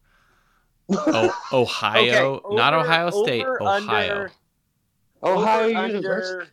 o- 0.89 1.39
Ohio, 1.53 2.35
Okay, 2.45 2.55
not 2.57 2.75
Ohio 2.75 3.11
State, 3.11 3.45
over, 3.45 3.63
Ohio. 3.63 3.81
under- 4.15 4.33
Ohio 5.23 5.65
over, 5.65 5.87
University. 5.89 6.33
under 6.39 6.49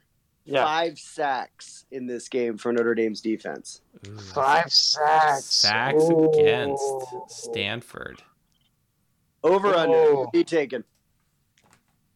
Yeah. 0.46 0.66
five 0.66 0.98
sacks 0.98 1.86
in 1.92 2.08
this 2.08 2.28
game 2.28 2.58
for 2.58 2.74
Notre 2.74 2.96
Dame's 2.96 3.22
defense. 3.22 3.82
Ooh. 4.08 4.18
Five 4.18 4.72
sacks. 4.72 5.46
Sacks 5.46 6.04
Ooh. 6.04 6.32
against 6.32 6.84
Stanford. 7.28 8.24
Over 9.44 9.68
under. 9.68 9.94
Oh. 9.94 10.30
Be 10.32 10.44
taken. 10.44 10.84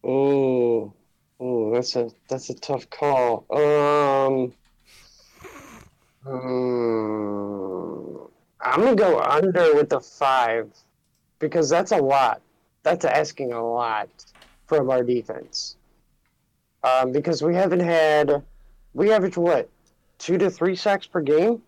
Oh, 0.03 0.93
oh, 1.39 1.73
that's 1.73 1.95
a 1.95 2.09
that's 2.29 2.49
a 2.49 2.53
tough 2.53 2.89
call. 2.89 3.45
Um, 3.51 4.53
hmm, 6.23 8.17
I'm 8.61 8.83
gonna 8.83 8.95
go 8.95 9.19
under 9.19 9.75
with 9.75 9.89
the 9.89 9.99
five 9.99 10.71
because 11.39 11.69
that's 11.69 11.91
a 11.91 11.97
lot. 11.97 12.41
That's 12.83 13.03
asking 13.03 13.51
a 13.51 13.61
lot 13.61 14.09
from 14.67 14.89
our 14.89 15.03
defense. 15.03 15.75
Um, 16.83 17.11
because 17.11 17.41
we 17.41 17.53
haven't 17.53 17.81
had, 17.81 18.43
we 18.93 19.11
average 19.11 19.35
what, 19.35 19.69
two 20.19 20.37
to 20.37 20.49
three 20.49 20.75
sacks 20.75 21.05
per 21.05 21.19
game. 21.19 21.61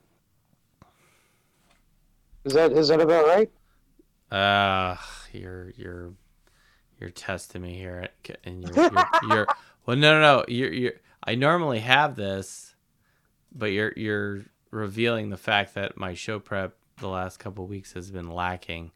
Is 2.46 2.54
that 2.54 2.72
is 2.72 2.88
that 2.88 3.02
about 3.02 3.26
right? 3.26 3.52
Uh, 4.32 4.96
you're 5.34 5.72
you're 5.76 6.14
you're 7.00 7.10
testing 7.10 7.62
me 7.62 7.76
here, 7.76 8.08
and 8.44 8.64
you're 8.64 8.76
you're, 8.76 9.08
you're 9.30 9.48
well. 9.86 9.98
No, 9.98 10.20
no, 10.20 10.22
no. 10.22 10.46
You're 10.48 10.74
you're. 10.74 10.94
I 11.24 11.36
normally 11.36 11.80
have 11.80 12.16
this, 12.16 12.76
but 13.54 13.68
you're 13.68 13.94
you're 13.96 14.46
revealing 14.72 15.30
the 15.30 15.38
fact 15.38 15.76
that 15.76 15.98
my 15.98 16.14
show 16.14 16.40
prep 16.40 16.76
the 17.00 17.08
last 17.08 17.38
couple 17.38 17.66
weeks 17.68 17.94
has 17.94 18.12
been 18.12 18.30
lacking. 18.30 18.92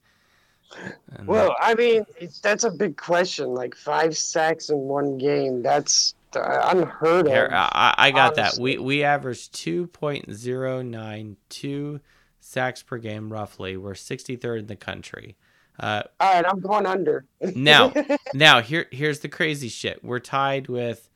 And 1.12 1.28
Well, 1.28 1.56
I 1.60 1.76
mean, 1.76 2.06
it's, 2.20 2.40
that's 2.40 2.64
a 2.64 2.72
big 2.72 2.98
question. 2.98 3.54
Like 3.54 3.76
five 3.76 4.18
sacks 4.18 4.70
in 4.70 4.78
one 4.78 5.18
game. 5.18 5.62
That's 5.62 6.16
uh, 6.36 6.62
unheard 6.64 7.28
Here, 7.28 7.46
of. 7.46 7.52
I, 7.54 7.94
I 7.98 8.12
got 8.12 8.36
that. 8.36 8.58
We 8.60 8.78
we 8.78 9.04
average 9.04 9.52
two 9.52 9.88
point 9.88 10.34
zero 10.34 10.82
nine 10.82 11.38
two 11.50 12.00
sacks 12.40 12.84
per 12.84 12.98
game 12.98 13.32
roughly. 13.32 13.78
We're 13.78 13.96
sixty 13.96 14.36
third 14.36 14.62
in 14.62 14.68
the 14.68 14.76
country. 14.76 15.38
Uh, 15.80 16.04
All 16.20 16.34
right, 16.34 16.46
I'm 16.48 16.60
going 16.60 16.86
under. 16.86 17.26
Now, 17.56 17.92
now 18.34 18.62
here 18.62 18.88
here's 18.92 19.20
the 19.20 19.28
crazy 19.28 19.68
shit. 19.70 20.04
We're 20.04 20.20
tied 20.20 20.68
with 20.68 21.10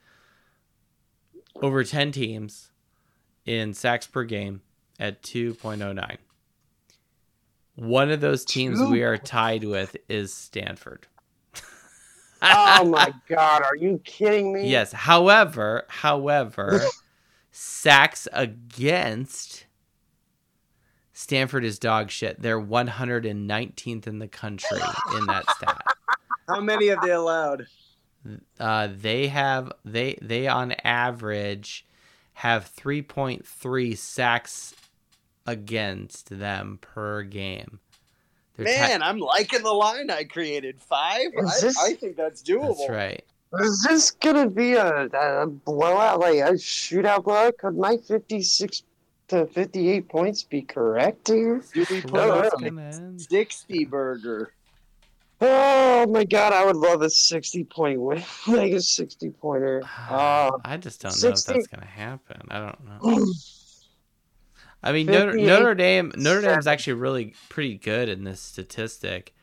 over 1.61 1.83
ten 1.83 2.11
teams 2.11 2.71
in 3.45 3.73
sacks 3.73 4.07
per 4.07 4.23
game 4.23 4.61
at 4.99 5.23
two 5.23 5.53
point 5.55 5.81
oh 5.81 5.93
nine. 5.93 6.17
One 7.75 8.09
of 8.09 8.21
those 8.21 8.43
teams 8.43 8.81
we 8.81 9.03
are 9.03 9.17
tied 9.17 9.63
with 9.63 9.95
is 10.09 10.33
Stanford. 10.33 11.07
oh 12.41 12.85
my 12.85 13.13
god, 13.29 13.61
are 13.61 13.75
you 13.75 14.01
kidding 14.03 14.51
me? 14.51 14.67
Yes. 14.67 14.91
However, 14.91 15.85
however, 15.87 16.81
sacks 17.51 18.27
against 18.33 19.66
Stanford 21.17 21.65
is 21.65 21.79
dog 21.79 22.11
shit. 22.11 22.39
They're 22.39 22.61
119th 22.61 24.05
in 24.05 24.19
the 24.19 24.27
country 24.27 24.77
in 25.17 25.25
that 25.25 25.49
stat. 25.49 25.81
How 26.47 26.61
many 26.61 26.89
have 26.89 27.01
they 27.01 27.09
allowed? 27.09 27.65
Uh, 28.59 28.89
they 28.95 29.27
have 29.29 29.73
they 29.83 30.19
they 30.21 30.47
on 30.47 30.73
average 30.83 31.87
have 32.33 32.71
3.3 32.71 33.97
sacks 33.97 34.75
against 35.47 36.29
them 36.29 36.77
per 36.81 37.23
game. 37.23 37.79
They're 38.55 38.65
Man, 38.65 39.01
I'm 39.01 39.17
liking 39.17 39.63
the 39.63 39.73
line 39.73 40.11
I 40.11 40.23
created. 40.23 40.79
Five? 40.79 41.29
I, 41.35 41.41
this- 41.59 41.79
I 41.79 41.93
think 41.93 42.15
that's 42.15 42.43
doable. 42.43 42.77
that's 42.77 42.91
right. 42.91 43.25
Is 43.59 43.87
this 43.89 44.11
gonna 44.11 44.49
be 44.49 44.73
a, 44.73 45.05
a 45.05 45.47
blowout, 45.47 46.19
like 46.19 46.35
a 46.35 46.51
shootout 46.51 47.23
blowout? 47.23 47.57
Could 47.57 47.75
my 47.75 47.97
56 47.97 48.83
to 49.29 49.45
58 49.47 50.07
points 50.09 50.43
be 50.43 50.61
correct 50.61 51.27
here? 51.27 51.61
Do 51.73 51.85
we 51.89 52.01
put 52.01 52.13
No, 52.13 52.31
up 52.31 52.45
It's 52.45 52.61
no. 52.61 52.69
gonna 52.69 52.81
end. 52.81 53.21
60 53.21 53.85
burger? 53.85 54.53
Oh 55.39 56.07
my 56.07 56.23
god, 56.23 56.53
I 56.53 56.65
would 56.65 56.75
love 56.77 57.01
a 57.01 57.09
60 57.09 57.63
point 57.65 58.01
win, 58.01 58.23
like 58.47 58.71
a 58.71 58.81
60 58.81 59.29
pointer. 59.31 59.83
Uh, 60.09 60.51
I 60.65 60.77
just 60.77 61.01
don't 61.01 61.21
know 61.21 61.29
if 61.29 61.43
that's 61.43 61.67
gonna 61.67 61.85
happen. 61.85 62.41
I 62.49 62.59
don't 62.59 62.85
know. 62.85 63.25
I 64.83 64.91
mean, 64.91 65.07
Notre, 65.07 65.31
58, 65.31 65.45
Notre 65.45 65.75
Dame. 65.75 66.11
Notre 66.15 66.41
Dame's 66.41 66.67
actually 66.67 66.93
really 66.93 67.33
pretty 67.49 67.77
good 67.77 68.09
in 68.09 68.23
this 68.23 68.39
statistic. 68.39 69.33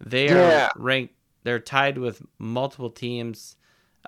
They 0.00 0.30
are 0.30 0.34
Yeah. 0.34 0.68
ranked. 0.76 1.14
They're 1.44 1.60
tied 1.60 1.98
with 1.98 2.22
multiple 2.38 2.90
teams, 2.90 3.56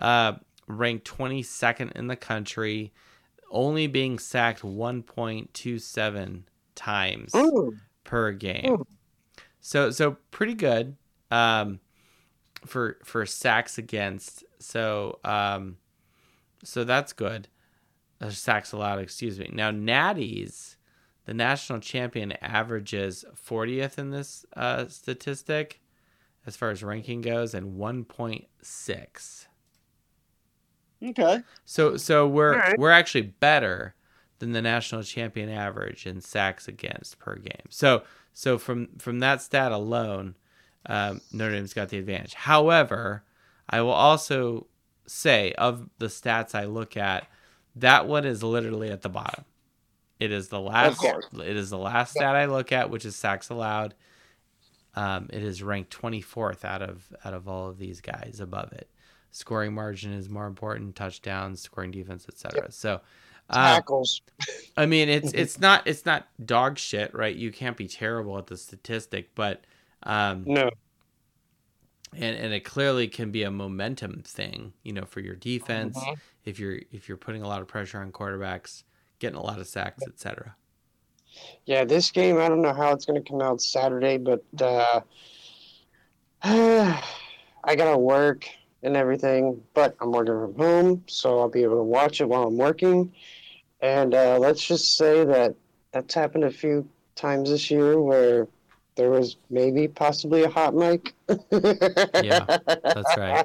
uh, 0.01 0.35
ranked 0.67 1.07
22nd 1.07 1.93
in 1.93 2.07
the 2.07 2.17
country, 2.17 2.93
only 3.55 3.87
being 3.87 4.19
sacked 4.19 4.63
1.27 4.63 6.43
times 6.75 7.33
mm, 7.33 7.79
per 8.05 8.33
game. 8.33 8.85
So 9.61 9.91
so 9.91 10.19
pretty 10.31 10.55
good 10.55 10.97
um, 11.31 11.81
for 12.67 12.99
for 13.05 13.25
sacks 13.25 13.79
against. 13.79 14.45
So 14.59 15.21
um, 15.25 15.79
so 16.63 16.85
that's 16.85 17.13
good. 17.13 17.49
Uh, 18.21 18.31
sacks 18.31 18.73
allowed, 18.73 18.99
excuse 18.99 19.39
me. 19.39 19.51
Now 19.53 19.71
Natty's, 19.71 20.77
the 21.25 21.35
national 21.35 21.81
champion, 21.81 22.33
averages 22.43 23.25
40th 23.35 23.99
in 23.99 24.11
this 24.11 24.45
uh, 24.57 24.87
statistic 24.89 25.81
as 26.47 26.57
far 26.57 26.71
as 26.71 26.83
ranking 26.83 27.21
goes, 27.23 27.55
and 27.55 27.79
1.6. 27.79 29.47
Okay. 31.05 31.41
So 31.65 31.97
so 31.97 32.27
we're 32.27 32.55
Alright. 32.55 32.79
we're 32.79 32.91
actually 32.91 33.23
better 33.23 33.95
than 34.39 34.53
the 34.53 34.63
national 34.63 35.03
champion 35.03 35.49
average 35.49 36.07
in 36.07 36.21
sacks 36.21 36.67
against 36.69 37.19
per 37.19 37.37
game. 37.37 37.67
So 37.71 38.03
so 38.33 38.59
from 38.59 38.89
from 38.99 39.21
that 39.21 39.43
stat 39.43 39.73
alone, 39.73 40.37
um, 40.87 41.21
Notre 41.33 41.53
Dame's 41.53 41.75
got 41.75 41.89
the 41.91 41.99
advantage. 41.99 42.35
However, 42.35 43.25
I 43.69 43.81
will 43.83 43.91
also 43.91 44.67
say 45.07 45.53
of 45.53 45.89
the 45.99 46.07
stats 46.07 46.55
I 46.55 46.65
look 46.65 46.97
at, 46.97 47.27
That 47.77 48.07
one 48.07 48.25
is 48.25 48.43
literally 48.43 48.91
at 48.91 49.03
the 49.03 49.09
bottom. 49.09 49.45
It 50.21 50.31
is 50.33 50.49
the 50.49 50.61
last. 50.61 51.05
It 51.05 51.57
is 51.57 51.71
the 51.71 51.79
last 51.79 52.13
stat 52.13 52.37
I 52.37 52.47
look 52.47 52.73
at, 52.73 52.89
which 52.91 53.05
is 53.05 53.17
sacks 53.17 53.51
allowed. 53.51 53.95
Um, 54.97 55.29
it 55.33 55.43
is 55.43 55.61
ranked 55.63 55.93
24th 55.97 56.65
out 56.65 56.81
of 56.81 57.13
out 57.25 57.35
of 57.35 57.49
all 57.49 57.69
of 57.69 57.79
these 57.79 58.01
guys 58.01 58.39
above 58.41 58.73
it. 58.73 58.89
Scoring 59.35 59.75
margin 59.75 60.13
is 60.13 60.31
more 60.31 60.47
important. 60.47 60.95
Touchdowns, 60.95 61.61
scoring 61.61 61.91
defense, 61.91 62.25
etc. 62.29 62.71
So, 62.71 63.01
uh, 63.51 63.75
Tackles. 63.75 64.23
I 64.77 64.87
mean, 64.87 65.09
it's 65.09 65.33
it's 65.35 65.59
not 65.59 65.85
it's 65.89 66.07
not 66.07 66.29
dog 66.47 66.79
shit, 66.79 67.13
right? 67.13 67.35
You 67.35 67.51
can't 67.51 67.77
be 67.77 67.89
terrible 67.89 68.39
at 68.39 68.47
the 68.47 68.57
statistic, 68.57 69.35
but 69.35 69.65
um, 70.05 70.45
No. 70.47 70.71
and 72.13 72.37
and 72.37 72.55
it 72.55 72.61
clearly 72.61 73.09
can 73.09 73.33
be 73.33 73.43
a 73.43 73.51
momentum 73.51 74.23
thing, 74.23 74.73
you 74.85 74.93
know, 74.93 75.05
for 75.05 75.19
your 75.19 75.35
defense 75.35 75.99
Mhm. 75.99 76.17
if 76.45 76.61
you're 76.61 76.79
if 76.93 77.09
you're 77.09 77.17
putting 77.17 77.43
a 77.43 77.49
lot 77.49 77.61
of 77.61 77.67
pressure 77.67 77.99
on 77.99 78.13
quarterbacks, 78.13 78.85
getting 79.19 79.37
a 79.37 79.43
lot 79.43 79.59
of 79.59 79.67
sacks, 79.67 80.05
etc. 80.07 80.55
Yeah, 81.67 81.85
this 81.85 82.13
game, 82.13 82.39
I 82.39 82.49
don't 82.49 82.63
know 82.63 82.73
how 82.73 82.93
it's 82.93 83.05
going 83.05 83.21
to 83.21 83.29
come 83.29 83.43
out 83.43 83.61
Saturday, 83.61 84.17
but 84.17 84.45
uh, 84.61 85.01
I 86.45 87.75
got 87.75 87.91
to 87.91 87.99
work 87.99 88.49
and 88.85 88.97
everything, 88.97 89.61
but 89.73 89.97
I'm 90.01 90.13
working 90.13 90.35
from 90.35 90.55
home, 90.57 91.05
so 91.07 91.41
I'll 91.41 91.49
be 91.49 91.63
able 91.63 91.77
to 91.77 91.83
watch 91.83 92.21
it 92.21 92.29
while 92.29 92.45
I'm 92.45 92.57
working. 92.57 93.13
And 93.81 94.15
uh, 94.15 94.39
let's 94.39 94.65
just 94.65 94.97
say 94.97 95.25
that 95.25 95.55
that's 95.93 96.15
happened 96.15 96.45
a 96.45 96.51
few 96.51 96.89
times 97.17 97.51
this 97.51 97.71
year 97.71 98.01
where 98.01 98.47
there 98.97 99.11
was 99.11 99.37
maybe 99.51 99.89
possibly 99.89 100.45
a 100.45 100.49
hot 100.49 100.75
mic. 100.75 101.15
Yeah, 102.23 102.47
that's 102.85 103.17
right. 103.17 103.45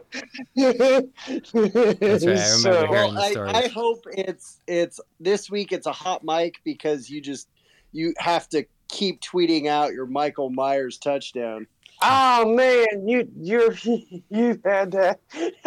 That's 0.56 1.54
right, 1.56 2.38
I 2.38 2.50
remember 2.70 2.88
hearing 2.88 2.92
Well, 2.92 3.12
the 3.12 3.22
I, 3.22 3.32
stories. 3.32 3.56
I 3.56 3.68
hope 3.70 4.06
it's 4.12 4.60
it's 4.68 5.00
this 5.20 5.50
week. 5.50 5.72
It's 5.72 5.88
a 5.88 5.92
hot 5.92 6.24
mic 6.24 6.60
because 6.64 7.10
you 7.10 7.22
just 7.22 7.48
you 7.92 8.14
have 8.18 8.48
to 8.50 8.66
keep 8.90 9.22
tweeting 9.22 9.68
out 9.68 9.94
your 9.94 10.06
Michael 10.06 10.50
Myers 10.50 10.98
touchdown. 10.98 11.66
Oh 12.02 12.54
man, 12.56 13.08
you 13.08 13.28
you 13.38 13.74
you 14.30 14.60
had 14.64 14.92
that. 14.92 15.20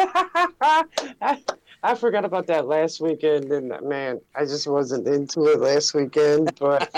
I, 1.21 1.39
I 1.83 1.95
forgot 1.95 2.25
about 2.25 2.47
that 2.47 2.67
last 2.67 3.01
weekend, 3.01 3.51
and 3.53 3.73
man, 3.83 4.21
I 4.35 4.45
just 4.45 4.67
wasn't 4.67 5.07
into 5.07 5.47
it 5.49 5.61
last 5.61 5.95
weekend. 5.95 6.55
But 6.59 6.91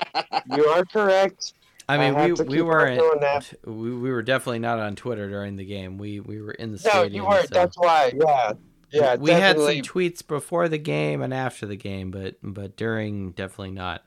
you 0.55 0.65
are 0.67 0.85
correct. 0.85 1.55
I 1.89 1.99
mean, 1.99 2.15
have 2.15 2.39
we, 2.41 2.57
we 2.59 2.63
weren't 2.63 2.99
doing 2.99 3.21
that. 3.21 3.53
we, 3.65 3.95
we 3.95 4.11
were 4.11 4.23
definitely 4.23 4.61
not 4.61 4.79
on 4.79 4.95
Twitter 4.97 5.29
during 5.29 5.57
the 5.57 5.65
game. 5.65 5.99
We 5.99 6.21
we 6.21 6.41
were 6.41 6.53
in 6.53 6.73
the 6.73 6.81
No, 6.85 6.91
stadium. 6.91 7.13
No, 7.13 7.17
you 7.17 7.29
weren't. 7.29 7.49
so- 7.49 7.55
That's 7.55 7.77
why. 7.77 8.13
Yeah, 8.15 8.53
yeah. 8.91 9.17
we 9.17 9.31
had 9.33 9.57
some 9.57 9.67
tweets 9.67 10.27
before 10.27 10.69
the 10.69 10.79
game 10.79 11.21
and 11.23 11.35
after 11.35 11.67
the 11.67 11.77
game, 11.77 12.11
but 12.11 12.37
but 12.43 12.77
during 12.77 13.33
definitely 13.33 13.73
not. 13.73 14.03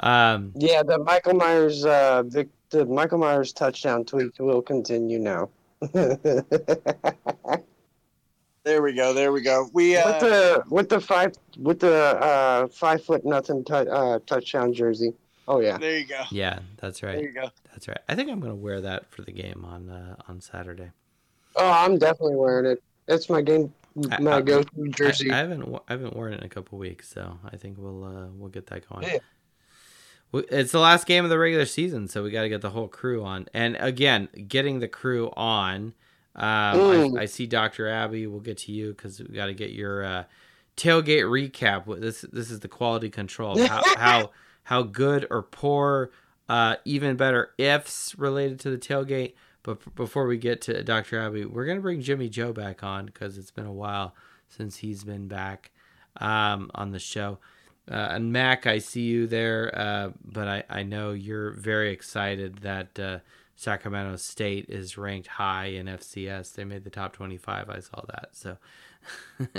Um, 0.00 0.52
Yeah, 0.56 0.82
the 0.84 0.98
Michael 0.98 1.34
Myers, 1.34 1.84
uh, 1.84 2.22
the, 2.24 2.48
the 2.70 2.84
Michael 2.84 3.18
Myers 3.18 3.52
touchdown 3.52 4.04
tweet 4.04 4.38
will 4.38 4.62
continue 4.62 5.18
now. 5.18 5.48
There 8.64 8.82
we 8.82 8.92
go. 8.92 9.14
There 9.14 9.32
we 9.32 9.40
go. 9.40 9.70
We 9.72 9.96
uh, 9.96 10.18
the 10.18 10.62
with 10.68 10.90
the 10.90 11.00
five 11.00 11.32
with 11.56 11.80
the 11.80 11.94
uh, 11.94 12.66
five 12.68 13.02
foot 13.02 13.24
nothing 13.24 13.64
tou 13.64 13.76
uh, 13.76 14.18
touchdown 14.26 14.74
jersey. 14.74 15.14
Oh 15.46 15.60
yeah. 15.60 15.78
there 15.78 15.96
you 15.96 16.04
go. 16.04 16.24
yeah, 16.30 16.58
that's 16.76 17.02
right. 17.02 17.14
There 17.16 17.24
you 17.24 17.32
go. 17.32 17.48
That's 17.72 17.88
right. 17.88 18.00
I 18.10 18.14
think 18.14 18.30
I'm 18.30 18.40
gonna 18.40 18.54
wear 18.54 18.82
that 18.82 19.10
for 19.10 19.22
the 19.22 19.32
game 19.32 19.64
on 19.66 19.88
uh, 19.88 20.16
on 20.28 20.42
Saturday. 20.42 20.90
Oh, 21.56 21.70
I'm 21.70 21.96
definitely 21.98 22.36
wearing 22.36 22.66
it. 22.66 22.82
It's 23.06 23.30
my 23.30 23.40
game, 23.40 23.72
I- 24.10 24.20
my 24.20 24.36
I- 24.36 24.40
go-to 24.42 24.88
jersey. 24.90 25.30
I, 25.30 25.36
I 25.36 25.38
haven't 25.38 25.74
I 25.88 25.92
haven't 25.92 26.14
worn 26.14 26.34
it 26.34 26.40
in 26.40 26.44
a 26.44 26.50
couple 26.50 26.76
weeks, 26.78 27.08
so 27.08 27.38
I 27.50 27.56
think 27.56 27.78
we'll 27.78 28.04
uh, 28.04 28.26
we'll 28.36 28.50
get 28.50 28.66
that 28.66 28.86
going. 28.86 29.04
Yeah. 29.04 29.18
It's 30.32 30.72
the 30.72 30.78
last 30.78 31.06
game 31.06 31.24
of 31.24 31.30
the 31.30 31.38
regular 31.38 31.64
season, 31.64 32.06
so 32.08 32.22
we 32.22 32.30
got 32.30 32.42
to 32.42 32.48
get 32.48 32.60
the 32.60 32.70
whole 32.70 32.88
crew 32.88 33.24
on. 33.24 33.46
And 33.54 33.76
again, 33.80 34.28
getting 34.46 34.80
the 34.80 34.88
crew 34.88 35.30
on. 35.36 35.94
Um, 36.36 36.44
Mm. 36.78 37.18
I, 37.18 37.22
I 37.22 37.24
see 37.24 37.46
Dr. 37.46 37.88
Abby. 37.88 38.26
We'll 38.26 38.40
get 38.40 38.58
to 38.58 38.72
you 38.72 38.90
because 38.90 39.20
we 39.20 39.34
got 39.34 39.46
to 39.46 39.54
get 39.54 39.70
your 39.70 40.04
uh, 40.04 40.24
tailgate 40.76 41.24
recap. 41.24 42.00
This 42.00 42.22
this 42.32 42.50
is 42.50 42.60
the 42.60 42.68
quality 42.68 43.10
control. 43.10 43.58
How 43.66 43.82
how 43.96 44.30
how 44.64 44.82
good 44.82 45.26
or 45.30 45.42
poor, 45.42 46.10
uh, 46.48 46.76
even 46.84 47.16
better 47.16 47.50
ifs 47.58 48.14
related 48.18 48.60
to 48.60 48.70
the 48.70 48.78
tailgate. 48.78 49.34
But 49.64 49.94
before 49.96 50.26
we 50.26 50.36
get 50.38 50.60
to 50.62 50.82
Dr. 50.84 51.18
Abby, 51.18 51.44
we're 51.44 51.66
gonna 51.66 51.80
bring 51.80 52.00
Jimmy 52.02 52.28
Joe 52.28 52.52
back 52.52 52.84
on 52.84 53.06
because 53.06 53.36
it's 53.36 53.50
been 53.50 53.66
a 53.66 53.72
while 53.72 54.14
since 54.46 54.76
he's 54.76 55.02
been 55.04 55.26
back 55.26 55.72
um, 56.20 56.70
on 56.74 56.92
the 56.92 56.98
show. 57.00 57.38
Uh, 57.90 58.08
and 58.10 58.32
Mac, 58.32 58.66
I 58.66 58.78
see 58.78 59.02
you 59.02 59.26
there, 59.26 59.72
uh, 59.74 60.10
but 60.24 60.46
I, 60.46 60.64
I 60.68 60.82
know 60.82 61.12
you're 61.12 61.52
very 61.52 61.90
excited 61.90 62.58
that 62.58 62.98
uh, 62.98 63.18
Sacramento 63.56 64.16
State 64.16 64.66
is 64.68 64.98
ranked 64.98 65.28
high 65.28 65.66
in 65.66 65.86
FCS. 65.86 66.54
They 66.54 66.64
made 66.64 66.84
the 66.84 66.90
top 66.90 67.14
25. 67.14 67.70
I 67.70 67.80
saw 67.80 68.02
that. 68.08 68.28
So, 68.32 68.56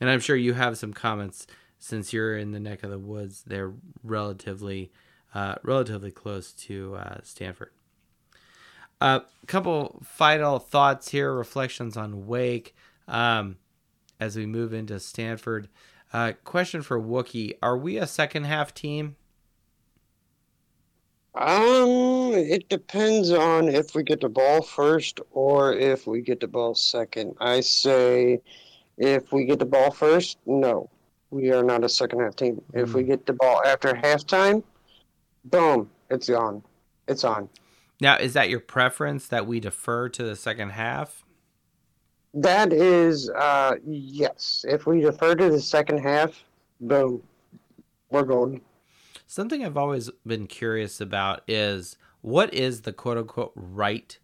and 0.00 0.10
I'm 0.10 0.20
sure 0.20 0.36
you 0.36 0.54
have 0.54 0.78
some 0.78 0.92
comments 0.92 1.46
since 1.78 2.12
you're 2.12 2.38
in 2.38 2.52
the 2.52 2.60
neck 2.60 2.84
of 2.84 2.90
the 2.90 2.98
woods. 2.98 3.42
They're 3.46 3.72
relatively, 4.04 4.92
uh, 5.34 5.56
relatively 5.62 6.12
close 6.12 6.52
to 6.52 6.96
uh, 6.96 7.18
Stanford. 7.22 7.70
A 9.00 9.22
couple 9.46 10.00
final 10.04 10.58
thoughts 10.58 11.10
here, 11.10 11.34
reflections 11.34 11.96
on 11.96 12.26
Wake 12.26 12.74
um, 13.08 13.56
as 14.18 14.36
we 14.36 14.46
move 14.46 14.72
into 14.72 14.98
Stanford. 15.00 15.68
Uh, 16.12 16.32
question 16.44 16.82
for 16.82 17.00
Wookie: 17.00 17.54
Are 17.62 17.76
we 17.76 17.96
a 17.96 18.06
second 18.06 18.44
half 18.44 18.72
team? 18.74 19.16
Um, 21.36 22.32
it 22.32 22.68
depends 22.70 23.30
on 23.30 23.68
if 23.68 23.94
we 23.94 24.02
get 24.02 24.22
the 24.22 24.28
ball 24.28 24.62
first 24.62 25.20
or 25.32 25.74
if 25.74 26.06
we 26.06 26.22
get 26.22 26.40
the 26.40 26.46
ball 26.46 26.74
second. 26.74 27.34
I 27.40 27.60
say 27.60 28.40
if 28.96 29.32
we 29.32 29.44
get 29.44 29.58
the 29.58 29.66
ball 29.66 29.90
first, 29.90 30.38
no. 30.46 30.88
We 31.30 31.52
are 31.52 31.62
not 31.62 31.84
a 31.84 31.88
second 31.88 32.20
half 32.20 32.36
team. 32.36 32.62
If 32.72 32.94
we 32.94 33.02
get 33.02 33.26
the 33.26 33.34
ball 33.34 33.60
after 33.66 33.92
halftime, 33.92 34.62
boom, 35.44 35.90
it's 36.08 36.30
on. 36.30 36.62
It's 37.06 37.24
on. 37.24 37.50
Now, 38.00 38.16
is 38.16 38.32
that 38.32 38.48
your 38.48 38.60
preference 38.60 39.28
that 39.28 39.46
we 39.46 39.60
defer 39.60 40.08
to 40.10 40.22
the 40.22 40.36
second 40.36 40.70
half? 40.70 41.25
That 42.38 42.70
is 42.72 43.30
uh 43.30 43.76
yes. 43.86 44.64
If 44.68 44.86
we 44.86 45.00
defer 45.00 45.34
to 45.34 45.48
the 45.48 45.60
second 45.60 45.98
half, 45.98 46.44
boom. 46.80 47.22
We're 48.10 48.24
golden. 48.24 48.60
Something 49.26 49.64
I've 49.64 49.78
always 49.78 50.10
been 50.26 50.46
curious 50.46 51.00
about 51.00 51.40
is 51.48 51.96
what 52.20 52.52
is 52.52 52.82
the 52.82 52.92
quote 52.92 53.16
unquote 53.16 53.52
right 53.56 54.16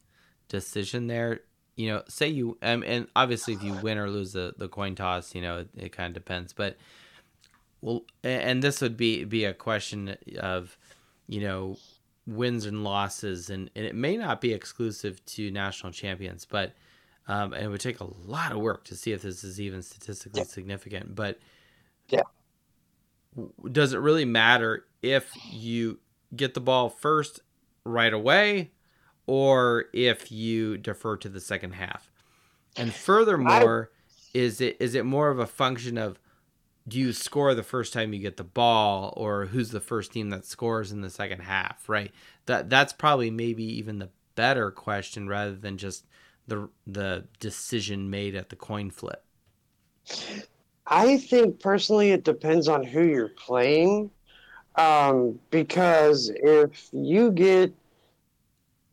decision 0.49 1.07
there? 1.07 1.41
You 1.75 1.89
know, 1.89 2.03
say 2.07 2.29
you, 2.29 2.59
um, 2.61 2.85
and 2.87 3.09
obviously 3.17 3.55
if 3.55 3.63
you 3.63 3.73
win 3.73 3.97
or 3.97 4.11
lose 4.11 4.35
the, 4.35 4.53
the 4.59 4.69
coin 4.69 4.95
toss, 4.95 5.35
you 5.35 5.41
know, 5.41 5.61
it, 5.61 5.69
it 5.75 5.93
kind 5.93 6.15
of 6.15 6.23
depends. 6.23 6.53
But, 6.53 6.77
well, 7.81 8.03
and 8.23 8.63
this 8.63 8.83
would 8.83 8.99
be, 8.99 9.25
be 9.25 9.47
a 9.47 9.55
question 9.55 10.17
of, 10.39 10.77
you 11.27 11.41
know, 11.41 11.79
wins 12.27 12.67
and 12.67 12.85
losses. 12.85 13.49
And, 13.49 13.71
and 13.75 13.87
it 13.87 13.95
may 13.95 14.19
not 14.19 14.43
be 14.43 14.53
exclusive 14.53 15.25
to 15.27 15.51
national 15.51 15.93
champions, 15.93 16.45
but, 16.45 16.75
um, 17.29 17.53
and 17.53 17.65
it 17.65 17.69
would 17.69 17.81
take 17.81 18.01
a 18.01 18.09
lot 18.27 18.53
of 18.53 18.59
work 18.59 18.85
to 18.85 18.97
see 18.97 19.13
if 19.13 19.23
this 19.23 19.45
is 19.45 19.61
even 19.61 19.83
statistically 19.83 20.45
significant. 20.45 21.15
But, 21.15 21.39
Yeah. 22.09 22.23
does 23.71 23.93
it 23.93 23.99
really 23.99 24.25
matter 24.25 24.87
if 25.01 25.31
you 25.51 25.99
get 26.35 26.55
the 26.55 26.61
ball 26.61 26.89
first 26.91 27.41
right 27.85 28.13
away 28.13 28.71
or 29.27 29.87
if 29.93 30.31
you 30.31 30.77
defer 30.77 31.17
to 31.17 31.29
the 31.29 31.41
second 31.41 31.73
half 31.73 32.11
and 32.77 32.93
furthermore 32.93 33.91
is 34.35 34.61
it 34.61 34.77
is 34.81 34.95
it 34.95 35.05
more 35.05 35.29
of 35.31 35.39
a 35.39 35.47
function 35.47 35.97
of 35.99 36.19
do 36.89 36.99
you 36.99 37.13
score 37.13 37.55
the 37.55 37.63
first 37.63 37.93
time 37.93 38.13
you 38.13 38.21
get 38.21 38.37
the 38.37 38.45
ball 38.45 39.13
or 39.17 39.47
who's 39.47 39.71
the 39.71 39.81
first 39.81 40.13
team 40.13 40.31
that 40.31 40.45
scores 40.45 40.93
in 40.93 41.01
the 41.01 41.11
second 41.11 41.41
half 41.41 41.89
right 41.89 42.13
that 42.47 42.69
that's 42.71 42.93
probably 42.93 43.31
maybe 43.31 43.65
even 43.65 43.99
the 43.99 44.11
better 44.35 44.71
question 44.71 45.29
rather 45.29 45.55
than 45.55 45.77
just 45.77 46.07
the 46.53 46.69
the 46.87 47.25
decision 47.41 48.11
made 48.11 48.35
at 48.35 48.49
the 48.49 48.57
coin 48.57 48.91
flip 48.91 49.25
I 50.87 51.17
think 51.17 51.61
personally 51.61 52.11
it 52.11 52.25
depends 52.25 52.69
on 52.69 52.85
who 52.85 53.03
you're 53.05 53.29
playing. 53.29 54.11
Um, 54.77 55.39
because 55.51 56.31
if 56.35 56.89
you 56.93 57.31
get 57.31 57.73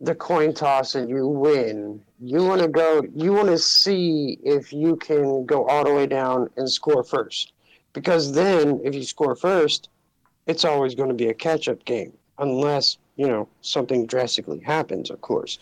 the 0.02 0.16
coin 0.16 0.54
toss 0.54 0.96
and 0.96 1.10
you 1.10 1.28
win, 1.28 2.02
you 2.22 2.44
want 2.44 2.62
to 2.62 2.68
go, 2.68 3.04
you 3.16 3.34
want 3.34 3.48
to 3.48 3.58
see 3.58 4.38
if 4.44 4.72
you 4.74 4.98
can 4.98 5.46
go 5.46 5.66
all 5.68 5.86
the 5.86 5.94
way 5.94 6.06
down 6.06 6.50
and 6.58 6.70
score 6.70 7.04
first. 7.04 7.54
Because 7.94 8.34
then 8.34 8.80
if 8.84 8.94
you 8.94 9.04
score 9.04 9.36
first, 9.36 9.90
it's 10.48 10.66
always 10.66 10.96
going 10.96 11.10
to 11.10 11.16
be 11.16 11.28
a 11.28 11.34
catch 11.34 11.68
up 11.68 11.84
game, 11.86 12.14
unless, 12.38 12.98
you 13.16 13.28
know, 13.28 13.48
something 13.62 14.06
drastically 14.06 14.60
happens, 14.60 15.10
of 15.10 15.22
course. 15.22 15.60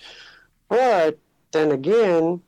But 0.69 1.17
then 1.57 1.71
again, 1.71 2.41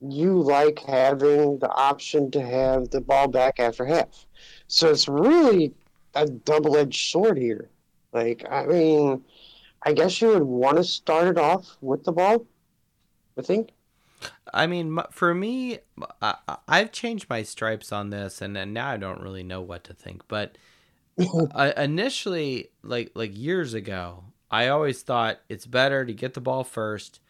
you 0.00 0.40
like 0.40 0.78
having 0.78 1.58
the 1.58 1.70
option 1.70 2.30
to 2.30 2.40
have 2.40 2.90
the 2.90 3.00
ball 3.00 3.28
back 3.28 3.60
after 3.60 3.84
half. 3.84 4.26
So 4.66 4.90
it's 4.90 5.08
really 5.08 5.74
a 6.14 6.26
double 6.26 6.76
edged 6.76 7.10
sword 7.10 7.36
here. 7.36 7.68
Like, 8.12 8.44
I 8.50 8.66
mean, 8.66 9.22
I 9.82 9.92
guess 9.92 10.20
you 10.20 10.28
would 10.28 10.42
want 10.42 10.78
to 10.78 10.84
start 10.84 11.28
it 11.28 11.38
off 11.38 11.76
with 11.80 12.04
the 12.04 12.12
ball, 12.12 12.46
I 13.38 13.42
think. 13.42 13.70
I 14.52 14.66
mean, 14.66 14.98
for 15.10 15.34
me, 15.34 15.78
I, 16.20 16.34
I've 16.66 16.92
changed 16.92 17.30
my 17.30 17.42
stripes 17.42 17.92
on 17.92 18.10
this, 18.10 18.42
and, 18.42 18.56
and 18.56 18.74
now 18.74 18.88
I 18.88 18.96
don't 18.96 19.20
really 19.20 19.42
know 19.42 19.60
what 19.60 19.84
to 19.84 19.94
think. 19.94 20.22
But 20.28 20.58
uh, 21.54 21.72
initially, 21.76 22.70
like 22.82 23.12
like 23.14 23.36
years 23.36 23.74
ago, 23.74 24.24
I 24.50 24.68
always 24.68 25.02
thought 25.02 25.40
it's 25.48 25.66
better 25.66 26.04
to 26.04 26.12
get 26.12 26.34
the 26.34 26.40
ball 26.40 26.64
first. 26.64 27.20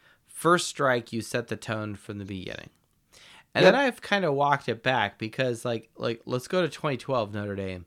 First 0.40 0.68
strike, 0.68 1.12
you 1.12 1.20
set 1.20 1.48
the 1.48 1.56
tone 1.56 1.94
from 1.96 2.16
the 2.16 2.24
beginning, 2.24 2.70
and 3.54 3.62
then 3.62 3.74
I've 3.74 4.00
kind 4.00 4.24
of 4.24 4.32
walked 4.32 4.70
it 4.70 4.82
back 4.82 5.18
because, 5.18 5.66
like 5.66 5.90
like 5.96 6.22
let's 6.24 6.48
go 6.48 6.62
to 6.62 6.68
2012 6.70 7.34
Notre 7.34 7.54
Dame. 7.56 7.84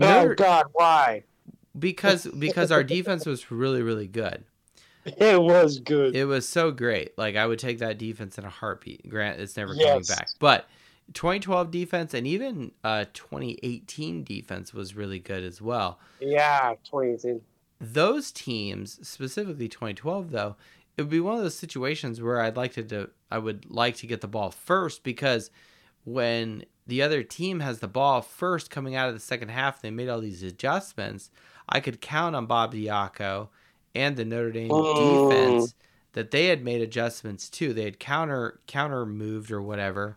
Oh, 0.00 0.34
God, 0.34 0.66
why? 0.72 1.22
because 1.78 2.26
because 2.26 2.72
our 2.72 2.82
defense 2.82 3.24
was 3.24 3.52
really 3.52 3.82
really 3.82 4.08
good. 4.08 4.42
It 5.04 5.40
was 5.40 5.78
good. 5.78 6.16
It 6.16 6.24
was 6.24 6.48
so 6.48 6.72
great. 6.72 7.16
Like 7.16 7.36
I 7.36 7.46
would 7.46 7.60
take 7.60 7.78
that 7.78 7.98
defense 7.98 8.36
in 8.36 8.44
a 8.44 8.48
heartbeat. 8.50 9.08
Grant, 9.08 9.38
it's 9.38 9.56
never 9.56 9.74
Yes. 9.74 9.86
coming 9.86 10.02
back. 10.08 10.28
But 10.40 10.66
2012 11.12 11.70
defense 11.70 12.14
and 12.14 12.26
even 12.26 12.72
uh, 12.82 13.04
2018 13.12 14.24
defense 14.24 14.74
was 14.74 14.96
really 14.96 15.20
good 15.20 15.44
as 15.44 15.62
well. 15.62 16.00
yeah, 16.18 16.74
2018. 16.84 17.42
Those 17.80 18.32
teams, 18.32 19.06
specifically 19.06 19.68
2012, 19.68 20.30
though, 20.30 20.56
it 20.96 21.02
would 21.02 21.10
be 21.10 21.20
one 21.20 21.36
of 21.36 21.42
those 21.42 21.56
situations 21.56 22.20
where 22.22 22.40
I'd 22.40 22.56
like 22.56 22.72
to, 22.74 22.82
do, 22.82 23.10
I 23.30 23.38
would 23.38 23.70
like 23.70 23.96
to 23.96 24.06
get 24.06 24.20
the 24.20 24.28
ball 24.28 24.50
first 24.50 25.02
because 25.02 25.50
when 26.04 26.64
the 26.86 27.02
other 27.02 27.22
team 27.22 27.60
has 27.60 27.78
the 27.78 27.88
ball 27.88 28.20
first 28.22 28.70
coming 28.70 28.94
out 28.94 29.08
of 29.08 29.14
the 29.14 29.20
second 29.20 29.48
half, 29.48 29.80
they 29.80 29.90
made 29.90 30.08
all 30.08 30.20
these 30.20 30.42
adjustments. 30.42 31.30
I 31.68 31.80
could 31.80 32.00
count 32.00 32.36
on 32.36 32.46
Bob 32.46 32.74
Diaco 32.74 33.48
and 33.94 34.16
the 34.16 34.24
Notre 34.24 34.52
Dame 34.52 34.70
Oh. 34.72 34.94
defense 34.94 35.74
that 36.12 36.30
they 36.30 36.46
had 36.46 36.62
made 36.62 36.80
adjustments 36.80 37.48
too. 37.48 37.72
They 37.72 37.84
had 37.84 37.98
counter 37.98 38.60
counter 38.66 39.04
moved 39.06 39.50
or 39.50 39.62
whatever, 39.62 40.16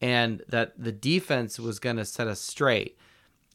and 0.00 0.42
that 0.48 0.72
the 0.78 0.92
defense 0.92 1.58
was 1.58 1.78
going 1.78 1.96
to 1.96 2.04
set 2.04 2.26
us 2.26 2.40
straight. 2.40 2.96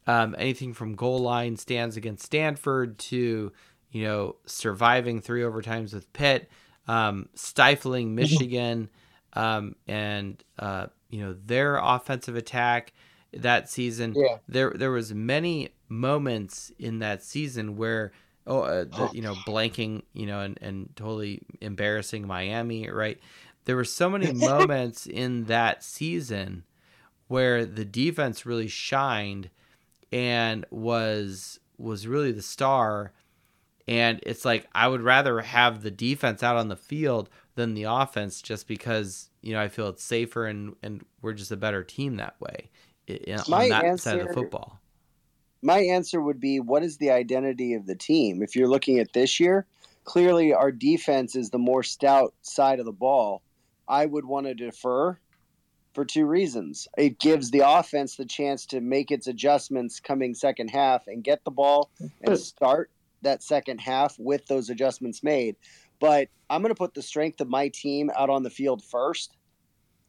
Um, 0.05 0.35
anything 0.37 0.73
from 0.73 0.95
goal 0.95 1.19
line 1.19 1.55
stands 1.57 1.95
against 1.97 2.25
Stanford 2.25 2.97
to 2.99 3.51
you 3.93 4.03
know 4.03 4.35
surviving 4.45 5.21
three 5.21 5.41
overtimes 5.41 5.93
with 5.93 6.11
Pitt, 6.11 6.49
um, 6.87 7.29
stifling 7.35 8.15
Michigan, 8.15 8.89
um, 9.33 9.75
and 9.87 10.43
uh, 10.59 10.87
you 11.09 11.21
know 11.21 11.35
their 11.45 11.77
offensive 11.77 12.35
attack 12.35 12.91
that 13.31 13.69
season. 13.69 14.13
Yeah. 14.17 14.37
There 14.49 14.73
there 14.75 14.91
was 14.91 15.13
many 15.13 15.69
moments 15.87 16.71
in 16.79 16.99
that 16.99 17.23
season 17.23 17.77
where 17.77 18.11
oh 18.47 18.61
uh, 18.61 18.83
the, 18.85 19.11
you 19.13 19.21
know 19.21 19.35
blanking 19.47 20.01
you 20.13 20.25
know 20.25 20.39
and, 20.39 20.57
and 20.59 20.89
totally 20.95 21.43
embarrassing 21.61 22.27
Miami 22.27 22.89
right. 22.89 23.19
There 23.65 23.75
were 23.75 23.85
so 23.85 24.09
many 24.09 24.33
moments 24.33 25.05
in 25.05 25.45
that 25.45 25.83
season 25.83 26.63
where 27.27 27.63
the 27.63 27.85
defense 27.85 28.45
really 28.45 28.67
shined 28.67 29.51
and 30.11 30.65
was 30.71 31.59
was 31.77 32.07
really 32.07 32.31
the 32.31 32.41
star 32.41 33.13
and 33.87 34.19
it's 34.23 34.45
like 34.45 34.67
I 34.73 34.87
would 34.87 35.01
rather 35.01 35.41
have 35.41 35.81
the 35.81 35.91
defense 35.91 36.41
out 36.43 36.55
on 36.57 36.67
the 36.69 36.75
field 36.75 37.29
than 37.55 37.73
the 37.73 37.83
offense 37.83 38.41
just 38.41 38.67
because 38.67 39.29
you 39.41 39.53
know 39.53 39.61
I 39.61 39.67
feel 39.67 39.89
it's 39.89 40.03
safer 40.03 40.45
and 40.45 40.75
and 40.81 41.05
we're 41.21 41.33
just 41.33 41.51
a 41.51 41.57
better 41.57 41.83
team 41.83 42.15
that 42.17 42.39
way 42.39 42.69
i- 43.09 43.19
i- 43.27 43.33
on 43.33 43.43
My 43.49 43.69
that 43.69 43.99
side 43.99 44.19
of 44.19 44.27
the 44.29 44.33
football. 44.33 44.79
my 45.61 45.79
answer 45.79 46.21
would 46.21 46.39
be 46.39 46.59
what 46.59 46.83
is 46.83 46.97
the 46.97 47.11
identity 47.11 47.73
of 47.73 47.85
the 47.85 47.95
team? 47.95 48.41
If 48.41 48.55
you're 48.55 48.67
looking 48.69 48.99
at 48.99 49.13
this 49.13 49.39
year 49.39 49.65
clearly 50.05 50.53
our 50.53 50.71
defense 50.71 51.33
is 51.35 51.49
the 51.49 51.57
more 51.57 51.81
stout 51.83 52.33
side 52.41 52.79
of 52.79 52.85
the 52.85 52.91
ball. 52.91 53.41
I 53.87 54.05
would 54.05 54.25
want 54.25 54.47
to 54.47 54.53
defer 54.53 55.17
for 55.93 56.03
two 56.03 56.25
reasons. 56.25 56.87
It 56.97 57.19
gives 57.19 57.51
the 57.51 57.61
offense 57.65 58.15
the 58.17 58.25
chance 58.25 58.65
to 58.67 58.81
make 58.81 59.11
its 59.11 59.27
adjustments 59.27 59.99
coming 60.01 60.33
second 60.33 60.69
half 60.69 61.07
and 61.07 61.23
get 61.23 61.43
the 61.45 61.51
ball 61.51 61.91
and 62.21 62.37
start 62.37 62.89
that 63.23 63.43
second 63.43 63.79
half 63.79 64.15
with 64.19 64.45
those 64.47 64.69
adjustments 64.69 65.23
made 65.23 65.55
but 65.99 66.27
i'm 66.49 66.61
going 66.61 66.73
to 66.73 66.77
put 66.77 66.93
the 66.93 67.01
strength 67.01 67.41
of 67.41 67.49
my 67.49 67.67
team 67.69 68.09
out 68.17 68.29
on 68.29 68.43
the 68.43 68.49
field 68.49 68.83
first 68.83 69.35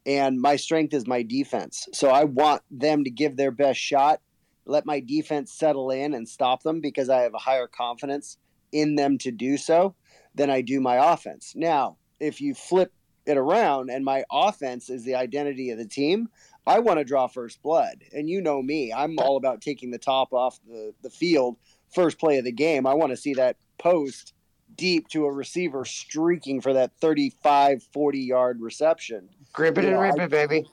and 0.05 0.39
my 0.39 0.55
strength 0.55 0.93
is 0.93 1.07
my 1.07 1.23
defense 1.23 1.87
so 1.93 2.09
i 2.09 2.23
want 2.23 2.61
them 2.69 3.03
to 3.03 3.09
give 3.09 3.35
their 3.35 3.51
best 3.51 3.79
shot 3.79 4.19
let 4.65 4.85
my 4.85 4.99
defense 4.99 5.53
settle 5.53 5.91
in 5.91 6.13
and 6.13 6.27
stop 6.27 6.63
them 6.63 6.81
because 6.81 7.09
I 7.09 7.21
have 7.21 7.33
a 7.33 7.39
higher 7.39 7.67
confidence 7.67 8.37
in 8.71 8.95
them 8.95 9.17
to 9.19 9.31
do 9.31 9.57
so 9.57 9.95
than 10.33 10.49
I 10.49 10.61
do 10.61 10.81
my 10.81 11.13
offense. 11.13 11.53
Now, 11.55 11.97
if 12.19 12.41
you 12.41 12.53
flip 12.55 12.91
it 13.25 13.37
around 13.37 13.89
and 13.89 14.03
my 14.03 14.23
offense 14.31 14.89
is 14.89 15.03
the 15.03 15.15
identity 15.15 15.69
of 15.69 15.77
the 15.77 15.87
team, 15.87 16.29
I 16.67 16.79
want 16.79 16.99
to 16.99 17.05
draw 17.05 17.27
first 17.27 17.61
blood. 17.61 18.03
And 18.11 18.29
you 18.29 18.41
know 18.41 18.61
me, 18.61 18.91
I'm 18.91 19.17
all 19.19 19.37
about 19.37 19.61
taking 19.61 19.91
the 19.91 19.99
top 19.99 20.33
off 20.33 20.59
the, 20.67 20.93
the 21.03 21.09
field 21.09 21.57
first 21.95 22.19
play 22.19 22.37
of 22.37 22.43
the 22.43 22.51
game. 22.51 22.85
I 22.85 22.93
want 22.93 23.11
to 23.11 23.17
see 23.17 23.33
that 23.35 23.55
post 23.79 24.33
deep 24.75 25.07
to 25.09 25.25
a 25.25 25.31
receiver 25.31 25.85
streaking 25.85 26.61
for 26.61 26.73
that 26.73 26.91
35, 26.99 27.83
40 27.93 28.19
yard 28.19 28.61
reception. 28.61 29.29
Grip 29.53 29.77
it 29.77 29.85
and 29.85 29.99
rip 29.99 30.19
it, 30.19 30.29
baby. 30.29 30.65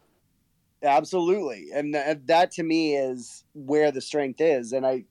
Absolutely, 0.82 1.68
and 1.72 1.94
th- 1.94 2.18
that 2.26 2.50
to 2.52 2.64
me 2.64 2.96
is 2.96 3.44
where 3.54 3.92
the 3.92 4.00
strength 4.00 4.40
is, 4.40 4.72
and 4.72 4.84
I, 4.84 5.04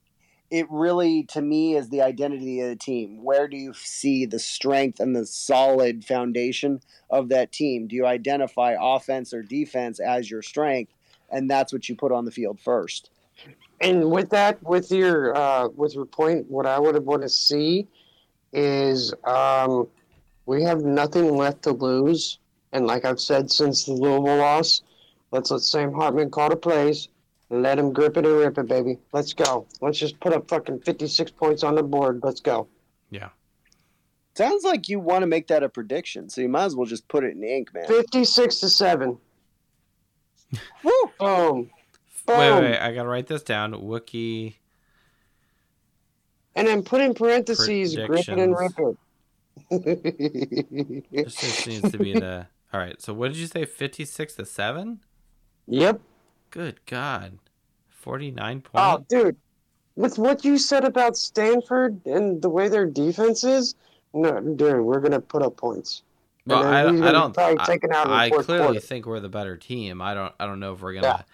it 0.50 0.66
really 0.68 1.22
to 1.30 1.40
me 1.40 1.76
is 1.76 1.88
the 1.88 2.02
identity 2.02 2.60
of 2.60 2.68
the 2.68 2.76
team. 2.76 3.24
Where 3.24 3.48
do 3.48 3.56
you 3.56 3.72
see 3.72 4.26
the 4.26 4.38
strength 4.38 5.00
and 5.00 5.16
the 5.16 5.24
solid 5.24 6.04
foundation 6.04 6.80
of 7.08 7.30
that 7.30 7.52
team? 7.52 7.88
Do 7.88 7.96
you 7.96 8.04
identify 8.04 8.76
offense 8.78 9.32
or 9.32 9.42
defense 9.42 9.98
as 9.98 10.30
your 10.30 10.42
strength, 10.42 10.92
and 11.30 11.50
that's 11.50 11.72
what 11.72 11.88
you 11.88 11.96
put 11.96 12.12
on 12.12 12.26
the 12.26 12.30
field 12.30 12.60
first? 12.60 13.08
And 13.82 14.10
with 14.10 14.30
that, 14.30 14.62
with 14.62 14.90
your 14.92 15.36
uh, 15.36 15.68
with 15.68 15.94
your 15.94 16.06
point, 16.06 16.48
what 16.48 16.66
I 16.66 16.78
would 16.78 17.04
want 17.04 17.22
to 17.22 17.28
see 17.28 17.88
is 18.52 19.12
um, 19.24 19.88
we 20.46 20.62
have 20.62 20.82
nothing 20.82 21.36
left 21.36 21.62
to 21.62 21.72
lose, 21.72 22.38
and 22.72 22.86
like 22.86 23.04
I've 23.04 23.18
said 23.20 23.50
since 23.50 23.84
the 23.84 23.92
Louisville 23.92 24.36
loss, 24.36 24.82
let's 25.32 25.50
let 25.50 25.62
Sam 25.62 25.92
Hartman 25.92 26.30
call 26.30 26.48
the 26.48 26.56
plays. 26.56 27.08
Let 27.50 27.78
him 27.78 27.92
grip 27.92 28.16
it 28.16 28.24
and 28.24 28.34
rip 28.36 28.56
it, 28.56 28.66
baby. 28.66 28.98
Let's 29.12 29.34
go. 29.34 29.66
Let's 29.80 29.98
just 29.98 30.18
put 30.20 30.32
up 30.32 30.48
fucking 30.48 30.80
fifty-six 30.80 31.30
points 31.32 31.64
on 31.64 31.74
the 31.74 31.82
board. 31.82 32.20
Let's 32.22 32.40
go. 32.40 32.68
Yeah. 33.10 33.30
Sounds 34.34 34.64
like 34.64 34.88
you 34.88 35.00
want 35.00 35.20
to 35.22 35.26
make 35.26 35.48
that 35.48 35.62
a 35.62 35.68
prediction, 35.68 36.30
so 36.30 36.40
you 36.40 36.48
might 36.48 36.64
as 36.64 36.76
well 36.76 36.86
just 36.86 37.06
put 37.08 37.24
it 37.24 37.36
in 37.36 37.44
ink, 37.44 37.74
man. 37.74 37.86
Fifty-six 37.86 38.60
to 38.60 38.70
seven. 38.70 39.18
Woo! 40.82 41.10
Boom. 41.18 41.70
Wait, 42.28 42.36
Boom. 42.36 42.64
wait, 42.64 42.78
I 42.78 42.92
gotta 42.94 43.08
write 43.08 43.26
this 43.26 43.42
down. 43.42 43.72
Wookie. 43.72 44.54
And 46.54 46.66
then 46.68 46.82
put 46.82 47.00
in 47.00 47.14
parentheses, 47.14 47.96
grip 47.96 48.10
it 48.20 48.28
and 48.28 48.54
rip 48.58 48.72
it. 49.70 51.06
This 51.10 51.34
just 51.34 51.66
needs 51.66 51.90
to 51.92 51.98
be 51.98 52.12
the. 52.14 52.46
All 52.72 52.80
right. 52.80 53.00
So 53.02 53.12
what 53.14 53.28
did 53.28 53.36
you 53.38 53.46
say? 53.46 53.64
Fifty-six 53.64 54.34
to 54.34 54.44
seven. 54.46 55.00
yep. 55.66 56.00
Good 56.50 56.80
God. 56.86 57.38
Forty-nine 57.88 58.62
Oh, 58.74 58.96
points. 58.98 59.14
Oh, 59.14 59.22
dude, 59.24 59.36
with 59.96 60.18
what 60.18 60.44
you 60.44 60.58
said 60.58 60.84
about 60.84 61.16
Stanford 61.16 62.04
and 62.06 62.40
the 62.42 62.48
way 62.50 62.68
their 62.68 62.86
defense 62.86 63.44
is, 63.44 63.74
no, 64.12 64.38
dude, 64.40 64.80
we're 64.84 65.00
gonna 65.00 65.20
put 65.20 65.42
up 65.42 65.56
points. 65.56 66.02
well, 66.46 66.64
I, 66.64 66.80
I 66.88 67.12
don't. 67.12 67.38
I, 67.38 67.54
I 67.58 68.30
clearly 68.30 68.64
quarter. 68.64 68.80
think 68.80 69.06
we're 69.06 69.20
the 69.20 69.28
better 69.28 69.56
team. 69.56 70.02
I 70.02 70.12
don't. 70.14 70.34
I 70.38 70.46
don't 70.46 70.60
know 70.60 70.74
if 70.74 70.80
we're 70.82 70.94
gonna 70.94 71.24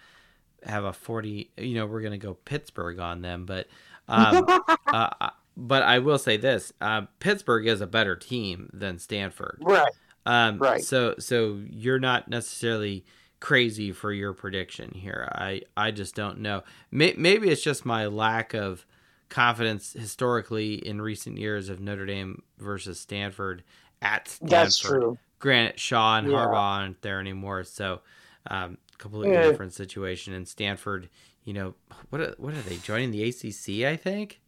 have 0.65 0.83
a 0.83 0.93
forty. 0.93 1.51
You 1.57 1.75
know, 1.75 1.85
we're 1.85 2.01
gonna 2.01 2.17
go 2.17 2.33
Pittsburgh 2.33 2.99
on 2.99 3.21
them, 3.21 3.45
but. 3.45 3.67
Um, 4.07 4.45
uh, 4.87 5.29
but 5.55 5.83
I 5.83 5.99
will 5.99 6.17
say 6.17 6.37
this: 6.37 6.73
uh, 6.81 7.01
Pittsburgh 7.19 7.67
is 7.67 7.81
a 7.81 7.87
better 7.87 8.15
team 8.15 8.69
than 8.73 8.97
Stanford. 8.97 9.59
right. 9.61 9.91
Um, 10.25 10.57
Right. 10.57 10.83
So 10.83 11.15
so 11.19 11.59
you're 11.69 11.99
not 11.99 12.27
necessarily 12.27 13.05
crazy 13.39 13.91
for 13.91 14.11
your 14.11 14.33
prediction 14.33 14.91
here. 14.93 15.29
I 15.33 15.61
I 15.77 15.91
just 15.91 16.15
don't 16.15 16.39
know. 16.39 16.63
May, 16.91 17.13
maybe 17.17 17.49
it's 17.49 17.61
just 17.61 17.85
my 17.85 18.05
lack 18.07 18.53
of 18.53 18.85
confidence 19.29 19.93
historically 19.93 20.75
in 20.75 21.01
recent 21.01 21.37
years 21.37 21.69
of 21.69 21.79
Notre 21.79 22.05
Dame 22.05 22.41
versus 22.57 22.99
Stanford 22.99 23.63
at 24.01 24.27
Stanford. 24.27 24.49
That's 24.49 24.77
true. 24.77 25.17
Granted, 25.39 25.79
Shaw 25.79 26.17
and 26.17 26.29
Yeah. 26.31 26.37
Harbaugh 26.37 26.79
aren't 26.81 27.01
there 27.01 27.19
anymore, 27.19 27.63
so 27.63 28.01
um, 28.49 28.77
completely 28.99 29.33
Yeah. 29.35 29.49
different 29.49 29.73
situation. 29.73 30.33
And 30.33 30.47
Stanford, 30.47 31.09
you 31.43 31.53
know, 31.53 31.73
what 32.09 32.21
are, 32.21 32.35
what 32.37 32.53
are 32.53 32.61
they 32.61 32.77
joining 32.77 33.09
the 33.09 33.23
ACC? 33.23 33.85
I 33.87 33.95
think. 33.95 34.39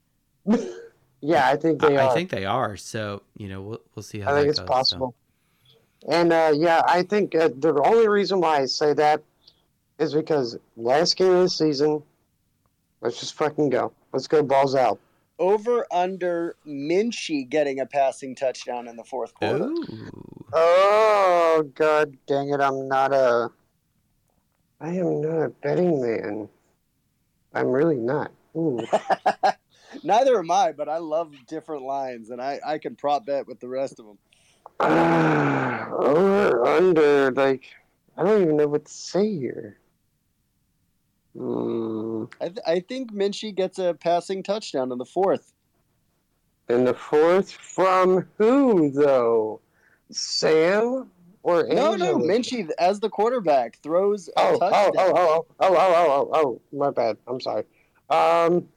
Yeah, 1.24 1.48
I 1.48 1.56
think 1.56 1.80
they 1.80 1.98
I, 1.98 2.06
are. 2.06 2.10
I 2.10 2.14
think 2.16 2.32
they 2.32 2.46
are. 2.46 2.76
So 2.76 3.22
you 3.38 3.48
know, 3.48 3.62
we'll 3.62 3.82
we'll 3.94 4.02
see 4.02 4.20
how 4.20 4.32
I 4.32 4.42
think 4.42 4.46
that 4.46 4.50
it's 4.50 4.60
goes, 4.60 4.68
so. 4.68 4.74
possible. 4.74 5.16
And 6.10 6.34
uh, 6.34 6.52
yeah, 6.56 6.82
I 6.88 7.04
think 7.04 7.36
uh, 7.36 7.50
the 7.56 7.80
only 7.86 8.08
reason 8.08 8.42
why 8.42 8.62
I 8.62 8.66
say 8.66 8.94
that 8.94 9.22
is 10.00 10.16
because 10.16 10.58
last 10.76 11.16
game 11.18 11.32
of 11.32 11.44
the 11.44 11.50
season, 11.50 12.02
let's 13.02 13.20
just 13.20 13.36
fucking 13.36 13.70
go. 13.70 13.94
Let's 14.12 14.28
go 14.28 14.42
balls 14.42 14.74
out. 14.74 15.00
Over 15.38 15.86
under 15.92 16.56
Minchey 16.68 17.48
getting 17.48 17.80
a 17.80 17.86
passing 17.86 18.34
touchdown 18.34 18.88
in 18.88 18.96
the 18.96 19.04
fourth 19.04 19.36
quarter. 19.36 19.66
Ooh. 19.66 20.44
Oh 20.54 21.70
god 21.76 22.18
dang 22.26 22.50
it! 22.50 22.60
I'm 22.62 22.88
not 22.88 23.14
a. 23.14 23.52
I 24.82 24.90
am 24.90 25.22
not 25.22 25.44
a 25.44 25.50
betting 25.50 26.02
man. 26.02 26.50
I'm 27.54 27.68
really 27.68 27.98
not. 27.98 28.32
Neither 30.04 30.40
am 30.40 30.50
I, 30.50 30.72
but 30.72 30.90
I 30.90 30.98
love 30.98 31.32
different 31.48 31.84
lines, 31.84 32.32
and 32.32 32.42
I, 32.42 32.60
I 32.66 32.78
can 32.80 32.96
prop 32.96 33.26
bet 33.26 33.48
with 33.48 33.60
the 33.60 33.68
rest 33.68 34.00
of 34.00 34.08
them. 34.08 34.18
Ah, 34.80 35.90
over 35.92 36.66
under 36.66 37.32
like 37.32 37.66
I 38.18 38.24
don't 38.24 38.42
even 38.42 38.58
know 38.58 38.68
what 38.68 38.86
to 38.86 38.92
say 38.92 39.38
here. 39.38 39.78
Hmm. 41.38 42.26
I, 42.42 42.46
th- 42.46 42.60
I 42.66 42.80
think 42.80 43.14
Minchey 43.14 43.56
gets 43.56 43.78
a 43.80 43.94
passing 43.94 44.42
touchdown 44.42 44.92
in 44.92 44.98
the 44.98 45.06
fourth. 45.06 45.54
In 46.68 46.84
the 46.86 46.94
fourth, 46.94 47.52
from 47.52 48.28
who 48.38 48.92
though? 48.92 49.62
Sam 50.10 51.12
or 51.44 51.64
No, 51.68 51.96
no? 51.96 52.18
Minchey 52.18 52.70
as 52.80 53.00
the 53.00 53.10
quarterback 53.10 53.78
throws 53.82 54.30
Oh, 54.38 54.54
oh, 54.56 54.60
touchdown. 54.60 54.92
oh, 54.98 55.14
oh, 55.16 55.46
oh, 55.60 55.76
oh, 55.76 55.76
oh, 55.78 56.30
oh, 56.34 56.62
oh, 56.74 56.78
my 56.78 56.92
bad. 56.92 57.18
I'm 57.28 57.40
sorry. 57.40 57.64
Um, 58.10 58.68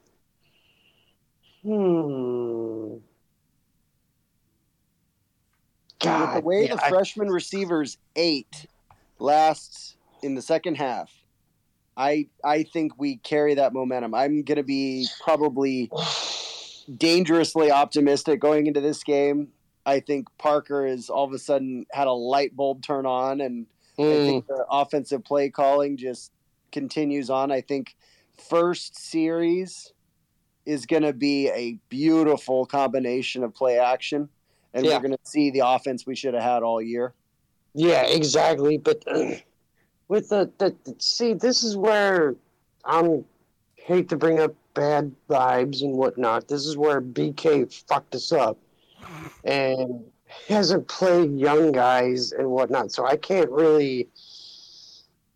hmm. 1.63 2.95
God, 5.99 6.37
the 6.37 6.41
way 6.45 6.65
yeah, 6.67 6.75
the 6.75 6.85
I- 6.85 6.89
freshman 6.89 7.29
receivers 7.29 7.97
ate 8.15 8.67
last 9.19 9.97
in 10.21 10.35
the 10.35 10.41
second 10.41 10.75
half, 10.75 11.11
I 11.97 12.27
I 12.43 12.63
think 12.63 12.93
we 12.97 13.17
carry 13.17 13.55
that 13.55 13.73
momentum. 13.73 14.13
I'm 14.13 14.43
gonna 14.43 14.63
be 14.63 15.07
probably 15.23 15.89
dangerously 16.97 17.71
optimistic 17.71 18.39
going 18.39 18.67
into 18.67 18.81
this 18.81 19.03
game. 19.03 19.49
I 19.85 19.99
think 19.99 20.27
Parker 20.37 20.85
is 20.85 21.09
all 21.09 21.25
of 21.25 21.33
a 21.33 21.39
sudden 21.39 21.85
had 21.91 22.07
a 22.07 22.11
light 22.13 22.55
bulb 22.55 22.81
turn 22.81 23.05
on, 23.05 23.41
and 23.41 23.67
I 23.99 24.03
Hmm, 24.07 24.25
think 24.25 24.47
the 24.47 24.65
offensive 24.69 25.23
play 25.23 25.49
calling 25.49 25.97
just 25.97 26.31
continues 26.71 27.29
on. 27.29 27.51
I 27.51 27.61
think 27.61 27.95
first 28.49 28.97
series 28.99 29.93
is 30.65 30.85
going 30.85 31.03
to 31.03 31.13
be 31.13 31.49
a 31.49 31.79
beautiful 31.89 32.65
combination 32.65 33.43
of 33.43 33.53
play 33.53 33.77
action, 33.79 34.29
and 34.73 34.85
Yeah. 34.85 34.95
we're 34.95 35.01
going 35.07 35.11
to 35.11 35.29
see 35.29 35.51
the 35.51 35.59
offense 35.65 36.05
we 36.07 36.15
should 36.15 36.33
have 36.33 36.43
had 36.43 36.63
all 36.63 36.81
year. 36.81 37.13
yeah, 37.73 38.03
exactly. 38.03 38.77
But 38.77 39.03
with 40.07 40.29
the, 40.29 40.51
the, 40.57 40.75
the 40.83 40.95
see, 40.99 41.33
this 41.33 41.63
is 41.63 41.77
where 41.77 42.35
I'm 42.83 43.25
hate 43.75 44.09
to 44.09 44.17
bring 44.17 44.39
up 44.39 44.55
bad 44.73 45.13
vibes 45.29 45.81
and 45.81 45.93
whatnot. 45.93 46.47
This 46.47 46.65
is 46.65 46.75
where 46.75 47.01
BK 47.01 47.71
fucked 47.87 48.15
us 48.15 48.31
up, 48.31 48.57
and 49.43 50.03
he 50.47 50.53
hasn't 50.53 50.87
played 50.87 51.37
young 51.37 51.71
guys 51.71 52.31
and 52.31 52.49
whatnot. 52.49 52.91
So 52.91 53.05
I 53.05 53.17
can't 53.17 53.49
really. 53.49 54.09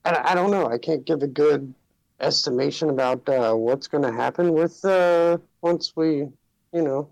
I, 0.06 0.32
I 0.32 0.36
don't 0.36 0.52
know. 0.52 0.68
I 0.68 0.78
can't 0.78 1.06
give 1.06 1.24
a 1.24 1.28
good 1.28 1.74
estimation 2.20 2.90
about 2.90 3.28
uh, 3.30 3.54
what's 3.54 3.88
going 3.88 4.04
to 4.04 4.12
happen 4.12 4.54
with 4.54 4.84
uh, 4.84 5.38
once 5.62 5.94
we, 5.96 6.28
you 6.74 6.82
know, 6.82 7.08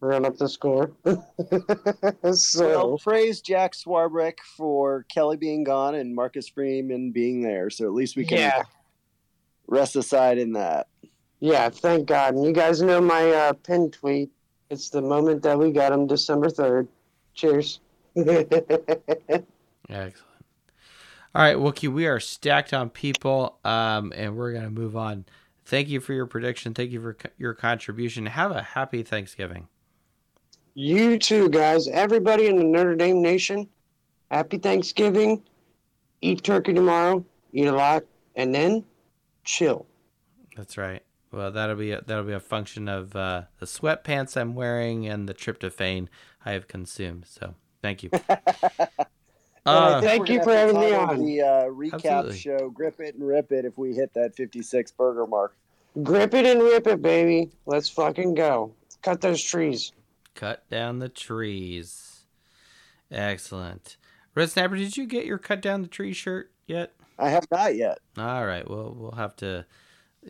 run 0.00 0.24
up 0.24 0.36
the 0.36 0.48
score. 0.48 0.92
so 2.34 2.68
Well, 2.68 2.98
praise 2.98 3.40
Jack 3.40 3.72
Swarbrick 3.72 4.38
for 4.56 5.04
Kelly 5.08 5.36
being 5.36 5.64
gone 5.64 5.94
and 5.94 6.14
Marcus 6.14 6.48
Freeman 6.48 7.10
being 7.10 7.42
there. 7.42 7.70
So 7.70 7.84
at 7.86 7.92
least 7.92 8.16
we 8.16 8.24
can 8.24 8.38
yeah, 8.38 8.62
rest 9.66 9.96
aside 9.96 10.38
in 10.38 10.52
that. 10.52 10.88
yeah. 11.40 11.68
Thank 11.68 12.06
God. 12.06 12.34
And 12.34 12.44
you 12.44 12.52
guys 12.52 12.82
know 12.82 13.00
my 13.00 13.30
uh, 13.30 13.52
pin 13.54 13.90
tweet. 13.90 14.30
It's 14.70 14.90
the 14.90 15.02
moment 15.02 15.42
that 15.42 15.58
we 15.58 15.70
got 15.70 15.92
him, 15.92 16.06
December 16.06 16.50
third. 16.50 16.88
Cheers. 17.34 17.80
Excellent. 18.16 18.64
All 21.34 21.42
right, 21.42 21.56
Wookie, 21.56 21.92
we 21.92 22.06
are 22.06 22.20
stacked 22.20 22.72
on 22.72 22.90
people, 22.90 23.58
um, 23.64 24.12
and 24.14 24.36
we're 24.36 24.52
going 24.52 24.64
to 24.64 24.70
move 24.70 24.96
on. 24.96 25.24
Thank 25.66 25.88
you 25.88 26.00
for 26.00 26.12
your 26.12 26.26
prediction. 26.26 26.74
Thank 26.74 26.92
you 26.92 27.00
for 27.00 27.14
co- 27.14 27.30
your 27.38 27.54
contribution. 27.54 28.26
Have 28.26 28.52
a 28.52 28.62
happy 28.62 29.02
Thanksgiving. 29.02 29.66
you 30.74 31.18
too, 31.18 31.48
guys. 31.48 31.88
Everybody 31.88 32.46
in 32.46 32.56
the 32.56 32.64
Notre 32.64 32.94
Dame 32.94 33.20
Nation. 33.20 33.68
Happy 34.30 34.58
Thanksgiving. 34.58 35.42
Eat 36.20 36.44
turkey 36.44 36.72
tomorrow. 36.72 37.24
Eat 37.52 37.66
a 37.66 37.72
lot, 37.72 38.04
and 38.36 38.54
then 38.54 38.84
chill. 39.44 39.86
That's 40.56 40.76
right. 40.78 41.02
Well, 41.34 41.50
that'll 41.50 41.76
be 41.76 41.90
a, 41.92 42.00
that'll 42.00 42.24
be 42.24 42.32
a 42.32 42.40
function 42.40 42.88
of 42.88 43.16
uh, 43.16 43.42
the 43.58 43.66
sweatpants 43.66 44.36
I'm 44.36 44.54
wearing 44.54 45.06
and 45.06 45.28
the 45.28 45.34
tryptophan 45.34 46.08
I 46.44 46.52
have 46.52 46.68
consumed. 46.68 47.26
So, 47.26 47.54
thank 47.82 48.02
you. 48.02 48.10
Uh, 49.66 49.98
Thank 50.02 50.28
you 50.28 50.42
for 50.42 50.52
having 50.52 50.78
me 50.78 50.92
on. 50.92 51.24
The 51.24 51.40
uh, 51.40 51.46
recap 51.68 51.94
Absolutely. 51.94 52.36
show, 52.36 52.68
grip 52.68 53.00
it 53.00 53.14
and 53.14 53.26
rip 53.26 53.50
it, 53.50 53.64
if 53.64 53.78
we 53.78 53.94
hit 53.94 54.12
that 54.12 54.36
56 54.36 54.92
burger 54.92 55.26
mark. 55.26 55.56
Grip 56.02 56.34
it 56.34 56.44
and 56.44 56.60
rip 56.60 56.86
it, 56.86 57.00
baby. 57.00 57.50
Let's 57.64 57.88
fucking 57.88 58.34
go. 58.34 58.74
Cut 59.00 59.22
those 59.22 59.42
trees. 59.42 59.92
cut 60.34 60.68
down 60.68 60.98
the 60.98 61.08
trees. 61.08 62.26
Excellent. 63.10 63.96
Red 64.34 64.50
Snapper, 64.50 64.76
did 64.76 64.98
you 64.98 65.06
get 65.06 65.24
your 65.24 65.38
cut 65.38 65.62
down 65.62 65.80
the 65.80 65.88
tree 65.88 66.12
shirt 66.12 66.50
yet? 66.66 66.92
I 67.18 67.30
have 67.30 67.46
not 67.50 67.74
yet. 67.74 68.00
All 68.18 68.44
right. 68.44 68.68
Well, 68.68 68.94
we'll 68.94 69.12
have 69.12 69.34
to 69.36 69.64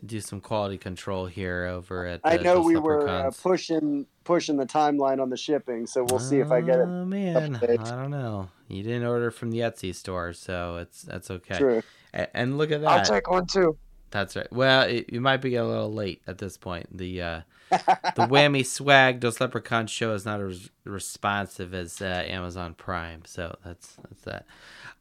do 0.05 0.19
some 0.21 0.41
quality 0.41 0.77
control 0.77 1.25
here 1.25 1.65
over 1.65 2.05
at. 2.05 2.21
I 2.23 2.37
know 2.37 2.55
the 2.55 2.61
we 2.61 2.75
were 2.77 3.07
uh, 3.07 3.31
pushing 3.41 4.05
pushing 4.23 4.57
the 4.57 4.65
timeline 4.65 5.21
on 5.21 5.29
the 5.29 5.37
shipping, 5.37 5.85
so 5.85 6.03
we'll 6.09 6.19
see 6.19 6.39
if 6.39 6.51
I 6.51 6.61
get 6.61 6.79
it. 6.79 6.87
Oh 6.87 7.05
man, 7.05 7.53
days. 7.53 7.77
I 7.79 7.91
don't 7.95 8.11
know. 8.11 8.49
You 8.67 8.81
didn't 8.83 9.05
order 9.05 9.29
from 9.31 9.51
the 9.51 9.59
Etsy 9.59 9.93
store, 9.93 10.33
so 10.33 10.77
it's 10.77 11.03
that's 11.03 11.29
okay. 11.29 11.57
True. 11.57 11.81
A- 12.13 12.35
And 12.35 12.57
look 12.57 12.71
at 12.71 12.81
that. 12.81 12.89
I'll 12.89 13.05
take 13.05 13.29
one 13.29 13.45
too. 13.45 13.77
That's 14.15 14.37
right. 14.37 14.49
Well, 14.49 14.83
it, 14.83 15.11
you 15.11 15.19
might 15.19 15.41
be 15.41 15.57
a 15.57 15.65
little 15.65 15.93
late 15.93 16.21
at 16.25 16.37
this 16.37 16.55
point. 16.55 16.97
The 16.97 17.21
uh, 17.21 17.41
the 17.69 17.77
whammy 18.31 18.65
swag 18.65 19.19
Dos 19.19 19.41
Leprechaun 19.41 19.87
show 19.87 20.13
is 20.13 20.23
not 20.23 20.39
as 20.39 20.69
responsive 20.85 21.73
as 21.73 22.01
uh, 22.01 22.23
Amazon 22.25 22.75
Prime, 22.75 23.23
so 23.25 23.57
that's 23.65 23.97
that's 24.07 24.21
that. 24.21 24.45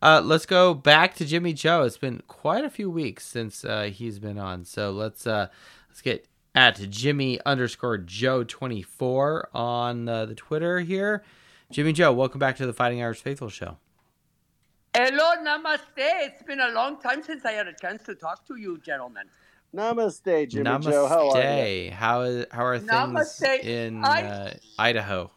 Uh, 0.02 0.20
let's 0.20 0.46
go 0.46 0.74
back 0.74 1.14
to 1.14 1.24
Jimmy 1.24 1.52
Joe. 1.52 1.82
It's 1.82 1.96
been 1.96 2.24
quite 2.26 2.64
a 2.64 2.70
few 2.70 2.90
weeks 2.90 3.24
since 3.24 3.64
uh, 3.64 3.84
he's 3.84 4.18
been 4.18 4.36
on, 4.36 4.64
so 4.64 4.90
let's 4.90 5.28
uh, 5.28 5.46
let's 5.88 6.02
get 6.02 6.26
at 6.56 6.80
Jimmy 6.90 7.38
underscore 7.46 7.98
Joe 7.98 8.42
twenty 8.42 8.82
four 8.82 9.48
on 9.54 10.08
uh, 10.08 10.26
the 10.26 10.34
Twitter 10.34 10.80
here. 10.80 11.22
Jimmy 11.70 11.92
Joe, 11.92 12.12
welcome 12.12 12.40
back 12.40 12.56
to 12.56 12.66
the 12.66 12.72
Fighting 12.72 13.00
Irish 13.00 13.20
Faithful 13.20 13.48
show. 13.48 13.76
Hello, 14.97 15.32
namaste. 15.42 15.80
It's 15.97 16.42
been 16.45 16.61
a 16.61 16.68
long 16.68 17.01
time 17.01 17.22
since 17.22 17.45
I 17.45 17.53
had 17.53 17.66
a 17.66 17.72
chance 17.72 18.03
to 18.05 18.14
talk 18.14 18.47
to 18.47 18.57
you, 18.57 18.78
gentlemen. 18.78 19.24
Namaste, 19.74 20.49
Jimmy 20.49 20.64
Namaste. 20.70 20.84
Joe. 20.84 21.07
How 21.09 21.30
are 21.30 21.66
you? 21.66 21.90
How 21.90 22.20
is 22.22 22.47
how 22.53 22.64
are 22.64 22.78
things 22.78 22.90
Namaste. 22.90 23.64
in 23.64 24.05
I- 24.05 24.22
uh, 24.22 24.55
Idaho? 24.78 25.30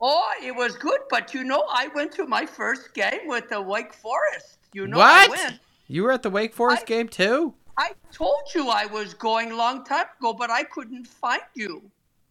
Oh, 0.00 0.32
it 0.42 0.54
was 0.54 0.76
good, 0.76 1.00
but 1.10 1.34
you 1.34 1.44
know, 1.44 1.64
I 1.70 1.88
went 1.88 2.12
to 2.12 2.26
my 2.26 2.46
first 2.46 2.94
game 2.94 3.26
with 3.26 3.48
the 3.50 3.60
Wake 3.60 3.92
Forest. 3.92 4.58
You 4.72 4.86
know, 4.86 4.98
What? 4.98 5.28
I 5.28 5.30
went. 5.30 5.60
You 5.86 6.02
were 6.04 6.12
at 6.12 6.22
the 6.22 6.30
Wake 6.30 6.54
Forest 6.54 6.82
I- 6.82 6.86
game 6.86 7.08
too? 7.08 7.54
I 7.76 7.92
told 8.12 8.42
you 8.54 8.68
I 8.68 8.86
was 8.86 9.14
going 9.14 9.50
a 9.52 9.56
long 9.56 9.84
time 9.84 10.06
ago, 10.18 10.32
but 10.32 10.48
I 10.50 10.62
couldn't 10.62 11.06
find 11.06 11.42
you. 11.54 11.90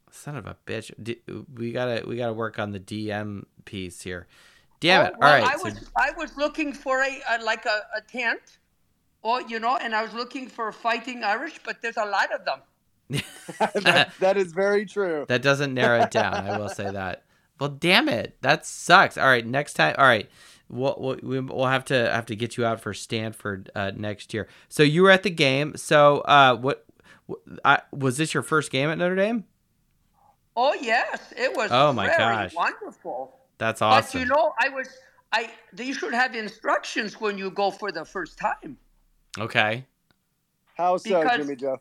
Son 0.10 0.36
of 0.38 0.48
a 0.48 0.56
bitch! 0.66 0.92
We 1.56 1.72
gotta 1.72 2.04
we 2.08 2.16
gotta 2.18 2.34
work 2.34 2.58
on 2.60 2.72
the 2.72 2.80
DM 2.80 3.46
piece 3.66 4.02
here. 4.02 4.26
Damn 4.84 5.02
Oh, 5.02 5.08
it! 5.08 5.14
well, 5.20 5.30
All 5.30 5.40
right, 5.40 5.48
I 5.54 5.58
so- 5.58 5.64
was 5.64 5.90
I 5.96 6.12
was 6.18 6.38
looking 6.38 6.74
for 6.74 7.02
a, 7.02 7.22
a 7.32 7.44
like 7.44 7.66
a, 7.66 7.82
a 7.98 8.02
tent, 8.02 8.60
or 9.22 9.42
you 9.42 9.60
know, 9.60 9.78
and 9.78 9.96
I 9.96 10.04
was 10.04 10.14
looking 10.14 10.48
for 10.48 10.72
fighting 10.72 11.24
Irish, 11.24 11.60
but 11.66 11.82
there's 11.82 11.98
a 11.98 12.06
lot 12.06 12.30
of 12.32 12.46
them. 12.46 12.60
that, 13.84 14.12
that 14.20 14.38
is 14.38 14.52
very 14.54 14.86
true. 14.86 15.26
that 15.28 15.42
doesn't 15.42 15.74
narrow 15.74 16.02
it 16.04 16.12
down. 16.12 16.36
I 16.36 16.58
will 16.58 16.70
say 16.70 16.90
that. 16.90 17.24
Well, 17.60 17.70
damn 17.70 18.08
it, 18.10 18.38
that 18.42 18.66
sucks. 18.66 19.18
All 19.18 19.28
right, 19.28 19.46
next 19.46 19.74
time. 19.74 19.96
All 19.98 20.06
right, 20.06 20.30
we'll 20.70 20.96
we'll, 20.98 21.18
we- 21.24 21.40
we'll 21.40 21.66
have 21.68 21.86
to 21.86 22.12
have 22.12 22.26
to 22.28 22.36
get 22.36 22.58
you 22.58 22.66
out 22.66 22.80
for 22.82 22.94
Stanford 22.94 23.72
uh, 23.76 23.92
next 23.96 24.34
year. 24.34 24.48
So 24.70 24.84
you 24.84 25.04
were 25.04 25.12
at 25.12 25.24
the 25.24 25.30
game. 25.30 25.76
So 25.78 26.20
uh, 26.22 26.56
what? 26.58 26.86
what 27.26 27.40
I, 27.64 27.80
was 27.92 28.18
this 28.18 28.34
your 28.34 28.44
first 28.44 28.72
game 28.72 28.90
at 28.90 28.98
Notre 28.98 29.16
Dame? 29.16 29.46
Oh 30.56 30.74
yes, 30.74 31.34
it 31.38 31.56
was. 31.56 31.70
Oh, 31.72 31.94
my 31.94 32.08
very 32.08 32.18
gosh. 32.18 32.54
wonderful. 32.56 33.40
That's 33.58 33.82
awesome. 33.82 34.20
But 34.22 34.28
you 34.28 34.34
know, 34.34 34.54
I 34.60 34.70
was 34.70 34.90
I. 35.32 35.50
They 35.74 35.92
should 35.94 36.14
have 36.14 36.36
instructions 36.36 37.20
when 37.20 37.38
you 37.38 37.50
go 37.52 37.72
for 37.72 37.92
the 37.92 38.06
first 38.06 38.38
time. 38.38 38.78
okay. 39.40 39.86
How 40.76 40.98
so, 40.98 41.22
Because- 41.22 41.38
Jimmy 41.38 41.56
Joe? 41.56 41.80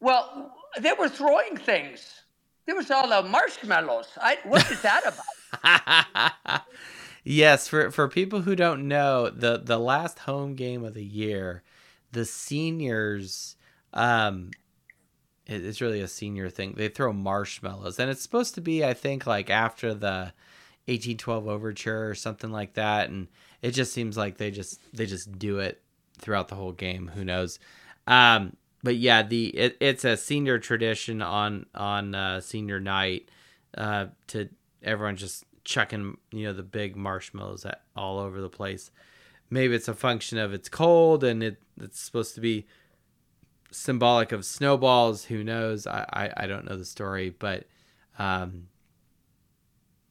Well, 0.00 0.54
they 0.80 0.92
were 0.98 1.08
throwing 1.08 1.56
things. 1.56 2.22
There 2.66 2.76
was 2.76 2.90
all 2.90 3.08
the 3.08 3.28
marshmallows. 3.28 4.08
I, 4.20 4.38
what 4.44 4.70
is 4.70 4.80
that 4.82 5.02
about? 5.06 6.62
Yes, 7.24 7.68
for 7.68 7.90
for 7.90 8.08
people 8.08 8.42
who 8.42 8.56
don't 8.56 8.88
know, 8.88 9.28
the 9.28 9.58
the 9.62 9.78
last 9.78 10.20
home 10.20 10.54
game 10.54 10.82
of 10.84 10.94
the 10.94 11.04
year, 11.04 11.62
the 12.12 12.24
seniors, 12.24 13.56
um, 13.92 14.50
it- 15.46 15.64
it's 15.66 15.80
really 15.82 16.00
a 16.00 16.08
senior 16.08 16.48
thing. 16.48 16.74
They 16.76 16.88
throw 16.88 17.12
marshmallows, 17.12 17.98
and 17.98 18.10
it's 18.10 18.22
supposed 18.22 18.54
to 18.54 18.62
be, 18.62 18.82
I 18.84 18.94
think, 18.94 19.26
like 19.26 19.50
after 19.50 19.92
the 19.92 20.32
eighteen 20.88 21.18
twelve 21.18 21.46
overture 21.46 22.08
or 22.08 22.14
something 22.14 22.50
like 22.50 22.74
that. 22.74 23.10
And 23.10 23.28
it 23.62 23.72
just 23.72 23.92
seems 23.92 24.16
like 24.16 24.38
they 24.38 24.50
just 24.50 24.80
they 24.92 25.06
just 25.06 25.38
do 25.38 25.60
it 25.60 25.80
throughout 26.18 26.48
the 26.48 26.56
whole 26.56 26.72
game. 26.72 27.12
Who 27.14 27.24
knows? 27.24 27.58
Um, 28.06 28.56
but 28.82 28.96
yeah, 28.96 29.22
the 29.22 29.48
it, 29.48 29.76
it's 29.80 30.04
a 30.04 30.16
senior 30.16 30.58
tradition 30.58 31.22
on 31.22 31.66
on 31.74 32.14
uh, 32.14 32.40
senior 32.40 32.80
night 32.80 33.30
uh, 33.76 34.06
to 34.28 34.48
everyone 34.82 35.16
just 35.16 35.44
chucking 35.64 36.16
you 36.32 36.46
know 36.46 36.52
the 36.52 36.62
big 36.62 36.96
marshmallows 36.96 37.64
at, 37.66 37.82
all 37.94 38.18
over 38.18 38.40
the 38.40 38.48
place. 38.48 38.90
Maybe 39.50 39.74
it's 39.74 39.88
a 39.88 39.94
function 39.94 40.38
of 40.38 40.52
it's 40.52 40.68
cold 40.68 41.24
and 41.24 41.42
it 41.42 41.62
it's 41.80 42.00
supposed 42.00 42.34
to 42.34 42.40
be 42.40 42.66
symbolic 43.70 44.32
of 44.32 44.44
snowballs. 44.44 45.24
Who 45.26 45.44
knows? 45.44 45.86
I 45.86 46.06
I, 46.12 46.44
I 46.44 46.46
don't 46.46 46.68
know 46.68 46.76
the 46.76 46.84
story, 46.84 47.30
but 47.30 47.66
um, 48.18 48.68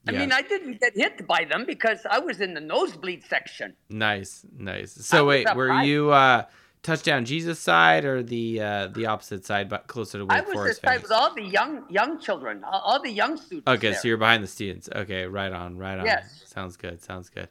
I 0.08 0.12
yeah, 0.12 0.20
mean, 0.20 0.32
I 0.32 0.40
didn't 0.40 0.80
get 0.80 0.94
hit 0.94 1.26
by 1.26 1.44
them 1.44 1.66
because 1.66 2.06
I 2.10 2.18
was 2.18 2.40
in 2.40 2.54
the 2.54 2.60
nosebleed 2.60 3.24
section. 3.24 3.74
nice, 3.90 4.46
nice. 4.56 4.92
So 4.92 5.26
wait, 5.26 5.46
were 5.54 5.70
high. 5.70 5.84
you 5.84 6.10
uh, 6.10 6.44
touchdown 6.82 7.26
Jesus 7.26 7.58
side 7.58 8.06
or 8.06 8.22
the 8.22 8.60
uh, 8.60 8.86
the 8.88 9.04
opposite 9.04 9.44
side, 9.44 9.68
but 9.68 9.86
closer 9.86 10.18
to 10.18 10.24
Wake 10.24 10.32
I 10.32 10.40
was 10.40 10.54
Forest 10.54 10.82
this 10.82 10.90
side 10.90 11.02
with 11.02 11.12
all 11.12 11.34
the 11.34 11.42
young 11.42 11.84
young 11.90 12.18
children, 12.20 12.64
all, 12.64 12.80
all 12.80 13.02
the 13.02 13.10
young 13.10 13.36
students. 13.36 13.68
Okay, 13.68 13.90
there. 13.90 14.00
so 14.00 14.08
you're 14.08 14.16
behind 14.16 14.42
the 14.42 14.48
students. 14.48 14.88
Okay, 14.94 15.26
right 15.26 15.52
on, 15.52 15.76
right 15.76 15.98
on. 15.98 16.06
Yes. 16.06 16.42
Sounds 16.46 16.78
good. 16.78 17.02
Sounds 17.02 17.28
good. 17.28 17.48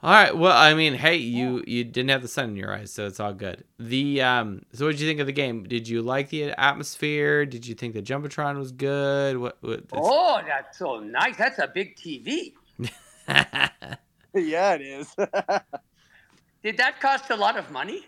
All 0.00 0.12
right. 0.12 0.36
Well, 0.36 0.56
I 0.56 0.74
mean, 0.74 0.94
hey, 0.94 1.16
you 1.16 1.64
you 1.66 1.82
didn't 1.82 2.10
have 2.10 2.22
the 2.22 2.28
sun 2.28 2.50
in 2.50 2.56
your 2.56 2.72
eyes, 2.72 2.92
so 2.92 3.06
it's 3.06 3.18
all 3.18 3.32
good. 3.32 3.64
The 3.78 4.22
um. 4.22 4.62
So, 4.72 4.86
what 4.86 4.92
did 4.92 5.00
you 5.00 5.08
think 5.08 5.18
of 5.18 5.26
the 5.26 5.32
game? 5.32 5.64
Did 5.64 5.88
you 5.88 6.02
like 6.02 6.28
the 6.28 6.50
atmosphere? 6.52 7.44
Did 7.44 7.66
you 7.66 7.74
think 7.74 7.94
the 7.94 8.02
jumbotron 8.02 8.58
was 8.58 8.70
good? 8.70 9.38
What? 9.38 9.58
what 9.60 9.84
Oh, 9.92 10.40
that's 10.46 10.78
so 10.78 11.00
nice. 11.00 11.36
That's 11.36 11.58
a 11.58 11.66
big 11.66 11.96
TV. 11.96 12.52
yeah, 13.28 14.74
it 14.74 14.82
is. 14.82 15.14
Did 16.62 16.76
that 16.76 17.00
cost 17.00 17.30
a 17.30 17.36
lot 17.36 17.56
of 17.56 17.70
money? 17.72 18.06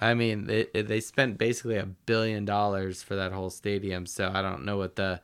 I 0.00 0.14
mean, 0.14 0.46
they 0.46 0.64
they 0.74 1.00
spent 1.00 1.38
basically 1.38 1.76
a 1.76 1.86
billion 1.86 2.44
dollars 2.44 3.02
for 3.02 3.14
that 3.14 3.32
whole 3.32 3.50
stadium, 3.50 4.06
so 4.06 4.30
I 4.32 4.42
don't 4.42 4.64
know 4.64 4.76
what 4.76 4.96
the 4.96 5.20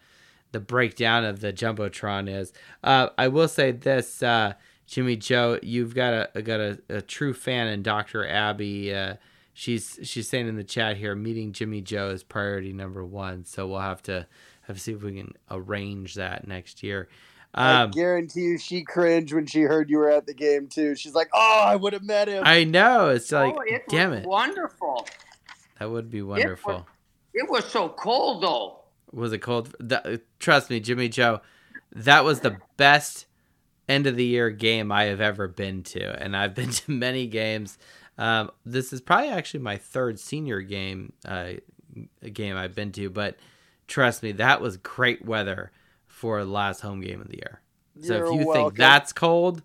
the 0.52 0.60
breakdown 0.60 1.24
of 1.24 1.40
the 1.40 1.52
jumbotron 1.52 2.28
is. 2.28 2.52
Uh, 2.82 3.08
I 3.18 3.26
will 3.28 3.48
say 3.48 3.72
this, 3.72 4.22
uh, 4.22 4.54
Jimmy 4.86 5.16
Joe, 5.16 5.58
you've 5.62 5.94
got 5.94 6.30
a 6.34 6.42
got 6.42 6.60
a, 6.60 6.78
a 6.88 7.02
true 7.02 7.32
fan 7.34 7.68
in 7.68 7.82
Dr. 7.82 8.26
Abby. 8.26 8.94
Uh, 8.94 9.14
she's 9.52 9.98
she's 10.02 10.28
saying 10.28 10.46
in 10.48 10.56
the 10.56 10.64
chat 10.64 10.96
here, 10.96 11.14
meeting 11.14 11.52
Jimmy 11.52 11.80
Joe 11.80 12.10
is 12.10 12.22
priority 12.22 12.72
number 12.72 13.04
one. 13.04 13.44
So 13.44 13.66
we'll 13.66 13.80
have 13.80 14.02
to 14.04 14.26
have 14.62 14.76
to 14.76 14.82
see 14.82 14.92
if 14.92 15.02
we 15.02 15.14
can 15.16 15.32
arrange 15.50 16.14
that 16.14 16.46
next 16.46 16.82
year. 16.82 17.08
I 17.56 17.82
Um, 17.82 17.90
guarantee 17.92 18.40
you, 18.40 18.58
she 18.58 18.82
cringed 18.82 19.32
when 19.32 19.46
she 19.46 19.60
heard 19.60 19.88
you 19.88 19.98
were 19.98 20.10
at 20.10 20.26
the 20.26 20.34
game 20.34 20.66
too. 20.66 20.96
She's 20.96 21.14
like, 21.14 21.28
"Oh, 21.32 21.62
I 21.64 21.76
would 21.76 21.92
have 21.92 22.02
met 22.02 22.28
him." 22.28 22.42
I 22.44 22.64
know 22.64 23.10
it's 23.10 23.30
like, 23.30 23.54
oh, 23.56 23.62
it 23.66 23.84
damn 23.88 24.10
was 24.10 24.20
it, 24.20 24.26
wonderful. 24.26 25.06
that 25.78 25.90
would 25.90 26.10
be 26.10 26.20
wonderful. 26.22 26.86
It 27.32 27.48
was 27.48 27.64
so 27.64 27.88
cold 27.88 28.42
though. 28.42 28.80
was 29.12 29.32
it 29.32 29.38
cold? 29.38 29.74
That, 29.80 30.22
trust 30.40 30.68
me, 30.68 30.80
Jimmy 30.80 31.08
Joe, 31.08 31.40
that 31.92 32.24
was 32.24 32.40
the 32.40 32.56
best 32.76 33.26
end 33.88 34.06
of 34.06 34.16
the 34.16 34.24
year 34.24 34.50
game 34.50 34.90
I 34.90 35.04
have 35.04 35.20
ever 35.20 35.48
been 35.48 35.82
to, 35.84 36.22
and 36.22 36.36
I've 36.36 36.54
been 36.54 36.70
to 36.70 36.90
many 36.90 37.26
games. 37.26 37.78
Um, 38.16 38.50
this 38.64 38.92
is 38.92 39.00
probably 39.00 39.28
actually 39.30 39.60
my 39.60 39.76
third 39.76 40.18
senior 40.20 40.60
game 40.60 41.12
uh, 41.24 41.54
game 42.32 42.56
I've 42.56 42.74
been 42.74 42.92
to, 42.92 43.10
but 43.10 43.36
trust 43.88 44.22
me, 44.22 44.32
that 44.32 44.60
was 44.60 44.76
great 44.76 45.24
weather 45.24 45.72
for 46.06 46.44
the 46.44 46.50
last 46.50 46.80
home 46.80 47.00
game 47.00 47.20
of 47.20 47.28
the 47.28 47.36
year. 47.36 47.60
So 48.00 48.16
You're 48.16 48.26
if 48.26 48.40
you 48.40 48.46
welcome. 48.46 48.62
think 48.70 48.76
that's 48.76 49.12
cold, 49.12 49.62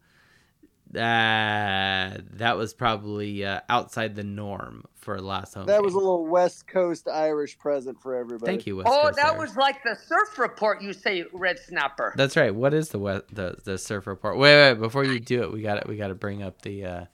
uh, 0.95 2.17
that 2.33 2.57
was 2.57 2.73
probably 2.73 3.45
uh, 3.45 3.61
outside 3.69 4.15
the 4.15 4.23
norm 4.23 4.85
for 4.95 5.21
last 5.21 5.53
home. 5.53 5.65
that 5.67 5.75
game. 5.77 5.83
was 5.85 5.93
a 5.93 5.97
little 5.97 6.25
West 6.25 6.67
Coast 6.67 7.07
Irish 7.07 7.57
present 7.59 8.01
for 8.01 8.15
everybody. 8.15 8.51
Thank 8.51 8.65
you, 8.67 8.77
West 8.77 8.89
oh, 8.91 9.03
Coast 9.03 9.15
that 9.17 9.33
Irish. 9.33 9.49
was 9.49 9.57
like 9.57 9.83
the 9.83 9.95
surf 9.95 10.37
report 10.39 10.81
you 10.81 10.93
say, 10.93 11.25
Red 11.31 11.59
Snapper. 11.59 12.13
That's 12.17 12.35
right. 12.35 12.53
What 12.53 12.73
is 12.73 12.89
the 12.89 12.99
we- 12.99 13.21
the 13.31 13.55
the 13.63 13.77
surf 13.77 14.07
report? 14.07 14.37
Wait, 14.37 14.55
wait. 14.55 14.79
Before 14.79 15.03
you 15.03 15.19
do 15.19 15.43
it, 15.43 15.51
we 15.51 15.61
got 15.61 15.77
it. 15.77 15.87
we 15.87 15.95
got 15.97 16.07
to 16.07 16.15
bring 16.15 16.41
up 16.41 16.61
the 16.63 16.85
uh, 16.85 17.05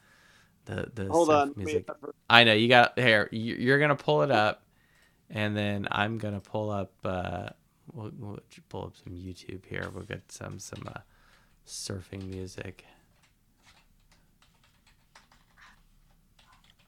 the 0.65 0.89
the 0.93 1.07
Hold 1.09 1.27
surf 1.27 1.35
on. 1.35 1.53
music. 1.57 1.87
I 2.29 2.43
know 2.43 2.53
you 2.53 2.67
got 2.69 2.97
here. 2.97 3.27
you- 3.31 3.55
You're 3.55 3.79
gonna 3.79 3.95
pull 3.95 4.21
it 4.23 4.31
up, 4.31 4.63
and 5.29 5.55
then 5.55 5.87
I'm 5.91 6.17
gonna 6.17 6.39
pull 6.41 6.71
up. 6.71 6.93
Uh, 7.03 7.49
we'll, 7.93 8.11
we'll 8.17 8.39
pull 8.69 8.85
up 8.85 8.93
some 9.03 9.13
YouTube 9.13 9.65
here. 9.65 9.89
We'll 9.93 10.05
get 10.05 10.31
some 10.31 10.59
some 10.59 10.83
uh, 10.87 10.99
surfing 11.67 12.25
music. 12.27 12.85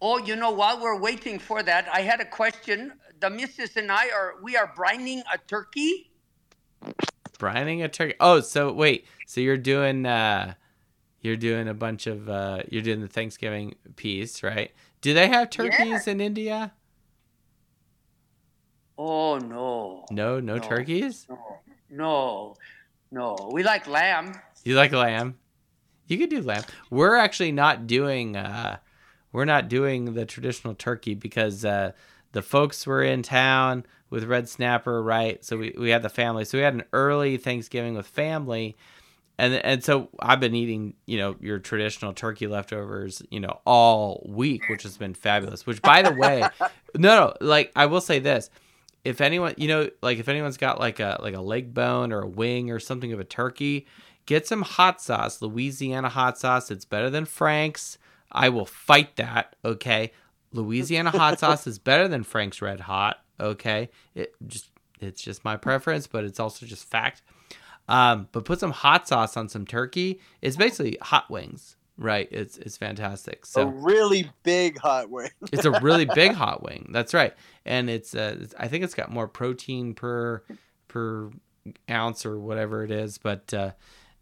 Oh, 0.02 0.18
you 0.20 0.36
know, 0.36 0.52
while 0.52 0.80
we're 0.80 1.00
waiting 1.00 1.40
for 1.40 1.64
that, 1.64 1.88
I 1.92 2.02
had 2.02 2.20
a 2.22 2.26
question. 2.26 2.94
The 3.20 3.30
missus 3.32 3.76
and 3.78 3.92
I 3.92 4.10
are 4.10 4.36
we 4.44 4.56
are 4.56 4.72
brining 4.78 5.22
a 5.34 5.38
turkey. 5.48 6.12
Brining 7.40 7.84
a 7.84 7.88
turkey. 7.90 8.14
Oh, 8.20 8.40
so 8.42 8.72
wait. 8.72 9.08
So 9.26 9.42
you're 9.42 9.58
doing 9.58 10.06
uh, 10.06 10.54
you're 11.22 11.36
doing 11.38 11.68
a 11.68 11.74
bunch 11.74 12.06
of 12.06 12.30
uh, 12.30 12.62
you're 12.70 12.84
doing 12.84 13.02
the 13.02 13.08
Thanksgiving 13.08 13.74
piece, 13.96 14.44
right? 14.44 14.72
Do 15.02 15.14
they 15.16 15.28
have 15.30 15.50
turkeys 15.50 16.08
in 16.08 16.22
India? 16.22 16.74
Oh 19.00 19.38
no, 19.38 20.06
No, 20.12 20.40
no, 20.40 20.56
No. 20.56 20.60
turkeys. 20.60 21.28
no, 21.30 21.60
no, 21.90 22.56
no. 23.12 23.50
We 23.52 23.64
like 23.64 23.88
lamb. 23.88 24.34
You 24.64 24.76
like 24.76 24.92
lamb? 24.92 25.38
You 26.08 26.18
could 26.18 26.30
do 26.30 26.42
lamb. 26.42 26.64
We're 26.90 27.16
actually 27.16 27.52
not 27.52 27.86
doing 27.88 28.36
uh 28.36 28.78
we're 29.38 29.46
not 29.46 29.70
doing 29.70 30.16
the 30.16 30.26
traditional 30.26 30.74
turkey 30.74 31.14
because 31.14 31.64
uh 31.64 31.92
the 32.32 32.42
folks 32.42 32.88
were 32.88 33.04
in 33.04 33.22
town 33.22 33.86
with 34.10 34.24
Red 34.24 34.50
Snapper, 34.50 35.02
right? 35.02 35.44
So 35.46 35.58
we, 35.58 35.76
we 35.78 35.90
had 35.92 36.02
the 36.02 36.10
family. 36.10 36.44
So 36.44 36.58
we 36.58 36.64
had 36.64 36.74
an 36.74 36.84
early 36.92 37.38
Thanksgiving 37.38 37.96
with 37.96 38.08
family. 38.08 38.76
And 39.38 39.54
and 39.54 39.84
so 39.84 40.10
I've 40.20 40.40
been 40.40 40.56
eating, 40.56 40.96
you 41.06 41.20
know, 41.20 41.36
your 41.40 41.60
traditional 41.60 42.14
turkey 42.14 42.48
leftovers, 42.48 43.22
you 43.30 43.40
know, 43.40 43.60
all 43.64 44.26
week, 44.28 44.64
which 44.70 44.82
has 44.82 44.98
been 44.98 45.14
fabulous. 45.14 45.68
Which 45.68 45.84
by 45.84 46.02
the 46.02 46.14
way, 46.14 46.42
no, 46.60 46.70
no, 46.96 47.34
like 47.40 47.72
I 47.76 47.86
will 47.86 48.02
say 48.02 48.18
this. 48.18 48.50
If 49.06 49.22
anyone, 49.22 49.54
you 49.56 49.68
know, 49.68 49.92
like 50.02 50.18
if 50.18 50.28
anyone's 50.28 50.58
got 50.58 50.80
like 50.80 51.00
a 51.00 51.20
like 51.22 51.36
a 51.36 51.42
leg 51.42 51.76
bone 51.76 52.12
or 52.12 52.22
a 52.22 52.28
wing 52.28 52.72
or 52.72 52.80
something 52.80 53.14
of 53.14 53.20
a 53.20 53.24
turkey, 53.24 53.86
get 54.26 54.48
some 54.48 54.64
hot 54.64 55.00
sauce, 55.00 55.40
Louisiana 55.40 56.10
hot 56.10 56.40
sauce. 56.40 56.72
It's 56.72 56.86
better 56.86 57.12
than 57.12 57.26
Frank's. 57.26 58.00
I 58.38 58.50
will 58.50 58.66
fight 58.66 59.16
that, 59.18 59.56
okay? 59.66 60.12
Louisiana 60.54 61.12
hot 61.12 61.40
sauce 61.42 61.68
is 61.68 61.80
better 61.80 62.08
than 62.08 62.24
Frank's 62.24 62.62
Red 62.62 62.80
Hot, 62.80 63.18
okay? 63.40 63.90
It 64.16 64.34
just 64.48 64.70
it's 65.00 65.22
just 65.22 65.46
my 65.46 65.58
preference, 65.58 66.08
but 66.08 66.24
it's 66.24 66.40
also 66.40 66.66
just 66.66 66.90
fact. 66.90 67.22
Um, 67.90 68.28
but 68.32 68.46
put 68.46 68.60
some 68.60 68.72
hot 68.72 69.08
sauce 69.08 69.38
on 69.38 69.48
some 69.50 69.66
turkey. 69.66 70.20
It's 70.42 70.58
basically 70.58 70.98
hot 71.02 71.30
wings, 71.30 71.78
right? 71.98 72.28
It's 72.32 72.58
it's 72.58 72.76
fantastic. 72.78 73.46
So 73.46 73.62
a 73.62 73.66
really 73.68 74.30
big 74.44 74.78
hot 74.78 75.10
wing. 75.10 75.30
it's 75.52 75.66
a 75.66 75.72
really 75.82 76.06
big 76.06 76.32
hot 76.44 76.64
wing. 76.64 76.90
That's 76.92 77.14
right, 77.14 77.34
and 77.66 77.90
it's 77.90 78.14
uh, 78.16 78.36
it's- 78.36 78.54
I 78.60 78.68
think 78.68 78.84
it's 78.84 78.94
got 78.96 79.12
more 79.12 79.28
protein 79.28 79.94
per 79.94 80.44
per 80.88 81.30
ounce 81.90 82.26
or 82.26 82.40
whatever 82.40 82.84
it 82.84 82.92
is. 82.92 83.18
But 83.18 83.54
uh, 83.54 83.72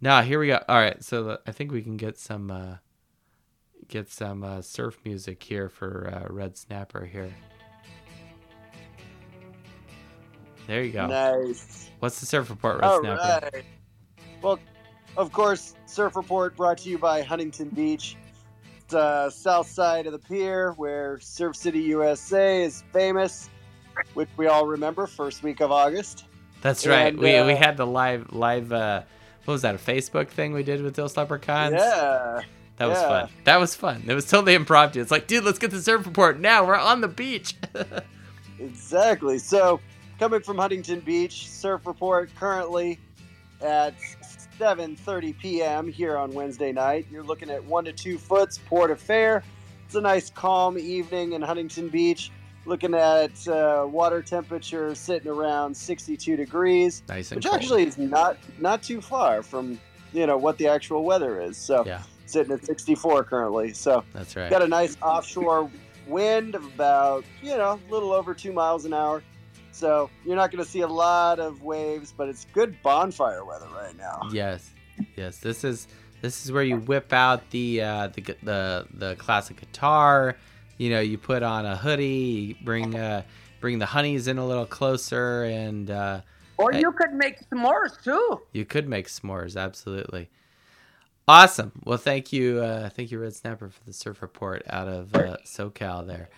now 0.01 0.21
here 0.21 0.39
we 0.39 0.47
go. 0.47 0.63
All 0.67 0.77
right, 0.79 1.03
so 1.03 1.39
I 1.47 1.51
think 1.51 1.71
we 1.71 1.81
can 1.81 1.97
get 1.97 2.17
some 2.19 2.51
uh, 2.51 2.75
get 3.87 4.09
some 4.09 4.43
uh, 4.43 4.61
surf 4.61 4.99
music 5.05 5.41
here 5.41 5.69
for 5.69 6.09
uh, 6.13 6.33
Red 6.33 6.57
Snapper 6.57 7.05
here. 7.05 7.33
There 10.67 10.83
you 10.83 10.91
go. 10.91 11.07
Nice. 11.07 11.89
What's 11.99 12.19
the 12.19 12.25
surf 12.25 12.49
report, 12.49 12.81
Red 12.81 12.83
All 12.85 12.99
Snapper? 13.01 13.49
right. 13.53 13.65
Well, 14.41 14.59
of 15.17 15.31
course, 15.31 15.75
Surf 15.85 16.15
Report 16.15 16.55
brought 16.55 16.79
to 16.79 16.89
you 16.89 16.97
by 16.97 17.21
Huntington 17.21 17.69
Beach. 17.69 18.17
It's 18.77 18.93
uh, 18.93 19.29
south 19.29 19.67
side 19.67 20.05
of 20.05 20.11
the 20.11 20.19
pier 20.19 20.73
where 20.73 21.19
Surf 21.19 21.55
City 21.55 21.79
USA 21.79 22.63
is 22.63 22.83
famous, 22.91 23.49
which 24.13 24.29
we 24.37 24.47
all 24.47 24.67
remember 24.67 25.07
first 25.07 25.41
week 25.41 25.61
of 25.61 25.71
August. 25.71 26.25
That's 26.61 26.85
right. 26.85 27.07
And, 27.07 27.17
we 27.17 27.31
we 27.41 27.53
uh, 27.53 27.55
had 27.55 27.77
the 27.77 27.87
live 27.87 28.33
live. 28.33 28.71
Uh, 28.71 29.03
what 29.45 29.53
was 29.53 29.61
that? 29.61 29.75
A 29.75 29.77
Facebook 29.77 30.27
thing 30.27 30.53
we 30.53 30.63
did 30.63 30.81
with 30.81 30.95
those 30.95 31.15
leprechauns. 31.15 31.75
Yeah. 31.75 32.41
That 32.77 32.88
was 32.88 32.97
Yeah. 32.97 33.07
fun. 33.07 33.30
That 33.45 33.60
was 33.60 33.76
fun. 33.76 34.03
It 34.07 34.14
was 34.14 34.26
totally 34.26 34.53
impromptu. 34.53 34.99
It's 35.02 35.11
like, 35.11 35.27
dude, 35.27 35.43
let's 35.45 35.60
get 35.60 35.72
the 35.72 35.81
surf 35.81 36.06
report 36.06 36.39
now. 36.39 36.65
We're 36.65 36.76
on 36.77 37.02
the 37.02 37.07
beach. 37.07 37.56
Exactly. 38.60 39.38
So, 39.38 39.80
coming 40.19 40.41
from 40.41 40.57
Huntington 40.57 41.02
Beach, 41.02 41.49
Surf 41.49 41.85
Report 41.85 42.30
currently 42.35 42.99
at 43.61 43.93
7:30 44.60 45.38
p.m. 45.38 45.88
here 45.91 46.18
on 46.18 46.31
Wednesday 46.34 46.72
night. 46.72 47.06
You're 47.11 47.23
looking 47.23 47.49
at 47.49 47.64
one 47.65 47.84
to 47.85 47.91
two 47.91 48.18
foots 48.18 48.60
Port 48.65 48.91
Affair. 48.91 49.43
It's 49.85 49.95
a 49.95 50.02
nice 50.02 50.30
calm 50.30 50.77
evening 50.77 51.34
in 51.34 51.41
Huntington 51.41 51.89
Beach. 51.89 52.31
Looking 52.65 52.95
at 52.95 53.45
uh, 53.47 53.85
water 53.88 54.23
temperature 54.23 54.95
sitting 54.95 55.30
around 55.30 55.76
62 55.76 56.35
degrees, 56.35 57.03
Nice 57.07 57.30
which 57.31 57.43
cold. 57.45 57.56
actually 57.57 57.84
is 57.84 57.97
not 57.97 58.38
not 58.57 58.81
too 58.81 59.02
far 59.02 59.43
from 59.43 59.77
you 60.14 60.26
know 60.26 60.38
what 60.38 60.57
the 60.57 60.68
actual 60.68 61.03
weather 61.03 61.41
is. 61.41 61.57
So 61.57 61.84
Yeah. 61.85 62.02
Sitting 62.26 62.52
at 62.52 62.65
64 62.65 63.23
currently. 63.26 63.73
So 63.73 64.03
That's 64.14 64.35
right. 64.35 64.49
got 64.49 64.61
a 64.61 64.68
nice 64.68 64.97
offshore 65.02 65.69
wind 66.07 66.53
of 66.56 66.64
about 66.65 67.26
you 67.41 67.57
know 67.57 67.80
a 67.89 67.91
little 67.91 68.11
over 68.14 68.34
two 68.34 68.53
miles 68.53 68.85
an 68.85 68.93
hour. 68.93 69.23
So 69.72 70.10
you're 70.26 70.35
not 70.38 70.52
going 70.52 70.64
to 70.64 70.69
see 70.69 70.81
a 70.81 70.88
lot 70.88 71.39
of 71.39 71.61
waves, 71.61 72.14
but 72.15 72.30
it's 72.30 72.45
good 72.53 72.81
bonfire 72.81 73.43
weather 73.43 73.68
right 73.76 73.95
now. 73.97 74.22
Yes, 74.31 74.72
yes. 75.18 75.39
This 75.39 75.64
is 75.65 75.88
this 76.22 76.45
is 76.45 76.52
where 76.52 76.64
you 76.64 76.77
whip 76.77 77.11
out 77.11 77.49
the 77.49 77.81
uh, 77.81 78.07
the 78.07 78.22
the 78.43 78.88
the 78.93 79.15
classic 79.18 79.57
guitar. 79.60 80.38
You 80.77 80.89
know, 80.89 80.99
you 81.02 81.18
put 81.18 81.43
on 81.43 81.65
a 81.65 81.76
hoodie, 81.76 82.57
bring 82.64 82.95
uh, 82.95 83.23
bring 83.60 83.80
the 83.80 83.85
honeys 83.85 84.27
in 84.27 84.38
a 84.38 84.45
little 84.45 84.65
closer, 84.65 85.43
and 85.43 85.89
uh, 85.91 86.22
Or 86.57 86.72
Hey. 86.72 86.80
you 86.80 86.91
could 86.93 87.14
make 87.14 87.38
s'mores 87.49 88.02
too. 88.03 88.41
you 88.53 88.64
could 88.65 88.88
make 88.88 89.07
s'mores. 89.10 89.60
Absolutely, 89.61 90.30
awesome. 91.27 91.72
Well, 91.84 91.97
thank 91.97 92.34
you, 92.34 92.60
uh, 92.60 92.89
thank 92.89 93.11
you, 93.11 93.19
Red 93.19 93.35
Snapper, 93.35 93.69
for 93.69 93.84
the 93.85 93.93
surf 93.93 94.22
report 94.22 94.64
out 94.69 94.88
of 94.88 95.15
uh, 95.15 95.38
SoCal 95.45 96.06
there. 96.06 96.30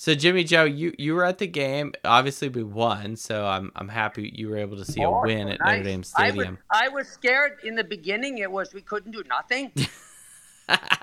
So 0.00 0.14
Jimmy 0.14 0.44
Joe, 0.44 0.64
you 0.64 0.94
you 0.96 1.14
were 1.14 1.26
at 1.26 1.36
the 1.36 1.46
game. 1.46 1.92
Obviously, 2.06 2.48
we 2.48 2.62
won, 2.62 3.16
so 3.16 3.46
I'm 3.46 3.70
I'm 3.76 3.88
happy 3.88 4.32
you 4.34 4.48
were 4.48 4.56
able 4.56 4.78
to 4.78 4.84
see 4.84 5.02
a 5.02 5.10
win 5.10 5.48
at 5.48 5.58
nice. 5.60 5.76
Notre 5.76 5.82
Dame 5.82 5.94
I 5.94 5.98
was, 5.98 6.08
Stadium. 6.08 6.58
I 6.70 6.88
was 6.88 7.08
scared 7.08 7.58
in 7.64 7.74
the 7.74 7.84
beginning. 7.84 8.38
It 8.38 8.50
was 8.50 8.72
we 8.72 8.80
couldn't 8.80 9.12
do 9.12 9.22
nothing. 9.28 9.72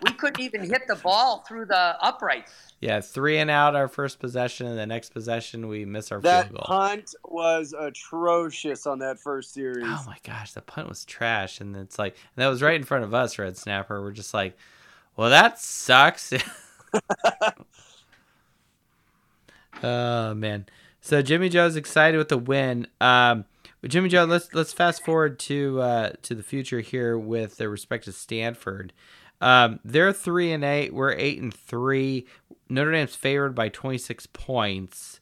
we 0.04 0.12
couldn't 0.14 0.42
even 0.42 0.64
hit 0.64 0.88
the 0.88 0.96
ball 0.96 1.44
through 1.48 1.66
the 1.66 1.96
uprights. 2.02 2.52
Yeah, 2.80 3.02
three 3.02 3.40
and 3.40 3.50
out 3.50 3.76
our 3.76 3.88
first 3.88 4.20
possession, 4.20 4.68
and 4.68 4.78
the 4.78 4.86
next 4.86 5.14
possession 5.14 5.68
we 5.68 5.86
miss 5.86 6.12
our 6.12 6.22
That 6.22 6.48
field 6.50 6.58
goal. 6.58 6.66
punt 6.68 7.16
was 7.26 7.74
atrocious 7.78 8.86
on 8.86 9.00
that 9.00 9.20
first 9.20 9.54
series. 9.54 9.86
Oh 9.88 10.04
my 10.06 10.18
gosh, 10.24 10.54
the 10.54 10.62
punt 10.62 10.88
was 10.88 11.04
trash, 11.06 11.60
and 11.60 11.76
it's 11.76 11.98
like 11.98 12.16
and 12.36 12.44
that 12.44 12.48
was 12.48 12.62
right 12.62 12.76
in 12.76 12.84
front 12.84 13.04
of 13.04 13.14
us, 13.14 13.40
Red 13.40 13.58
Snapper. 13.58 14.02
We're 14.02 14.12
just 14.12 14.34
like, 14.34 14.56
well, 15.16 15.30
that 15.32 15.60
sucks. 15.60 16.34
oh 19.84 20.34
man. 20.34 20.66
So 21.02 21.22
Jimmy 21.22 21.50
Joe's 21.50 21.76
excited 21.76 22.18
with 22.18 22.30
the 22.30 22.38
win. 22.38 22.88
Um, 23.00 23.46
but 23.82 23.92
Jimmy 23.92 24.10
Joe, 24.10 24.26
let's 24.26 24.54
let's 24.54 24.74
fast 24.74 25.06
forward 25.06 25.40
to 25.40 25.82
uh, 25.82 26.12
to 26.24 26.36
the 26.36 26.44
future 26.44 26.82
here 26.82 27.18
with 27.18 27.58
the 27.58 27.70
respect 27.70 28.06
to 28.06 28.12
Stanford. 28.12 28.94
Um, 29.42 29.80
they're 29.84 30.14
three 30.14 30.52
and 30.52 30.64
eight. 30.64 30.94
We're 30.94 31.14
eight 31.14 31.42
and 31.42 31.54
three. 31.54 32.26
Notre 32.70 32.92
Dame's 32.92 33.16
favored 33.16 33.56
by 33.56 33.70
twenty 33.70 33.98
six 33.98 34.26
points. 34.26 35.20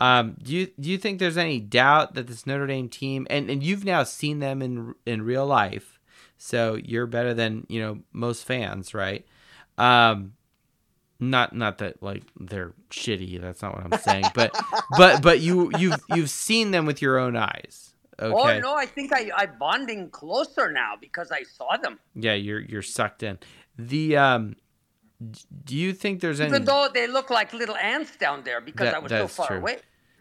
Um, 0.00 0.36
do 0.42 0.52
you 0.52 0.68
do 0.80 0.90
you 0.90 0.98
think 0.98 1.18
there's 1.18 1.38
any 1.38 1.60
doubt 1.60 2.14
that 2.14 2.26
this 2.26 2.46
Notre 2.46 2.66
Dame 2.66 2.88
team 2.88 3.26
and, 3.30 3.48
and 3.48 3.62
you've 3.62 3.84
now 3.84 4.02
seen 4.02 4.40
them 4.40 4.60
in 4.60 4.94
in 5.06 5.22
real 5.22 5.46
life, 5.46 6.00
so 6.38 6.74
you're 6.74 7.06
better 7.06 7.34
than 7.34 7.66
you 7.68 7.80
know 7.80 8.00
most 8.12 8.44
fans, 8.44 8.94
right? 8.94 9.24
Um, 9.78 10.32
not 11.20 11.54
not 11.54 11.78
that 11.78 12.02
like 12.02 12.24
they're 12.38 12.72
shitty. 12.90 13.40
That's 13.40 13.62
not 13.62 13.76
what 13.76 13.84
I'm 13.84 14.00
saying, 14.00 14.24
but 14.34 14.52
but 14.98 15.22
but 15.22 15.40
you 15.40 15.70
you've 15.78 16.00
you've 16.14 16.30
seen 16.30 16.72
them 16.72 16.84
with 16.84 17.00
your 17.00 17.18
own 17.18 17.36
eyes. 17.36 17.91
Okay. 18.22 18.56
Oh 18.56 18.60
no, 18.60 18.74
I 18.74 18.86
think 18.86 19.12
I 19.12 19.30
I'm 19.36 19.58
bonding 19.58 20.10
closer 20.10 20.70
now 20.70 20.94
because 21.00 21.30
I 21.32 21.42
saw 21.42 21.76
them. 21.76 21.98
Yeah, 22.14 22.34
you're 22.34 22.60
you're 22.60 22.82
sucked 22.82 23.22
in. 23.22 23.38
The 23.76 24.16
um, 24.16 24.56
do 25.64 25.76
you 25.76 25.92
think 25.92 26.20
there's 26.20 26.40
any? 26.40 26.48
Even 26.50 26.64
though 26.64 26.88
they 26.92 27.06
look 27.06 27.30
like 27.30 27.52
little 27.52 27.76
ants 27.76 28.16
down 28.16 28.42
there 28.44 28.60
because 28.60 28.86
That- 28.86 28.94
I 28.94 28.98
was 28.98 29.10
so 29.10 29.28
far 29.28 29.46
true. 29.48 29.56
away. 29.58 29.78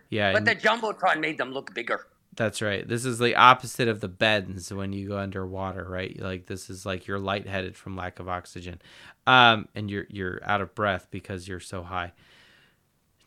yeah, 0.09 0.33
But 0.33 0.45
the 0.45 0.55
jumbotron 0.55 1.19
made 1.19 1.37
them 1.37 1.51
look 1.51 1.73
bigger. 1.73 2.07
That's 2.35 2.61
right. 2.61 2.87
This 2.87 3.03
is 3.03 3.19
the 3.19 3.35
opposite 3.35 3.89
of 3.89 3.99
the 3.99 4.07
bends 4.07 4.71
when 4.73 4.93
you 4.93 5.09
go 5.09 5.17
underwater, 5.17 5.83
right? 5.83 6.17
Like 6.17 6.45
this 6.45 6.69
is 6.69 6.85
like 6.85 7.05
you're 7.05 7.19
lightheaded 7.19 7.75
from 7.75 7.97
lack 7.97 8.19
of 8.19 8.29
oxygen, 8.29 8.81
um, 9.27 9.67
and 9.75 9.91
you're 9.91 10.05
you're 10.09 10.39
out 10.43 10.61
of 10.61 10.73
breath 10.73 11.07
because 11.11 11.47
you're 11.47 11.59
so 11.59 11.83
high. 11.83 12.13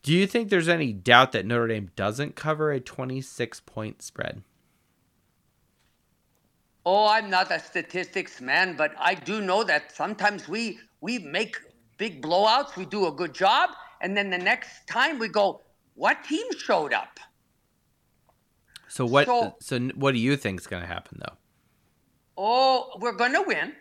Do 0.02 0.12
you 0.12 0.26
think 0.26 0.48
there's 0.48 0.68
any 0.68 0.92
doubt 0.92 1.32
that 1.32 1.44
Notre 1.46 1.68
Dame 1.68 1.90
doesn't 1.96 2.34
cover 2.34 2.70
a 2.72 2.80
26 2.80 3.60
point 3.60 4.00
spread? 4.02 4.42
Oh, 6.86 7.08
I'm 7.08 7.30
not 7.30 7.50
a 7.50 7.58
statistics 7.58 8.40
man, 8.40 8.76
but 8.76 8.92
I 8.98 9.14
do 9.14 9.40
know 9.40 9.64
that 9.64 9.92
sometimes 9.94 10.48
we 10.48 10.78
we 11.00 11.18
make 11.18 11.56
big 11.96 12.22
blowouts, 12.22 12.76
we 12.76 12.84
do 12.84 13.06
a 13.06 13.12
good 13.12 13.34
job, 13.34 13.70
and 14.00 14.16
then 14.16 14.30
the 14.30 14.38
next 14.38 14.86
time 14.86 15.18
we 15.18 15.28
go, 15.28 15.60
what 15.94 16.24
team 16.24 16.46
showed 16.58 16.92
up? 16.92 17.20
So 18.88 19.06
what? 19.06 19.26
So, 19.26 19.56
So- 19.60 19.78
what 19.94 20.12
do 20.12 20.18
you 20.18 20.36
think 20.36 20.60
is 20.60 20.66
going 20.66 20.82
to 20.82 20.86
happen 20.88 21.18
though? 21.20 21.36
Oh, 22.36 22.98
we're 23.00 23.12
going 23.16 23.32
to 23.32 23.42
win. 23.42 23.72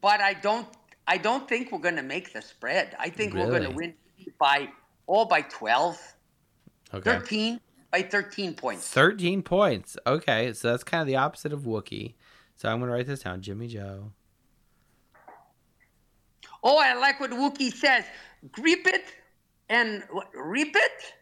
But 0.00 0.20
I 0.20 0.34
don't 0.34 0.66
I 1.06 1.18
don't 1.18 1.48
think 1.48 1.70
we're 1.72 1.78
going 1.80 1.96
to 1.96 2.02
make 2.02 2.32
the 2.32 2.42
spread. 2.42 2.96
I 2.98 3.08
think 3.08 3.34
we're 3.34 3.46
going 3.50 3.64
to 3.64 3.70
win 3.70 3.94
by 4.38 4.68
oh 5.08 5.24
by 5.24 5.42
12, 5.42 5.98
Okay, 6.94 7.10
13 7.10 7.60
by 7.92 8.02
13 8.02 8.54
points. 8.54 8.88
13 8.88 9.42
points. 9.42 9.96
Okay, 10.06 10.52
so 10.54 10.70
that's 10.70 10.82
kind 10.82 11.02
of 11.02 11.06
the 11.06 11.16
opposite 11.16 11.52
of 11.52 11.60
Wookie. 11.60 12.14
So 12.56 12.68
I'm 12.68 12.78
going 12.78 12.88
to 12.88 12.94
write 12.94 13.06
this 13.06 13.22
down. 13.22 13.42
Jimmy 13.42 13.68
Joe. 13.68 14.12
Oh, 16.64 16.78
I 16.78 16.94
like 16.94 17.20
what 17.20 17.30
Wookie 17.30 17.72
says. 17.72 18.04
Grip 18.50 18.86
it 18.86 19.04
and 19.68 20.02
what, 20.10 20.28
reap 20.34 20.74
it. 20.74 21.14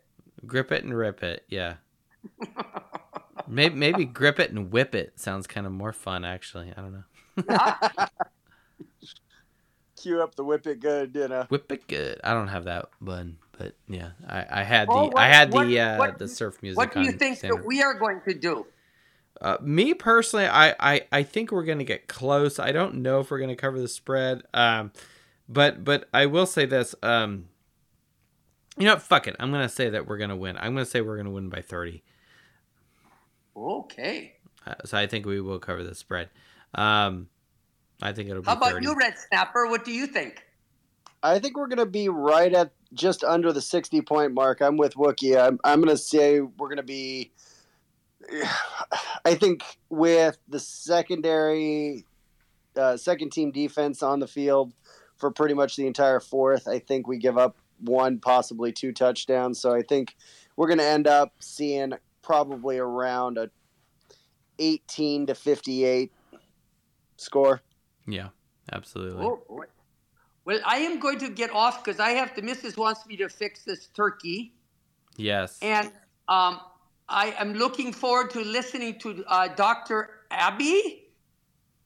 Grip 0.47 0.71
it 0.73 0.85
and 0.85 0.97
rip 0.97 1.23
it. 1.23 1.45
Yeah. 1.49 1.75
maybe 3.49 3.75
maybe 3.75 4.05
grip 4.05 4.39
it 4.39 4.51
and 4.51 4.71
whip 4.71 4.95
it 4.95 5.19
sounds 5.19 5.47
kind 5.47 5.67
of 5.67 5.73
more 5.73 5.93
fun 5.93 6.25
actually. 6.25 6.73
I 6.77 6.81
don't 6.81 6.93
know. 6.93 7.05
Cue 9.97 10.23
up 10.23 10.35
the 10.35 10.45
whip 10.45 10.67
it 10.67 10.81
good, 10.81 11.15
you 11.15 11.29
know. 11.29 11.47
Whip 11.49 11.71
it 11.73 11.87
good. 11.87 12.21
I 12.23 12.33
don't 12.35 12.49
have 12.49 12.65
that 12.65 12.89
one, 13.01 13.39
but 13.61 13.74
yeah, 13.89 14.12
I, 14.27 14.47
I 14.61 14.62
had 14.62 14.89
the 14.89 14.93
Oh, 14.93 15.05
what- 15.09 15.19
I 15.19 15.27
had 15.28 15.53
what- 15.53 15.66
the 15.66 15.81
uh, 15.81 15.99
what- 15.99 16.19
the 16.19 16.28
surf 16.28 16.62
music. 16.62 16.78
What 16.78 16.93
do 16.95 17.01
you 17.03 17.11
on 17.12 17.19
think 17.19 17.37
standard. 17.39 17.59
that 17.59 17.66
we 17.66 17.82
are 17.82 17.93
going 17.95 18.23
to 18.27 18.32
do? 18.35 18.66
Uh, 19.41 19.57
me 19.61 19.93
personally, 19.95 20.47
I, 20.47 20.74
I, 20.81 21.01
I 21.12 21.23
think 21.23 21.51
we're 21.53 21.65
gonna 21.65 21.85
get 21.85 22.09
close. 22.09 22.59
I 22.59 22.73
don't 22.73 22.97
know 22.97 23.20
if 23.20 23.31
we're 23.31 23.39
gonna 23.39 23.57
cover 23.57 23.78
the 23.81 23.89
spread. 23.89 24.43
Um, 24.55 24.93
but 25.49 25.85
but 25.85 26.09
I 26.15 26.27
will 26.27 26.47
say 26.47 26.65
this. 26.66 26.95
Um, 27.03 27.49
you 28.78 28.85
know, 28.87 28.97
fuck 28.97 29.27
it. 29.27 29.37
I'm 29.39 29.51
gonna 29.51 29.69
say 29.69 29.91
that 29.91 30.07
we're 30.07 30.19
gonna 30.19 30.37
win. 30.37 30.57
I'm 30.59 30.74
gonna 30.74 30.87
say 30.87 31.01
we're 31.01 31.16
gonna 31.16 31.31
win 31.31 31.49
by 31.51 31.61
30. 31.61 32.03
Okay. 33.57 34.35
Uh, 34.66 34.74
so 34.85 34.97
I 34.99 35.07
think 35.07 35.27
we 35.27 35.41
will 35.41 35.59
cover 35.59 35.82
the 35.82 35.95
spread. 35.95 36.28
Um, 36.74 37.28
I 38.03 38.12
think 38.12 38.31
it'll 38.31 38.43
be 38.43 38.47
How 38.47 38.57
about 38.57 38.73
30. 38.73 38.87
you, 38.87 38.95
Red 38.97 39.15
Snapper? 39.19 39.66
What 39.66 39.85
do 39.85 39.93
you 39.93 40.07
think? 40.07 40.45
I 41.23 41.39
think 41.39 41.57
we're 41.57 41.66
going 41.66 41.78
to 41.78 41.87
be 41.87 42.09
right 42.09 42.53
at 42.55 42.73
just 42.95 43.25
under 43.25 43.53
the 43.53 43.61
60 43.61 44.01
point 44.03 44.35
mark. 44.35 44.61
I'm 44.61 44.77
with 44.77 44.95
Wookie. 44.95 45.41
I'm, 45.41 45.59
I'm 45.65 45.81
going 45.81 45.95
to 45.95 46.03
say 46.03 46.41
we're 46.41 46.69
going 46.69 46.77
to 46.77 46.83
be. 46.83 47.33
I 49.25 49.35
think 49.35 49.62
with 49.89 50.39
the 50.49 50.61
secondary, 50.61 52.07
uh, 52.77 52.97
second 52.97 53.31
team 53.31 53.51
defense 53.51 54.03
on 54.03 54.21
the 54.21 54.27
field 54.27 54.73
for 55.17 55.31
pretty 55.31 55.55
much 55.55 55.77
the 55.77 55.87
entire 55.87 56.21
fourth, 56.21 56.67
I 56.67 56.79
think 56.79 57.07
we 57.07 57.19
give 57.19 57.37
up 57.37 57.57
one, 57.81 58.19
possibly 58.19 58.73
two 58.73 58.93
touchdowns. 58.93 59.61
So 59.61 59.75
I 59.75 59.83
think 59.83 60.17
we're 60.57 60.67
going 60.67 60.79
to 60.79 60.85
end 60.85 61.07
up 61.07 61.35
seeing 61.41 61.93
probably 62.23 62.79
around 62.79 63.39
a 63.39 63.51
18 64.59 65.27
to 65.27 65.35
58 65.35 66.12
score. 67.17 67.61
Yeah, 68.07 68.29
absolutely. 68.73 69.25
Oh, 69.25 69.43
boy. 69.49 69.65
Well, 70.51 70.59
I 70.66 70.78
am 70.78 70.98
going 70.98 71.20
to 71.20 71.28
get 71.28 71.52
off 71.52 71.85
because 71.85 72.01
I 72.01 72.10
have 72.10 72.35
the 72.35 72.43
missus 72.43 72.77
wants 72.77 73.06
me 73.06 73.16
to 73.18 73.28
fix 73.28 73.62
this 73.62 73.86
turkey, 73.86 74.52
Yes. 75.16 75.56
and 75.62 75.86
um, 76.27 76.59
I 77.09 77.36
am 77.39 77.55
looking 77.55 77.93
forward 77.93 78.31
to 78.31 78.40
listening 78.40 78.98
to 78.98 79.24
uh, 79.28 79.47
Dr. 79.55 80.10
Abby 80.32 81.05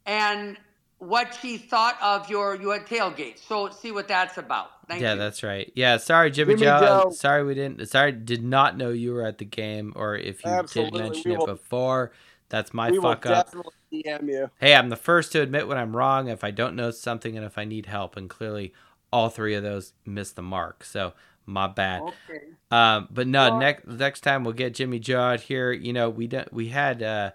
and 0.07 0.57
what 0.97 1.37
she 1.43 1.59
thought 1.59 1.99
of 2.01 2.31
your 2.31 2.57
your 2.57 2.79
tailgate. 2.81 3.39
So 3.39 3.69
see 3.69 3.93
what 3.93 4.09
that's 4.09 4.39
about. 4.39 4.71
Thank 4.89 5.03
yeah, 5.03 5.13
you. 5.13 5.19
that's 5.19 5.43
right. 5.43 5.71
Yeah, 5.75 5.99
sorry, 5.99 6.31
Jimmy, 6.31 6.55
Jimmy 6.55 6.65
Joe. 6.65 7.03
Joe. 7.05 7.11
Sorry 7.11 7.45
we 7.45 7.53
didn't. 7.53 7.87
Sorry, 7.91 8.13
did 8.13 8.43
not 8.43 8.79
know 8.79 8.89
you 8.89 9.13
were 9.13 9.27
at 9.27 9.37
the 9.37 9.45
game, 9.45 9.93
or 9.95 10.17
if 10.17 10.43
you 10.43 10.51
Absolutely, 10.51 11.01
did 11.03 11.13
mention 11.13 11.31
we 11.33 11.37
it 11.37 11.45
before, 11.45 12.13
that's 12.49 12.73
my 12.73 12.91
we 12.91 12.99
fuck 12.99 13.27
up. 13.27 13.55
DM 14.03 14.29
you. 14.29 14.51
Hey, 14.59 14.75
I'm 14.75 14.89
the 14.89 14.97
first 14.97 15.33
to 15.33 15.41
admit 15.41 15.69
when 15.69 15.79
I'm 15.79 15.97
wrong, 15.97 16.29
if 16.29 16.45
I 16.45 16.51
don't 16.51 16.77
know 16.77 16.91
something, 16.91 17.37
and 17.37 17.45
if 17.47 17.59
I 17.59 17.65
need 17.65 17.87
help. 17.87 18.17
And 18.17 18.29
clearly, 18.29 18.73
all 19.13 19.29
three 19.29 19.55
of 19.55 19.63
those 19.63 19.93
missed 20.05 20.37
the 20.37 20.43
mark. 20.43 20.85
So 20.85 21.13
my 21.47 21.67
bad. 21.67 22.03
Okay. 22.03 22.45
Um, 22.71 23.09
but 23.11 23.27
no, 23.27 23.51
Well- 23.51 23.61
next 23.61 23.87
next 23.87 24.21
time 24.23 24.45
we'll 24.45 24.55
get 24.55 24.75
Jimmy 24.75 24.99
Joe 24.99 25.21
out 25.21 25.41
here. 25.41 25.73
You 25.73 25.93
know, 25.93 26.11
we 26.11 26.27
don't 26.27 26.53
we 26.53 26.69
had 26.69 27.03
uh, 27.03 27.31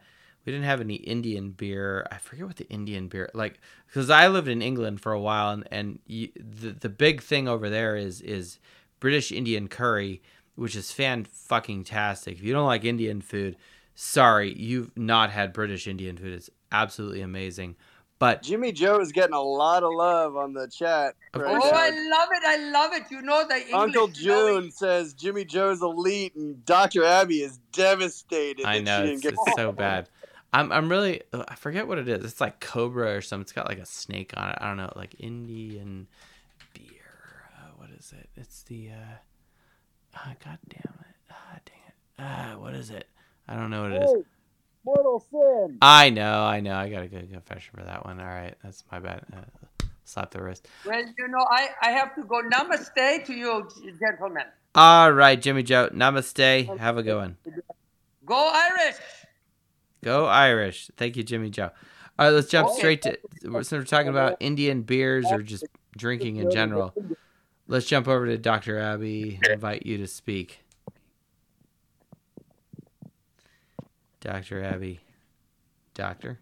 we 0.46 0.52
we 0.52 0.54
didn't 0.54 0.66
have 0.66 0.82
any 0.82 0.96
Indian 0.96 1.52
beer. 1.52 2.08
I 2.12 2.18
forget 2.18 2.46
what 2.48 2.56
the 2.58 2.68
Indian 2.70 3.08
beer 3.08 3.30
like 3.34 3.60
because 3.88 4.10
I 4.10 4.28
lived 4.28 4.48
in 4.48 4.62
England 4.62 5.02
for 5.02 5.12
a 5.12 5.20
while, 5.20 5.52
and 5.52 5.68
and 5.72 6.00
you, 6.08 6.30
the 6.36 6.72
the 6.72 6.90
big 6.90 7.22
thing 7.22 7.48
over 7.48 7.70
there 7.70 7.96
is 7.96 8.20
is 8.22 8.60
British 9.00 9.32
Indian 9.32 9.68
curry, 9.68 10.22
which 10.56 10.76
is 10.76 10.92
fan 10.92 11.24
fucking 11.26 11.84
tastic. 11.84 12.36
If 12.38 12.44
you 12.44 12.52
don't 12.52 12.66
like 12.66 12.84
Indian 12.84 13.22
food, 13.22 13.56
sorry, 14.00 14.54
you've 14.58 14.96
not 14.98 15.30
had 15.30 15.52
British 15.52 15.86
Indian 15.88 16.16
food. 16.18 16.32
It's 16.34 16.50
absolutely 16.72 17.22
amazing. 17.22 17.76
But 18.18 18.42
Jimmy 18.44 18.72
Joe 18.74 19.00
is 19.00 19.12
getting 19.14 19.34
a 19.34 19.42
lot 19.42 19.84
of 19.84 19.92
love 19.94 20.36
on 20.36 20.54
the 20.54 20.68
chat. 20.68 21.16
Right 21.34 21.46
Oh, 21.56 21.58
now. 21.58 21.72
I 21.74 21.90
love 21.90 22.30
it. 22.32 22.44
I 22.46 22.70
love 22.72 22.94
it. 22.94 23.04
You 23.12 23.22
know 23.22 23.46
the 23.48 23.56
English. 23.56 23.74
Uncle 23.74 24.08
knowing- 24.08 24.14
June 24.14 24.72
says 24.72 25.14
Jimmy 25.14 25.46
Joe's 25.46 25.82
elite, 25.82 26.36
and 26.36 26.64
Dr. 26.66 27.04
Abby 27.06 27.42
is 27.42 27.60
devastated. 27.72 28.66
I 28.66 28.80
that 28.80 28.84
know 28.84 29.06
she 29.06 29.14
it's, 29.14 29.22
didn't 29.22 29.36
get 29.38 29.44
it's 29.48 29.56
so 29.58 29.72
bad. 29.86 30.10
I'm 30.52 30.72
I'm 30.72 30.90
really 30.90 31.22
uh, 31.32 31.44
I 31.48 31.56
forget 31.56 31.88
what 31.88 31.98
it 31.98 32.08
is. 32.10 32.24
It's 32.26 32.42
like 32.42 32.60
Cobra 32.60 33.16
or 33.16 33.22
something. 33.22 33.44
It's 33.44 33.52
got 33.54 33.68
like 33.68 33.78
a 33.80 33.86
snake 33.86 34.34
on 34.36 34.50
it. 34.50 34.58
I 34.60 34.68
don't 34.68 34.78
know, 34.78 34.92
like 34.96 35.16
Indian 35.20 36.08
beer. 36.74 37.46
Uh, 37.58 37.72
what 37.78 37.90
is 37.98 38.14
it? 38.18 38.30
It's 38.36 38.64
the 38.64 38.90
uh, 38.90 39.16
ah, 40.16 40.34
god 40.44 40.58
damn 40.68 40.94
it. 41.02 41.16
Ah, 41.32 41.60
dang 41.66 41.82
it. 41.88 41.94
Ah, 42.18 42.56
what 42.60 42.74
is 42.74 42.90
it? 42.90 43.08
I 43.50 43.56
don't 43.56 43.72
know 43.72 43.82
what 43.82 43.92
it 43.94 44.04
is. 44.04 44.14
Mortal 44.86 45.20
Sin. 45.32 45.78
I 45.82 46.12
know, 46.12 46.44
I 46.44 46.60
know. 46.60 46.76
I 46.76 46.90
got 46.90 47.04
a 47.04 47.08
good 47.08 47.32
confession 47.32 47.74
for 47.76 47.84
that 47.84 48.06
one. 48.06 48.20
All 48.20 48.26
right, 48.28 48.54
that's 48.64 48.84
my 48.92 49.00
bad. 49.00 49.26
Uh, 49.34 49.86
slap 50.06 50.32
the 50.32 50.42
wrist. 50.42 50.68
Well, 50.86 51.00
you 51.00 51.28
know, 51.28 51.46
I, 51.52 51.70
I 51.82 51.92
have 51.92 52.14
to 52.16 52.24
go. 52.24 52.42
Namaste 52.44 53.26
to 53.26 53.34
you, 53.34 53.68
gentlemen. 54.00 54.44
All 54.76 55.12
right, 55.12 55.42
Jimmy 55.42 55.64
Joe. 55.64 55.90
Namaste. 55.92 56.78
Have 56.78 56.98
a 56.98 57.04
good 57.04 57.18
one. 57.18 57.38
Go 58.24 58.52
Irish. 58.54 58.98
Go 60.04 60.28
Irish. 60.28 60.92
Thank 60.96 61.18
you, 61.18 61.24
Jimmy 61.24 61.50
Joe. 61.50 61.72
All 62.18 62.28
right, 62.28 62.30
let's 62.30 62.50
jump 62.50 62.70
Okay. 62.70 62.78
straight 62.78 63.02
to. 63.02 63.18
Since 63.42 63.72
we're 63.72 63.84
talking 63.84 64.10
about 64.10 64.38
Indian 64.40 64.84
beers 64.84 65.32
or 65.32 65.42
just 65.42 65.66
drinking 65.98 66.38
in 66.38 66.52
general, 66.52 66.94
let's 67.68 67.88
jump 67.88 68.08
over 68.08 68.28
to 68.28 68.38
Dr. 68.38 68.78
Abby. 68.80 69.40
Invite 69.50 69.86
you 69.86 69.98
to 69.98 70.08
speak. 70.08 70.60
Dr. 74.22 74.64
Abby. 74.64 75.00
Doctor. 75.94 76.40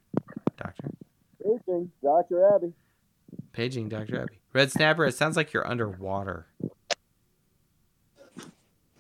Doctor. 0.58 0.90
Paging 1.44 1.92
Dr. 2.04 2.56
Abby. 2.56 2.74
Paging 3.54 3.90
Dr. 3.90 4.22
Abby. 4.22 4.40
Red 4.54 4.72
Snapper, 4.72 5.06
it 5.06 5.16
sounds 5.16 5.38
like 5.38 5.54
you're 5.54 5.68
underwater. 5.68 6.48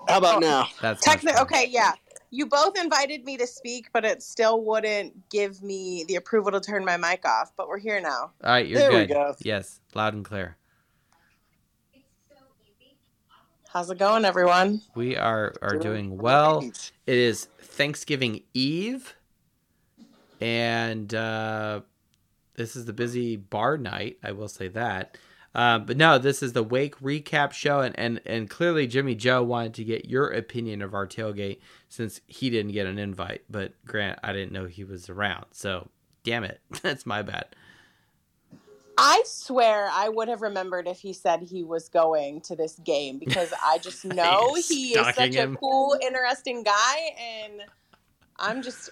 How 0.07 0.19
about 0.19 0.37
oh, 0.37 0.39
now? 0.39 0.67
That's 0.81 1.05
much 1.05 1.21
Techni- 1.21 1.41
okay, 1.41 1.67
yeah. 1.69 1.93
You 2.29 2.45
both 2.45 2.77
invited 2.77 3.23
me 3.23 3.37
to 3.37 3.47
speak, 3.47 3.87
but 3.93 4.05
it 4.05 4.21
still 4.21 4.63
wouldn't 4.63 5.29
give 5.29 5.63
me 5.63 6.05
the 6.07 6.15
approval 6.15 6.51
to 6.51 6.59
turn 6.59 6.83
my 6.85 6.97
mic 6.97 7.25
off. 7.25 7.51
But 7.55 7.67
we're 7.67 7.79
here 7.79 7.99
now. 8.01 8.31
All 8.43 8.51
right, 8.51 8.67
you're 8.67 8.79
There 8.79 8.91
we 8.91 8.97
good. 9.05 9.09
go. 9.09 9.35
Yes, 9.39 9.79
loud 9.93 10.13
and 10.13 10.25
clear. 10.25 10.57
How's 13.69 13.89
it 13.91 13.97
going, 13.97 14.23
everyone? 14.25 14.81
We 14.95 15.17
are 15.17 15.53
are 15.61 15.77
doing 15.77 16.17
well. 16.17 16.63
It 17.05 17.17
is 17.17 17.45
Thanksgiving 17.59 18.43
Eve, 18.53 19.15
and 20.39 21.13
uh, 21.13 21.81
this 22.55 22.75
is 22.75 22.85
the 22.85 22.93
busy 22.93 23.35
bar 23.35 23.77
night. 23.77 24.17
I 24.23 24.31
will 24.31 24.47
say 24.47 24.69
that. 24.69 25.17
Um, 25.53 25.85
but 25.85 25.97
no, 25.97 26.17
this 26.17 26.41
is 26.43 26.53
the 26.53 26.63
Wake 26.63 26.99
recap 26.99 27.51
show, 27.51 27.81
and, 27.81 27.97
and 27.99 28.21
and 28.25 28.49
clearly 28.49 28.87
Jimmy 28.87 29.15
Joe 29.15 29.43
wanted 29.43 29.73
to 29.75 29.83
get 29.83 30.05
your 30.05 30.29
opinion 30.29 30.81
of 30.81 30.93
our 30.93 31.07
tailgate 31.07 31.59
since 31.89 32.21
he 32.27 32.49
didn't 32.49 32.71
get 32.71 32.87
an 32.87 32.97
invite. 32.97 33.43
But 33.49 33.73
Grant, 33.85 34.19
I 34.23 34.33
didn't 34.33 34.53
know 34.53 34.65
he 34.65 34.83
was 34.85 35.09
around, 35.09 35.45
so 35.51 35.89
damn 36.23 36.43
it, 36.43 36.61
that's 36.81 37.05
my 37.05 37.21
bad. 37.21 37.47
I 38.97 39.21
swear 39.25 39.89
I 39.91 40.09
would 40.09 40.27
have 40.27 40.41
remembered 40.41 40.87
if 40.87 40.99
he 40.99 41.13
said 41.13 41.41
he 41.41 41.63
was 41.63 41.87
going 41.87 42.41
to 42.41 42.55
this 42.55 42.79
game 42.83 43.19
because 43.19 43.53
I 43.63 43.77
just 43.77 44.03
know 44.05 44.41
You're 44.53 44.63
he 44.63 44.97
is 44.97 45.15
such 45.15 45.35
him. 45.35 45.53
a 45.53 45.57
cool, 45.57 45.97
interesting 46.01 46.63
guy, 46.63 46.95
and 47.19 47.61
I'm 48.37 48.61
just, 48.61 48.89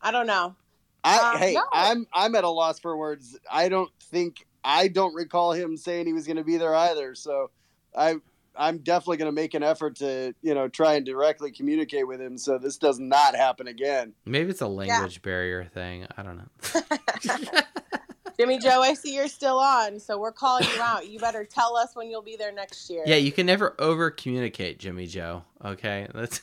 I 0.00 0.10
don't 0.10 0.26
know. 0.26 0.54
I, 1.02 1.18
Uh, 1.18 1.38
hey, 1.38 1.54
no. 1.54 1.64
I'm 1.72 2.06
I'm 2.12 2.34
at 2.34 2.44
a 2.44 2.48
loss 2.48 2.78
for 2.78 2.96
words. 2.96 3.38
I 3.50 3.68
don't 3.68 3.90
think 4.02 4.46
I 4.62 4.88
don't 4.88 5.14
recall 5.14 5.52
him 5.52 5.76
saying 5.76 6.06
he 6.06 6.12
was 6.12 6.26
going 6.26 6.36
to 6.36 6.44
be 6.44 6.56
there 6.58 6.74
either. 6.74 7.14
So 7.14 7.50
I 7.96 8.16
I'm 8.54 8.78
definitely 8.78 9.16
going 9.16 9.30
to 9.30 9.34
make 9.34 9.54
an 9.54 9.62
effort 9.62 9.96
to 9.96 10.34
you 10.42 10.54
know 10.54 10.68
try 10.68 10.94
and 10.94 11.06
directly 11.06 11.52
communicate 11.52 12.06
with 12.06 12.20
him 12.20 12.36
so 12.36 12.58
this 12.58 12.76
does 12.76 12.98
not 12.98 13.34
happen 13.34 13.66
again. 13.66 14.12
Maybe 14.26 14.50
it's 14.50 14.60
a 14.60 14.68
language 14.68 15.22
barrier 15.22 15.64
thing. 15.64 16.06
I 16.16 16.22
don't 16.22 16.36
know. 16.36 17.60
Jimmy 18.40 18.58
Joe, 18.58 18.80
I 18.80 18.94
see 18.94 19.14
you're 19.14 19.28
still 19.28 19.58
on, 19.58 20.00
so 20.00 20.18
we're 20.18 20.32
calling 20.32 20.64
you 20.74 20.80
out. 20.80 21.06
You 21.06 21.18
better 21.18 21.44
tell 21.44 21.76
us 21.76 21.94
when 21.94 22.08
you'll 22.08 22.22
be 22.22 22.36
there 22.36 22.52
next 22.52 22.88
year. 22.88 23.04
Yeah, 23.06 23.16
you 23.16 23.32
can 23.32 23.44
never 23.44 23.74
over 23.78 24.10
communicate, 24.10 24.78
Jimmy 24.78 25.06
Joe. 25.06 25.42
Okay, 25.62 26.08
that's 26.14 26.40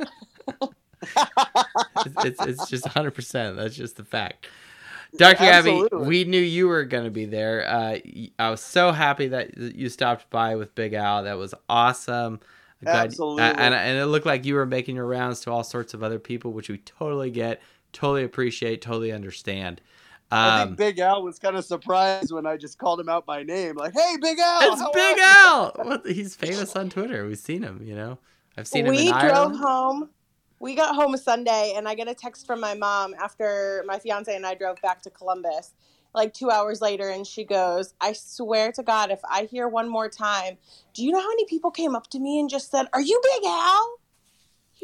it's, 0.00 0.74
it's 2.24 2.46
it's 2.46 2.68
just 2.68 2.88
hundred 2.88 3.12
percent. 3.12 3.56
That's 3.56 3.76
just 3.76 3.96
the 3.96 4.04
fact. 4.04 4.48
Doctor 5.16 5.44
Abby, 5.44 5.84
we 5.92 6.24
knew 6.24 6.40
you 6.40 6.66
were 6.66 6.82
going 6.82 7.04
to 7.04 7.12
be 7.12 7.26
there. 7.26 7.64
Uh, 7.64 7.98
y- 8.04 8.30
I 8.40 8.50
was 8.50 8.60
so 8.60 8.90
happy 8.90 9.28
that 9.28 9.56
you 9.56 9.88
stopped 9.88 10.28
by 10.30 10.56
with 10.56 10.74
Big 10.74 10.94
Al. 10.94 11.22
That 11.22 11.38
was 11.38 11.54
awesome. 11.68 12.40
Glad- 12.82 13.06
Absolutely. 13.06 13.44
uh, 13.44 13.54
and 13.56 13.72
and 13.72 13.98
it 13.98 14.06
looked 14.06 14.26
like 14.26 14.44
you 14.44 14.56
were 14.56 14.66
making 14.66 14.96
your 14.96 15.06
rounds 15.06 15.42
to 15.42 15.52
all 15.52 15.62
sorts 15.62 15.94
of 15.94 16.02
other 16.02 16.18
people, 16.18 16.52
which 16.52 16.68
we 16.68 16.78
totally 16.78 17.30
get, 17.30 17.62
totally 17.92 18.24
appreciate, 18.24 18.82
totally 18.82 19.12
understand. 19.12 19.80
I 20.30 20.62
Um, 20.62 20.68
think 20.68 20.78
Big 20.78 20.98
Al 20.98 21.22
was 21.22 21.38
kind 21.38 21.56
of 21.56 21.64
surprised 21.64 22.32
when 22.32 22.46
I 22.46 22.56
just 22.56 22.78
called 22.78 22.98
him 22.98 23.08
out 23.08 23.26
by 23.26 23.42
name, 23.44 23.76
like, 23.76 23.92
"Hey, 23.94 24.16
Big 24.20 24.38
Al, 24.38 24.72
it's 24.72 24.80
how 24.80 24.92
Big? 24.92 25.18
Al. 25.20 25.72
What, 25.76 26.06
he's 26.06 26.34
famous 26.34 26.74
on 26.74 26.90
Twitter. 26.90 27.26
We've 27.26 27.38
seen 27.38 27.62
him. 27.62 27.80
You 27.84 27.94
know, 27.94 28.18
I've 28.56 28.66
seen 28.66 28.86
him 28.86 28.90
we 28.90 29.08
drove 29.10 29.14
Ireland. 29.22 29.56
home. 29.58 30.10
We 30.58 30.74
got 30.74 30.94
home 30.94 31.16
Sunday, 31.16 31.74
and 31.76 31.86
I 31.86 31.94
get 31.94 32.08
a 32.08 32.14
text 32.14 32.46
from 32.46 32.60
my 32.60 32.74
mom 32.74 33.14
after 33.22 33.84
my 33.86 33.98
fiance 33.98 34.34
and 34.34 34.46
I 34.46 34.54
drove 34.54 34.80
back 34.82 35.02
to 35.02 35.10
Columbus, 35.10 35.74
like 36.14 36.32
two 36.32 36.50
hours 36.50 36.80
later, 36.80 37.08
and 37.10 37.26
she 37.26 37.44
goes, 37.44 37.94
"I 38.00 38.12
swear 38.14 38.72
to 38.72 38.82
God, 38.82 39.10
if 39.10 39.20
I 39.30 39.44
hear 39.44 39.68
one 39.68 39.88
more 39.88 40.08
time, 40.08 40.56
do 40.94 41.04
you 41.04 41.12
know 41.12 41.20
how 41.20 41.28
many 41.28 41.44
people 41.44 41.70
came 41.70 41.94
up 41.94 42.08
to 42.08 42.18
me 42.18 42.40
and 42.40 42.50
just 42.50 42.70
said, 42.70 42.86
"Are 42.92 43.00
you 43.02 43.20
Big 43.22 43.44
Al?" 43.44 43.98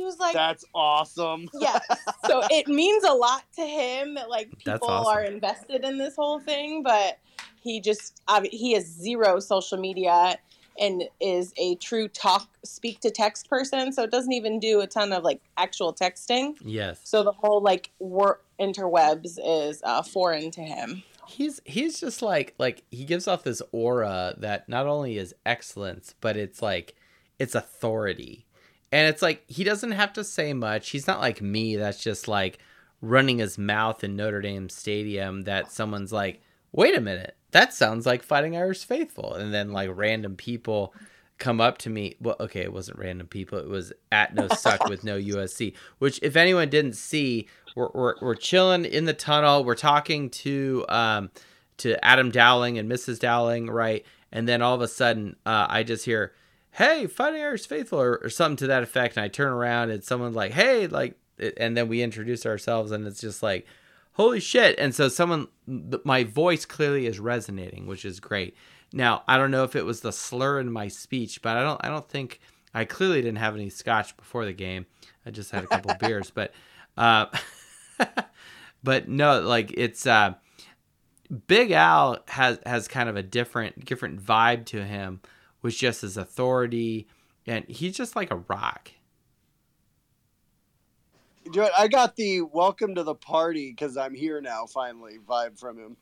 He 0.02 0.06
was 0.06 0.18
like, 0.18 0.34
That's 0.34 0.64
awesome. 0.74 1.48
"Yeah." 1.60 1.78
so 2.26 2.42
it 2.50 2.66
means 2.66 3.04
a 3.04 3.12
lot 3.12 3.44
to 3.54 3.62
him 3.62 4.14
that 4.14 4.28
like 4.28 4.50
people 4.58 4.88
awesome. 4.90 5.16
are 5.16 5.22
invested 5.22 5.84
in 5.84 5.96
this 5.96 6.16
whole 6.16 6.40
thing, 6.40 6.82
but 6.82 7.20
he 7.62 7.80
just 7.80 8.20
ob- 8.28 8.46
he 8.46 8.72
has 8.72 8.84
zero 8.84 9.38
social 9.38 9.78
media 9.78 10.38
and 10.76 11.04
is 11.20 11.52
a 11.56 11.76
true 11.76 12.08
talk 12.08 12.48
speak 12.64 12.98
to 13.02 13.12
text 13.12 13.48
person 13.48 13.92
so 13.92 14.02
it 14.02 14.10
doesn't 14.10 14.32
even 14.32 14.58
do 14.58 14.80
a 14.80 14.88
ton 14.88 15.12
of 15.12 15.22
like 15.22 15.40
actual 15.56 15.94
texting 15.94 16.54
Yes. 16.64 16.98
so 17.04 17.22
the 17.22 17.30
whole 17.30 17.60
like 17.60 17.90
work 18.00 18.42
interwebs 18.58 19.38
is 19.44 19.82
uh, 19.84 20.02
foreign 20.02 20.50
to 20.52 20.62
him 20.62 21.02
he's 21.28 21.60
he's 21.66 22.00
just 22.00 22.22
like 22.22 22.54
like 22.58 22.84
he 22.90 23.04
gives 23.04 23.28
off 23.28 23.44
this 23.44 23.60
aura 23.70 24.34
that 24.38 24.66
not 24.66 24.86
only 24.86 25.18
is 25.18 25.34
excellence 25.44 26.14
but 26.22 26.38
it's 26.38 26.62
like 26.62 26.96
it's 27.38 27.54
authority 27.54 28.46
and 28.93 29.09
it's 29.09 29.23
like 29.23 29.43
he 29.48 29.64
doesn't 29.64 29.93
have 29.93 30.12
to 30.12 30.23
say 30.23 30.52
much. 30.52 30.90
He's 30.90 31.06
not 31.06 31.20
like 31.20 31.40
me 31.40 31.77
that's 31.77 32.02
just 32.02 32.28
like 32.28 32.59
running 33.01 33.39
his 33.39 33.59
mouth 33.59 34.05
in 34.05 34.14
notre 34.14 34.43
dame 34.43 34.69
stadium 34.69 35.43
that 35.43 35.73
someone's 35.73 36.12
like 36.12 36.43
wait 36.73 36.97
a 36.97 37.01
minute. 37.01 37.36
That 37.51 37.74
sounds 37.74 38.06
like 38.06 38.23
fighting 38.23 38.56
irish 38.56 38.85
faithful. 38.85 39.35
And 39.35 39.52
then 39.52 39.73
like 39.73 39.90
random 39.93 40.36
people 40.36 40.94
come 41.39 41.60
up 41.60 41.78
to 41.78 41.90
me. 41.90 42.16
Well 42.20 42.36
okay 42.39 42.60
it 42.60 42.73
wasn't 42.73 42.98
random 42.98 43.27
people. 43.27 43.59
It 43.59 43.69
was 43.69 43.94
at 44.12 44.35
no 44.35 44.47
suck 44.48 44.86
with 44.86 45.05
no 45.05 45.19
usc 45.19 45.74
which 45.98 46.20
if 46.23 46.36
anyone 46.36 46.69
didn't 46.69 46.94
see 46.94 47.48
we're, 47.74 47.89
we're, 47.94 48.14
we're 48.20 48.35
chilling 48.35 48.85
in 48.85 49.06
the 49.06 49.14
tunnel. 49.14 49.64
We're 49.64 49.74
talking 49.74 50.28
to 50.31 50.85
um 50.90 51.31
to 51.78 52.02
adam 52.05 52.31
dowling 52.31 52.77
and 52.77 52.93
mrs 52.93 53.19
dowling 53.19 53.70
right? 53.70 54.05
And 54.31 54.47
then 54.47 54.60
all 54.60 54.74
of 54.74 54.82
a 54.82 54.89
sudden 54.89 55.36
uh, 55.47 55.66
i 55.70 55.82
just 55.82 56.05
hear 56.05 56.35
hey 56.72 57.06
fighting 57.06 57.40
irish 57.42 57.66
faithful 57.66 58.00
or, 58.00 58.18
or 58.22 58.30
something 58.30 58.56
to 58.56 58.66
that 58.66 58.82
effect. 58.82 59.16
And 59.16 59.24
i 59.24 59.28
turn 59.28 59.52
around 59.52 59.90
and 59.90 60.02
someone's 60.02 60.36
like 60.36 60.52
hey 60.52 60.86
like 60.86 61.16
and 61.56 61.76
then 61.76 61.88
we 61.88 62.02
introduce 62.02 62.46
ourselves 62.46 62.92
and 62.92 63.06
it's 63.06 63.20
just 63.20 63.42
like 63.42 63.66
holy 64.14 64.40
shit. 64.40 64.78
And 64.78 64.94
so 64.94 65.08
someone 65.08 65.48
th- 65.66 66.02
my 66.04 66.24
voice 66.24 66.66
clearly 66.66 67.06
is 67.06 67.18
resonating 67.18 67.86
which 67.86 68.04
is 68.04 68.20
great. 68.20 68.56
Now 68.92 69.22
i 69.28 69.36
don't 69.36 69.50
know 69.50 69.64
if 69.64 69.76
it 69.76 69.84
was 69.84 70.00
the 70.00 70.12
slur 70.12 70.60
in 70.60 70.72
my 70.72 70.88
speech 70.88 71.42
but 71.42 71.56
i 71.56 71.62
don't 71.62 71.80
i 71.84 71.88
don't 71.88 72.08
think 72.08 72.40
i 72.74 72.84
clearly 72.84 73.22
didn't 73.22 73.38
have 73.38 73.54
any 73.54 73.70
scotch 73.70 74.16
before 74.16 74.44
the 74.44 74.52
game. 74.52 74.86
I 75.24 75.30
just 75.30 75.50
had 75.50 75.64
a 75.64 75.68
couple 75.68 75.94
beers 76.00 76.30
but 76.30 76.52
uh 76.96 77.26
but 78.82 79.08
no 79.08 79.40
like 79.40 79.72
it's 79.76 80.06
uh 80.06 80.34
big 81.46 81.70
al 81.70 82.18
has 82.28 82.58
has 82.66 82.88
kind 82.88 83.08
of 83.08 83.16
a 83.16 83.22
different 83.22 83.84
different 83.84 84.22
vibe 84.22 84.66
to 84.66 84.84
him 84.84 85.20
with 85.62 85.74
just 85.76 86.02
his 86.02 86.16
authority 86.16 87.06
and 87.47 87.64
he's 87.66 87.97
just 87.97 88.14
like 88.16 88.30
a 88.30 88.36
rock 88.48 88.90
I 91.76 91.89
got 91.89 92.16
the 92.16 92.43
"Welcome 92.43 92.94
to 92.94 93.02
the 93.02 93.14
party" 93.14 93.70
because 93.70 93.97
I'm 93.97 94.14
here 94.14 94.40
now. 94.40 94.66
Finally, 94.66 95.18
vibe 95.28 95.59
from 95.59 95.78
him. 95.78 95.97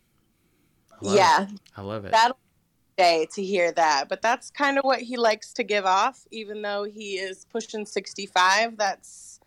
I 0.92 1.14
yeah, 1.14 1.42
it. 1.44 1.48
I 1.76 1.82
love 1.82 2.04
it. 2.04 2.12
that'll 2.12 2.36
be 2.36 3.02
day 3.02 3.26
to 3.34 3.42
hear 3.42 3.72
that. 3.72 4.08
But 4.08 4.22
that's 4.22 4.50
kind 4.50 4.78
of 4.78 4.84
what 4.84 5.00
he 5.00 5.16
likes 5.16 5.52
to 5.54 5.64
give 5.64 5.86
off, 5.86 6.26
even 6.30 6.62
though 6.62 6.84
he 6.84 7.14
is 7.14 7.46
pushing 7.46 7.86
65. 7.86 8.76
That's 8.76 9.40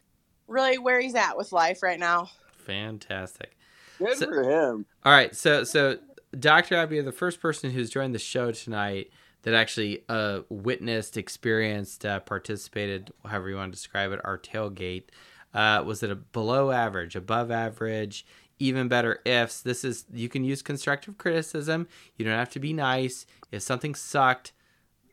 really 0.48 0.78
where 0.78 1.00
he's 1.00 1.16
at 1.16 1.38
with 1.38 1.52
life 1.52 1.84
right 1.84 2.00
now. 2.00 2.30
Fantastic. 2.66 3.56
Good 4.00 4.18
So- 4.18 4.26
for 4.26 4.44
him. 4.44 4.86
All 5.06 5.14
right, 5.14 5.36
so 5.36 5.64
so 5.64 6.00
Dr. 6.38 6.76
Abby, 6.76 7.00
the 7.02 7.12
first 7.12 7.40
person 7.40 7.72
who's 7.72 7.90
joined 7.92 8.16
the 8.16 8.20
show 8.20 8.52
tonight 8.52 9.12
that 9.44 9.54
actually 9.54 10.04
uh, 10.10 10.42
witnessed, 10.50 11.18
experienced, 11.18 12.06
uh, 12.06 12.20
participated, 12.22 13.12
however 13.26 13.50
you 13.50 13.56
want 13.56 13.72
to 13.72 13.78
describe 13.78 14.12
it, 14.12 14.22
our 14.24 14.38
tailgate. 14.38 15.06
Uh, 15.54 15.84
was 15.86 16.02
it 16.02 16.10
a 16.10 16.16
below 16.16 16.72
average, 16.72 17.16
above 17.16 17.52
average, 17.52 18.26
even 18.58 18.88
better 18.88 19.20
ifs? 19.26 19.62
This 19.62 19.84
is 19.84 20.06
you 20.12 20.30
can 20.30 20.44
use 20.44 20.62
constructive 20.62 21.18
criticism. 21.18 21.88
You 22.18 22.26
don't 22.26 22.38
have 22.38 22.50
to 22.52 22.60
be 22.60 22.74
nice. 22.74 23.26
If 23.52 23.62
something 23.62 23.94
sucked, 23.94 24.54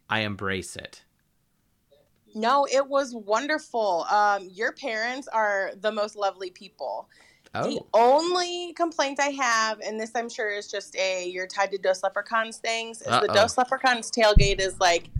I 0.08 0.20
embrace 0.20 0.76
it. 0.76 1.02
No, 2.34 2.66
it 2.72 2.86
was 2.86 3.14
wonderful. 3.14 4.06
Um, 4.10 4.48
your 4.52 4.72
parents 4.72 5.26
are 5.28 5.72
the 5.80 5.90
most 5.90 6.14
lovely 6.14 6.50
people. 6.50 7.08
The 7.52 7.58
Oh, 7.58 7.86
only 7.94 8.72
complaint 8.74 9.18
I 9.20 9.30
have, 9.30 9.80
and 9.80 9.98
this 9.98 10.12
I'm 10.14 10.28
sure 10.28 10.50
is 10.50 10.70
just 10.70 10.94
a 10.96 11.26
you're 11.28 11.48
tied 11.48 11.72
to 11.72 11.78
Dos 11.78 12.02
Leprechauns 12.02 12.58
things, 12.58 13.00
is 13.00 13.06
the 13.06 13.12
Uh-oh. 13.12 13.34
Dos 13.34 13.58
Leprechauns 13.58 14.10
tailgate 14.10 14.60
is 14.60 14.78
like 14.78 15.10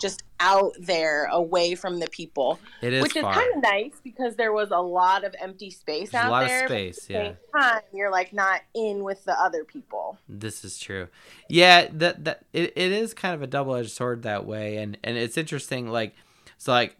just 0.00 0.22
out 0.40 0.72
there 0.80 1.24
away 1.26 1.74
from 1.74 1.98
the 1.98 2.08
people, 2.08 2.58
it 2.82 2.92
is 2.92 3.02
which 3.02 3.16
is 3.16 3.22
kind 3.22 3.50
of 3.56 3.62
nice 3.62 3.94
because 4.04 4.36
there 4.36 4.52
was 4.52 4.70
a 4.70 4.78
lot 4.78 5.24
of 5.24 5.34
empty 5.40 5.70
space 5.70 6.10
There's 6.10 6.22
a 6.24 6.26
out 6.26 6.30
lot 6.30 6.46
there. 6.46 6.66
space. 6.68 6.98
at 6.98 7.06
the 7.08 7.12
Yeah. 7.14 7.22
same 7.24 7.36
time, 7.60 7.80
you're 7.92 8.10
like 8.10 8.32
not 8.32 8.60
in 8.74 9.02
with 9.04 9.24
the 9.24 9.32
other 9.40 9.64
people. 9.64 10.18
This 10.28 10.64
is 10.64 10.78
true. 10.78 11.08
Yeah, 11.48 11.88
that 11.92 12.24
that 12.24 12.44
it, 12.52 12.72
it 12.76 12.92
is 12.92 13.14
kind 13.14 13.34
of 13.34 13.42
a 13.42 13.46
double 13.46 13.74
edged 13.76 13.90
sword 13.90 14.22
that 14.22 14.46
way, 14.46 14.76
and 14.78 14.98
and 15.04 15.16
it's 15.16 15.36
interesting. 15.36 15.88
Like, 15.88 16.14
so 16.56 16.72
like, 16.72 16.96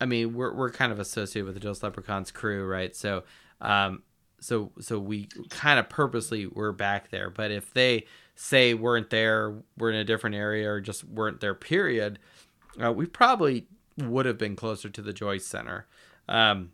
I 0.00 0.06
mean, 0.06 0.34
we're 0.34 0.52
we're 0.54 0.70
kind 0.70 0.92
of 0.92 0.98
associated 0.98 1.44
with 1.46 1.54
the 1.54 1.60
Dos 1.60 1.82
Leprechauns 1.82 2.30
crew, 2.30 2.66
right? 2.66 2.94
So, 2.96 3.24
um, 3.64 4.02
so 4.40 4.72
so 4.78 4.98
we 4.98 5.28
kind 5.48 5.78
of 5.78 5.88
purposely 5.88 6.46
were 6.46 6.72
back 6.72 7.10
there. 7.10 7.30
But 7.30 7.50
if 7.50 7.72
they 7.72 8.06
say 8.34 8.74
weren't 8.74 9.10
there, 9.10 9.54
we're 9.78 9.90
in 9.90 9.96
a 9.96 10.04
different 10.04 10.36
area, 10.36 10.70
or 10.70 10.80
just 10.80 11.04
weren't 11.04 11.40
there, 11.40 11.54
period, 11.54 12.18
uh, 12.82 12.92
we 12.92 13.06
probably 13.06 13.66
would 13.96 14.26
have 14.26 14.38
been 14.38 14.56
closer 14.56 14.88
to 14.90 15.02
the 15.02 15.12
Joyce 15.12 15.46
Center. 15.46 15.86
Um, 16.28 16.72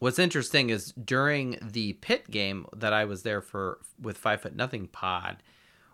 what's 0.00 0.18
interesting 0.18 0.70
is 0.70 0.92
during 0.92 1.58
the 1.62 1.94
Pitt 1.94 2.30
game 2.30 2.66
that 2.76 2.92
I 2.92 3.04
was 3.04 3.22
there 3.22 3.40
for 3.40 3.78
with 4.00 4.18
Five 4.18 4.42
Foot 4.42 4.56
Nothing 4.56 4.88
Pod, 4.88 5.42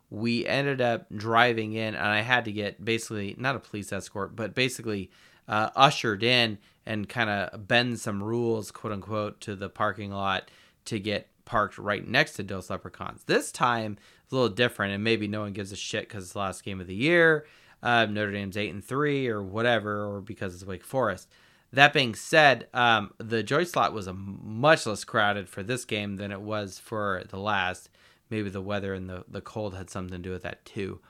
we 0.09 0.47
ended 0.47 0.81
up 0.81 1.07
driving 1.15 1.75
in, 1.75 1.95
and 1.95 2.07
I 2.07 2.23
had 2.23 2.45
to 2.47 2.53
get 2.53 2.85
basically 2.85 3.37
not 3.39 3.57
a 3.57 3.61
police 3.61 3.93
escort, 3.93 4.35
but 4.35 4.55
basically 4.55 5.11
uh, 5.51 5.69
ushered 5.75 6.23
in 6.23 6.57
and 6.87 7.09
kind 7.09 7.29
of 7.29 7.69
bend 7.69 8.01
some 8.01 8.23
rules, 8.23 8.71
quote 8.71 8.93
unquote, 8.93 9.41
to 9.43 9.55
the 9.55 9.69
parking 9.69 10.13
lot 10.13 10.51
to 10.87 10.99
get 10.99 11.29
parked 11.45 11.77
right 11.77 12.07
next 12.07 12.35
to 12.35 12.43
Dos 12.43 12.71
Leprechauns. 12.71 13.25
This 13.25 13.53
time 13.53 13.99
it's 14.23 14.33
a 14.33 14.37
little 14.37 14.49
different, 14.49 14.95
and 14.95 15.05
maybe 15.05 15.27
no 15.27 15.41
one 15.41 15.53
gives 15.53 15.73
a 15.73 15.77
shit 15.77 16.09
because 16.09 16.25
it's 16.25 16.33
the 16.33 16.39
last 16.39 16.65
game 16.65 16.81
of 16.81 16.87
the 16.87 16.95
year. 16.95 17.47
Uh, 17.83 18.07
Notre 18.07 18.33
Dame's 18.33 18.57
eight 18.57 18.73
and 18.73 18.85
three, 18.85 19.27
or 19.27 19.43
whatever, 19.43 20.07
or 20.07 20.21
because 20.21 20.55
it's 20.55 20.65
Wake 20.65 20.85
Forest. 20.85 21.29
That 21.73 21.93
being 21.93 22.15
said, 22.15 22.69
um, 22.73 23.13
the 23.19 23.43
Joyce 23.43 23.75
lot 23.75 23.93
was 23.93 24.07
a 24.07 24.13
much 24.13 24.87
less 24.87 25.05
crowded 25.05 25.49
for 25.49 25.63
this 25.63 25.85
game 25.85 26.17
than 26.17 26.31
it 26.31 26.41
was 26.41 26.79
for 26.79 27.25
the 27.29 27.39
last. 27.39 27.91
Maybe 28.29 28.51
the 28.51 28.61
weather 28.63 28.95
and 28.95 29.09
the, 29.09 29.25
the 29.29 29.41
cold 29.41 29.75
had 29.75 29.91
something 29.91 30.17
to 30.17 30.23
do 30.23 30.33
with 30.33 30.43
that 30.43 30.65
too. 30.65 31.01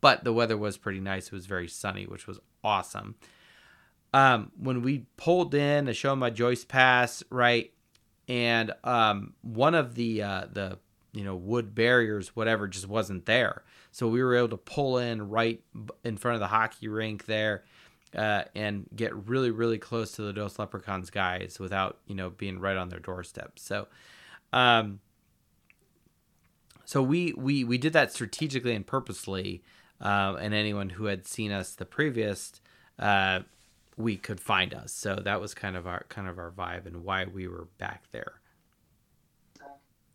But 0.00 0.24
the 0.24 0.32
weather 0.32 0.56
was 0.56 0.76
pretty 0.76 1.00
nice. 1.00 1.26
It 1.26 1.32
was 1.32 1.46
very 1.46 1.68
sunny, 1.68 2.04
which 2.06 2.26
was 2.26 2.38
awesome. 2.62 3.16
Um, 4.14 4.52
when 4.56 4.82
we 4.82 5.06
pulled 5.16 5.54
in 5.54 5.86
to 5.86 5.92
show 5.92 6.14
my 6.14 6.30
Joyce 6.30 6.64
Pass, 6.64 7.24
right, 7.30 7.72
and 8.28 8.72
um, 8.84 9.34
one 9.42 9.74
of 9.74 9.96
the 9.96 10.22
uh, 10.22 10.46
the 10.50 10.78
you 11.12 11.24
know 11.24 11.34
wood 11.34 11.74
barriers, 11.74 12.36
whatever, 12.36 12.68
just 12.68 12.88
wasn't 12.88 13.26
there. 13.26 13.64
So 13.90 14.08
we 14.08 14.22
were 14.22 14.36
able 14.36 14.48
to 14.48 14.56
pull 14.56 14.98
in 14.98 15.28
right 15.28 15.62
in 16.04 16.16
front 16.16 16.34
of 16.34 16.40
the 16.40 16.46
hockey 16.46 16.88
rink 16.88 17.26
there 17.26 17.64
uh, 18.16 18.44
and 18.54 18.86
get 18.94 19.14
really, 19.28 19.50
really 19.50 19.78
close 19.78 20.12
to 20.12 20.22
the 20.22 20.32
Dos 20.32 20.58
Leprechauns 20.58 21.10
guys 21.10 21.58
without, 21.58 21.98
you 22.06 22.14
know, 22.14 22.30
being 22.30 22.58
right 22.58 22.76
on 22.76 22.88
their 22.88 23.00
doorstep. 23.00 23.58
So, 23.58 23.88
um, 24.52 25.00
so 26.84 27.02
we, 27.02 27.34
we, 27.36 27.64
we 27.64 27.78
did 27.78 27.92
that 27.92 28.12
strategically 28.12 28.74
and 28.74 28.86
purposely. 28.86 29.62
Um, 30.00 30.36
and 30.36 30.52
anyone 30.52 30.90
who 30.90 31.04
had 31.06 31.26
seen 31.26 31.52
us 31.52 31.74
the 31.74 31.84
previous 31.84 32.60
uh, 32.98 33.40
week 33.96 34.22
could 34.22 34.40
find 34.40 34.74
us. 34.74 34.92
So 34.92 35.16
that 35.16 35.40
was 35.40 35.54
kind 35.54 35.76
of 35.76 35.86
our 35.86 36.06
kind 36.08 36.28
of 36.28 36.38
our 36.38 36.50
vibe 36.50 36.86
and 36.86 37.04
why 37.04 37.24
we 37.26 37.48
were 37.48 37.68
back 37.78 38.04
there. 38.12 38.40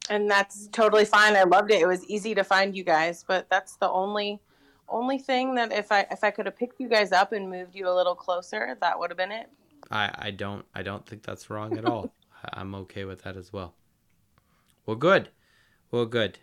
and 0.10 0.30
that's 0.30 0.68
totally 0.70 1.06
fine. 1.06 1.36
I 1.36 1.44
loved 1.44 1.72
it. 1.72 1.82
It 1.82 1.88
was 1.88 2.04
easy 2.06 2.34
to 2.36 2.44
find 2.44 2.76
you 2.76 2.84
guys, 2.84 3.24
but 3.28 3.48
that's 3.50 3.76
the 3.78 3.90
only 3.90 4.42
only 4.90 5.20
thing 5.20 5.56
that 5.56 5.72
if 5.72 5.92
I 5.92 6.06
if 6.12 6.24
I 6.24 6.32
could 6.32 6.46
have 6.48 6.56
picked 6.58 6.80
you 6.80 6.90
guys 6.90 7.12
up 7.12 7.32
and 7.32 7.50
moved 7.50 7.76
you 7.76 7.88
a 7.88 7.94
little 7.94 8.16
closer, 8.16 8.78
that 8.82 9.00
would 9.00 9.12
have 9.12 9.18
been 9.18 9.32
it. 9.32 9.48
I, 9.92 10.12
I 10.18 10.32
don't 10.32 10.66
I 10.76 10.82
don't 10.84 11.06
think 11.06 11.24
that's 11.24 11.50
wrong 11.50 11.78
at 11.78 11.86
all. 11.86 12.14
I'm 12.54 12.74
okay 12.76 13.06
with 13.06 13.24
that 13.24 13.38
as 13.38 13.54
well. 13.54 13.76
Well, 14.86 14.96
good. 14.96 15.30
Well, 15.92 16.06
good. 16.06 16.40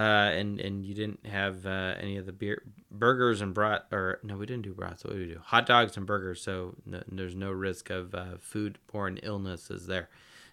Uh, 0.00 0.30
and 0.32 0.58
and 0.60 0.86
you 0.86 0.94
didn't 0.94 1.26
have 1.26 1.66
uh, 1.66 1.94
any 2.00 2.16
of 2.16 2.24
the 2.24 2.32
beer 2.32 2.62
burgers 2.90 3.42
and 3.42 3.52
brat 3.52 3.84
or 3.92 4.18
no, 4.22 4.34
we 4.38 4.46
didn't 4.46 4.62
do 4.62 4.72
brats. 4.72 5.04
What 5.04 5.12
did 5.12 5.28
we 5.28 5.34
do? 5.34 5.40
Hot 5.44 5.66
dogs 5.66 5.94
and 5.98 6.06
burgers. 6.06 6.40
So 6.40 6.74
no, 6.86 7.02
there's 7.06 7.36
no 7.36 7.50
risk 7.50 7.90
of 7.90 8.14
uh, 8.14 8.38
food-borne 8.40 9.18
illnesses 9.22 9.86
there. 9.86 10.08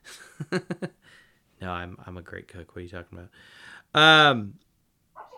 no, 1.61 1.71
I'm 1.71 1.97
I'm 2.05 2.17
a 2.17 2.21
great 2.21 2.49
cook. 2.49 2.75
What 2.75 2.79
are 2.79 2.83
you 2.83 2.89
talking 2.89 3.19
about? 3.19 3.29
Um, 4.29 4.55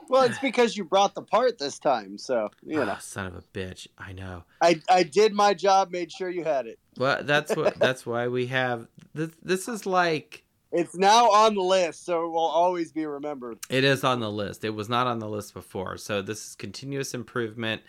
Well, 0.07 0.23
it's 0.23 0.39
because 0.39 0.75
you 0.75 0.85
brought 0.85 1.13
the 1.13 1.21
part 1.21 1.59
this 1.59 1.77
time, 1.77 2.17
so 2.17 2.49
you 2.63 2.77
know. 2.77 2.93
ah, 2.95 2.99
son 2.99 3.27
of 3.27 3.35
a 3.35 3.43
bitch. 3.53 3.85
I 3.95 4.13
know. 4.13 4.43
I 4.59 4.81
I 4.89 5.03
did 5.03 5.33
my 5.33 5.53
job, 5.53 5.91
made 5.91 6.11
sure 6.11 6.31
you 6.31 6.43
had 6.43 6.65
it. 6.65 6.79
Well, 6.97 7.21
that's 7.21 7.55
what 7.55 7.75
that's 7.85 8.07
why 8.07 8.27
we 8.27 8.47
have 8.47 8.87
this. 9.13 9.29
This 9.43 9.67
is 9.67 9.85
like 9.85 10.45
It's 10.71 10.95
now 10.95 11.31
on 11.31 11.55
the 11.55 11.63
list, 11.63 12.05
so 12.05 12.25
it 12.25 12.29
will 12.29 12.39
always 12.39 12.91
be 12.91 13.05
remembered. 13.05 13.59
It 13.69 13.83
is 13.83 14.03
on 14.03 14.19
the 14.19 14.31
list. 14.31 14.63
It 14.63 14.69
was 14.69 14.87
not 14.87 15.07
on 15.07 15.19
the 15.19 15.27
list 15.27 15.53
before, 15.53 15.97
so 15.97 16.21
this 16.21 16.49
is 16.49 16.55
continuous 16.55 17.13
improvement. 17.13 17.81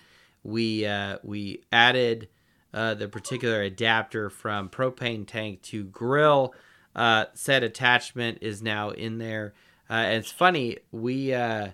We 0.43 0.87
uh, 0.87 1.19
we 1.23 1.63
added 1.71 2.29
uh, 2.73 2.95
the 2.95 3.09
particular 3.09 3.61
adapter 3.63 4.31
from 4.31 4.71
propane 4.71 5.27
tank 5.27 5.61
to 5.63 5.85
grill. 5.85 6.55
Uh, 6.97 7.27
said 7.35 7.63
attachment 7.63 8.39
is 8.41 8.63
now 8.63 8.91
in 8.91 9.19
there. 9.19 9.55
Uh, 9.89 9.95
and 9.95 10.17
it's 10.17 10.31
funny 10.31 10.79
we 10.91 11.35
uh, 11.35 11.69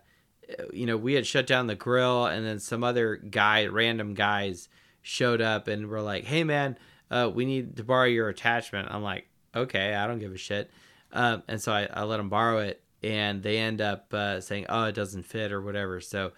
you 0.73 0.87
know 0.87 0.97
we 0.97 1.15
had 1.15 1.27
shut 1.27 1.47
down 1.47 1.69
the 1.69 1.77
grill, 1.77 2.27
and 2.27 2.45
then 2.45 2.59
some 2.59 2.83
other 2.83 3.17
guy, 3.17 3.67
random 3.67 4.15
guys, 4.15 4.69
showed 5.03 5.41
up 5.41 5.69
and 5.69 5.87
were 5.87 6.01
like, 6.01 6.25
"Hey 6.25 6.43
man, 6.43 6.77
uh, 7.13 7.31
we 7.33 7.45
need 7.45 7.77
to 7.77 7.85
borrow 7.85 8.07
your 8.07 8.29
attachment." 8.29 8.89
I'm 8.91 9.03
like, 9.03 9.29
"Okay, 9.55 9.95
I 9.95 10.09
don't 10.09 10.19
give 10.19 10.33
a 10.33 10.39
shit." 10.39 10.69
Um, 11.17 11.43
and 11.49 11.61
so 11.61 11.73
I, 11.73 11.89
I 11.93 12.05
let 12.05 12.19
them 12.19 12.29
borrow 12.29 12.59
it, 12.59 12.83
and 13.03 13.43
they 13.43 13.59
end 13.59 13.81
up 13.81 14.13
uh, 14.13 14.41
saying, 14.41 14.67
"Oh, 14.69 14.85
it 14.85 14.95
doesn't 14.95 15.25
fit" 15.25 15.51
or 15.51 15.63
whatever. 15.63 16.01
So, 16.01 16.33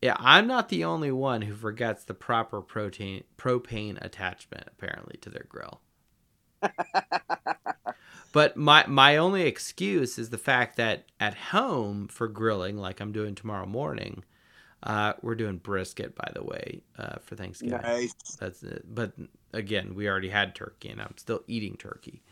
yeah, 0.00 0.16
I'm 0.18 0.46
not 0.46 0.68
the 0.68 0.84
only 0.84 1.10
one 1.10 1.42
who 1.42 1.54
forgets 1.56 2.04
the 2.04 2.14
proper 2.14 2.62
protein 2.62 3.24
propane 3.36 3.98
attachment 4.02 4.64
apparently 4.68 5.18
to 5.22 5.30
their 5.30 5.46
grill. 5.48 5.80
but 8.32 8.56
my 8.56 8.86
my 8.86 9.16
only 9.16 9.42
excuse 9.42 10.18
is 10.18 10.30
the 10.30 10.38
fact 10.38 10.76
that 10.76 11.06
at 11.18 11.34
home 11.34 12.08
for 12.08 12.28
grilling, 12.28 12.76
like 12.76 13.00
I'm 13.00 13.12
doing 13.12 13.34
tomorrow 13.34 13.66
morning, 13.66 14.24
uh, 14.84 15.14
we're 15.22 15.34
doing 15.34 15.58
brisket, 15.58 16.14
by 16.14 16.30
the 16.34 16.44
way, 16.44 16.82
uh, 16.98 17.18
for 17.22 17.36
Thanksgiving. 17.36 17.80
Nice. 17.82 18.14
That's 18.38 18.62
it. 18.62 18.84
But 18.88 19.12
again, 19.52 19.94
we 19.96 20.08
already 20.08 20.30
had 20.30 20.54
turkey, 20.54 20.90
and 20.90 21.00
I'm 21.00 21.16
still 21.18 21.42
eating 21.48 21.76
turkey. 21.76 22.22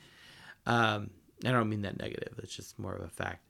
Um, 0.66 1.11
I 1.44 1.52
don't 1.52 1.69
mean 1.69 1.82
that 1.82 1.98
negative. 1.98 2.39
It's 2.43 2.55
just 2.55 2.78
more 2.78 2.94
of 2.94 3.02
a 3.02 3.09
fact. 3.09 3.44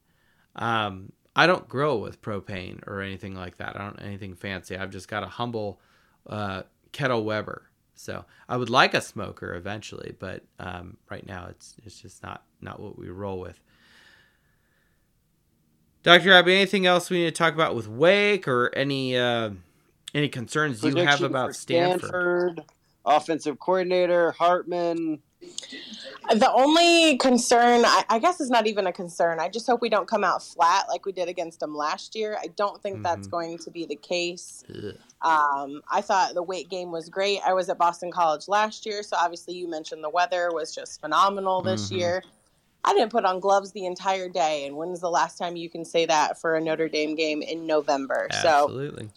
Um, 0.56 1.12
I 1.34 1.46
don't 1.46 1.68
grill 1.68 2.00
with 2.00 2.20
propane 2.20 2.86
or 2.86 3.00
anything 3.00 3.34
like 3.34 3.58
that. 3.58 3.76
I 3.76 3.84
don't 3.84 4.02
anything 4.02 4.34
fancy. 4.34 4.76
I've 4.76 4.90
just 4.90 5.08
got 5.08 5.22
a 5.22 5.28
humble 5.28 5.80
uh, 6.26 6.62
kettle 6.92 7.24
Weber. 7.24 7.70
So 7.94 8.24
I 8.48 8.56
would 8.56 8.70
like 8.70 8.94
a 8.94 9.00
smoker 9.00 9.54
eventually, 9.54 10.14
but 10.18 10.42
um, 10.58 10.96
right 11.10 11.26
now 11.26 11.46
it's 11.50 11.74
it's 11.84 12.00
just 12.00 12.22
not 12.22 12.42
not 12.60 12.80
what 12.80 12.98
we 12.98 13.08
roll 13.08 13.40
with. 13.40 13.60
Doctor 16.02 16.32
Abby, 16.32 16.54
anything 16.54 16.86
else 16.86 17.10
we 17.10 17.18
need 17.18 17.24
to 17.26 17.32
talk 17.32 17.54
about 17.54 17.74
with 17.74 17.88
Wake 17.88 18.46
or 18.46 18.74
any 18.74 19.16
uh, 19.16 19.50
any 20.14 20.28
concerns 20.28 20.82
you 20.82 20.94
have 20.96 21.22
about 21.22 21.54
Stanford? 21.54 22.08
Stanford, 22.08 22.64
offensive 23.04 23.58
coordinator 23.58 24.32
Hartman. 24.32 25.20
The 26.30 26.52
only 26.52 27.16
concern, 27.16 27.84
I, 27.84 28.04
I 28.08 28.18
guess, 28.18 28.40
is 28.40 28.50
not 28.50 28.66
even 28.66 28.86
a 28.86 28.92
concern. 28.92 29.40
I 29.40 29.48
just 29.48 29.66
hope 29.66 29.80
we 29.80 29.88
don't 29.88 30.06
come 30.06 30.24
out 30.24 30.42
flat 30.42 30.86
like 30.88 31.06
we 31.06 31.12
did 31.12 31.28
against 31.28 31.60
them 31.60 31.74
last 31.74 32.14
year. 32.14 32.36
I 32.40 32.48
don't 32.48 32.82
think 32.82 33.02
that's 33.02 33.26
Mhm. 33.28 33.30
going 33.30 33.58
to 33.58 33.70
be 33.70 33.86
the 33.86 33.96
case. 33.96 34.62
Um, 35.22 35.82
I 35.90 36.00
thought 36.00 36.34
the 36.34 36.42
Wake 36.42 36.68
game 36.68 36.92
was 36.92 37.08
great. 37.08 37.40
I 37.46 37.54
was 37.54 37.68
at 37.70 37.78
Boston 37.78 38.12
College 38.12 38.46
last 38.46 38.84
year, 38.84 39.02
so 39.02 39.16
obviously 39.16 39.54
you 39.54 39.68
mentioned 39.68 40.04
the 40.04 40.10
weather 40.10 40.50
was 40.52 40.74
just 40.74 41.00
phenomenal 41.00 41.62
this 41.62 41.88
Mhm. 41.88 41.96
year. 41.96 42.24
I 42.84 42.92
didn't 42.92 43.10
put 43.10 43.24
on 43.24 43.40
gloves 43.40 43.72
the 43.72 43.86
entire 43.86 44.28
day, 44.28 44.66
and 44.66 44.76
when's 44.76 45.00
the 45.00 45.10
last 45.10 45.38
time 45.38 45.56
you 45.56 45.68
can 45.68 45.84
say 45.84 46.06
that 46.06 46.38
for 46.40 46.54
a 46.56 46.60
Notre 46.60 46.88
Dame 46.88 47.14
game 47.16 47.42
in 47.42 47.66
November? 47.66 48.28
So 48.42 48.48
Absolutely. 48.48 49.10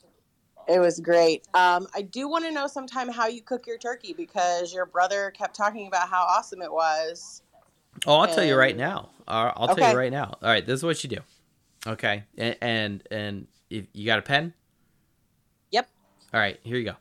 It 0.71 0.79
was 0.79 0.99
great. 0.99 1.47
Um, 1.53 1.87
I 1.93 2.01
do 2.01 2.29
want 2.29 2.45
to 2.45 2.51
know 2.51 2.67
sometime 2.67 3.09
how 3.09 3.27
you 3.27 3.41
cook 3.41 3.67
your 3.67 3.77
turkey 3.77 4.13
because 4.13 4.73
your 4.73 4.85
brother 4.85 5.31
kept 5.31 5.55
talking 5.55 5.87
about 5.87 6.07
how 6.07 6.21
awesome 6.21 6.61
it 6.61 6.71
was. 6.71 7.41
Oh, 8.05 8.19
I'll 8.19 8.33
tell 8.33 8.43
you 8.45 8.55
right 8.55 8.71
And- 8.71 8.79
now. 8.79 9.09
Uh, 9.27 9.51
I'll 9.55 9.75
tell 9.75 9.91
you 9.91 9.97
right 9.97 10.11
now. 10.11 10.37
All 10.41 10.49
right, 10.49 10.65
this 10.65 10.79
is 10.79 10.83
what 10.83 11.03
you 11.03 11.09
do. 11.09 11.17
Okay, 11.87 12.23
and 12.37 12.55
and, 12.61 13.03
and 13.11 13.47
if 13.69 13.85
you 13.93 14.05
got 14.05 14.19
a 14.19 14.21
pen. 14.21 14.53
Yep. 15.71 15.89
All 16.33 16.39
right, 16.39 16.59
here 16.63 16.77
you 16.77 16.85
go. 16.85 16.95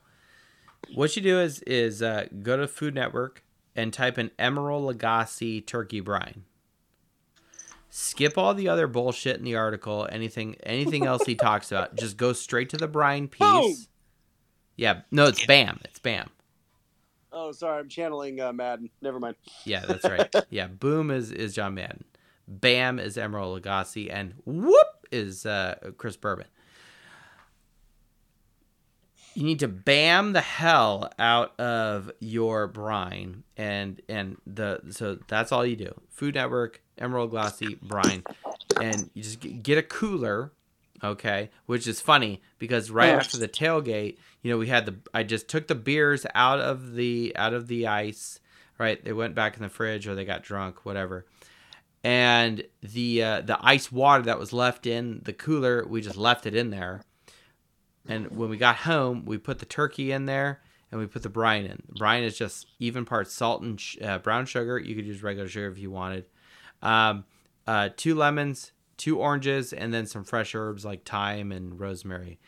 What 0.93 1.15
you 1.15 1.21
do 1.21 1.39
is 1.39 1.61
is 1.61 2.01
uh, 2.01 2.27
go 2.41 2.57
to 2.57 2.67
Food 2.67 2.95
Network 2.95 3.43
and 3.75 3.93
type 3.93 4.17
in 4.17 4.31
Emeril 4.39 4.93
Lagasse 4.93 5.65
turkey 5.65 5.99
brine. 5.99 6.43
Skip 7.93 8.37
all 8.37 8.53
the 8.53 8.69
other 8.69 8.87
bullshit 8.87 9.37
in 9.37 9.43
the 9.43 9.57
article. 9.57 10.07
Anything 10.09 10.55
anything 10.63 11.05
else 11.05 11.25
he 11.25 11.35
talks 11.35 11.73
about. 11.73 11.95
Just 11.97 12.15
go 12.15 12.31
straight 12.31 12.69
to 12.69 12.77
the 12.77 12.87
brine 12.87 13.27
piece. 13.27 13.41
Boom. 13.41 13.75
Yeah, 14.77 15.01
no, 15.11 15.25
it's 15.25 15.45
Bam. 15.45 15.81
It's 15.83 15.99
Bam. 15.99 16.29
Oh, 17.33 17.51
sorry, 17.51 17.79
I'm 17.79 17.89
channeling 17.89 18.39
uh, 18.39 18.53
Madden. 18.53 18.89
Never 19.01 19.19
mind. 19.19 19.35
Yeah, 19.65 19.85
that's 19.85 20.05
right. 20.05 20.33
yeah, 20.49 20.67
Boom 20.67 21.11
is 21.11 21.33
is 21.33 21.53
John 21.53 21.73
Madden. 21.73 22.05
Bam 22.47 22.97
is 22.97 23.17
Emeril 23.17 23.59
Lagasse, 23.59 24.09
and 24.09 24.35
Whoop 24.45 25.07
is 25.11 25.45
uh, 25.45 25.91
Chris 25.97 26.15
Berman. 26.15 26.47
You 29.33 29.43
need 29.43 29.59
to 29.59 29.67
bam 29.67 30.33
the 30.33 30.41
hell 30.41 31.11
out 31.17 31.57
of 31.59 32.11
your 32.19 32.67
brine, 32.67 33.43
and 33.55 34.01
and 34.09 34.37
the 34.45 34.81
so 34.89 35.19
that's 35.27 35.51
all 35.51 35.65
you 35.65 35.77
do. 35.77 35.93
Food 36.09 36.35
Network, 36.35 36.81
Emeril 36.99 37.31
Lagasse, 37.31 37.79
brine, 37.81 38.23
and 38.81 39.09
you 39.13 39.23
just 39.23 39.39
get 39.63 39.77
a 39.77 39.83
cooler, 39.83 40.51
okay? 41.03 41.49
Which 41.65 41.87
is 41.87 42.01
funny 42.01 42.41
because 42.59 42.91
right 42.91 43.09
after 43.09 43.37
the 43.37 43.47
tailgate, 43.47 44.17
you 44.41 44.51
know, 44.51 44.57
we 44.57 44.67
had 44.67 44.85
the 44.85 44.95
I 45.13 45.23
just 45.23 45.47
took 45.47 45.67
the 45.67 45.75
beers 45.75 46.25
out 46.35 46.59
of 46.59 46.93
the 46.93 47.33
out 47.37 47.53
of 47.53 47.67
the 47.67 47.87
ice, 47.87 48.39
right? 48.77 49.03
They 49.03 49.13
went 49.13 49.35
back 49.35 49.55
in 49.55 49.63
the 49.63 49.69
fridge 49.69 50.07
or 50.07 50.15
they 50.15 50.25
got 50.25 50.43
drunk, 50.43 50.85
whatever. 50.85 51.25
And 52.03 52.63
the 52.81 53.23
uh, 53.23 53.41
the 53.41 53.57
ice 53.61 53.91
water 53.91 54.23
that 54.23 54.39
was 54.39 54.51
left 54.51 54.87
in 54.87 55.21
the 55.23 55.33
cooler, 55.33 55.85
we 55.87 56.01
just 56.01 56.17
left 56.17 56.45
it 56.45 56.55
in 56.55 56.71
there. 56.71 57.01
And 58.07 58.35
when 58.35 58.49
we 58.49 58.57
got 58.57 58.77
home, 58.77 59.25
we 59.25 59.37
put 59.37 59.59
the 59.59 59.65
turkey 59.65 60.11
in 60.11 60.25
there 60.25 60.61
and 60.91 60.99
we 60.99 61.07
put 61.07 61.23
the 61.23 61.29
brine 61.29 61.65
in. 61.65 61.81
The 61.87 61.95
Brine 61.99 62.23
is 62.23 62.37
just 62.37 62.67
even 62.79 63.05
parts 63.05 63.33
salt 63.33 63.61
and 63.61 63.79
sh- 63.79 63.97
uh, 64.01 64.19
brown 64.19 64.45
sugar. 64.45 64.77
You 64.77 64.95
could 64.95 65.05
use 65.05 65.23
regular 65.23 65.47
sugar 65.47 65.71
if 65.71 65.77
you 65.77 65.89
wanted. 65.89 66.25
Um, 66.81 67.25
uh, 67.65 67.89
two 67.95 68.15
lemons, 68.15 68.73
two 68.97 69.19
oranges, 69.19 69.71
and 69.71 69.93
then 69.93 70.05
some 70.05 70.23
fresh 70.23 70.53
herbs 70.53 70.83
like 70.83 71.05
thyme 71.05 71.51
and 71.51 71.79
rosemary. 71.79 72.39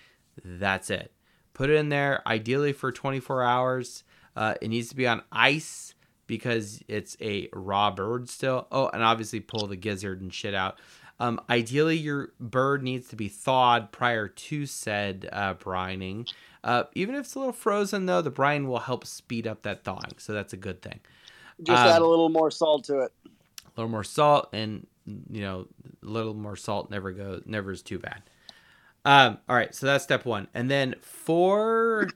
That's 0.44 0.90
it. 0.90 1.14
Put 1.54 1.70
it 1.70 1.76
in 1.76 1.90
there, 1.90 2.22
ideally 2.28 2.74
for 2.74 2.92
24 2.92 3.44
hours. 3.44 4.04
Uh, 4.36 4.56
it 4.62 4.68
needs 4.68 4.90
to 4.90 4.96
be 4.96 5.08
on 5.08 5.22
ice 5.32 5.94
because 6.28 6.82
it's 6.88 7.16
a 7.22 7.48
raw 7.54 7.92
bird 7.92 8.30
still. 8.30 8.68
Oh, 8.72 8.90
and 8.90 9.04
obviously 9.04 9.40
pull 9.40 9.68
the 9.68 9.76
gizzard 9.76 10.22
and 10.22 10.34
shit 10.34 10.56
out. 10.56 10.80
Um, 11.24 11.40
ideally, 11.50 11.96
your 11.96 12.34
bird 12.38 12.84
needs 12.84 13.08
to 13.08 13.16
be 13.16 13.30
thawed 13.30 13.94
prior 13.94 14.28
to 14.28 14.66
said 14.66 15.30
uh, 15.32 15.54
brining. 15.54 16.30
Uh, 16.66 16.84
even 16.96 17.16
if 17.16 17.22
it's 17.22 17.36
a 17.36 17.40
little 17.40 17.54
frozen, 17.54 18.08
though, 18.08 18.22
the 18.22 18.30
brine 18.30 18.68
will 18.68 18.80
help 18.80 19.06
speed 19.06 19.48
up 19.48 19.62
that 19.62 19.86
thawing, 19.86 20.16
so 20.18 20.34
that's 20.34 20.52
a 20.52 20.58
good 20.58 20.82
thing. 20.82 21.00
Just 21.62 21.82
Um, 21.82 21.88
add 21.88 22.02
a 22.02 22.06
little 22.06 22.28
more 22.28 22.52
salt 22.52 22.84
to 22.86 23.00
it. 23.00 23.14
A 23.26 23.70
little 23.78 23.90
more 23.90 24.04
salt, 24.04 24.50
and 24.52 24.86
you 25.06 25.40
know, 25.42 25.68
a 26.02 26.06
little 26.06 26.34
more 26.34 26.58
salt 26.58 26.92
never 26.92 27.14
goes, 27.14 27.44
never 27.46 27.72
is 27.72 27.82
too 27.82 28.00
bad. 28.00 28.24
Um, 29.06 29.38
all 29.48 29.56
right, 29.56 29.74
so 29.74 29.86
that's 29.86 30.04
step 30.04 30.26
one, 30.26 30.50
and 30.54 30.70
then 30.70 30.96
four. 31.00 32.10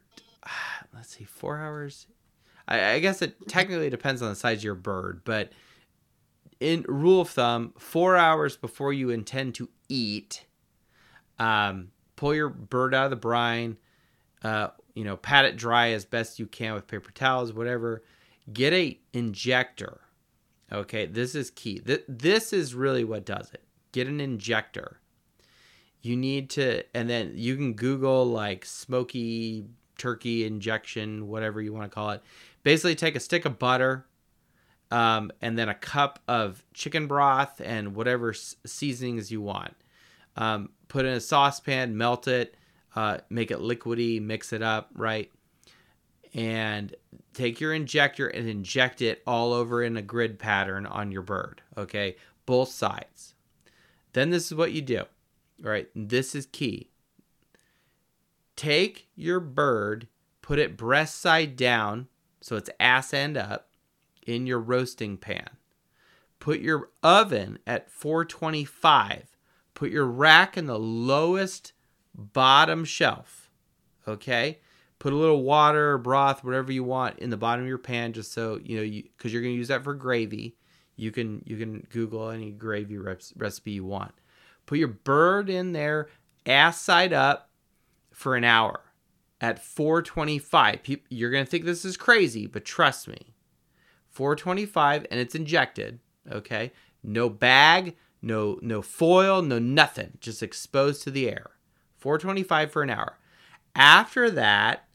Let's 0.93 1.15
see, 1.15 1.23
four 1.23 1.59
hours. 1.59 2.07
I, 2.67 2.95
I 2.95 2.99
guess 2.99 3.21
it 3.21 3.35
technically 3.47 3.89
depends 3.89 4.21
on 4.21 4.27
the 4.27 4.35
size 4.35 4.57
of 4.57 4.63
your 4.65 4.75
bird, 4.75 5.21
but 5.23 5.53
in 6.59 6.85
rule 6.88 7.21
of 7.21 7.29
thumb, 7.29 7.73
four 7.77 8.15
hours 8.15 8.57
before 8.57 8.93
you 8.93 9.09
intend 9.09 9.55
to 9.55 9.69
eat, 9.89 10.45
um, 11.39 11.91
pull 12.15 12.34
your 12.34 12.49
bird 12.49 12.93
out 12.93 13.05
of 13.05 13.09
the 13.11 13.15
brine. 13.15 13.77
Uh, 14.43 14.69
you 14.93 15.03
know, 15.03 15.17
pat 15.17 15.45
it 15.45 15.57
dry 15.57 15.89
as 15.89 16.05
best 16.05 16.39
you 16.39 16.47
can 16.47 16.73
with 16.73 16.88
paper 16.88 17.11
towels, 17.11 17.53
whatever. 17.53 18.03
Get 18.51 18.73
a 18.73 18.99
injector. 19.13 20.01
Okay, 20.71 21.05
this 21.05 21.35
is 21.35 21.49
key. 21.51 21.79
Th- 21.79 22.03
this 22.07 22.51
is 22.51 22.73
really 22.73 23.03
what 23.03 23.25
does 23.25 23.51
it. 23.53 23.63
Get 23.91 24.07
an 24.07 24.19
injector. 24.19 24.99
You 26.01 26.15
need 26.15 26.49
to, 26.51 26.84
and 26.95 27.09
then 27.09 27.34
you 27.35 27.55
can 27.55 27.73
Google 27.73 28.25
like 28.25 28.65
smoky 28.65 29.65
turkey 29.97 30.45
injection, 30.45 31.27
whatever 31.27 31.61
you 31.61 31.73
want 31.73 31.91
to 31.91 31.93
call 31.93 32.11
it. 32.11 32.21
Basically, 32.63 32.95
take 32.95 33.15
a 33.15 33.19
stick 33.19 33.45
of 33.45 33.59
butter, 33.59 34.05
um, 34.91 35.31
and 35.41 35.57
then 35.57 35.69
a 35.69 35.73
cup 35.73 36.19
of 36.27 36.64
chicken 36.73 37.07
broth 37.07 37.61
and 37.64 37.95
whatever 37.95 38.34
seasonings 38.34 39.31
you 39.31 39.41
want. 39.41 39.76
Um, 40.35 40.69
put 40.88 41.05
in 41.05 41.14
a 41.14 41.19
saucepan, 41.19 41.97
melt 41.97 42.27
it, 42.27 42.55
uh, 42.95 43.19
make 43.30 43.51
it 43.51 43.59
liquidy, 43.59 44.22
mix 44.22 44.53
it 44.53 44.61
up, 44.61 44.89
right? 44.93 45.31
And 46.34 46.95
take 47.34 47.59
your 47.59 47.73
injector 47.73 48.27
and 48.27 48.47
inject 48.47 49.01
it 49.01 49.22
all 49.26 49.53
over 49.53 49.84
in 49.84 49.97
a 49.97 50.01
grid 50.01 50.39
pattern 50.39 50.85
on 50.85 51.11
your 51.11 51.22
bird, 51.22 51.61
okay? 51.77 52.15
Both 52.45 52.69
sides. 52.69 53.35
Then 54.14 54.30
this 54.30 54.47
is 54.47 54.55
what 54.55 54.72
you 54.72 54.81
do, 54.81 55.03
right? 55.61 55.89
This 55.95 56.34
is 56.34 56.45
key. 56.45 56.89
Take 58.55 59.07
your 59.15 59.39
bird, 59.39 60.07
put 60.41 60.57
it 60.59 60.77
breast 60.77 61.19
side 61.19 61.55
down, 61.55 62.07
so 62.41 62.55
it's 62.55 62.69
ass 62.80 63.14
end 63.14 63.38
up, 63.38 63.66
in 64.27 64.45
your 64.45 64.59
roasting 64.59 65.17
pan. 65.17 65.49
Put 66.39 66.59
your 66.59 66.89
oven 67.01 67.57
at 67.65 67.89
425. 67.89 69.35
Put 69.73 69.89
your 69.89 70.05
rack 70.05 70.57
in 70.57 70.67
the 70.67 70.77
lowest 70.77 71.73
bottom 72.13 72.85
shelf. 72.85 73.49
Okay? 74.07 74.59
Put 74.99 75.13
a 75.13 75.17
little 75.17 75.43
water 75.43 75.93
or 75.93 75.97
broth, 75.97 76.43
whatever 76.43 76.71
you 76.71 76.83
want, 76.83 77.19
in 77.19 77.29
the 77.29 77.37
bottom 77.37 77.63
of 77.63 77.69
your 77.69 77.77
pan, 77.77 78.13
just 78.13 78.33
so 78.33 78.59
you 78.63 78.77
know, 78.77 78.83
you 78.83 79.03
because 79.15 79.31
you're 79.31 79.41
gonna 79.41 79.53
use 79.53 79.67
that 79.67 79.83
for 79.83 79.93
gravy. 79.93 80.55
You 80.95 81.11
can 81.11 81.43
you 81.45 81.57
can 81.57 81.85
Google 81.91 82.29
any 82.29 82.51
gravy 82.51 82.97
recipe 82.97 83.71
you 83.71 83.85
want. 83.85 84.13
Put 84.65 84.79
your 84.79 84.87
bird 84.87 85.49
in 85.49 85.71
there, 85.71 86.09
ass 86.47 86.81
side 86.81 87.13
up, 87.13 87.51
for 88.11 88.35
an 88.35 88.43
hour 88.43 88.81
at 89.39 89.63
425. 89.63 90.79
You're 91.09 91.31
gonna 91.31 91.45
think 91.45 91.65
this 91.65 91.85
is 91.85 91.95
crazy, 91.95 92.47
but 92.47 92.65
trust 92.65 93.07
me, 93.07 93.35
425 94.18 95.06
and 95.11 95.19
it's 95.19 95.35
injected 95.35 95.99
okay? 96.31 96.72
No 97.03 97.30
bag 97.30 97.95
no 98.19 98.57
no 98.64 98.81
foil 98.81 99.44
no 99.44 99.60
nothing. 99.60 100.18
Just 100.19 100.41
exposed 100.41 101.03
to 101.03 101.11
the 101.11 101.30
air. 101.30 101.52
425 101.98 102.72
for 102.72 102.81
an 102.81 102.89
hour. 102.89 103.19
After 103.76 104.31
that 104.31 104.88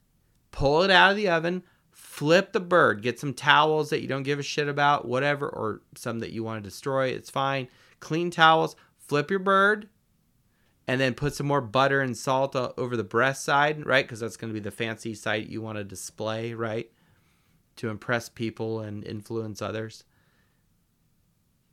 pull 0.51 0.83
it 0.83 0.91
out 0.91 1.11
of 1.11 1.15
the 1.15 1.29
oven 1.29 1.63
flip 1.89 2.51
the 2.51 2.59
bird 2.59 3.01
get 3.01 3.17
some 3.17 3.33
towels 3.33 3.89
that 3.89 4.01
you 4.01 4.09
don't 4.09 4.23
give 4.23 4.39
a 4.39 4.43
shit 4.43 4.67
about 4.67 5.07
whatever 5.07 5.47
or 5.47 5.81
some 5.95 6.19
that 6.19 6.33
you 6.33 6.43
want 6.43 6.61
to 6.61 6.69
destroy 6.69 7.07
it's 7.07 7.29
fine. 7.29 7.69
Clean 8.01 8.29
towels 8.29 8.75
flip 8.97 9.29
your 9.29 9.39
bird 9.39 9.87
and 10.85 10.99
then 10.99 11.13
put 11.13 11.33
some 11.33 11.47
more 11.47 11.61
butter 11.61 12.01
and 12.01 12.17
salt 12.17 12.57
over 12.57 12.97
the 12.97 13.05
breast 13.05 13.45
side 13.45 13.85
right? 13.85 14.03
Because 14.03 14.19
that's 14.19 14.35
going 14.35 14.49
to 14.49 14.53
be 14.53 14.59
the 14.59 14.69
fancy 14.69 15.13
side 15.13 15.47
you 15.47 15.61
want 15.61 15.77
to 15.77 15.85
display 15.85 16.53
right 16.53 16.91
to 17.77 17.89
impress 17.89 18.29
people 18.29 18.79
and 18.79 19.03
influence 19.05 19.61
others. 19.61 20.03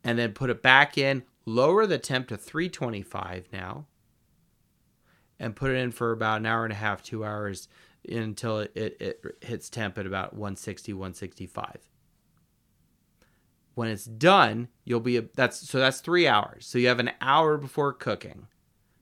And 0.02 0.18
then 0.18 0.32
put 0.32 0.50
it 0.50 0.62
back 0.62 0.96
in, 0.96 1.24
lower 1.44 1.86
the 1.86 1.98
temp 1.98 2.28
to 2.28 2.36
325 2.36 3.48
now, 3.52 3.86
and 5.38 5.56
put 5.56 5.70
it 5.70 5.76
in 5.76 5.90
for 5.90 6.12
about 6.12 6.40
an 6.40 6.46
hour 6.46 6.64
and 6.64 6.72
a 6.72 6.76
half, 6.76 7.02
two 7.02 7.24
hours 7.24 7.68
until 8.08 8.60
it, 8.60 8.72
it, 8.74 8.96
it 9.00 9.24
hits 9.42 9.68
temp 9.68 9.98
at 9.98 10.06
about 10.06 10.32
160, 10.32 10.92
165. 10.92 11.78
When 13.74 13.88
it's 13.88 14.04
done, 14.04 14.68
you'll 14.84 15.00
be 15.00 15.18
that's 15.18 15.68
so 15.68 15.78
that's 15.78 16.00
three 16.00 16.26
hours. 16.26 16.66
So 16.66 16.78
you 16.78 16.88
have 16.88 17.00
an 17.00 17.12
hour 17.20 17.56
before 17.56 17.92
cooking, 17.92 18.46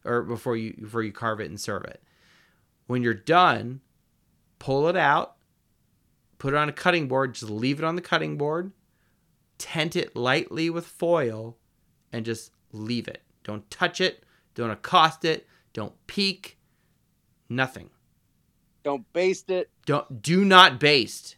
or 0.05 0.23
before 0.23 0.57
you 0.57 0.75
before 0.75 1.03
you 1.03 1.11
carve 1.11 1.41
it 1.41 1.49
and 1.49 1.61
serve 1.61 1.85
it. 1.85 2.03
When 2.87 3.03
you're 3.03 3.15
done, 3.15 3.81
pull 4.59 4.89
it 4.89 4.97
out, 4.97 5.37
put 6.39 6.55
it 6.55 6.57
on 6.57 6.69
a 6.69 6.73
cutting 6.73 7.09
board, 7.09 7.35
just 7.35 7.51
leave 7.51 7.79
it 7.79 7.85
on 7.85 7.97
the 7.97 8.03
cutting 8.03 8.39
board, 8.39 8.73
tent 9.59 9.97
it 9.97 10.17
lightly 10.17 10.71
with 10.71 10.87
foil, 10.87 11.57
and 12.13 12.25
just 12.25 12.53
leave 12.73 13.09
it. 13.09 13.23
Don't 13.45 13.69
touch 13.71 14.01
it. 14.01 14.25
Don't 14.55 14.71
accost 14.71 15.25
it. 15.25 15.47
Don't 15.73 15.95
peek. 16.07 16.59
Nothing. 17.49 17.91
Don't 18.83 19.11
baste 19.13 19.51
it. 19.51 19.71
Don't 19.87 20.23
do 20.23 20.45
not 20.45 20.81
baste. 20.81 21.37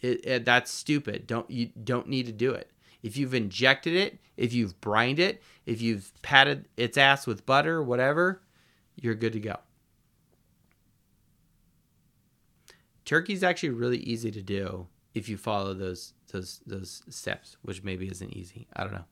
It, 0.00 0.26
it, 0.26 0.44
that's 0.44 0.70
stupid. 0.70 1.26
Don't 1.26 1.50
you 1.50 1.70
don't 1.82 2.08
need 2.08 2.26
to 2.26 2.32
do 2.32 2.52
it. 2.52 2.70
If 3.02 3.16
you've 3.16 3.34
injected 3.34 3.94
it, 3.94 4.18
if 4.36 4.52
you've 4.52 4.80
brined 4.80 5.18
it, 5.18 5.42
if 5.66 5.80
you've 5.80 6.12
patted 6.22 6.68
its 6.76 6.96
ass 6.96 7.26
with 7.26 7.46
butter, 7.46 7.82
whatever, 7.82 8.42
you're 8.96 9.14
good 9.14 9.32
to 9.34 9.40
go. 9.40 9.56
Turkey's 13.04 13.42
actually 13.42 13.70
really 13.70 13.98
easy 13.98 14.30
to 14.30 14.42
do 14.42 14.86
if 15.14 15.28
you 15.28 15.36
follow 15.36 15.74
those 15.74 16.14
those 16.32 16.60
those 16.66 17.02
steps, 17.08 17.56
which 17.62 17.82
maybe 17.82 18.08
isn't 18.08 18.32
easy. 18.32 18.66
I 18.74 18.84
don't 18.84 18.92
know. 18.92 19.04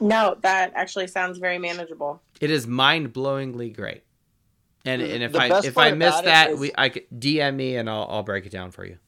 No, 0.00 0.36
that 0.40 0.72
actually 0.74 1.08
sounds 1.08 1.38
very 1.38 1.58
manageable. 1.58 2.22
It 2.40 2.50
is 2.50 2.66
mind 2.66 3.12
blowingly 3.12 3.74
great. 3.74 4.02
And 4.84 5.02
and 5.02 5.22
if 5.22 5.32
the 5.32 5.40
I 5.40 5.58
if 5.62 5.76
I 5.76 5.92
miss 5.92 6.08
about 6.14 6.24
it 6.24 6.26
that, 6.26 6.50
is- 6.52 6.60
we 6.60 6.72
I 6.76 6.88
could 6.88 7.04
DM 7.18 7.56
me 7.56 7.76
and 7.76 7.88
I'll 7.88 8.06
I'll 8.08 8.22
break 8.22 8.46
it 8.46 8.52
down 8.52 8.70
for 8.70 8.84
you. 8.86 8.98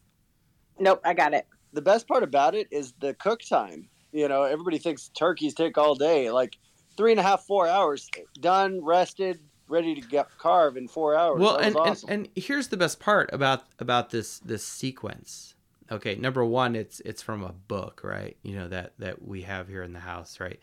Nope, 0.79 1.01
I 1.05 1.15
got 1.15 1.33
it. 1.33 1.47
The 1.73 1.83
best 1.83 2.07
part 2.07 2.23
about 2.23 2.55
it 2.55 2.69
is 2.71 2.93
the 3.01 3.15
cook 3.15 3.41
time. 3.43 3.89
You 4.13 4.29
know, 4.29 4.43
everybody 4.43 4.77
thinks 4.79 5.09
turkeys 5.09 5.55
take 5.55 5.79
all 5.79 5.95
day. 5.95 6.31
Like 6.31 6.59
three 6.99 7.13
and 7.13 7.21
a 7.21 7.23
half, 7.23 7.47
four 7.47 7.67
hours, 7.67 8.11
done, 8.41 8.85
rested, 8.85 9.41
ready 9.73 9.95
to 9.95 10.01
get 10.01 10.29
carve 10.39 10.77
in 10.77 10.87
four 10.87 11.17
hours. 11.17 11.41
Well, 11.41 11.57
and, 11.57 11.77
awesome. 11.77 12.11
and 12.11 12.29
and 12.35 12.45
here's 12.45 12.69
the 12.69 12.77
best 12.77 13.01
part 13.01 13.31
about 13.33 13.65
about 13.79 14.11
this 14.11 14.39
this 14.41 14.65
sequence. 14.65 15.55
Okay, 15.91 16.15
number 16.15 16.45
one, 16.45 16.77
it's 16.77 17.01
it's 17.01 17.23
from 17.23 17.43
a 17.43 17.53
book, 17.53 18.03
right? 18.05 18.37
You 18.43 18.57
know 18.57 18.69
that 18.69 18.93
that 18.99 19.27
we 19.27 19.43
have 19.43 19.69
here 19.69 19.83
in 19.83 19.93
the 19.93 20.01
house, 20.01 20.39
right? 20.39 20.61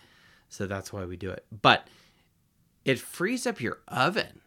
So 0.48 0.68
that's 0.68 0.94
why 0.94 1.06
we 1.06 1.18
do 1.18 1.30
it. 1.32 1.46
But 1.62 1.88
it 2.86 3.00
frees 3.00 3.46
up 3.46 3.60
your 3.60 3.80
oven 3.88 4.42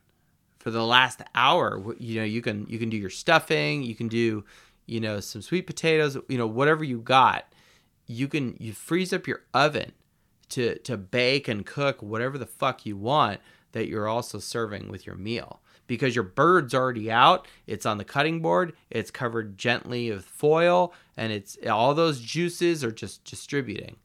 for 0.58 0.70
the 0.70 0.84
last 0.84 1.20
hour. 1.34 1.82
You 1.98 2.20
know, 2.20 2.24
you 2.24 2.40
can 2.40 2.66
you 2.68 2.78
can 2.78 2.88
do 2.88 2.96
your 2.96 3.10
stuffing, 3.10 3.82
you 3.82 3.94
can 3.94 4.08
do 4.08 4.44
you 4.86 5.00
know 5.00 5.20
some 5.20 5.42
sweet 5.42 5.66
potatoes, 5.66 6.16
you 6.28 6.38
know 6.38 6.46
whatever 6.46 6.84
you 6.84 7.00
got. 7.00 7.44
You 8.06 8.28
can 8.28 8.56
you 8.58 8.72
freeze 8.72 9.12
up 9.12 9.26
your 9.26 9.42
oven 9.52 9.92
to 10.50 10.78
to 10.80 10.96
bake 10.96 11.48
and 11.48 11.66
cook 11.66 12.02
whatever 12.02 12.38
the 12.38 12.46
fuck 12.46 12.86
you 12.86 12.96
want 12.96 13.40
that 13.72 13.88
you're 13.88 14.08
also 14.08 14.38
serving 14.38 14.88
with 14.88 15.06
your 15.06 15.16
meal. 15.16 15.60
Because 15.86 16.14
your 16.14 16.24
bird's 16.24 16.74
already 16.74 17.10
out 17.10 17.46
it's 17.66 17.84
on 17.84 17.98
the 17.98 18.04
cutting 18.04 18.40
board 18.40 18.72
it's 18.88 19.10
covered 19.10 19.58
gently 19.58 20.10
with 20.10 20.24
foil 20.24 20.94
and 21.16 21.32
it's 21.32 21.58
all 21.68 21.92
those 21.92 22.20
juices 22.20 22.84
are 22.84 22.92
just 22.92 23.24
distributing. 23.24 23.96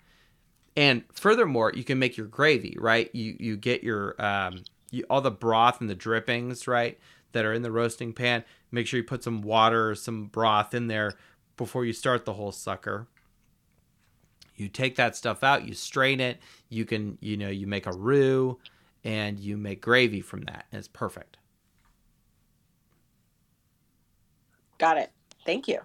And 0.76 1.04
furthermore 1.14 1.72
you 1.74 1.84
can 1.84 2.00
make 2.00 2.18
your 2.18 2.28
gravy 2.28 2.76
right? 2.80 3.14
You 3.14 3.38
you 3.40 3.58
get 3.58 3.84
your 3.84 4.20
um 4.24 4.64
you, 4.92 5.06
all 5.10 5.22
the 5.22 5.32
broth 5.32 5.80
and 5.80 5.90
the 5.90 5.96
drippings 5.96 6.68
right 6.68 7.00
that 7.32 7.46
are 7.46 7.54
in 7.54 7.62
the 7.62 7.72
roasting 7.72 8.12
pan. 8.12 8.44
Make 8.72 8.88
sure 8.88 8.98
you 8.98 9.04
put 9.04 9.24
some 9.24 9.42
water 9.42 9.92
or 9.92 9.96
some 9.96 10.26
broth 10.26 10.74
in 10.74 10.88
there 10.88 11.14
before 11.56 11.86
you 11.86 11.94
start 11.94 12.26
the 12.26 12.34
whole 12.34 12.52
sucker. 12.52 13.08
You 14.56 14.68
take 14.68 14.96
that 14.96 15.16
stuff 15.16 15.44
out 15.44 15.68
you 15.68 15.74
strain 15.74 16.20
it. 16.20 16.40
You 16.70 16.86
can 16.86 17.18
you 17.22 17.38
know 17.38 17.50
you 17.50 17.68
make 17.68 17.86
a 17.86 17.94
roux 17.94 18.58
and 19.08 19.40
you 19.40 19.56
make 19.56 19.80
gravy 19.80 20.20
from 20.20 20.42
that. 20.42 20.66
And 20.70 20.80
it's 20.80 20.90
perfect. 20.90 21.38
Got 24.78 24.98
it. 24.98 25.12
Thank 25.46 25.68
you. 25.70 25.80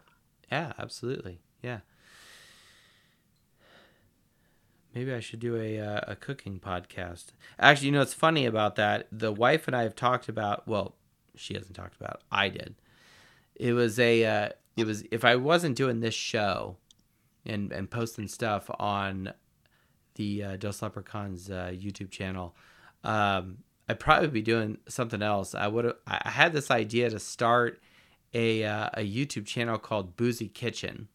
yeah 0.50 0.72
absolutely. 0.76 1.40
Yeah. 1.62 1.78
Maybe 4.92 5.14
i 5.14 5.20
should 5.20 5.38
do 5.38 5.56
a, 5.56 5.78
uh, 5.78 6.00
a 6.08 6.16
cooking 6.16 6.58
podcast. 6.58 7.26
Actually 7.60 7.86
you 7.86 7.92
know 7.92 8.00
what's 8.00 8.12
funny 8.12 8.44
about 8.44 8.74
that. 8.74 9.06
The 9.12 9.32
wife 9.32 9.68
and 9.68 9.76
i 9.76 9.82
have 9.84 9.94
talked 9.94 10.28
about 10.28 10.66
well 10.66 10.96
she 11.36 11.54
hasn't 11.54 11.76
talked 11.76 11.94
about 11.94 12.16
it, 12.16 12.22
i 12.32 12.48
did. 12.48 12.74
It 13.54 13.72
was 13.72 14.00
a 14.00 14.24
uh, 14.24 14.48
it 14.76 14.84
was 14.84 15.04
if 15.12 15.24
i 15.24 15.36
wasn't 15.36 15.76
doing 15.76 16.00
this 16.00 16.14
show 16.14 16.76
and 17.46 17.70
and 17.72 17.88
posting 17.88 18.26
stuff 18.26 18.68
on 18.80 19.32
the 20.16 20.42
uh, 20.42 20.56
Dos 20.56 20.82
Leprechauns 20.82 21.50
uh, 21.50 21.70
YouTube 21.72 22.10
channel, 22.10 22.54
um, 23.04 23.58
I'd 23.88 24.00
probably 24.00 24.28
be 24.28 24.42
doing 24.42 24.78
something 24.88 25.22
else. 25.22 25.54
I 25.54 25.68
would 25.68 25.92
I 26.06 26.28
had 26.28 26.52
this 26.52 26.70
idea 26.70 27.10
to 27.10 27.18
start 27.18 27.80
a 28.32 28.64
uh, 28.64 28.90
a 28.94 29.00
YouTube 29.00 29.46
channel 29.46 29.78
called 29.78 30.16
Boozy 30.16 30.48
Kitchen, 30.48 31.08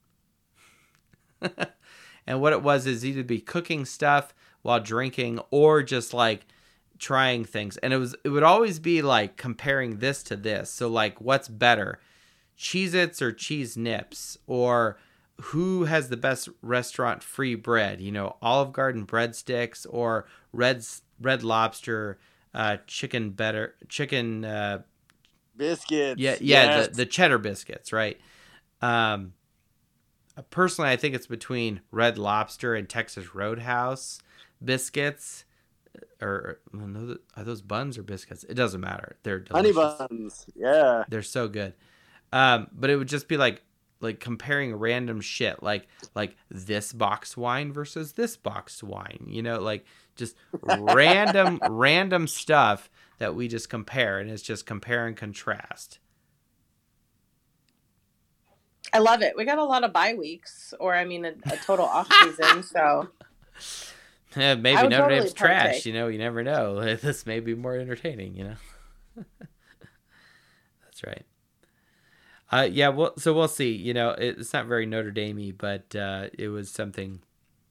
and 2.28 2.42
what 2.42 2.54
it 2.54 2.62
was 2.62 2.86
is 2.86 3.06
either 3.06 3.24
be 3.24 3.40
cooking 3.40 3.86
stuff 3.86 4.34
while 4.62 4.80
drinking 4.80 5.40
or 5.50 5.82
just 5.82 6.14
like 6.14 6.46
trying 7.00 7.46
things, 7.46 7.78
and 7.78 7.94
it 7.94 7.98
was 7.98 8.16
it 8.24 8.30
would 8.30 8.44
always 8.44 8.80
be 8.80 9.02
like 9.02 9.38
comparing 9.38 10.00
this 10.00 10.22
to 10.24 10.36
this. 10.36 10.70
So 10.70 10.88
like, 10.88 11.22
what's 11.22 11.48
better, 11.48 12.00
Cheez-Its 12.58 13.22
or 13.22 13.32
Cheese 13.32 13.78
Nips 13.78 14.38
or 14.46 14.98
who 15.40 15.84
has 15.86 16.10
the 16.10 16.18
best 16.18 16.50
restaurant 16.62 17.24
free 17.24 17.56
bread? 17.56 18.02
You 18.02 18.12
know, 18.12 18.38
Olive 18.42 18.74
Garden 18.74 19.06
breadsticks 19.06 19.86
or 19.90 20.26
Red 20.58 20.84
Red 21.22 21.44
Lobster 21.44 22.18
uh, 22.54 22.78
chicken 22.88 23.30
better 23.30 23.76
chicken. 23.88 24.44
Uh, 24.44 24.82
Biscuits. 25.56 26.20
yeah, 26.20 26.36
yeah, 26.40 26.78
yes. 26.78 26.88
the, 26.90 26.94
the 26.98 27.06
cheddar 27.06 27.40
biscuits, 27.40 27.92
right? 27.92 28.20
Um, 28.82 29.34
personally, 30.52 30.92
I 30.92 30.98
think 30.98 31.16
it's 31.16 31.26
between 31.26 31.82
Red 31.90 32.18
Lobster 32.18 32.76
and 32.76 32.88
Texas 32.88 33.34
Roadhouse 33.34 34.20
biscuits. 34.64 35.46
Or 36.22 36.60
or- 36.74 37.18
are 37.36 37.44
those 37.44 37.62
buns 37.62 37.98
or 37.98 38.04
biscuits? 38.04 38.44
It 38.44 38.54
doesn't 38.54 38.82
matter. 38.82 39.18
They're 39.24 39.46
honey 39.50 39.72
buns. 39.72 40.46
Yeah. 40.56 41.06
They're 41.10 41.24
so 41.24 41.48
good. 41.48 41.74
Um, 42.32 42.68
but 42.72 42.90
it 42.90 42.98
would 42.98 43.08
just 43.08 43.28
be 43.28 43.38
like 43.38 43.64
like 44.00 44.20
comparing 44.20 44.76
random 44.76 45.22
shit, 45.22 45.64
like 45.64 45.88
like 46.14 46.36
this 46.50 46.94
box 46.94 47.36
wine 47.36 47.74
versus 47.74 48.14
this 48.14 48.38
box 48.38 48.84
wine. 48.84 49.26
You 49.28 49.42
know, 49.42 49.60
like 49.60 49.86
just 50.18 50.36
random 50.62 51.60
random 51.70 52.28
stuff 52.28 52.90
that 53.20 53.36
we 53.36 53.48
just 53.48 53.70
compare, 53.70 54.20
and 54.20 54.30
it's 54.30 54.42
just 54.44 54.66
compare 54.66 55.08
and 55.08 55.16
contrast. 55.16 56.00
I 58.94 59.00
love 59.00 59.22
it. 59.22 59.34
We 59.36 59.44
got 59.46 59.58
a 59.58 59.64
lot 59.64 59.84
of 59.84 59.92
bye 59.94 60.14
weeks, 60.14 60.74
or 60.80 60.96
I 60.96 61.04
mean, 61.06 61.26
a, 61.26 61.34
a 61.52 61.58
total 61.58 61.86
off 61.86 62.12
season. 62.22 62.64
So 62.64 63.10
Eh, 64.36 64.54
maybe 64.56 64.84
Notre 64.84 64.90
totally 64.98 65.20
Dame's 65.22 65.34
trash. 65.34 65.64
partake. 65.64 65.86
You 65.86 65.94
know, 65.94 66.08
you 66.10 66.18
never 66.20 66.44
know. 66.44 66.96
This 67.02 67.26
may 67.26 67.40
be 67.40 67.56
more 67.56 67.76
entertaining. 67.76 68.36
You 68.36 68.44
know. 68.44 69.24
That's 70.84 71.04
right. 71.06 71.26
Uh, 72.52 72.68
yeah. 72.72 72.90
Well, 72.90 73.14
so 73.18 73.34
we'll 73.34 73.48
see. 73.48 73.72
You 73.74 73.94
know, 73.94 74.12
it, 74.12 74.38
it's 74.40 74.54
not 74.54 74.68
very 74.68 74.86
Notre 74.86 75.12
Damey, 75.12 75.52
but 75.58 75.96
uh, 75.96 76.28
it 76.38 76.50
was 76.50 76.70
something. 76.70 77.20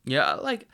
Yeah, 0.05 0.35
like, 0.35 0.69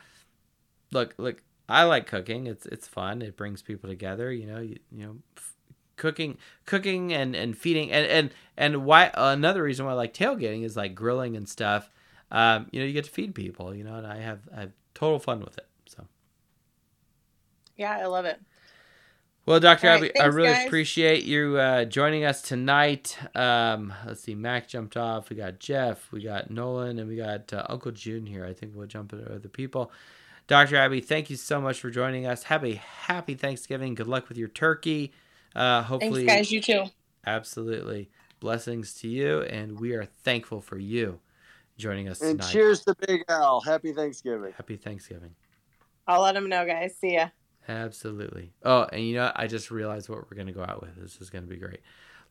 look, 0.91 1.13
look. 1.17 1.41
I 1.69 1.83
like 1.83 2.07
cooking. 2.07 2.47
It's 2.47 2.65
it's 2.67 2.87
fun. 2.87 3.21
It 3.21 3.37
brings 3.37 3.61
people 3.61 3.89
together. 3.89 4.31
You 4.31 4.47
know, 4.47 4.59
you, 4.59 4.77
you 4.91 5.05
know, 5.05 5.15
f- 5.37 5.53
cooking, 5.97 6.37
cooking, 6.65 7.13
and 7.13 7.35
and 7.35 7.57
feeding, 7.57 7.91
and 7.91 8.05
and 8.07 8.33
and 8.57 8.85
why 8.85 9.11
another 9.15 9.63
reason 9.63 9.85
why 9.85 9.93
I 9.93 9.95
like 9.95 10.13
tailgating 10.13 10.63
is 10.63 10.77
like 10.77 10.95
grilling 10.95 11.35
and 11.37 11.47
stuff. 11.47 11.89
Um, 12.31 12.67
you 12.71 12.79
know, 12.81 12.85
you 12.87 12.93
get 12.93 13.05
to 13.05 13.11
feed 13.11 13.35
people. 13.35 13.75
You 13.75 13.83
know, 13.83 13.95
and 13.95 14.07
I 14.07 14.17
have 14.19 14.41
I 14.55 14.61
have 14.61 14.71
total 14.93 15.19
fun 15.19 15.39
with 15.41 15.57
it. 15.57 15.67
So. 15.87 16.05
yeah, 17.77 17.97
I 17.97 18.05
love 18.07 18.25
it. 18.25 18.39
Well, 19.45 19.59
Dr. 19.59 19.89
All 19.89 19.89
Abby, 19.89 20.11
right, 20.15 20.15
I 20.19 20.25
really 20.25 20.53
guys. 20.53 20.67
appreciate 20.67 21.25
you 21.25 21.57
uh, 21.57 21.85
joining 21.85 22.23
us 22.25 22.41
tonight. 22.41 23.17
Um, 23.35 23.93
let's 24.07 24.21
see, 24.21 24.35
Mac 24.35 24.69
jumped 24.69 24.95
off. 24.97 25.29
We 25.29 25.35
got 25.35 25.59
Jeff, 25.59 26.11
we 26.13 26.23
got 26.23 26.49
Nolan, 26.49 26.99
and 26.99 27.09
we 27.09 27.17
got 27.17 27.51
uh, 27.53 27.65
Uncle 27.69 27.91
June 27.91 28.25
here. 28.25 28.45
I 28.45 28.53
think 28.53 28.73
we'll 28.75 28.87
jump 28.87 29.13
into 29.13 29.33
other 29.33 29.49
people. 29.49 29.91
Dr. 30.47 30.75
Abby, 30.75 30.99
thank 30.99 31.29
you 31.29 31.35
so 31.37 31.61
much 31.61 31.79
for 31.79 31.89
joining 31.89 32.25
us. 32.25 32.43
Have 32.43 32.65
a 32.65 32.75
happy 32.75 33.33
Thanksgiving. 33.35 33.95
Good 33.95 34.07
luck 34.07 34.27
with 34.29 34.37
your 34.37 34.49
turkey. 34.49 35.13
Uh, 35.55 35.81
hopefully, 35.83 36.25
Thanks, 36.25 36.25
hopefully, 36.25 36.25
guys. 36.25 36.51
You 36.51 36.61
too. 36.61 36.91
absolutely. 37.25 38.09
Blessings 38.39 38.93
to 38.95 39.07
you, 39.07 39.41
and 39.43 39.79
we 39.79 39.93
are 39.93 40.03
thankful 40.05 40.59
for 40.59 40.77
you 40.77 41.19
joining 41.77 42.09
us 42.09 42.21
And 42.21 42.39
tonight. 42.39 42.51
cheers 42.51 42.81
to 42.85 42.95
Big 43.07 43.23
Al. 43.29 43.61
Happy 43.61 43.93
Thanksgiving. 43.93 44.51
Happy 44.57 44.75
Thanksgiving. 44.75 45.35
I'll 46.07 46.21
let 46.21 46.35
him 46.35 46.49
know, 46.49 46.65
guys. 46.65 46.95
See 46.99 47.13
ya. 47.13 47.29
Absolutely. 47.69 48.51
Oh, 48.63 48.83
and 48.91 49.01
you 49.07 49.15
know, 49.15 49.31
I 49.35 49.47
just 49.47 49.71
realized 49.71 50.09
what 50.09 50.19
we're 50.29 50.35
going 50.35 50.47
to 50.47 50.53
go 50.53 50.63
out 50.63 50.81
with. 50.81 50.97
This 50.97 51.21
is 51.21 51.29
going 51.29 51.45
to 51.45 51.49
be 51.49 51.55
great. 51.55 51.79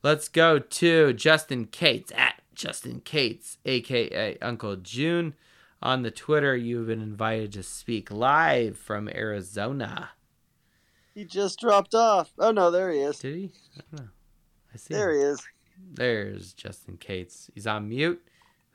Let's 0.02 0.28
go 0.28 0.59
to 0.59 1.12
Justin 1.14 1.64
Cates 1.64 2.12
at 2.14 2.43
Justin 2.55 3.01
Cates, 3.01 3.56
aka 3.64 4.36
Uncle 4.43 4.76
June. 4.76 5.34
On 5.83 6.03
the 6.03 6.13
Twitter, 6.13 6.57
you've 6.57 6.87
been 6.87 7.03
invited 7.03 7.53
to 7.55 7.63
speak 7.65 8.11
live 8.13 8.79
from 8.79 9.09
Arizona. 9.09 10.11
He 11.13 11.25
just 11.25 11.59
dropped 11.59 11.95
off. 11.95 12.33
Oh 12.39 12.53
no, 12.53 12.71
there 12.71 12.93
he 12.93 13.01
is. 13.01 13.19
Did 13.19 13.35
he? 13.35 13.51
I 13.77 13.81
don't 13.91 14.05
know. 14.05 14.11
I 14.73 14.77
see. 14.77 14.95
There 14.95 15.13
him. 15.13 15.19
he 15.19 15.27
is. 15.27 15.43
There's 15.95 16.53
Justin 16.53 16.97
Cates. 16.97 17.51
He's 17.53 17.67
on 17.67 17.89
mute. 17.89 18.23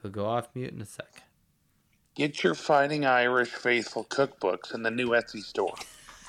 He'll 0.02 0.12
go 0.12 0.26
off 0.26 0.50
mute 0.54 0.74
in 0.74 0.82
a 0.82 0.86
sec. 0.86 1.24
Get 2.14 2.44
your 2.44 2.56
Fighting 2.56 3.06
Irish 3.06 3.50
Faithful 3.50 4.04
cookbooks 4.06 4.74
in 4.74 4.84
the 4.84 4.92
new 4.92 5.10
Etsy 5.10 5.42
store. 5.42 5.76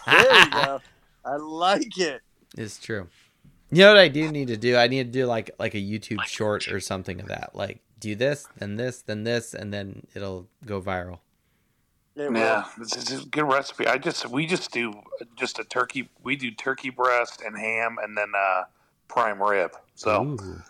There 0.06 0.44
you 0.44 0.50
go. 0.50 0.80
I 1.26 1.36
like 1.36 1.98
it. 1.98 2.22
It's 2.56 2.78
true. 2.78 3.08
You 3.70 3.82
know 3.82 3.88
what 3.88 3.98
I 3.98 4.08
do 4.08 4.30
need 4.30 4.48
to 4.48 4.56
do? 4.56 4.76
I 4.76 4.88
need 4.88 5.04
to 5.04 5.10
do 5.12 5.26
like 5.26 5.50
like 5.58 5.74
a 5.74 5.78
YouTube 5.78 6.22
short 6.24 6.68
or 6.68 6.80
something 6.80 7.20
of 7.20 7.26
that. 7.26 7.50
Like 7.54 7.82
do 8.00 8.14
this, 8.14 8.46
then 8.58 8.76
this, 8.76 9.02
then 9.02 9.24
this, 9.24 9.54
and 9.54 9.72
then 9.72 10.06
it'll 10.14 10.46
go 10.64 10.80
viral. 10.80 11.18
Yeah, 12.16 12.64
this 12.78 12.96
is 12.96 13.22
a 13.22 13.26
good 13.26 13.44
recipe. 13.44 13.86
I 13.86 13.96
just 13.96 14.26
we 14.28 14.44
just 14.46 14.72
do 14.72 14.92
just 15.36 15.60
a 15.60 15.64
turkey. 15.64 16.08
We 16.24 16.34
do 16.34 16.50
turkey 16.50 16.90
breast 16.90 17.42
and 17.46 17.56
ham, 17.56 17.96
and 18.02 18.16
then 18.18 18.32
uh, 18.36 18.64
prime 19.06 19.40
rib. 19.40 19.70
So 19.94 20.24
Ooh. 20.24 20.62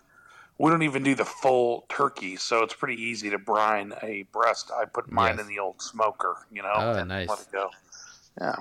we 0.59 0.71
don't 0.71 0.83
even 0.83 1.03
do 1.03 1.15
the 1.15 1.25
full 1.25 1.87
turkey. 1.89 2.37
So 2.37 2.63
it's 2.63 2.75
pretty 2.75 3.01
easy 3.03 3.31
to 3.31 3.39
brine 3.39 3.95
a 4.03 4.25
breast. 4.25 4.71
I 4.79 4.85
put 4.85 5.11
mine 5.11 5.37
Yes. 5.39 5.41
in 5.41 5.49
the 5.49 5.59
old 5.59 5.81
smoker, 5.81 6.37
you 6.53 6.61
know, 6.61 6.73
Oh, 6.75 6.93
and 6.99 7.09
nice. 7.09 7.29
let 7.31 7.41
it 7.41 7.47
go. 7.51 7.71
Yeah, 8.39 8.57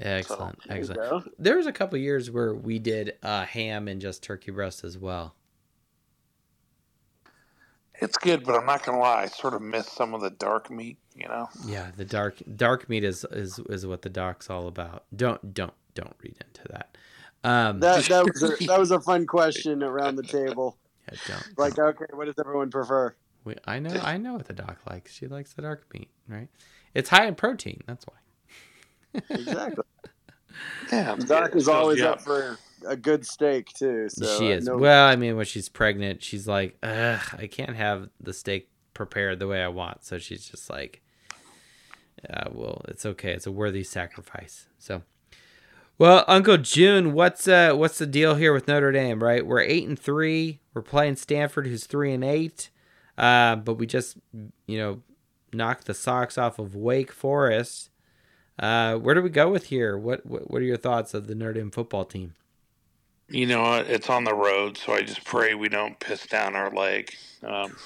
excellent, 0.00 0.58
There 0.66 0.76
excellent. 0.76 1.24
go. 1.24 1.30
There 1.38 1.56
was 1.56 1.66
a 1.66 1.72
couple 1.72 1.98
years 1.98 2.30
where 2.32 2.52
we 2.52 2.78
did 2.80 3.16
uh, 3.22 3.44
ham 3.44 3.86
and 3.86 4.00
just 4.00 4.24
turkey 4.24 4.50
breast 4.50 4.82
as 4.82 4.98
well. 4.98 5.34
It's 8.00 8.16
good, 8.16 8.44
but 8.44 8.54
I'm 8.54 8.66
not 8.66 8.84
gonna 8.84 8.98
lie. 8.98 9.22
I 9.22 9.26
sort 9.26 9.54
of 9.54 9.62
miss 9.62 9.86
some 9.88 10.14
of 10.14 10.20
the 10.20 10.30
dark 10.30 10.70
meat. 10.70 10.98
You 11.14 11.28
know. 11.28 11.48
Yeah, 11.66 11.90
the 11.96 12.04
dark 12.04 12.36
dark 12.56 12.88
meat 12.88 13.04
is 13.04 13.24
is 13.30 13.58
is 13.68 13.86
what 13.86 14.02
the 14.02 14.08
doc's 14.08 14.48
all 14.50 14.66
about. 14.68 15.04
Don't 15.14 15.54
don't 15.54 15.74
don't 15.94 16.14
read 16.22 16.36
into 16.40 16.62
that. 16.72 16.96
Um, 17.44 17.80
That 17.80 18.04
that 18.04 18.24
was 18.24 18.42
a, 18.42 18.56
that 18.66 18.78
was 18.78 18.90
a 18.90 19.00
fun 19.00 19.26
question 19.26 19.82
around 19.82 20.16
the 20.16 20.22
table. 20.22 20.76
yeah, 21.10 21.18
don't. 21.26 21.58
Like, 21.58 21.78
okay, 21.78 22.06
what 22.12 22.26
does 22.26 22.34
everyone 22.38 22.70
prefer? 22.70 23.14
We, 23.44 23.54
I 23.66 23.78
know 23.78 23.98
I 24.02 24.16
know 24.16 24.34
what 24.34 24.46
the 24.46 24.52
doc 24.52 24.78
likes. 24.88 25.12
She 25.14 25.26
likes 25.26 25.54
the 25.54 25.62
dark 25.62 25.86
meat, 25.92 26.08
right? 26.28 26.48
It's 26.94 27.08
high 27.08 27.26
in 27.26 27.34
protein. 27.34 27.82
That's 27.86 28.06
why. 28.06 28.14
Exactly. 29.30 29.84
Yeah, 30.92 31.14
it's 31.14 31.24
Doc 31.24 31.54
is 31.54 31.68
always 31.68 31.98
you 32.00 32.06
up 32.06 32.20
for 32.20 32.58
a 32.86 32.96
good 32.96 33.26
steak 33.26 33.72
too. 33.74 34.08
So 34.10 34.38
she 34.38 34.50
is. 34.50 34.66
no- 34.66 34.76
Well, 34.78 35.06
I 35.06 35.16
mean, 35.16 35.36
when 35.36 35.46
she's 35.46 35.68
pregnant, 35.68 36.22
she's 36.22 36.46
like, 36.46 36.76
Ugh, 36.82 37.20
I 37.38 37.46
can't 37.46 37.76
have 37.76 38.08
the 38.20 38.32
steak 38.32 38.70
prepared 38.94 39.38
the 39.38 39.46
way 39.46 39.62
I 39.62 39.68
want. 39.68 40.04
So 40.04 40.18
she's 40.18 40.48
just 40.48 40.68
like, 40.70 41.02
uh, 42.28 42.48
well, 42.52 42.82
it's 42.88 43.06
okay. 43.06 43.32
It's 43.32 43.46
a 43.46 43.52
worthy 43.52 43.84
sacrifice. 43.84 44.66
So, 44.78 45.02
well, 45.98 46.24
Uncle 46.28 46.58
June, 46.58 47.12
what's 47.12 47.46
uh, 47.48 47.74
what's 47.74 47.98
the 47.98 48.06
deal 48.06 48.34
here 48.34 48.52
with 48.52 48.66
Notre 48.68 48.92
Dame? 48.92 49.22
Right, 49.22 49.46
we're 49.46 49.60
eight 49.60 49.86
and 49.86 49.98
three. 49.98 50.60
We're 50.74 50.82
playing 50.82 51.16
Stanford, 51.16 51.66
who's 51.66 51.86
three 51.86 52.12
and 52.12 52.24
eight. 52.24 52.70
Uh, 53.16 53.56
but 53.56 53.74
we 53.74 53.86
just, 53.86 54.16
you 54.66 54.78
know, 54.78 55.02
knocked 55.52 55.86
the 55.86 55.94
socks 55.94 56.38
off 56.38 56.58
of 56.58 56.74
Wake 56.76 57.10
Forest. 57.10 57.90
Uh, 58.60 58.96
where 58.96 59.14
do 59.14 59.22
we 59.22 59.30
go 59.30 59.48
with 59.48 59.66
here? 59.66 59.96
What, 59.96 60.24
what 60.26 60.50
what 60.50 60.60
are 60.62 60.64
your 60.64 60.76
thoughts 60.76 61.14
of 61.14 61.26
the 61.28 61.34
Notre 61.34 61.54
Dame 61.54 61.70
football 61.70 62.04
team? 62.04 62.34
You 63.30 63.46
know 63.46 63.62
what? 63.62 63.86
It's 63.88 64.08
on 64.08 64.24
the 64.24 64.34
road, 64.34 64.78
so 64.78 64.92
I 64.92 65.02
just 65.02 65.24
pray 65.24 65.54
we 65.54 65.68
don't 65.68 65.98
piss 66.00 66.26
down 66.26 66.56
our 66.56 66.70
leg. 66.70 67.14
Um, 67.42 67.76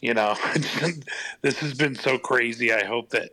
you 0.00 0.12
know, 0.12 0.36
this 1.40 1.58
has 1.60 1.74
been 1.74 1.94
so 1.94 2.18
crazy. 2.18 2.72
I 2.72 2.84
hope 2.84 3.10
that. 3.10 3.30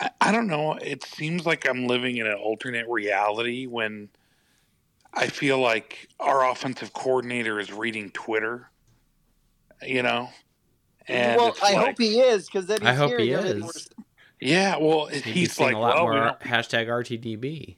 I, 0.00 0.10
I 0.20 0.32
don't 0.32 0.48
know. 0.48 0.74
It 0.74 1.04
seems 1.04 1.46
like 1.46 1.68
I'm 1.68 1.86
living 1.86 2.16
in 2.16 2.26
an 2.26 2.34
alternate 2.34 2.88
reality 2.88 3.66
when 3.66 4.08
I 5.14 5.28
feel 5.28 5.58
like 5.60 6.08
our 6.18 6.50
offensive 6.50 6.92
coordinator 6.92 7.60
is 7.60 7.72
reading 7.72 8.10
Twitter. 8.10 8.70
You 9.86 10.02
know, 10.02 10.30
and 11.06 11.36
well, 11.36 11.56
I 11.62 11.74
like, 11.74 11.86
hope 11.86 11.98
he 11.98 12.20
is 12.20 12.46
because 12.46 12.66
then 12.66 12.80
he's 12.80 12.88
I 12.90 12.94
hope 12.94 13.18
he 13.18 13.30
is. 13.30 13.88
Yeah, 14.40 14.76
well, 14.78 15.06
He'd 15.06 15.24
he's 15.24 15.52
seeing 15.52 15.68
like, 15.68 15.76
a 15.76 15.78
lot 15.78 15.94
well, 15.94 16.04
more 16.04 16.14
we 16.14 16.20
don't, 16.20 16.40
hashtag 16.40 16.86
RTDB. 16.86 17.76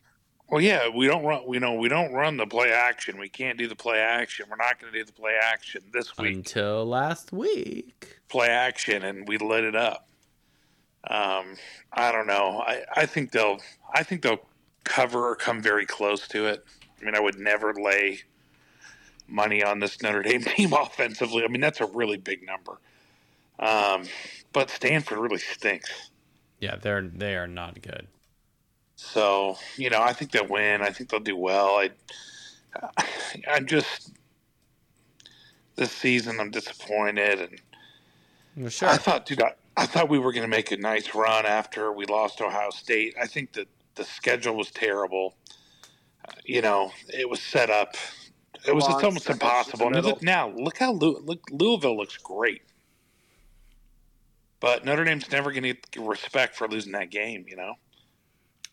Well, 0.51 0.60
yeah, 0.60 0.89
we 0.89 1.06
don't 1.06 1.24
run. 1.24 1.43
We 1.47 1.60
know 1.60 1.74
we 1.74 1.89
don't 1.89 2.12
run 2.12 2.36
the 2.36 2.47
play 2.47 2.72
action. 2.72 3.18
We 3.18 3.28
can't 3.28 3.56
do 3.56 3.68
the 3.68 3.77
play 3.77 3.98
action. 3.98 4.47
We're 4.51 4.56
not 4.56 4.81
going 4.81 4.93
to 4.93 4.98
do 4.98 5.05
the 5.05 5.12
play 5.12 5.35
action 5.40 5.82
this 5.93 6.16
week. 6.18 6.35
Until 6.35 6.85
last 6.85 7.32
week. 7.32 8.18
Play 8.28 8.48
action, 8.48 9.05
and 9.05 9.28
we 9.28 9.39
lit 9.39 9.62
it 9.62 9.77
up. 9.77 10.09
Um, 11.09 11.55
I 11.93 12.10
don't 12.10 12.27
know. 12.27 12.62
I, 12.66 12.82
I 12.97 13.06
think 13.06 13.31
they'll. 13.31 13.59
I 13.94 14.02
think 14.02 14.22
they'll 14.22 14.44
cover 14.82 15.28
or 15.28 15.36
come 15.36 15.62
very 15.62 15.86
close 15.86 16.27
to 16.28 16.47
it. 16.47 16.64
I 17.01 17.05
mean, 17.05 17.14
I 17.14 17.20
would 17.20 17.39
never 17.39 17.72
lay 17.72 18.20
money 19.28 19.62
on 19.62 19.78
this 19.78 20.02
Notre 20.02 20.22
Dame 20.22 20.43
team 20.56 20.72
offensively. 20.72 21.44
I 21.44 21.48
mean, 21.48 21.60
that's 21.60 21.81
a 21.81 21.86
really 21.86 22.16
big 22.16 22.44
number. 22.44 22.81
Um, 23.60 24.09
but 24.52 24.68
Stanford 24.68 25.18
really 25.18 25.39
stinks. 25.39 26.10
Yeah, 26.59 26.77
they're 26.77 27.02
they 27.02 27.36
are 27.36 27.47
not 27.47 27.81
good. 27.81 28.09
So 29.02 29.56
you 29.77 29.90
know, 29.90 30.01
I 30.01 30.12
think 30.12 30.31
they'll 30.31 30.47
win. 30.47 30.82
I 30.82 30.90
think 30.90 31.10
they'll 31.10 31.20
do 31.20 31.36
well. 31.36 31.81
I, 31.81 31.90
I'm 33.51 33.66
just 33.66 34.12
this 35.74 35.90
season. 35.90 36.39
I'm 36.39 36.51
disappointed, 36.51 37.40
and 37.40 37.60
Well, 38.56 38.68
sure. 38.68 38.89
I 38.89 38.98
thought, 38.98 39.27
dude, 39.27 39.43
I, 39.43 39.55
I 39.77 39.86
thought 39.86 40.09
we 40.10 40.18
were 40.18 40.32
going 40.32 40.44
to 40.44 40.48
make 40.48 40.70
a 40.70 40.77
nice 40.77 41.14
run 41.14 41.47
after 41.47 41.90
we 41.93 42.05
lost 42.05 42.40
Ohio 42.40 42.70
State. 42.70 43.16
I 43.20 43.27
think 43.27 43.55
that 43.55 43.66
the 43.97 44.05
schedule 44.05 44.55
was 44.55 44.70
terrible. 44.70 45.35
Uh, 46.28 46.32
you 46.44 46.60
know, 46.60 46.93
it 47.09 47.28
was 47.28 47.40
set 47.43 47.70
up. 47.70 47.97
It 48.68 48.74
was 48.74 48.85
Long 48.85 48.94
it's 48.97 49.05
almost 49.05 49.31
impossible. 49.31 49.86
in 49.86 49.93
the 49.94 49.98
And 49.98 50.06
look 50.06 50.22
now, 50.22 50.51
look 50.51 50.78
how 50.78 50.93
Lou, 50.93 51.18
look 51.24 51.40
Louisville 51.51 51.97
looks 51.97 52.18
great. 52.18 52.62
But 54.60 54.85
Notre 54.85 55.05
Dame's 55.05 55.32
never 55.32 55.51
going 55.51 55.62
to 55.62 55.72
get 55.72 56.02
respect 56.02 56.55
for 56.55 56.68
losing 56.68 56.93
that 56.93 57.10
game. 57.10 57.47
You 57.48 57.56
know. 57.56 57.74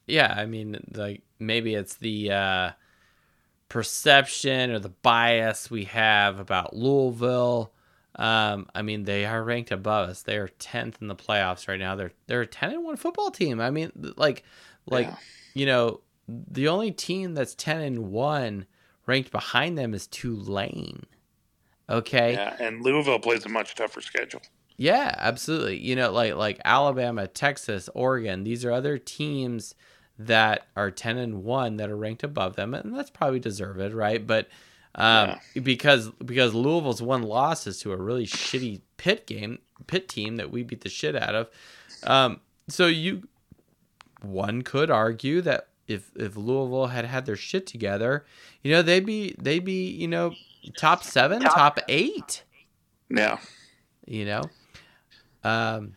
Yeah, 0.08 0.34
I 0.36 0.46
mean, 0.46 0.78
like 0.96 1.22
maybe 1.40 1.76
it's 1.76 1.96
the 1.96 2.32
uh, 2.32 2.72
perception 3.70 4.72
or 4.72 4.80
the 4.80 4.90
bias 4.90 5.70
we 5.70 5.86
have 5.86 6.40
about 6.40 6.76
Louisville. 6.76 7.74
Um, 8.16 8.68
I 8.74 8.82
mean, 8.82 9.04
they 9.04 9.26
are 9.26 9.44
ranked 9.44 9.72
above 9.72 10.10
us. 10.10 10.24
They 10.24 10.38
are 10.38 10.48
tenth 10.48 10.98
in 11.02 11.08
the 11.08 11.16
playoffs 11.16 11.68
right 11.68 11.80
now. 11.80 11.96
They're 11.96 12.14
they're 12.28 12.42
a 12.42 12.48
ten 12.48 12.72
and 12.72 12.84
one 12.84 12.96
football 12.96 13.30
team. 13.32 13.60
I 13.60 13.70
mean, 13.70 13.92
like 14.16 14.44
like 14.86 15.08
Yeah. 15.08 15.16
you 15.54 15.66
know, 15.66 16.02
the 16.28 16.68
only 16.68 16.92
team 16.92 17.34
that's 17.34 17.54
ten 17.54 17.82
and 17.82 18.10
one 18.12 18.66
ranked 19.06 19.32
behind 19.32 19.78
them 19.78 19.94
is 19.94 20.08
Tulane. 20.08 21.06
Okay. 21.90 22.34
Yeah, 22.34 22.56
and 22.60 22.82
Louisville 22.82 23.20
plays 23.20 23.46
a 23.46 23.50
much 23.50 23.76
tougher 23.76 24.02
schedule. 24.02 24.42
Yeah, 24.78 25.14
absolutely. 25.18 25.80
You 25.80 25.96
know, 25.96 26.12
like 26.12 26.36
like 26.36 26.60
Alabama, 26.66 27.28
Texas, 27.28 27.90
Oregon, 27.94 28.44
these 28.44 28.66
are 28.66 28.72
other 28.72 28.98
teams 28.98 29.76
that 30.20 30.68
are 30.76 30.90
10 30.92 31.18
and 31.18 31.44
1 31.44 31.78
that 31.78 31.90
are 31.90 31.98
ranked 31.98 32.24
above 32.24 32.56
them 32.56 32.74
and 32.74 32.96
that's 32.96 33.10
probably 33.10 33.40
deserved, 33.40 33.94
right? 33.94 34.26
But 34.26 34.48
um 34.96 35.30
because 35.62 36.10
because 36.26 36.54
Louisville's 36.56 37.02
one 37.02 37.22
loss 37.24 37.68
is 37.68 37.80
to 37.82 37.92
a 37.92 37.98
really 37.98 38.26
shitty 38.26 38.82
Pitt 38.98 39.28
game, 39.28 39.60
Pitt 39.86 40.10
team 40.10 40.38
that 40.38 40.50
we 40.52 40.64
beat 40.64 40.82
the 40.82 40.90
shit 40.90 41.16
out 41.16 41.36
of. 41.36 41.50
Um 42.04 42.40
so 42.68 42.88
you 42.88 43.28
one 44.22 44.64
could 44.64 44.90
argue 44.90 45.42
that 45.42 45.68
if 45.88 46.10
if 46.16 46.36
Louisville 46.36 46.88
had 46.88 47.06
had 47.06 47.26
their 47.26 47.36
shit 47.36 47.68
together, 47.68 48.26
you 48.64 48.72
know, 48.72 48.82
they'd 48.82 49.06
be 49.06 49.36
they'd 49.38 49.64
be, 49.64 49.88
you 49.90 50.08
know, 50.08 50.34
top 50.78 51.04
7, 51.04 51.42
top 51.44 51.80
8 51.88 52.44
Yeah. 53.10 53.38
you 54.06 54.26
know 54.26 54.42
um 55.44 55.94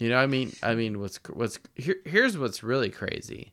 you 0.00 0.08
know 0.08 0.16
i 0.18 0.26
mean 0.26 0.52
i 0.62 0.74
mean 0.74 0.98
what's 0.98 1.18
what's 1.32 1.58
here, 1.76 1.96
here's 2.04 2.36
what's 2.36 2.62
really 2.62 2.90
crazy 2.90 3.52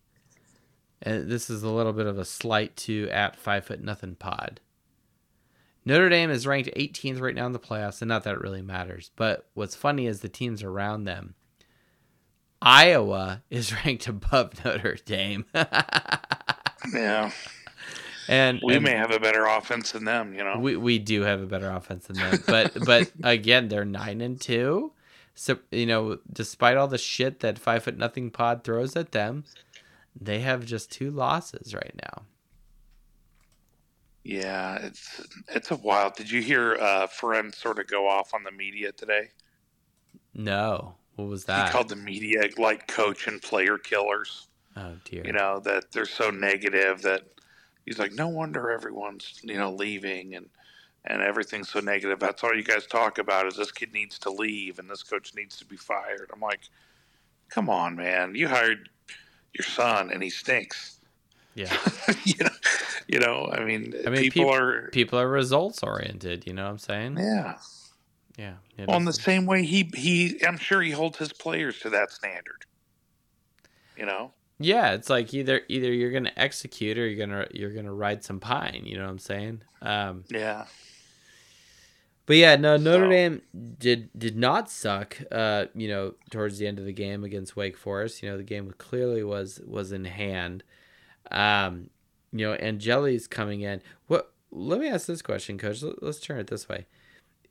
and 1.01 1.29
this 1.29 1.49
is 1.49 1.61
a 1.61 1.69
little 1.69 1.93
bit 1.93 2.07
of 2.07 2.17
a 2.17 2.25
slight 2.25 2.75
to 2.75 3.07
at 3.11 3.35
five 3.35 3.63
foot 3.65 3.81
nothing 3.81 4.15
pod 4.15 4.59
notre 5.85 6.09
dame 6.09 6.29
is 6.31 6.47
ranked 6.47 6.69
18th 6.75 7.21
right 7.21 7.35
now 7.35 7.45
in 7.45 7.51
the 7.51 7.59
playoffs 7.59 8.01
and 8.01 8.09
not 8.09 8.23
that 8.23 8.33
it 8.33 8.41
really 8.41 8.61
matters 8.63 9.11
but 9.15 9.47
what's 9.53 9.75
funny 9.75 10.07
is 10.07 10.21
the 10.21 10.29
teams 10.29 10.63
around 10.63 11.03
them 11.03 11.35
iowa 12.61 13.43
is 13.49 13.73
ranked 13.85 14.07
above 14.07 14.63
notre 14.65 14.95
dame 15.05 15.45
Yeah. 16.93 17.31
and 18.29 18.61
We 18.63 18.75
and- 18.75 18.83
may 18.83 18.91
have 18.93 19.11
a 19.11 19.19
better 19.19 19.45
offense 19.45 19.91
than 19.91 20.05
them, 20.05 20.33
you 20.33 20.43
know. 20.43 20.57
We 20.59 20.77
we 20.77 20.99
do 20.99 21.21
have 21.23 21.41
a 21.41 21.45
better 21.45 21.69
offense 21.69 22.07
than 22.07 22.15
them, 22.17 22.39
but 22.47 22.73
but 22.85 23.11
again, 23.23 23.67
they're 23.67 23.83
nine 23.85 24.21
and 24.21 24.39
two. 24.39 24.91
So 25.39 25.59
you 25.71 25.85
know, 25.85 26.17
despite 26.33 26.77
all 26.77 26.87
the 26.87 26.97
shit 26.97 27.41
that 27.41 27.59
five 27.59 27.83
foot 27.83 27.97
nothing 27.97 28.31
pod 28.31 28.63
throws 28.63 28.95
at 28.95 29.11
them, 29.11 29.43
they 30.19 30.39
have 30.39 30.65
just 30.65 30.91
two 30.91 31.11
losses 31.11 31.73
right 31.75 31.93
now. 32.01 32.23
yeah, 34.23 34.77
it's 34.81 35.21
it's 35.49 35.71
a 35.71 35.75
wild. 35.77 36.15
Did 36.15 36.29
you 36.31 36.41
hear 36.41 36.73
uh 36.75 37.07
Ferentz 37.07 37.55
sort 37.55 37.79
of 37.79 37.87
go 37.87 38.07
off 38.07 38.33
on 38.33 38.43
the 38.43 38.51
media 38.51 38.91
today? 38.91 39.29
No, 40.33 40.95
what 41.15 41.27
was 41.27 41.45
that? 41.45 41.67
He 41.67 41.71
called 41.71 41.89
the 41.89 41.95
media 41.95 42.49
like 42.57 42.87
coach 42.87 43.27
and 43.27 43.41
player 43.41 43.77
killers. 43.77 44.47
oh 44.75 44.95
dear. 45.05 45.23
You 45.25 45.33
know, 45.33 45.59
that 45.61 45.91
they're 45.91 46.05
so 46.05 46.29
negative 46.29 47.01
that 47.03 47.23
he's 47.85 47.99
like, 47.99 48.11
No 48.13 48.27
wonder 48.27 48.69
everyone's, 48.71 49.39
you 49.43 49.57
know, 49.57 49.71
leaving 49.71 50.35
and 50.35 50.49
and 51.05 51.21
everything's 51.21 51.69
so 51.69 51.79
negative. 51.79 52.19
That's 52.19 52.43
all 52.43 52.55
you 52.55 52.63
guys 52.63 52.85
talk 52.85 53.17
about 53.17 53.47
is 53.47 53.55
this 53.55 53.71
kid 53.71 53.93
needs 53.93 54.19
to 54.19 54.29
leave 54.29 54.79
and 54.79 54.89
this 54.89 55.03
coach 55.03 55.33
needs 55.35 55.57
to 55.57 55.65
be 55.65 55.77
fired. 55.77 56.29
I'm 56.33 56.41
like, 56.41 56.61
come 57.49 57.69
on, 57.69 57.95
man. 57.95 58.35
You 58.35 58.47
hired 58.47 58.89
your 59.53 59.65
son 59.65 60.11
and 60.11 60.21
he 60.21 60.29
stinks. 60.29 60.99
Yeah. 61.55 61.75
you 62.23 62.35
know, 62.43 62.49
you 63.07 63.19
know. 63.19 63.49
I 63.51 63.63
mean, 63.63 63.93
I 64.05 64.09
mean, 64.09 64.21
people 64.21 64.43
peop- 64.43 64.53
are 64.53 64.89
People 64.91 65.19
are 65.19 65.27
results 65.29 65.81
oriented. 65.81 66.45
You 66.45 66.53
know 66.53 66.65
what 66.65 66.71
I'm 66.71 66.77
saying? 66.77 67.17
yeah. 67.17 67.55
Yeah. 68.37 68.53
in 68.77 69.05
the 69.05 69.13
same 69.13 69.47
way, 69.47 69.63
he 69.65 69.89
he, 69.95 70.39
I'm 70.45 70.59
sure 70.59 70.79
he 70.83 70.91
holds 70.91 71.17
his 71.17 71.33
players 71.33 71.79
to 71.79 71.89
that 71.89 72.11
standard. 72.11 72.65
You 73.97 74.05
know, 74.05 74.31
Yeah, 74.59 74.91
it's 74.93 75.09
like 75.09 75.33
either 75.33 75.61
either 75.67 75.91
you're 75.91 76.11
gonna 76.11 76.33
execute 76.37 76.99
or 76.99 77.07
you're 77.07 77.25
gonna 77.25 77.47
you're 77.51 77.73
gonna 77.73 77.91
ride 77.93 78.23
some 78.23 78.39
pine. 78.39 78.83
You 78.85 78.97
know 78.97 79.05
what 79.05 79.09
I'm 79.09 79.17
saying? 79.17 79.61
Um, 79.81 80.23
yeah. 80.29 80.65
But 82.27 82.35
yeah, 82.35 82.55
no, 82.55 82.77
Notre 82.77 83.05
So- 83.05 83.09
Dame 83.09 83.41
did 83.79 84.09
did 84.17 84.37
not 84.37 84.69
suck. 84.69 85.17
Uh, 85.31 85.65
you 85.73 85.87
know, 85.87 86.13
towards 86.29 86.59
the 86.59 86.67
end 86.67 86.77
of 86.77 86.85
the 86.85 86.93
game 86.93 87.23
against 87.23 87.55
Wake 87.55 87.75
Forest, 87.77 88.21
you 88.21 88.29
know, 88.29 88.37
the 88.37 88.43
game 88.43 88.71
clearly 88.77 89.23
was 89.23 89.59
was 89.65 89.91
in 89.91 90.05
hand. 90.05 90.63
Um, 91.31 91.89
you 92.31 92.45
know, 92.45 92.53
and 92.53 92.79
Jelly's 92.79 93.27
coming 93.27 93.61
in. 93.61 93.81
What? 94.05 94.31
Let 94.51 94.79
me 94.79 94.87
ask 94.87 95.07
this 95.07 95.21
question, 95.21 95.57
Coach. 95.57 95.81
Let- 95.81 96.03
Let's 96.03 96.19
turn 96.19 96.39
it 96.39 96.47
this 96.47 96.69
way, 96.69 96.85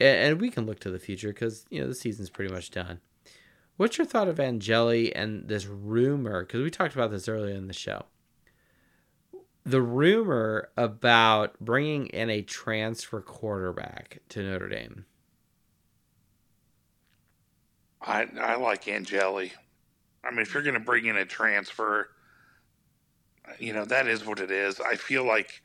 and, 0.01 0.33
and 0.33 0.41
we 0.41 0.51
can 0.51 0.65
look 0.67 0.79
to 0.81 0.91
the 0.91 0.99
future 0.99 1.29
because 1.29 1.67
you 1.71 1.81
know 1.81 1.89
the 1.89 1.95
season's 1.95 2.31
pretty 2.31 2.53
much 2.55 2.71
done. 2.71 3.01
What's 3.77 3.99
your 3.99 4.07
thought 4.07 4.29
of 4.29 4.41
Angeli 4.41 5.15
and 5.15 5.49
this 5.49 5.67
rumor? 5.67 6.45
Because 6.45 6.63
we 6.63 6.71
talked 6.71 6.95
about 6.95 7.11
this 7.11 7.29
earlier 7.29 7.55
in 7.55 7.67
the 7.67 7.75
show. 7.75 8.05
The 9.67 9.83
rumor 9.83 10.71
about 10.77 11.59
bringing 11.59 12.07
in 12.07 12.31
a 12.31 12.41
transfer 12.41 13.21
quarterback 13.21 14.21
to 14.29 14.43
Notre 14.45 14.69
Dame. 14.69 15.07
I 18.01 18.29
I 18.41 18.55
like 18.55 18.87
Angeli. 18.87 19.53
I 20.23 20.31
mean, 20.31 20.41
if 20.41 20.55
you're 20.55 20.63
going 20.63 20.75
to 20.75 20.81
bring 20.81 21.07
in 21.07 21.17
a 21.17 21.25
transfer, 21.25 22.11
you 23.59 23.73
know 23.73 23.85
that 23.87 24.07
is 24.07 24.25
what 24.25 24.39
it 24.39 24.53
is. 24.53 24.79
I 24.79 24.95
feel 24.95 25.25
like 25.25 25.61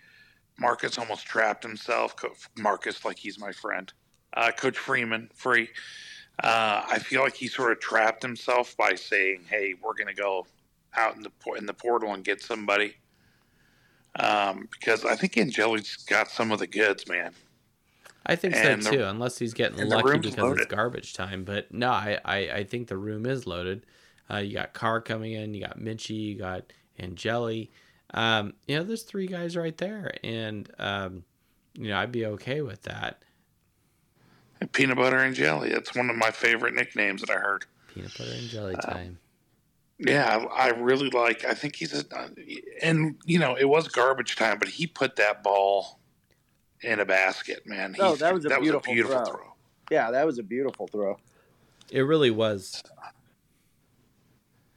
Marcus 0.57 0.97
almost 0.97 1.27
trapped 1.27 1.61
himself. 1.63 2.15
Marcus, 2.57 3.05
like 3.05 3.19
he's 3.19 3.37
my 3.37 3.51
friend. 3.51 3.93
Uh, 4.33 4.51
Coach 4.51 4.79
Freeman, 4.79 5.29
free. 5.35 5.69
Uh, 6.43 6.83
I 6.89 6.97
feel 6.97 7.21
like 7.21 7.35
he 7.35 7.47
sort 7.47 7.71
of 7.71 7.79
trapped 7.79 8.23
himself 8.23 8.75
by 8.77 8.95
saying, 8.95 9.45
"Hey, 9.47 9.75
we're 9.79 9.93
going 9.93 10.07
to 10.07 10.19
go 10.19 10.47
out 10.95 11.15
in 11.15 11.21
the 11.21 11.31
in 11.55 11.67
the 11.67 11.73
portal 11.75 12.15
and 12.15 12.23
get 12.23 12.41
somebody." 12.41 12.95
Um, 14.19 14.67
because 14.71 15.05
I 15.05 15.15
think 15.15 15.37
Angeli's 15.37 15.95
got 16.07 16.29
some 16.29 16.51
of 16.51 16.59
the 16.59 16.67
goods, 16.67 17.07
man. 17.07 17.33
I 18.25 18.35
think 18.35 18.55
And 18.55 18.83
so 18.83 18.91
the- 18.91 18.97
too, 18.97 19.03
unless 19.05 19.39
he's 19.39 19.53
getting 19.53 19.87
lucky 19.87 20.19
because 20.19 20.37
loaded. 20.37 20.63
it's 20.63 20.71
garbage 20.71 21.13
time. 21.13 21.43
But 21.43 21.73
no, 21.73 21.89
I, 21.89 22.19
I, 22.23 22.37
I 22.51 22.63
think 22.65 22.87
the 22.87 22.97
room 22.97 23.25
is 23.25 23.47
loaded. 23.47 23.85
Uh, 24.29 24.37
you 24.37 24.53
got 24.53 24.73
Carr 24.73 25.01
coming 25.01 25.33
in, 25.33 25.53
you 25.53 25.61
got 25.61 25.79
Minchey, 25.79 26.15
you 26.27 26.35
got 26.35 26.71
Angeli. 26.99 27.71
Um, 28.13 28.53
you 28.67 28.77
know, 28.77 28.83
there's 28.83 29.03
three 29.03 29.27
guys 29.27 29.55
right 29.57 29.75
there, 29.77 30.11
and 30.23 30.69
um, 30.77 31.23
you 31.73 31.87
know, 31.89 31.97
I'd 31.97 32.11
be 32.11 32.25
okay 32.25 32.61
with 32.61 32.83
that. 32.83 33.23
Peanut 34.73 34.97
butter 34.97 35.17
and 35.17 35.33
jelly. 35.33 35.69
That's 35.69 35.95
one 35.95 36.09
of 36.09 36.15
my 36.15 36.29
favorite 36.31 36.75
nicknames 36.75 37.21
that 37.21 37.29
I 37.31 37.39
heard. 37.39 37.65
Peanut 37.93 38.15
butter 38.17 38.31
and 38.31 38.49
jelly 38.49 38.75
Uh, 38.75 38.81
time. 38.81 39.17
Yeah, 40.01 40.45
I 40.51 40.67
I 40.67 40.69
really 40.69 41.09
like. 41.11 41.45
I 41.45 41.53
think 41.53 41.75
he's 41.75 41.93
a, 41.93 42.03
uh, 42.17 42.29
and 42.81 43.15
you 43.25 43.37
know, 43.37 43.55
it 43.55 43.65
was 43.65 43.87
garbage 43.87 44.35
time, 44.35 44.57
but 44.57 44.67
he 44.67 44.87
put 44.87 45.15
that 45.17 45.43
ball 45.43 45.99
in 46.81 46.99
a 46.99 47.05
basket, 47.05 47.67
man. 47.67 47.93
He, 47.93 48.01
Oh, 48.01 48.15
that 48.15 48.33
was 48.33 48.45
a 48.45 48.59
beautiful 48.59 48.95
throw. 48.95 49.25
throw. 49.25 49.53
Yeah, 49.91 50.09
that 50.11 50.25
was 50.25 50.39
a 50.39 50.43
beautiful 50.43 50.87
throw. 50.87 51.17
It 51.91 52.01
really 52.01 52.31
was. 52.31 52.81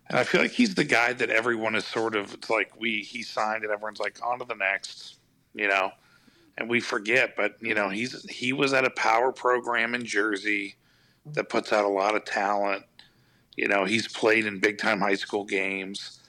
And 0.08 0.18
I 0.18 0.24
feel 0.24 0.42
like 0.42 0.50
he's 0.50 0.74
the 0.74 0.84
guy 0.84 1.14
that 1.14 1.30
everyone 1.30 1.74
is 1.74 1.86
sort 1.86 2.14
of. 2.14 2.34
It's 2.34 2.50
like 2.50 2.78
we 2.78 3.00
he 3.00 3.22
signed, 3.22 3.64
and 3.64 3.72
everyone's 3.72 4.00
like 4.00 4.18
on 4.22 4.38
to 4.40 4.44
the 4.44 4.54
next, 4.54 5.16
you 5.54 5.68
know, 5.68 5.92
and 6.58 6.68
we 6.68 6.80
forget. 6.80 7.34
But 7.36 7.56
you 7.60 7.74
know, 7.74 7.88
he's 7.88 8.28
he 8.28 8.52
was 8.52 8.74
at 8.74 8.84
a 8.84 8.90
power 8.90 9.32
program 9.32 9.94
in 9.94 10.04
Jersey 10.04 10.74
that 11.32 11.48
puts 11.48 11.72
out 11.72 11.86
a 11.86 11.88
lot 11.88 12.14
of 12.14 12.26
talent. 12.26 12.84
You 13.56 13.68
know, 13.68 13.84
he's 13.84 14.08
played 14.08 14.46
in 14.46 14.58
big 14.58 14.78
time 14.78 15.00
high 15.00 15.14
school 15.14 15.44
games. 15.44 16.20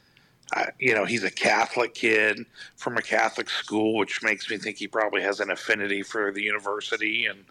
You 0.79 0.93
know, 0.93 1.05
he's 1.05 1.23
a 1.23 1.31
Catholic 1.31 1.95
kid 1.95 2.39
from 2.75 2.97
a 2.97 3.01
Catholic 3.01 3.49
school, 3.49 3.95
which 3.95 4.21
makes 4.21 4.49
me 4.49 4.57
think 4.57 4.77
he 4.77 4.87
probably 4.87 5.21
has 5.21 5.39
an 5.39 5.49
affinity 5.49 6.03
for 6.03 6.31
the 6.31 6.43
university. 6.43 7.25
And 7.25 7.45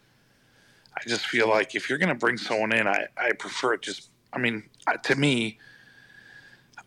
I 0.97 1.01
just 1.09 1.27
feel 1.27 1.49
like 1.49 1.75
if 1.75 1.89
you're 1.89 1.99
going 1.99 2.09
to 2.09 2.15
bring 2.15 2.39
someone 2.39 2.73
in, 2.73 2.87
I, 2.87 3.07
I 3.17 3.33
prefer 3.33 3.75
it 3.75 3.83
just, 3.83 4.11
I 4.33 4.39
mean, 4.39 4.63
to 5.03 5.17
me, 5.17 5.59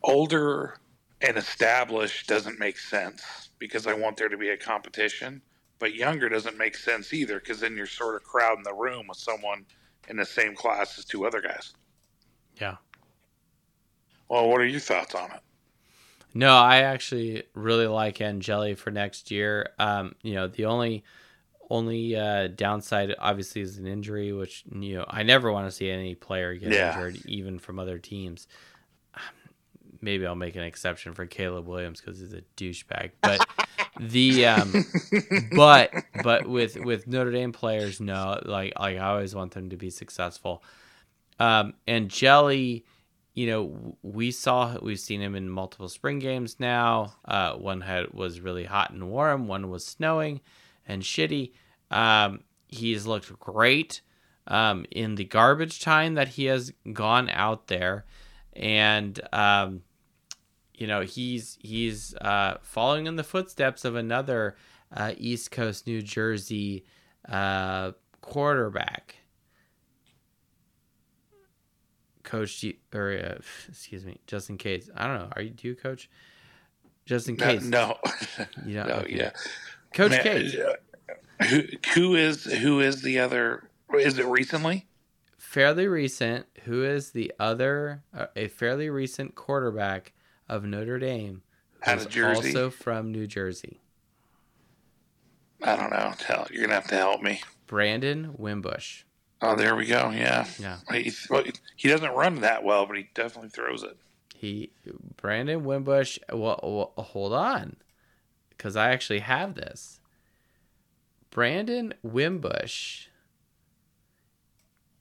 older 0.03 0.79
and 1.21 1.37
established 1.37 2.27
doesn't 2.27 2.57
make 2.57 2.77
sense 2.77 3.49
because 3.59 3.85
I 3.85 3.93
want 3.93 4.17
there 4.17 4.29
to 4.29 4.37
be 4.37 4.49
a 4.49 4.57
competition. 4.57 5.41
But 5.79 5.93
younger 5.93 6.29
doesn't 6.29 6.57
make 6.57 6.75
sense 6.75 7.13
either 7.13 7.39
because 7.39 7.59
then 7.59 7.75
you're 7.75 7.85
sort 7.85 8.15
of 8.15 8.23
crowding 8.23 8.63
the 8.63 8.73
room 8.73 9.07
with 9.07 9.17
someone 9.17 9.65
in 10.07 10.17
the 10.17 10.25
same 10.25 10.55
class 10.55 10.97
as 10.97 11.05
two 11.05 11.25
other 11.25 11.41
guys. 11.41 11.73
Yeah. 12.59 12.77
Well, 14.29 14.49
what 14.49 14.61
are 14.61 14.65
your 14.65 14.79
thoughts 14.79 15.15
on 15.15 15.31
it? 15.31 15.41
No, 16.33 16.55
I 16.55 16.79
actually 16.81 17.43
really 17.53 17.87
like 17.87 18.21
Angeli 18.21 18.75
for 18.75 18.91
next 18.91 19.31
year. 19.31 19.69
Um, 19.79 20.15
you 20.21 20.35
know, 20.35 20.47
the 20.47 20.65
only 20.65 21.03
only 21.69 22.15
uh, 22.15 22.47
downside 22.47 23.13
obviously 23.19 23.61
is 23.61 23.77
an 23.77 23.87
injury, 23.87 24.31
which 24.33 24.63
you 24.71 24.97
know 24.97 25.05
I 25.07 25.23
never 25.23 25.51
want 25.51 25.67
to 25.67 25.71
see 25.71 25.89
any 25.89 26.15
player 26.15 26.55
get 26.55 26.73
Yeah. 26.73 26.75
injured, 26.75 27.21
even 27.25 27.59
from 27.59 27.79
other 27.79 27.97
teams. 27.97 28.47
Maybe 30.01 30.25
I'll 30.27 30.35
make 30.35 30.55
an 30.55 30.63
exception 30.63 31.13
for 31.13 31.25
Caleb 31.25 31.67
Williams 31.67 32.01
because 32.01 32.19
he's 32.19 32.33
a 32.33 32.41
douchebag. 32.55 33.11
But 33.21 33.45
the 33.97 34.45
um, 34.45 34.81
but 35.35 35.97
but 36.15 36.47
with 36.47 36.77
with 36.77 37.07
Notre 37.07 37.31
Dame 37.31 37.51
players, 37.51 37.99
no, 37.99 38.39
like 38.45 38.73
like 38.79 38.97
I 38.97 39.09
always 39.09 39.33
want 39.35 39.53
them 39.53 39.69
to 39.69 39.77
be 39.77 39.89
successful. 39.89 40.63
Um, 41.39 41.73
and 41.87 42.09
Jelly, 42.09 42.85
you 43.33 43.47
know, 43.47 43.97
we 44.01 44.31
saw 44.31 44.77
we've 44.81 44.99
seen 44.99 45.21
him 45.21 45.35
in 45.35 45.49
multiple 45.49 45.89
spring 45.89 46.19
games 46.19 46.59
now. 46.59 47.13
Uh, 47.25 47.53
one 47.53 47.81
had 47.81 48.13
was 48.13 48.41
really 48.41 48.65
hot 48.65 48.91
and 48.91 49.09
warm, 49.09 49.47
one 49.47 49.69
was 49.69 49.85
snowing 49.85 50.41
and 50.87 51.03
shitty. 51.03 51.51
Um, 51.91 52.41
he's 52.67 53.05
looked 53.05 53.37
great 53.39 54.01
um, 54.47 54.85
in 54.91 55.15
the 55.15 55.25
garbage 55.25 55.81
time 55.81 56.15
that 56.15 56.29
he 56.29 56.45
has 56.45 56.73
gone 56.93 57.29
out 57.29 57.67
there, 57.67 58.05
and 58.53 59.19
um, 59.33 59.83
you 60.73 60.87
know 60.87 61.01
he's 61.01 61.57
he's 61.61 62.15
uh, 62.15 62.57
following 62.61 63.07
in 63.07 63.17
the 63.17 63.23
footsteps 63.23 63.85
of 63.85 63.95
another 63.95 64.55
uh, 64.95 65.13
East 65.17 65.51
Coast 65.51 65.85
New 65.85 66.01
Jersey 66.01 66.85
uh, 67.29 67.91
quarterback. 68.21 69.15
Coach, 72.27 72.61
you- 72.63 72.75
or 72.93 73.11
uh, 73.13 73.41
excuse 73.69 74.05
me, 74.05 74.19
Justin 74.27 74.57
Cates. 74.57 74.89
I 74.95 75.07
don't 75.07 75.17
know. 75.17 75.29
Are 75.35 75.41
you 75.41 75.49
do 75.49 75.67
you 75.69 75.75
coach? 75.75 76.09
Just 77.05 77.29
in 77.29 77.35
No, 77.37 77.45
case. 77.45 77.63
no, 77.63 77.97
You 78.65 78.75
don't- 78.75 78.87
no, 78.89 78.95
okay. 78.97 79.15
yeah. 79.15 79.31
Coach 79.93 80.11
Man, 80.11 80.21
Case. 80.23 80.55
uh, 80.55 81.45
Who, 81.45 81.61
who 81.95 82.15
is 82.15 82.43
who 82.43 82.81
is 82.81 83.01
the 83.01 83.19
other? 83.19 83.69
Is 83.97 84.19
it 84.19 84.25
recently? 84.25 84.85
fairly 85.37 85.87
recent. 85.87 86.45
Who 86.65 86.83
is 86.83 87.11
the 87.11 87.31
other? 87.39 88.03
Uh, 88.13 88.25
a 88.35 88.49
fairly 88.49 88.89
recent 88.89 89.33
quarterback 89.35 90.11
of 90.49 90.65
Notre 90.65 90.99
Dame, 90.99 91.41
Out 91.85 91.99
of 91.99 92.09
Jersey? 92.09 92.47
also 92.49 92.69
from 92.69 93.11
New 93.13 93.25
Jersey. 93.27 93.79
I 95.63 95.75
don't 95.77 95.89
know. 95.89 96.13
Tell 96.19 96.45
you're 96.51 96.63
gonna 96.63 96.75
have 96.75 96.87
to 96.89 96.95
help 96.95 97.21
me. 97.21 97.41
Brandon 97.65 98.33
Wimbush. 98.37 99.03
Oh, 99.41 99.55
there 99.55 99.75
we 99.75 99.85
go. 99.85 100.09
Yeah, 100.09 100.47
Yeah, 100.59 100.77
he, 100.91 101.11
well, 101.29 101.43
he 101.75 101.89
doesn't 101.89 102.13
run 102.13 102.41
that 102.41 102.63
well, 102.63 102.85
but 102.85 102.97
he 102.97 103.09
definitely 103.13 103.49
throws 103.49 103.83
it. 103.83 103.97
he 104.33 104.71
Brandon 105.15 105.63
Wimbush. 105.63 106.17
Well, 106.31 106.59
well 106.97 107.03
hold 107.03 107.33
on, 107.33 107.77
because 108.49 108.75
I 108.75 108.91
actually 108.91 109.19
have 109.19 109.55
this. 109.55 109.99
Brandon 111.29 111.93
Wimbush 112.01 113.07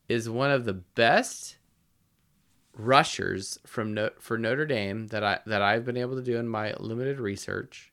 is 0.08 0.28
one 0.28 0.50
of 0.50 0.64
the 0.64 0.74
best 0.74 1.56
rushers 2.74 3.58
from 3.64 3.94
no, 3.94 4.10
for 4.20 4.36
Notre 4.36 4.66
Dame 4.66 5.06
that 5.08 5.24
I 5.24 5.38
that 5.46 5.62
I've 5.62 5.84
been 5.84 5.96
able 5.96 6.16
to 6.16 6.22
do 6.22 6.36
in 6.36 6.46
my 6.46 6.74
limited 6.78 7.18
research 7.18 7.90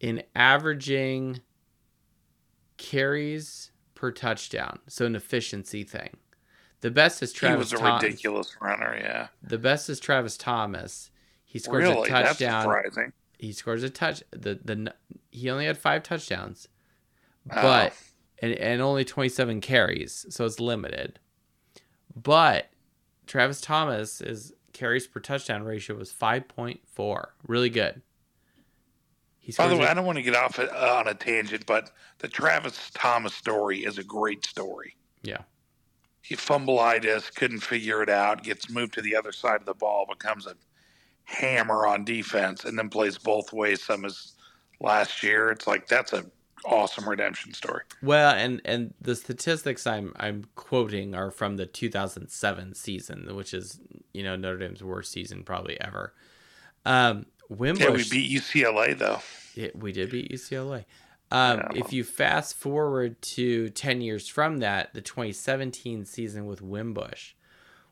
in 0.00 0.22
averaging 0.34 1.40
carries 2.78 3.70
per 4.00 4.10
touchdown. 4.10 4.78
So 4.88 5.04
an 5.04 5.14
efficiency 5.14 5.84
thing. 5.84 6.16
The 6.80 6.90
best 6.90 7.22
is 7.22 7.34
Travis 7.34 7.70
he 7.70 7.74
was 7.74 7.80
a 7.82 7.84
Thomas. 7.84 8.02
ridiculous 8.02 8.56
runner. 8.62 8.96
Yeah, 8.98 9.28
The 9.42 9.58
best 9.58 9.90
is 9.90 10.00
Travis 10.00 10.38
Thomas. 10.38 11.10
He 11.44 11.58
scores 11.58 11.82
really, 11.82 12.08
a 12.08 12.10
that's 12.10 12.28
touchdown. 12.38 12.62
surprising. 12.62 13.12
He 13.38 13.52
scores 13.52 13.82
a 13.82 13.90
touch. 13.90 14.22
The 14.30 14.58
the 14.64 14.94
he 15.30 15.50
only 15.50 15.66
had 15.66 15.76
five 15.76 16.02
touchdowns, 16.02 16.68
Oh. 17.50 17.60
but 17.62 17.92
and, 18.42 18.52
and 18.54 18.80
only 18.80 19.04
27 19.04 19.60
carries, 19.60 20.24
so 20.30 20.46
it's 20.46 20.58
limited. 20.58 21.18
But 22.16 22.70
Travis 23.26 23.60
Thomas 23.60 24.22
is 24.22 24.54
carries 24.72 25.06
per 25.06 25.20
touchdown 25.20 25.62
ratio 25.64 25.96
was 25.96 26.10
5.4, 26.12 27.24
really 27.46 27.68
good. 27.70 28.00
He's 29.50 29.56
By 29.56 29.66
the 29.66 29.76
way, 29.76 29.88
I 29.88 29.94
don't 29.94 30.06
want 30.06 30.14
to 30.14 30.22
get 30.22 30.36
off 30.36 30.60
uh, 30.60 30.94
on 30.96 31.08
a 31.08 31.14
tangent, 31.14 31.66
but 31.66 31.90
the 32.18 32.28
Travis 32.28 32.88
Thomas 32.94 33.34
story 33.34 33.80
is 33.80 33.98
a 33.98 34.04
great 34.04 34.46
story. 34.46 34.94
Yeah. 35.22 35.38
He 36.22 36.36
fumbleitis, 36.36 37.34
couldn't 37.34 37.58
figure 37.58 38.00
it 38.00 38.08
out, 38.08 38.44
gets 38.44 38.70
moved 38.70 38.94
to 38.94 39.02
the 39.02 39.16
other 39.16 39.32
side 39.32 39.58
of 39.58 39.66
the 39.66 39.74
ball, 39.74 40.06
becomes 40.08 40.46
a 40.46 40.54
hammer 41.24 41.84
on 41.84 42.04
defense, 42.04 42.64
and 42.64 42.78
then 42.78 42.88
plays 42.88 43.18
both 43.18 43.52
ways 43.52 43.82
some 43.82 44.04
as 44.04 44.34
last 44.78 45.24
year. 45.24 45.50
It's 45.50 45.66
like 45.66 45.88
that's 45.88 46.12
a 46.12 46.24
awesome 46.64 47.08
redemption 47.08 47.52
story. 47.52 47.82
Well, 48.04 48.32
and 48.32 48.60
and 48.64 48.94
the 49.00 49.16
statistics 49.16 49.84
I'm 49.84 50.12
I'm 50.14 50.44
quoting 50.54 51.16
are 51.16 51.32
from 51.32 51.56
the 51.56 51.66
2007 51.66 52.76
season, 52.76 53.34
which 53.34 53.52
is 53.52 53.80
you 54.14 54.22
know 54.22 54.36
Notre 54.36 54.58
Dame's 54.58 54.84
worst 54.84 55.10
season 55.10 55.42
probably 55.42 55.80
ever. 55.80 56.14
Um, 56.86 57.26
Wimbush, 57.48 57.82
yeah, 57.82 57.90
we 57.90 58.08
beat 58.08 58.30
UCLA 58.30 58.96
though. 58.96 59.18
Yeah, 59.54 59.68
we 59.74 59.92
did 59.92 60.10
beat 60.10 60.30
UCLA. 60.30 60.84
Um, 61.32 61.58
yeah, 61.58 61.68
if 61.74 61.92
you 61.92 62.02
fast 62.02 62.56
forward 62.56 63.20
to 63.22 63.68
10 63.70 64.00
years 64.00 64.26
from 64.26 64.58
that, 64.58 64.94
the 64.94 65.00
2017 65.00 66.04
season 66.04 66.46
with 66.46 66.60
Wimbush, 66.60 67.34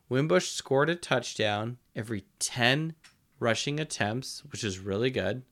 Wimbush 0.09 0.49
scored 0.49 0.89
a 0.89 0.95
touchdown 0.95 1.77
every 1.95 2.25
10 2.39 2.95
rushing 3.39 3.79
attempts, 3.79 4.43
which 4.51 4.63
is 4.63 4.79
really 4.79 5.11
good. 5.11 5.43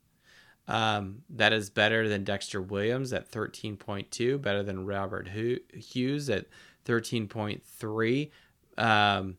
Um, 0.68 1.24
that 1.30 1.54
is 1.54 1.70
better 1.70 2.10
than 2.10 2.26
Dexter 2.26 2.62
Williams 2.62 3.14
at 3.14 3.32
13.2, 3.32 4.42
better 4.42 4.64
than 4.64 4.86
Robert 4.86 5.30
Hughes 5.30 6.30
at 6.30 6.48
13.3, 6.86 8.32
um, 8.78 9.38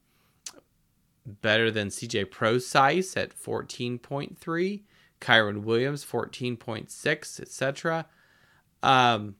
better 1.27 1.71
than 1.71 1.89
CJ 1.89 2.31
Prosise 2.31 3.17
at 3.17 3.39
14.3, 3.39 4.83
Kyren 5.21 5.63
Williams 5.63 6.05
14.6, 6.05 7.41
etc. 7.41 8.07
Um, 8.83 9.37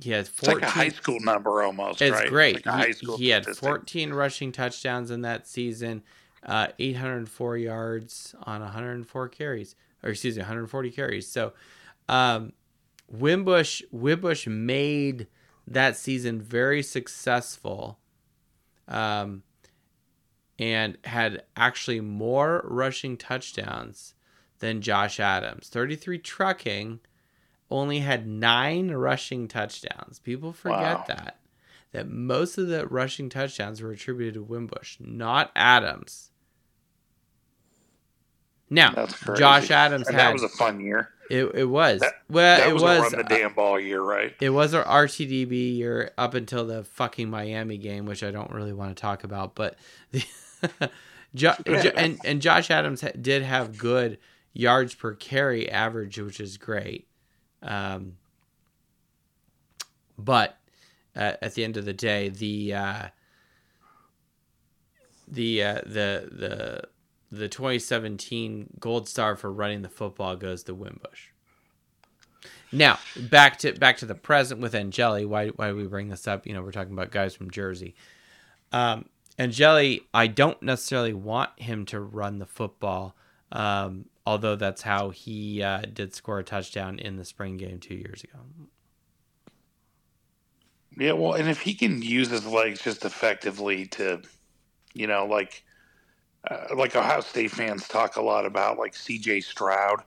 he 0.00 0.10
had 0.10 0.26
14, 0.26 0.56
it's 0.56 0.62
like 0.62 0.70
a 0.70 0.74
high 0.74 0.88
school 0.88 1.20
number 1.20 1.62
almost. 1.62 2.00
It's 2.00 2.12
right? 2.12 2.28
great. 2.28 2.66
Like 2.66 2.96
he, 2.96 3.16
he 3.16 3.28
had 3.28 3.46
14 3.46 4.12
rushing 4.12 4.52
touchdowns 4.52 5.10
in 5.10 5.22
that 5.22 5.46
season, 5.46 6.02
uh, 6.44 6.68
804 6.78 7.56
yards 7.58 8.34
on 8.44 8.60
104 8.60 9.28
carries 9.28 9.74
or 10.02 10.10
excuse 10.10 10.36
me, 10.36 10.40
140 10.40 10.90
carries. 10.90 11.30
So, 11.30 11.52
um, 12.08 12.52
Wimbush 13.08 13.82
Wimbush 13.90 14.46
made 14.46 15.26
that 15.66 15.96
season 15.96 16.40
very 16.40 16.82
successful, 16.82 17.98
um, 18.88 19.42
and 20.58 20.96
had 21.04 21.42
actually 21.56 22.00
more 22.00 22.62
rushing 22.64 23.16
touchdowns 23.16 24.14
than 24.60 24.80
Josh 24.80 25.18
Adams. 25.18 25.68
33 25.68 26.18
trucking 26.18 27.00
only 27.70 28.00
had 28.00 28.26
nine 28.26 28.90
rushing 28.90 29.48
touchdowns. 29.48 30.18
People 30.18 30.52
forget 30.52 30.98
wow. 30.98 31.04
that. 31.08 31.36
That 31.92 32.08
most 32.08 32.56
of 32.56 32.68
the 32.68 32.86
rushing 32.86 33.28
touchdowns 33.28 33.82
were 33.82 33.90
attributed 33.90 34.34
to 34.34 34.42
Wimbush, 34.42 34.96
not 35.00 35.50
Adams. 35.56 36.30
Now, 38.72 39.08
Josh 39.36 39.72
Adams 39.72 40.06
and 40.06 40.16
had 40.16 40.28
that 40.28 40.32
was 40.32 40.44
a 40.44 40.48
fun 40.48 40.78
year. 40.78 41.08
It, 41.28 41.44
it 41.54 41.64
was 41.64 42.00
that, 42.00 42.12
well, 42.28 42.58
that 42.58 42.68
it 42.68 42.72
was, 42.72 42.82
was 42.82 43.00
run 43.00 43.22
the 43.22 43.24
damn 43.24 43.50
uh, 43.50 43.54
ball 43.54 43.80
year, 43.80 44.00
right? 44.00 44.32
It 44.40 44.50
was 44.50 44.74
our 44.74 44.84
RTDB 44.84 45.76
year 45.76 46.12
up 46.16 46.34
until 46.34 46.64
the 46.64 46.84
fucking 46.84 47.28
Miami 47.28 47.78
game, 47.78 48.06
which 48.06 48.22
I 48.22 48.30
don't 48.30 48.52
really 48.52 48.72
want 48.72 48.96
to 48.96 49.00
talk 49.00 49.24
about. 49.24 49.56
But 49.56 49.76
the, 50.12 50.24
jo, 51.34 51.54
jo, 51.66 51.72
and 51.96 52.20
and 52.24 52.40
Josh 52.40 52.70
Adams 52.70 53.04
did 53.20 53.42
have 53.42 53.76
good 53.76 54.18
yards 54.52 54.94
per 54.94 55.14
carry 55.14 55.70
average, 55.70 56.18
which 56.18 56.40
is 56.40 56.56
great. 56.56 57.06
Um, 57.62 58.16
but 60.18 60.58
uh, 61.16 61.34
at 61.42 61.54
the 61.54 61.64
end 61.64 61.76
of 61.76 61.84
the 61.84 61.92
day, 61.92 62.28
the 62.28 62.74
uh, 62.74 63.02
the 65.28 65.62
uh, 65.62 65.80
the 65.86 66.28
the 66.30 66.82
the 67.32 67.48
2017 67.48 68.76
gold 68.80 69.08
star 69.08 69.36
for 69.36 69.52
running 69.52 69.82
the 69.82 69.88
football 69.88 70.36
goes 70.36 70.64
to 70.64 70.74
Wimbush. 70.74 71.28
Now 72.72 72.98
back 73.16 73.58
to 73.58 73.72
back 73.72 73.98
to 73.98 74.06
the 74.06 74.14
present 74.14 74.60
with 74.60 74.74
Angeli. 74.74 75.24
Why 75.24 75.48
why 75.48 75.68
do 75.68 75.76
we 75.76 75.86
bring 75.86 76.08
this 76.08 76.28
up? 76.28 76.46
You 76.46 76.54
know, 76.54 76.62
we're 76.62 76.72
talking 76.72 76.92
about 76.92 77.10
guys 77.10 77.34
from 77.34 77.50
Jersey. 77.50 77.94
Um, 78.72 79.06
Angeli, 79.38 80.02
I 80.12 80.26
don't 80.26 80.60
necessarily 80.62 81.14
want 81.14 81.50
him 81.56 81.86
to 81.86 82.00
run 82.00 82.38
the 82.38 82.46
football, 82.46 83.16
um, 83.50 84.04
although 84.26 84.56
that's 84.56 84.82
how 84.82 85.10
he 85.10 85.62
uh, 85.62 85.82
did 85.92 86.14
score 86.14 86.38
a 86.38 86.44
touchdown 86.44 86.98
in 86.98 87.16
the 87.16 87.24
spring 87.24 87.56
game 87.56 87.78
two 87.78 87.94
years 87.94 88.22
ago. 88.24 88.38
Yeah, 90.96 91.12
well, 91.12 91.34
and 91.34 91.48
if 91.48 91.60
he 91.60 91.74
can 91.74 92.02
use 92.02 92.28
his 92.28 92.46
legs 92.46 92.82
just 92.82 93.04
effectively 93.04 93.86
to, 93.86 94.22
you 94.92 95.06
know, 95.06 95.24
like 95.24 95.64
uh, 96.50 96.74
like 96.74 96.96
Ohio 96.96 97.20
State 97.20 97.50
fans 97.50 97.86
talk 97.86 98.16
a 98.16 98.22
lot 98.22 98.46
about 98.46 98.78
like 98.78 98.94
C.J. 98.94 99.40
Stroud, 99.42 100.02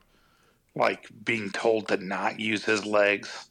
like 0.76 1.07
being 1.23 1.49
told 1.52 1.88
to 1.88 1.98
not 1.98 2.40
use 2.40 2.65
his 2.65 2.85
legs 2.85 3.49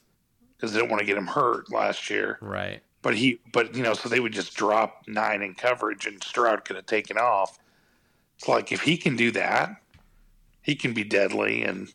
because 0.57 0.73
they 0.73 0.81
don't 0.81 0.89
want 0.89 1.01
to 1.01 1.07
get 1.07 1.17
him 1.17 1.27
hurt 1.27 1.71
last 1.73 2.11
year. 2.11 2.39
Right. 2.41 2.83
But 3.03 3.17
he, 3.17 3.41
but 3.53 3.75
you 3.75 3.83
know, 3.83 3.95
so 3.95 4.09
they 4.09 4.21
would 4.21 4.33
just 4.33 4.55
drop 4.55 5.05
nine 5.09 5.43
in 5.43 5.55
coverage, 5.55 6.07
and 6.07 6.23
Stroud 6.23 6.65
could 6.65 6.77
have 6.77 6.87
taken 6.87 7.19
off. 7.19 7.59
It's 8.37 8.47
like 8.47 8.71
if 8.73 8.83
he 8.83 8.97
can 8.97 9.17
do 9.17 9.33
that, 9.33 9.82
he 10.63 10.75
can 10.75 10.95
be 10.95 11.05
deadly, 11.05 11.63
and 11.63 11.89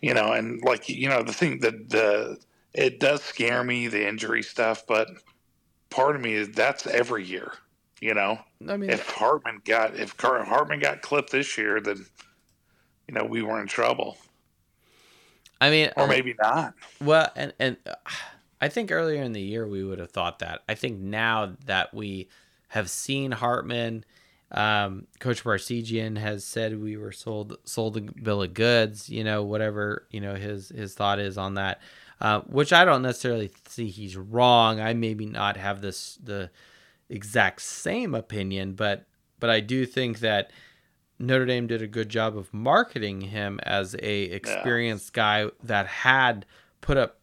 you 0.00 0.14
know, 0.14 0.32
and 0.32 0.62
like 0.62 0.88
you 0.88 1.08
know, 1.08 1.22
the 1.22 1.32
thing 1.32 1.60
that 1.60 1.90
the 1.90 2.38
it 2.72 3.00
does 3.00 3.22
scare 3.22 3.64
me 3.64 3.88
the 3.88 4.06
injury 4.06 4.42
stuff, 4.42 4.84
but 4.86 5.08
part 5.90 6.16
of 6.16 6.22
me 6.22 6.34
is 6.34 6.50
that's 6.50 6.86
every 6.86 7.24
year. 7.24 7.52
You 8.00 8.12
know, 8.14 8.38
I 8.68 8.76
mean, 8.76 8.90
if 8.90 9.08
Hartman 9.08 9.62
got 9.64 9.96
if 9.96 10.14
Hartman 10.20 10.80
got 10.80 11.00
clipped 11.00 11.32
this 11.32 11.56
year, 11.56 11.80
then 11.80 12.04
you 13.08 13.14
know 13.14 13.24
we 13.24 13.42
were 13.42 13.60
in 13.60 13.66
trouble. 13.66 14.18
I 15.60 15.70
mean, 15.70 15.90
or 15.96 16.06
maybe 16.06 16.34
not. 16.38 16.74
Well, 17.00 17.30
and 17.34 17.54
and 17.58 17.78
uh, 17.86 17.94
I 18.60 18.68
think 18.68 18.92
earlier 18.92 19.22
in 19.22 19.32
the 19.32 19.40
year 19.40 19.66
we 19.66 19.82
would 19.82 19.98
have 19.98 20.10
thought 20.10 20.40
that. 20.40 20.62
I 20.68 20.74
think 20.74 20.98
now 20.98 21.56
that 21.64 21.94
we 21.94 22.28
have 22.68 22.90
seen 22.90 23.32
Hartman, 23.32 24.04
um, 24.52 25.06
Coach 25.18 25.42
Parseghian 25.42 26.18
has 26.18 26.44
said 26.44 26.80
we 26.80 26.96
were 26.96 27.12
sold 27.12 27.56
sold 27.64 27.96
a 27.96 28.00
bill 28.00 28.42
of 28.42 28.54
goods. 28.54 29.08
You 29.08 29.24
know, 29.24 29.42
whatever 29.42 30.06
you 30.10 30.20
know 30.20 30.34
his 30.34 30.68
his 30.68 30.94
thought 30.94 31.18
is 31.18 31.36
on 31.36 31.54
that, 31.54 31.80
uh, 32.20 32.40
which 32.42 32.72
I 32.72 32.84
don't 32.84 33.02
necessarily 33.02 33.50
see 33.68 33.88
he's 33.88 34.16
wrong. 34.16 34.80
I 34.80 34.94
maybe 34.94 35.26
not 35.26 35.56
have 35.56 35.80
this 35.80 36.18
the 36.22 36.50
exact 37.08 37.62
same 37.62 38.14
opinion, 38.14 38.74
but 38.74 39.06
but 39.40 39.50
I 39.50 39.60
do 39.60 39.84
think 39.84 40.20
that 40.20 40.52
Notre 41.18 41.46
Dame 41.46 41.66
did 41.66 41.82
a 41.82 41.88
good 41.88 42.08
job 42.08 42.36
of 42.36 42.52
marketing 42.52 43.22
him 43.22 43.58
as 43.62 43.96
a 44.00 44.22
experienced 44.24 45.12
yeah. 45.16 45.46
guy 45.46 45.50
that 45.62 45.86
had 45.86 46.46
put 46.80 46.96
up 46.96 47.18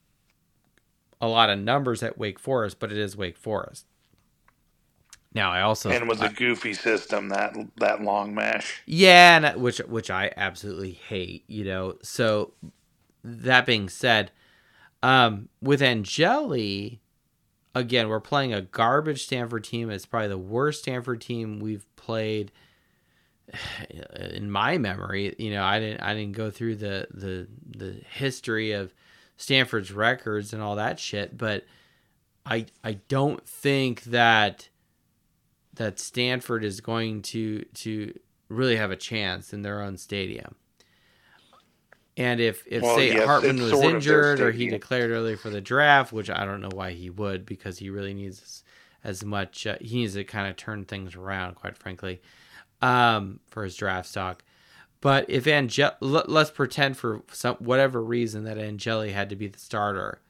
a 1.21 1.27
lot 1.27 1.49
of 1.49 1.59
numbers 1.59 2.03
at 2.03 2.17
Wake 2.17 2.39
Forest, 2.39 2.79
but 2.79 2.91
it 2.91 2.97
is 2.97 3.15
Wake 3.15 3.37
Forest. 3.37 3.85
Now 5.34 5.51
I 5.51 5.61
also 5.61 5.89
and 5.89 6.07
was 6.07 6.22
a 6.22 6.30
goofy 6.30 6.73
system 6.73 7.30
that 7.30 7.55
that 7.77 8.01
long 8.01 8.35
mesh. 8.35 8.84
Yeah, 8.85 9.38
and, 9.38 9.61
which 9.61 9.80
which 9.80 10.11
I 10.11 10.31
absolutely 10.38 10.91
hate. 10.91 11.43
You 11.47 11.65
know, 11.65 11.95
so 12.03 12.53
that 13.23 13.65
being 13.65 13.89
said, 13.89 14.31
um, 15.01 15.49
with 15.61 15.81
Angeli, 15.81 17.01
again, 17.73 18.10
we're 18.10 18.19
playing 18.19 18.53
a 18.53 18.61
garbage 18.61 19.23
Stanford 19.23 19.64
team. 19.64 19.89
It's 19.89 20.05
probably 20.05 20.30
the 20.30 20.38
worst 20.38 20.84
Stanford 20.84 21.22
team 21.22 21.60
we've 21.60 21.88
played 21.95 22.51
in 24.15 24.51
my 24.51 24.77
memory. 24.77 25.35
You 25.39 25.51
know, 25.51 25.64
I 25.64 25.80
didn't 25.80 26.01
I 26.01 26.14
didn't 26.14 26.34
go 26.34 26.51
through 26.51 26.76
the 26.76 27.07
the 27.11 27.47
the 27.65 28.01
history 28.11 28.73
of 28.73 28.93
Stanford's 29.38 29.91
records 29.91 30.53
and 30.53 30.61
all 30.61 30.76
that 30.76 30.99
shit, 30.99 31.38
but 31.38 31.65
I 32.45 32.68
I 32.84 32.93
don't 33.07 33.45
think 33.47 34.03
that 34.03 34.69
that 35.75 35.99
Stanford 35.99 36.63
is 36.63 36.81
going 36.81 37.21
to 37.23 37.63
to 37.75 38.17
really 38.49 38.75
have 38.75 38.91
a 38.91 38.95
chance 38.95 39.53
in 39.53 39.61
their 39.61 39.81
own 39.81 39.97
stadium. 39.97 40.55
And 42.15 42.39
if, 42.39 42.63
if 42.67 42.83
well, 42.83 42.95
say 42.95 43.13
yes, 43.13 43.25
Hartman 43.25 43.61
was 43.61 43.73
injured 43.73 44.39
or 44.39 44.51
he 44.51 44.69
declared 44.69 45.09
early 45.09 45.35
for 45.35 45.49
the 45.49 45.61
draft, 45.61 46.13
which 46.13 46.29
I 46.29 46.45
don't 46.45 46.61
know 46.61 46.69
why 46.71 46.91
he 46.91 47.09
would, 47.09 47.43
because 47.45 47.79
he 47.79 47.89
really 47.89 48.13
needs 48.13 48.63
as 49.03 49.25
much. 49.25 49.65
Uh, 49.65 49.77
he 49.81 49.97
needs 49.97 50.13
to 50.13 50.23
kind 50.23 50.47
of 50.47 50.55
turn 50.55 50.85
things 50.85 51.15
around, 51.15 51.55
quite 51.55 51.75
frankly, 51.75 52.21
um, 52.83 53.39
for 53.47 53.63
his 53.63 53.75
draft 53.75 54.07
stock. 54.07 54.43
But 55.01 55.25
if 55.27 55.47
Angel, 55.47 55.91
let, 55.99 56.29
us 56.29 56.51
pretend 56.51 56.97
for 56.97 57.23
some 57.31 57.55
whatever 57.55 58.01
reason 58.01 58.43
that 58.43 58.57
Angeli 58.57 59.11
had 59.11 59.29
to 59.31 59.35
be 59.35 59.47
the 59.47 59.59
starter. 59.59 60.21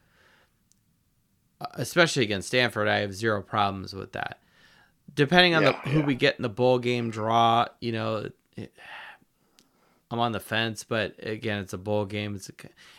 especially 1.74 2.22
against 2.22 2.48
Stanford, 2.48 2.88
I 2.88 2.98
have 2.98 3.14
zero 3.14 3.42
problems 3.42 3.94
with 3.94 4.12
that. 4.12 4.38
Depending 5.12 5.54
on 5.54 5.62
Yeah, 5.62 5.72
the 5.84 5.90
who 5.90 6.00
yeah. 6.00 6.04
we 6.04 6.14
get 6.14 6.36
in 6.36 6.42
the 6.42 6.48
bowl 6.48 6.78
game 6.78 7.10
draw, 7.10 7.66
you 7.80 7.92
know, 7.92 8.30
it, 8.56 8.72
I'm 10.10 10.20
on 10.20 10.32
the 10.32 10.40
fence, 10.40 10.84
but 10.84 11.14
again, 11.22 11.60
it's 11.60 11.72
a 11.72 11.78
bowl 11.78 12.04
game. 12.04 12.34
It's 12.36 12.48
a, 12.48 12.52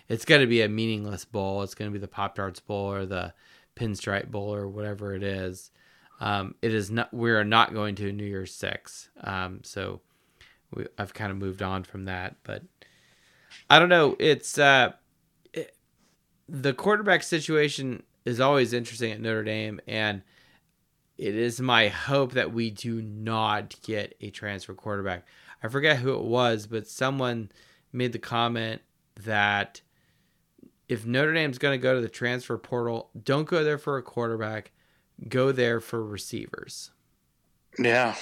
it's 0.09 0.25
going 0.25 0.41
to 0.41 0.47
be 0.47 0.61
a 0.61 0.69
meaningless 0.69 1.23
bowl. 1.25 1.61
It's 1.63 1.75
going 1.75 1.89
to 1.89 1.93
be 1.93 1.99
the 1.99 2.07
Pop 2.07 2.35
Tarts 2.35 2.59
Bowl 2.59 2.91
or 2.91 3.05
the 3.05 3.33
Pinstripe 3.75 4.29
Bowl 4.31 4.53
or 4.53 4.67
whatever 4.67 5.13
it 5.13 5.23
is. 5.23 5.71
Um, 6.19 6.55
it 6.61 6.73
is 6.73 6.89
not. 6.91 7.13
We 7.13 7.31
are 7.31 7.43
not 7.43 7.73
going 7.73 7.95
to 7.95 8.11
New 8.11 8.25
Year's 8.25 8.53
Six. 8.53 9.09
Um, 9.21 9.59
so 9.63 10.01
we, 10.73 10.87
I've 10.97 11.13
kind 11.13 11.31
of 11.31 11.37
moved 11.37 11.61
on 11.61 11.83
from 11.83 12.05
that, 12.05 12.35
but 12.43 12.63
I 13.69 13.79
don't 13.79 13.89
know. 13.89 14.15
It's 14.19 14.57
uh, 14.57 14.93
it, 15.53 15.75
the 16.47 16.73
quarterback 16.73 17.23
situation 17.23 18.03
is 18.25 18.39
always 18.39 18.73
interesting 18.73 19.11
at 19.11 19.21
Notre 19.21 19.43
Dame, 19.43 19.79
and 19.87 20.21
it 21.17 21.35
is 21.35 21.61
my 21.61 21.87
hope 21.87 22.33
that 22.33 22.53
we 22.53 22.69
do 22.69 23.01
not 23.01 23.75
get 23.81 24.15
a 24.21 24.29
transfer 24.29 24.73
quarterback. 24.73 25.25
I 25.63 25.67
forget 25.67 25.97
who 25.97 26.13
it 26.13 26.23
was, 26.23 26.67
but 26.67 26.87
someone 26.87 27.51
made 27.93 28.11
the 28.11 28.19
comment 28.19 28.81
that 29.23 29.81
if 30.87 31.05
Notre 31.05 31.33
Dame's 31.33 31.57
going 31.57 31.79
to 31.79 31.81
go 31.81 31.95
to 31.95 32.01
the 32.01 32.09
transfer 32.09 32.57
portal, 32.57 33.09
don't 33.23 33.47
go 33.47 33.63
there 33.63 33.77
for 33.77 33.97
a 33.97 34.03
quarterback, 34.03 34.71
go 35.27 35.51
there 35.51 35.79
for 35.79 36.03
receivers. 36.03 36.91
Yeah. 37.79 38.15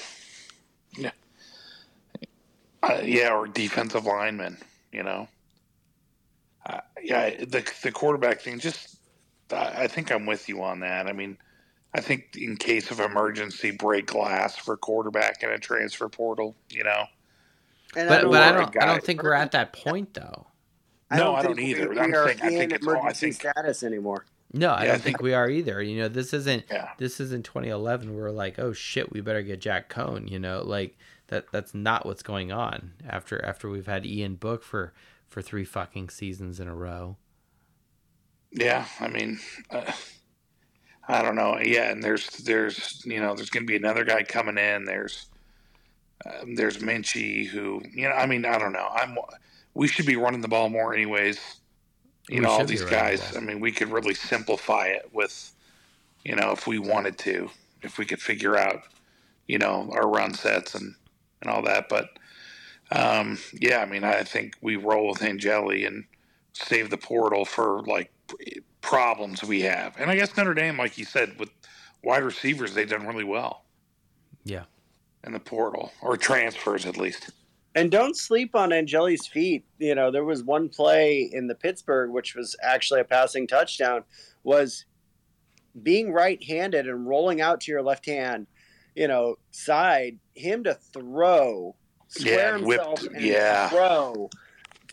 Yeah. 0.98 1.12
Uh, 2.82 3.02
yeah, 3.04 3.34
or 3.34 3.48
defensive 3.48 4.06
linemen, 4.06 4.58
you 4.92 5.04
know. 5.04 5.28
Uh, 6.66 6.80
yeah, 7.02 7.30
the 7.44 7.70
the 7.82 7.92
quarterback 7.92 8.42
thing. 8.42 8.60
Just, 8.60 8.98
I 9.52 9.84
I 9.84 9.88
think 9.88 10.12
I'm 10.12 10.26
with 10.26 10.48
you 10.48 10.62
on 10.64 10.80
that. 10.82 11.08
I 11.08 11.14
mean, 11.14 11.38
I 11.96 12.02
think 12.02 12.36
in 12.36 12.58
case 12.58 12.90
of 12.92 13.00
emergency, 13.00 13.72
break 13.72 14.08
glass 14.08 14.56
for 14.56 14.76
quarterback 14.78 15.44
in 15.44 15.50
a 15.50 15.60
transfer 15.60 16.10
portal. 16.10 16.56
You 16.70 16.84
know. 16.84 17.06
And 17.96 18.10
But 18.10 18.24
but 18.30 18.42
I 18.42 18.52
don't 18.52 18.76
I 18.82 18.86
don't 18.88 19.04
think 19.04 19.22
we're 19.22 19.34
at 19.34 19.52
that 19.52 19.74
point 19.74 20.14
though. 20.14 20.48
No, 21.12 21.36
I 21.36 21.44
don't 21.44 21.60
either. 21.60 21.90
We, 21.90 22.00
I'm 22.00 22.10
we 22.10 22.16
are 22.18 22.28
saying- 22.30 22.40
I 22.42 22.50
think 22.50 22.72
it's 22.74 22.88
all- 22.88 22.96
I 22.96 23.00
emergency 23.02 23.32
think- 23.34 23.52
status 23.56 23.84
anymore. 23.84 24.26
No, 24.52 24.70
I 24.72 24.82
Yeah, 24.86 24.92
don't 24.94 24.94
think- 24.96 25.04
think 25.18 25.22
we 25.22 25.34
are 25.36 25.48
either. 25.50 25.82
You 25.82 26.00
know, 26.02 26.08
this 26.08 26.34
isn't 26.34 26.66
Yeah. 26.72 26.90
this 26.98 27.20
isn't 27.20 27.46
2011. 27.46 28.16
We're 28.16 28.32
like, 28.32 28.58
oh 28.58 28.74
shit, 28.74 29.12
we 29.12 29.22
better 29.22 29.44
get 29.44 29.62
Jack 29.62 29.90
Coan. 29.94 30.28
You 30.30 30.40
know, 30.40 30.64
like 30.64 30.98
that. 31.28 31.52
That's 31.52 31.76
not 31.76 32.06
what's 32.08 32.24
going 32.24 32.52
on 32.52 32.94
after 33.08 33.44
after 33.46 33.70
we've 33.70 33.86
had 33.86 34.06
Ian 34.08 34.36
Book 34.36 34.64
for 34.64 34.94
for 35.28 35.44
three 35.44 35.66
fucking 35.66 36.10
seasons 36.10 36.60
in 36.60 36.68
a 36.68 36.74
row. 36.76 37.18
Yeah, 38.52 38.86
I 39.00 39.08
mean, 39.08 39.40
uh, 39.72 39.92
I 41.08 41.22
don't 41.22 41.36
know. 41.36 41.60
Yeah, 41.60 41.92
and 41.92 42.02
there's 42.04 42.28
there's 42.30 43.04
you 43.06 43.20
know 43.20 43.36
there's 43.36 43.50
going 43.50 43.64
to 43.64 43.68
be 43.68 43.76
another 43.76 44.06
guy 44.06 44.24
coming 44.24 44.58
in. 44.58 44.86
There's 44.86 45.28
um, 46.26 46.56
there's 46.56 46.78
Minchey 46.78 47.46
who 47.46 47.82
you 47.92 48.08
know 48.08 48.16
I 48.16 48.26
mean 48.26 48.46
I 48.46 48.58
don't 48.58 48.74
know. 48.74 48.88
I'm 48.94 49.18
we 49.74 49.88
should 49.88 50.06
be 50.06 50.16
running 50.16 50.42
the 50.42 50.48
ball 50.48 50.70
more 50.70 50.94
anyways. 50.94 51.40
You 52.30 52.38
We 52.38 52.42
know 52.42 52.52
all 52.52 52.66
these 52.66 52.84
running 52.84 52.96
the 52.96 53.02
guys. 53.02 53.36
I 53.36 53.40
mean 53.42 53.60
we 53.60 53.72
could 53.72 53.92
really 53.92 54.14
simplify 54.14 54.88
it 54.88 55.10
with 55.14 55.52
you 56.24 56.36
know 56.36 56.52
if 56.52 56.68
we 56.68 56.80
wanted 56.80 57.18
to 57.20 57.50
if 57.82 57.98
we 57.98 58.06
could 58.06 58.22
figure 58.22 58.58
out 58.58 58.84
you 59.48 59.58
know 59.58 59.90
our 59.92 60.08
run 60.08 60.34
sets 60.34 60.74
and 60.74 60.96
and 61.42 61.52
all 61.52 61.64
that. 61.64 61.90
But 61.90 62.08
um, 62.92 63.40
yeah, 63.54 63.80
I 63.80 63.86
mean 63.86 64.06
I 64.06 64.24
think 64.24 64.56
we 64.62 64.78
roll 64.78 65.10
with 65.10 65.22
Angeli 65.22 65.84
and 65.84 66.06
save 66.54 66.90
the 66.90 66.98
portal 66.98 67.44
for 67.44 67.82
like 67.84 68.12
problems 68.84 69.42
we 69.44 69.62
have. 69.62 69.96
And 69.98 70.12
I 70.12 70.16
guess 70.16 70.38
Notre 70.38 70.54
Dame, 70.54 70.78
like 70.78 70.98
you 71.00 71.06
said, 71.06 71.40
with 71.40 71.50
wide 72.04 72.24
receivers, 72.24 72.76
they've 72.76 72.88
done 72.90 73.08
really 73.08 73.24
well 73.24 73.64
Yeah, 74.44 74.66
in 75.24 75.32
the 75.34 75.40
portal 75.40 75.92
or 76.02 76.18
transfers 76.18 76.86
at 76.86 76.98
least. 76.98 77.32
And 77.76 77.90
don't 77.90 78.16
sleep 78.16 78.54
on 78.56 78.72
Angeli's 78.72 79.26
feet. 79.26 79.66
You 79.80 79.96
know, 79.96 80.12
there 80.12 80.26
was 80.26 80.44
one 80.44 80.70
play 80.70 81.28
in 81.34 81.48
the 81.48 81.56
Pittsburgh, 81.56 82.12
which 82.12 82.36
was 82.36 82.56
actually 82.62 83.00
a 83.00 83.04
passing 83.06 83.48
touchdown, 83.48 84.04
was 84.44 84.86
being 85.82 86.12
right-handed 86.14 86.88
and 86.88 87.08
rolling 87.08 87.42
out 87.42 87.62
to 87.62 87.72
your 87.72 87.82
left 87.82 88.06
hand, 88.06 88.46
you 88.96 89.08
know, 89.08 89.38
side. 89.50 90.20
Him 90.36 90.64
to 90.66 90.76
throw, 90.76 91.76
square 92.10 92.58
Yeah, 92.60 92.64
whipped- 92.64 92.86
himself, 93.00 93.14
and 93.16 93.26
yeah. 93.26 93.70
throw 93.70 94.30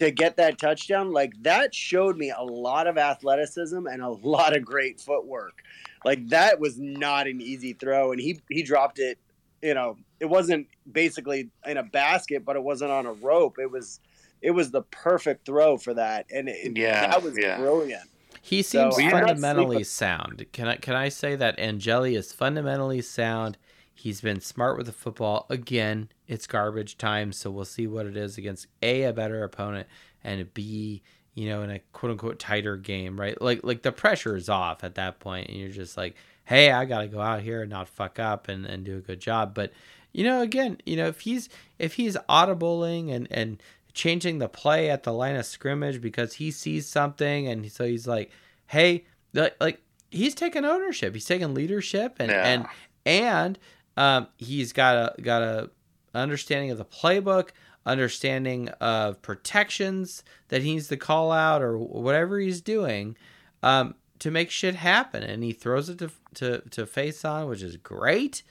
to 0.00 0.10
get 0.10 0.36
that 0.38 0.58
touchdown. 0.58 1.12
Like 1.12 1.32
that 1.42 1.74
showed 1.74 2.16
me 2.16 2.32
a 2.36 2.42
lot 2.42 2.86
of 2.86 2.98
athleticism 2.98 3.86
and 3.86 4.02
a 4.02 4.08
lot 4.26 4.56
of 4.56 4.64
great 4.64 5.00
footwork. 5.00 5.62
Like 6.04 6.28
that 6.28 6.58
was 6.58 6.78
not 6.78 7.26
an 7.26 7.40
easy 7.40 7.74
throw, 7.74 8.12
and 8.12 8.20
he 8.20 8.40
he 8.50 8.62
dropped 8.62 8.98
it. 8.98 9.18
You 9.62 9.74
know, 9.74 9.98
it 10.18 10.24
wasn't 10.26 10.66
basically 10.90 11.50
in 11.66 11.76
a 11.76 11.82
basket, 11.82 12.44
but 12.44 12.56
it 12.56 12.62
wasn't 12.62 12.90
on 12.90 13.04
a 13.06 13.12
rope. 13.12 13.58
It 13.58 13.70
was 13.70 14.00
it 14.42 14.52
was 14.52 14.70
the 14.70 14.82
perfect 14.82 15.44
throw 15.44 15.76
for 15.76 15.92
that, 15.94 16.26
and 16.34 16.48
it, 16.48 16.76
Yeah, 16.76 17.06
that 17.08 17.22
was 17.22 17.36
yeah. 17.38 17.58
brilliant. 17.58 18.08
he 18.40 18.62
seems 18.62 18.98
I'm 18.98 19.10
fundamentally 19.10 19.84
sound. 19.84 20.46
Can 20.52 20.66
I 20.68 20.76
can 20.76 20.94
I 20.96 21.10
say 21.10 21.36
that 21.36 21.58
Angeli 21.58 22.14
is 22.14 22.32
fundamentally 22.32 23.02
sound? 23.02 23.58
He's 24.00 24.20
been 24.22 24.40
smart 24.40 24.76
with 24.78 24.86
the 24.86 24.92
football. 24.92 25.46
Again, 25.50 26.08
it's 26.26 26.46
garbage 26.46 26.96
time, 26.96 27.32
so 27.32 27.50
we'll 27.50 27.64
see 27.66 27.86
what 27.86 28.06
it 28.06 28.16
is 28.16 28.38
against 28.38 28.66
a 28.82 29.02
a 29.04 29.12
better 29.12 29.44
opponent 29.44 29.86
and 30.24 30.52
b 30.54 31.02
you 31.34 31.48
know 31.48 31.62
in 31.62 31.70
a 31.70 31.78
quote 31.92 32.12
unquote 32.12 32.38
tighter 32.38 32.76
game, 32.76 33.20
right? 33.20 33.40
Like 33.40 33.60
like 33.62 33.82
the 33.82 33.92
pressure 33.92 34.36
is 34.36 34.48
off 34.48 34.82
at 34.84 34.94
that 34.94 35.20
point, 35.20 35.48
and 35.48 35.58
you're 35.58 35.68
just 35.68 35.96
like, 35.96 36.14
hey, 36.44 36.72
I 36.72 36.86
got 36.86 37.00
to 37.00 37.08
go 37.08 37.20
out 37.20 37.42
here 37.42 37.60
and 37.62 37.70
not 37.70 37.88
fuck 37.88 38.18
up 38.18 38.48
and 38.48 38.64
and 38.64 38.84
do 38.84 38.96
a 38.96 39.00
good 39.00 39.20
job. 39.20 39.54
But 39.54 39.72
you 40.12 40.24
know, 40.24 40.40
again, 40.40 40.78
you 40.86 40.96
know 40.96 41.06
if 41.08 41.20
he's 41.20 41.48
if 41.78 41.94
he's 41.94 42.16
audibling 42.28 43.12
and 43.14 43.28
and 43.30 43.62
changing 43.92 44.38
the 44.38 44.48
play 44.48 44.88
at 44.88 45.02
the 45.02 45.12
line 45.12 45.36
of 45.36 45.44
scrimmage 45.44 46.00
because 46.00 46.34
he 46.34 46.50
sees 46.50 46.86
something 46.86 47.48
and 47.48 47.70
so 47.70 47.84
he's 47.84 48.06
like, 48.06 48.30
hey, 48.68 49.04
like, 49.34 49.56
like 49.60 49.82
he's 50.10 50.34
taking 50.34 50.64
ownership, 50.64 51.12
he's 51.12 51.26
taking 51.26 51.52
leadership, 51.54 52.16
and 52.18 52.30
Yeah. 52.30 52.44
and 52.46 52.66
and 53.06 53.58
um, 54.00 54.28
he's 54.38 54.72
got 54.72 54.96
a 54.96 55.22
got 55.22 55.42
a 55.42 55.70
understanding 56.14 56.70
of 56.70 56.78
the 56.78 56.86
playbook, 56.86 57.50
understanding 57.84 58.70
of 58.80 59.20
protections 59.20 60.24
that 60.48 60.62
he 60.62 60.72
needs 60.72 60.88
to 60.88 60.96
call 60.96 61.30
out 61.30 61.60
or 61.60 61.76
whatever 61.76 62.38
he's 62.38 62.62
doing 62.62 63.14
um, 63.62 63.94
to 64.18 64.30
make 64.30 64.50
shit 64.50 64.74
happen, 64.74 65.22
and 65.22 65.44
he 65.44 65.52
throws 65.52 65.90
it 65.90 65.98
to 65.98 66.10
to 66.34 66.62
to 66.70 66.86
Faison, 66.86 67.46
which 67.46 67.60
is 67.60 67.76
great. 67.76 68.42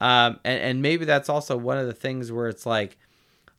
Um, 0.00 0.40
and 0.44 0.60
and 0.60 0.82
maybe 0.82 1.04
that's 1.04 1.28
also 1.28 1.56
one 1.56 1.78
of 1.78 1.86
the 1.86 1.92
things 1.92 2.32
where 2.32 2.48
it's 2.48 2.66
like 2.66 2.98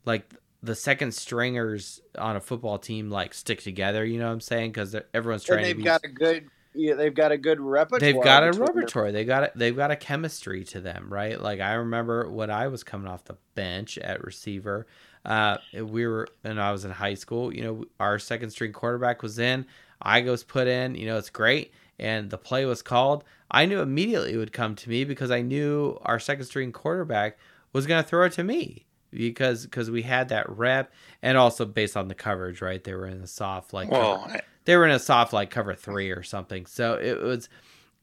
like 0.03 0.33
the 0.61 0.75
second 0.75 1.13
stringers 1.13 2.01
on 2.17 2.35
a 2.35 2.41
football 2.41 2.77
team 2.77 3.09
like 3.09 3.33
stick 3.33 3.61
together. 3.61 4.03
You 4.03 4.19
know 4.19 4.27
what 4.27 4.33
I'm 4.33 4.41
saying? 4.41 4.71
Because 4.71 4.93
everyone's 5.13 5.45
trying 5.45 5.59
And 5.59 5.67
they've 5.67 5.77
be 5.77 5.83
got 5.83 6.03
a 6.03 6.09
good 6.09 6.49
yeah, 6.73 6.93
they've 6.93 7.13
got 7.13 7.31
a 7.31 7.37
good 7.37 7.59
repertoire. 7.59 7.99
they've 7.99 8.23
got 8.23 8.43
a 8.43 8.47
between 8.51 8.65
them. 8.67 8.75
repertoire. 8.75 9.11
They 9.11 9.25
got 9.25 9.43
a, 9.43 9.51
they've 9.55 9.75
got 9.75 9.91
a 9.91 9.95
chemistry 9.95 10.63
to 10.65 10.79
them, 10.81 11.11
right? 11.11 11.39
Like 11.41 11.59
I 11.59 11.73
remember 11.73 12.29
when 12.29 12.49
I 12.51 12.67
was 12.67 12.83
coming 12.83 13.07
off 13.07 13.25
the 13.25 13.37
bench 13.55 13.97
at 13.97 14.23
receiver, 14.23 14.87
uh, 15.25 15.57
we 15.73 16.05
were 16.07 16.27
and 16.43 16.61
I 16.61 16.71
was 16.71 16.85
in 16.85 16.91
high 16.91 17.15
school. 17.15 17.53
You 17.53 17.63
know, 17.63 17.85
our 17.99 18.19
second 18.19 18.51
string 18.51 18.71
quarterback 18.73 19.21
was 19.23 19.39
in. 19.39 19.65
I 20.01 20.21
was 20.21 20.43
put 20.43 20.67
in. 20.67 20.95
You 20.95 21.07
know, 21.07 21.17
it's 21.17 21.29
great, 21.29 21.73
and 21.97 22.29
the 22.29 22.37
play 22.37 22.65
was 22.65 22.81
called. 22.81 23.23
I 23.51 23.65
knew 23.65 23.79
immediately 23.79 24.33
it 24.33 24.37
would 24.37 24.53
come 24.53 24.75
to 24.75 24.89
me 24.89 25.03
because 25.05 25.31
I 25.31 25.41
knew 25.41 25.97
our 26.03 26.19
second 26.19 26.45
string 26.45 26.71
quarterback 26.71 27.37
was 27.73 27.87
going 27.87 28.01
to 28.03 28.07
throw 28.07 28.25
it 28.25 28.33
to 28.33 28.43
me 28.43 28.85
because 29.11 29.63
because 29.65 29.89
we 29.89 30.03
had 30.03 30.29
that 30.29 30.47
rep 30.49 30.93
and 31.23 31.35
also 31.37 31.65
based 31.65 31.97
on 31.97 32.07
the 32.07 32.15
coverage, 32.15 32.61
right? 32.61 32.83
They 32.83 32.93
were 32.93 33.07
in 33.07 33.21
the 33.21 33.27
soft 33.27 33.73
like 33.73 33.89
Well, 33.89 34.23
I- 34.27 34.41
they 34.69 34.77
were 34.77 34.85
in 34.85 34.91
a 34.91 34.99
soft 34.99 35.33
like 35.33 35.49
cover 35.49 35.73
three 35.73 36.11
or 36.11 36.21
something. 36.21 36.67
So 36.67 36.93
it 36.93 37.19
was, 37.19 37.49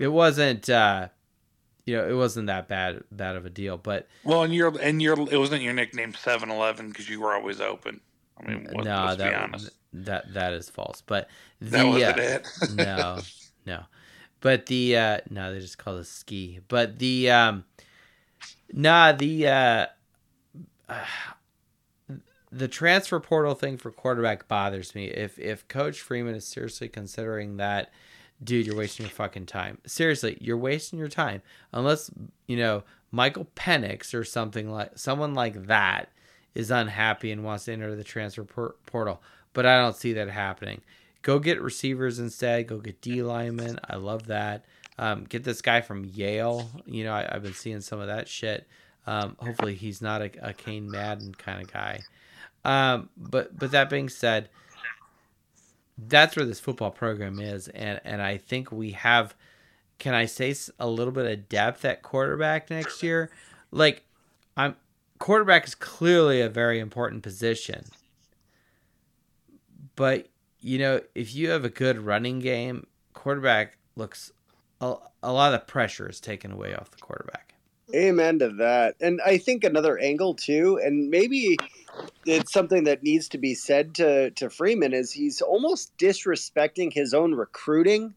it 0.00 0.08
wasn't, 0.08 0.68
uh, 0.68 1.10
you 1.84 1.96
know, 1.96 2.08
it 2.08 2.14
wasn't 2.14 2.48
that 2.48 2.66
bad 2.66 3.04
bad 3.12 3.36
of 3.36 3.46
a 3.46 3.50
deal. 3.50 3.76
But 3.76 4.08
well, 4.24 4.42
and 4.42 4.52
you're 4.52 4.76
and 4.80 5.00
you're 5.00 5.16
it 5.30 5.36
wasn't 5.36 5.62
your 5.62 5.74
nickname 5.74 6.12
Seven 6.12 6.50
Eleven 6.50 6.88
because 6.88 7.08
you 7.08 7.20
were 7.20 7.32
always 7.34 7.60
open. 7.60 8.00
I 8.36 8.48
mean, 8.50 8.64
let, 8.74 8.84
no, 8.84 9.04
let's 9.04 9.22
be 9.22 9.32
honest. 9.32 9.70
that 9.92 10.34
that 10.34 10.54
is 10.54 10.68
false. 10.68 11.02
But 11.06 11.28
the 11.60 11.70
That 11.70 11.86
wasn't 11.86 12.18
uh, 12.18 12.22
it. 12.22 12.48
no, 12.74 13.20
no. 13.64 13.84
But 14.40 14.66
the 14.66 14.96
uh, 14.96 15.18
no, 15.30 15.54
they 15.54 15.60
just 15.60 15.78
call 15.78 15.98
it 15.98 16.06
ski. 16.06 16.58
But 16.66 16.98
the 16.98 17.30
um, 17.30 17.64
nah, 18.72 19.12
the 19.12 19.46
uh, 19.46 19.86
the 22.50 22.68
transfer 22.68 23.20
portal 23.20 23.54
thing 23.54 23.76
for 23.76 23.90
quarterback 23.90 24.48
bothers 24.48 24.94
me. 24.94 25.06
If 25.06 25.38
if 25.38 25.66
Coach 25.68 26.00
Freeman 26.00 26.34
is 26.34 26.46
seriously 26.46 26.88
considering 26.88 27.56
that, 27.56 27.92
dude, 28.42 28.66
you're 28.66 28.76
wasting 28.76 29.06
your 29.06 29.10
fucking 29.10 29.46
time. 29.46 29.78
Seriously, 29.86 30.38
you're 30.40 30.56
wasting 30.56 30.98
your 30.98 31.08
time. 31.08 31.42
Unless 31.72 32.10
you 32.46 32.56
know 32.56 32.84
Michael 33.10 33.48
Penix 33.56 34.14
or 34.14 34.24
something 34.24 34.70
like 34.70 34.92
someone 34.96 35.34
like 35.34 35.66
that 35.66 36.10
is 36.54 36.70
unhappy 36.70 37.30
and 37.30 37.44
wants 37.44 37.66
to 37.66 37.72
enter 37.72 37.94
the 37.94 38.04
transfer 38.04 38.44
por- 38.44 38.76
portal. 38.86 39.22
But 39.52 39.66
I 39.66 39.78
don't 39.78 39.96
see 39.96 40.12
that 40.14 40.28
happening. 40.28 40.82
Go 41.22 41.38
get 41.38 41.60
receivers 41.60 42.18
instead. 42.18 42.66
Go 42.68 42.78
get 42.78 43.00
D 43.00 43.22
linemen. 43.22 43.78
I 43.88 43.96
love 43.96 44.26
that. 44.26 44.64
Um, 44.98 45.24
get 45.24 45.44
this 45.44 45.60
guy 45.60 45.80
from 45.80 46.04
Yale. 46.04 46.70
You 46.86 47.04
know, 47.04 47.12
I, 47.12 47.28
have 47.30 47.42
been 47.42 47.54
seeing 47.54 47.80
some 47.80 48.00
of 48.00 48.06
that 48.06 48.28
shit. 48.28 48.66
Um, 49.06 49.36
hopefully, 49.38 49.74
he's 49.74 50.00
not 50.00 50.22
a, 50.22 50.30
a 50.40 50.52
Cain 50.52 50.90
Madden 50.90 51.34
kind 51.34 51.62
of 51.62 51.72
guy. 51.72 52.00
Um, 52.66 53.10
but 53.16 53.56
but 53.56 53.70
that 53.70 53.88
being 53.88 54.08
said, 54.08 54.48
that's 55.96 56.34
where 56.34 56.44
this 56.44 56.58
football 56.58 56.90
program 56.90 57.38
is, 57.38 57.68
and 57.68 58.00
and 58.04 58.20
I 58.20 58.38
think 58.38 58.72
we 58.72 58.90
have. 58.90 59.34
Can 59.98 60.14
I 60.14 60.26
say 60.26 60.54
a 60.78 60.88
little 60.88 61.12
bit 61.12 61.24
of 61.26 61.48
depth 61.48 61.84
at 61.84 62.02
quarterback 62.02 62.68
next 62.68 63.02
year? 63.04 63.30
Like, 63.70 64.02
I'm 64.56 64.74
quarterback 65.20 65.64
is 65.66 65.76
clearly 65.76 66.40
a 66.40 66.48
very 66.48 66.80
important 66.80 67.22
position, 67.22 67.84
but 69.94 70.28
you 70.58 70.78
know 70.78 71.00
if 71.14 71.36
you 71.36 71.50
have 71.50 71.64
a 71.64 71.70
good 71.70 72.00
running 72.00 72.40
game, 72.40 72.88
quarterback 73.12 73.78
looks 73.94 74.32
a, 74.80 74.96
a 75.22 75.32
lot 75.32 75.54
of 75.54 75.68
pressure 75.68 76.08
is 76.10 76.18
taken 76.20 76.50
away 76.50 76.74
off 76.74 76.90
the 76.90 76.98
quarterback. 76.98 77.45
Amen 77.94 78.40
to 78.40 78.48
that. 78.58 78.96
And 79.00 79.20
I 79.24 79.38
think 79.38 79.64
another 79.64 79.98
angle 79.98 80.34
too, 80.34 80.80
and 80.82 81.08
maybe 81.08 81.56
it's 82.24 82.52
something 82.52 82.84
that 82.84 83.02
needs 83.02 83.28
to 83.30 83.38
be 83.38 83.54
said 83.54 83.94
to 83.96 84.30
to 84.32 84.50
Freeman 84.50 84.92
is 84.92 85.12
he's 85.12 85.40
almost 85.40 85.96
disrespecting 85.96 86.92
his 86.92 87.14
own 87.14 87.34
recruiting 87.34 88.14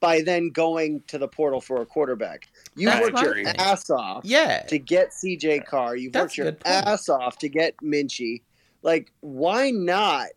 by 0.00 0.22
then 0.22 0.50
going 0.50 1.02
to 1.08 1.18
the 1.18 1.28
portal 1.28 1.60
for 1.60 1.82
a 1.82 1.86
quarterback. 1.86 2.48
You 2.74 2.88
That's 2.88 3.00
worked 3.00 3.20
your 3.20 3.36
ass 3.58 3.90
off 3.90 4.24
Yeah, 4.24 4.60
to 4.68 4.78
get 4.78 5.10
CJ 5.10 5.66
Carr. 5.66 5.96
You've 5.96 6.12
That's 6.12 6.38
worked 6.38 6.64
your 6.64 6.72
ass 6.72 7.08
off 7.08 7.38
to 7.38 7.48
get 7.48 7.76
Minchey. 7.78 8.42
Like, 8.82 9.10
why 9.20 9.70
not? 9.70 10.28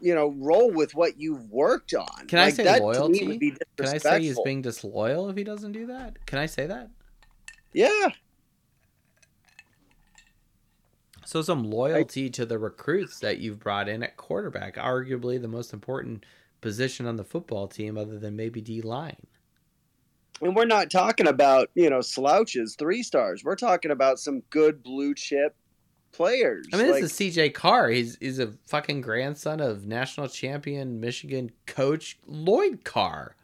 You 0.00 0.14
know, 0.14 0.34
roll 0.38 0.70
with 0.70 0.94
what 0.94 1.18
you've 1.18 1.50
worked 1.50 1.94
on. 1.94 2.26
Can 2.28 2.38
I 2.38 2.50
say 2.50 2.64
that 2.64 2.78
To 2.78 2.82
loyalty? 2.84 3.20
me 3.22 3.28
would 3.28 3.40
be 3.40 3.50
Can 3.76 3.86
I 3.88 3.98
say 3.98 4.20
he's 4.20 4.40
being 4.40 4.62
disloyal 4.62 5.28
if 5.28 5.36
he 5.36 5.44
doesn't 5.44 5.72
do 5.72 5.86
that? 5.86 6.24
Can 6.26 6.38
I 6.38 6.46
say 6.46 6.66
that? 6.66 6.90
yeah, 7.72 8.08
So 11.24 11.42
some 11.42 11.64
loyalty 11.64 12.30
to 12.30 12.46
the 12.46 12.58
recruits 12.58 13.18
that 13.20 13.38
you've 13.38 13.58
brought 13.58 13.88
in 13.88 14.02
at 14.02 14.16
quarterback, 14.16 14.76
arguably 14.76 15.40
the 15.40 15.48
most 15.48 15.72
important 15.74 16.24
position 16.62 17.04
on 17.06 17.16
the 17.16 17.24
football 17.24 17.68
team, 17.68 17.98
other 17.98 18.18
than 18.18 18.34
maybe 18.34 18.60
D 18.62 18.80
line. 18.80 19.26
and 20.40 20.56
we're 20.56 20.64
not 20.64 20.90
talking 20.90 21.26
about 21.28 21.68
you 21.74 21.90
know 21.90 22.00
slouches, 22.00 22.76
three 22.78 23.02
stars. 23.02 23.44
We're 23.44 23.56
talking 23.56 23.90
about 23.90 24.18
some 24.18 24.40
good 24.50 24.82
blue 24.82 25.14
chip 25.14 25.54
players. 26.18 26.66
I 26.72 26.76
mean, 26.76 26.90
Like, 26.90 27.02
this 27.02 27.18
is 27.18 27.34
CJ 27.34 27.54
Carr. 27.54 27.88
He's 27.88 28.18
he's 28.20 28.38
a 28.38 28.52
fucking 28.66 29.00
grandson 29.00 29.60
of 29.60 29.86
national 29.86 30.28
champion 30.28 31.00
Michigan 31.00 31.52
coach 31.66 32.18
Lloyd 32.26 32.84
Carr. 32.84 33.36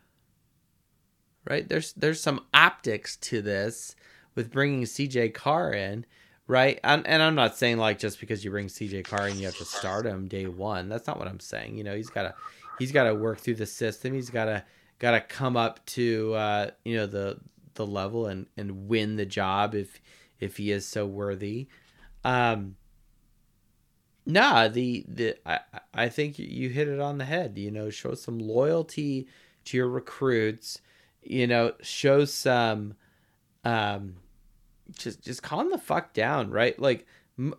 Right? 1.48 1.66
There's 1.68 1.92
there's 1.92 2.20
some 2.20 2.44
optics 2.52 3.16
to 3.18 3.40
this 3.40 3.94
with 4.34 4.50
bringing 4.50 4.82
CJ 4.82 5.32
Carr 5.34 5.72
in, 5.72 6.04
right? 6.48 6.80
And, 6.82 7.06
and 7.06 7.22
I'm 7.22 7.36
not 7.36 7.56
saying 7.56 7.78
like 7.78 7.98
just 7.98 8.18
because 8.18 8.44
you 8.44 8.50
bring 8.50 8.66
CJ 8.66 9.04
Carr 9.04 9.28
in 9.28 9.38
you 9.38 9.46
have 9.46 9.56
to 9.58 9.64
start 9.64 10.04
him 10.04 10.26
day 10.26 10.46
one. 10.46 10.88
That's 10.88 11.06
not 11.06 11.18
what 11.18 11.28
I'm 11.28 11.40
saying. 11.40 11.78
You 11.78 11.84
know, 11.84 11.94
he's 11.94 12.10
got 12.10 12.24
to 12.24 12.34
he's 12.78 12.92
got 12.92 13.04
to 13.04 13.14
work 13.14 13.38
through 13.38 13.54
the 13.54 13.66
system. 13.66 14.12
He's 14.14 14.30
got 14.30 14.46
to 14.46 14.64
got 14.98 15.12
to 15.12 15.20
come 15.20 15.56
up 15.56 15.84
to 15.86 16.34
uh, 16.34 16.70
you 16.84 16.96
know 16.96 17.06
the 17.06 17.38
the 17.74 17.86
level 17.86 18.26
and 18.26 18.46
and 18.56 18.88
win 18.88 19.14
the 19.16 19.26
job 19.26 19.74
if 19.74 20.00
if 20.40 20.56
he 20.56 20.72
is 20.72 20.86
so 20.86 21.06
worthy. 21.06 21.68
Um, 22.24 22.76
nah, 24.26 24.68
the 24.68 25.04
the 25.08 25.36
I 25.46 25.60
I 25.92 26.08
think 26.08 26.38
you 26.38 26.68
hit 26.68 26.88
it 26.88 27.00
on 27.00 27.18
the 27.18 27.24
head. 27.24 27.58
You 27.58 27.70
know, 27.70 27.90
show 27.90 28.14
some 28.14 28.38
loyalty 28.38 29.28
to 29.66 29.76
your 29.76 29.88
recruits. 29.88 30.80
You 31.22 31.46
know, 31.46 31.72
show 31.80 32.24
some, 32.26 32.94
um, 33.64 34.16
just 34.92 35.22
just 35.22 35.42
calm 35.42 35.70
the 35.70 35.78
fuck 35.78 36.12
down, 36.12 36.50
right? 36.50 36.78
Like, 36.78 37.06
m- 37.38 37.54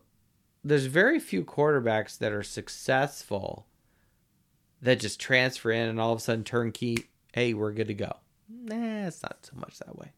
there's 0.63 0.85
very 0.85 1.19
few 1.19 1.43
quarterbacks 1.43 2.17
that 2.19 2.31
are 2.31 2.43
successful 2.43 3.65
that 4.81 4.99
just 4.99 5.19
transfer 5.19 5.71
in 5.71 5.89
and 5.89 5.99
all 5.99 6.11
of 6.13 6.19
a 6.19 6.21
sudden 6.21 6.43
turnkey. 6.43 7.09
Hey, 7.33 7.53
we're 7.53 7.71
good 7.71 7.87
to 7.87 7.93
go. 7.95 8.17
Nah, 8.47 9.07
it's 9.07 9.23
not 9.23 9.37
so 9.41 9.53
much 9.57 9.79
that 9.79 9.97
way. 9.97 10.11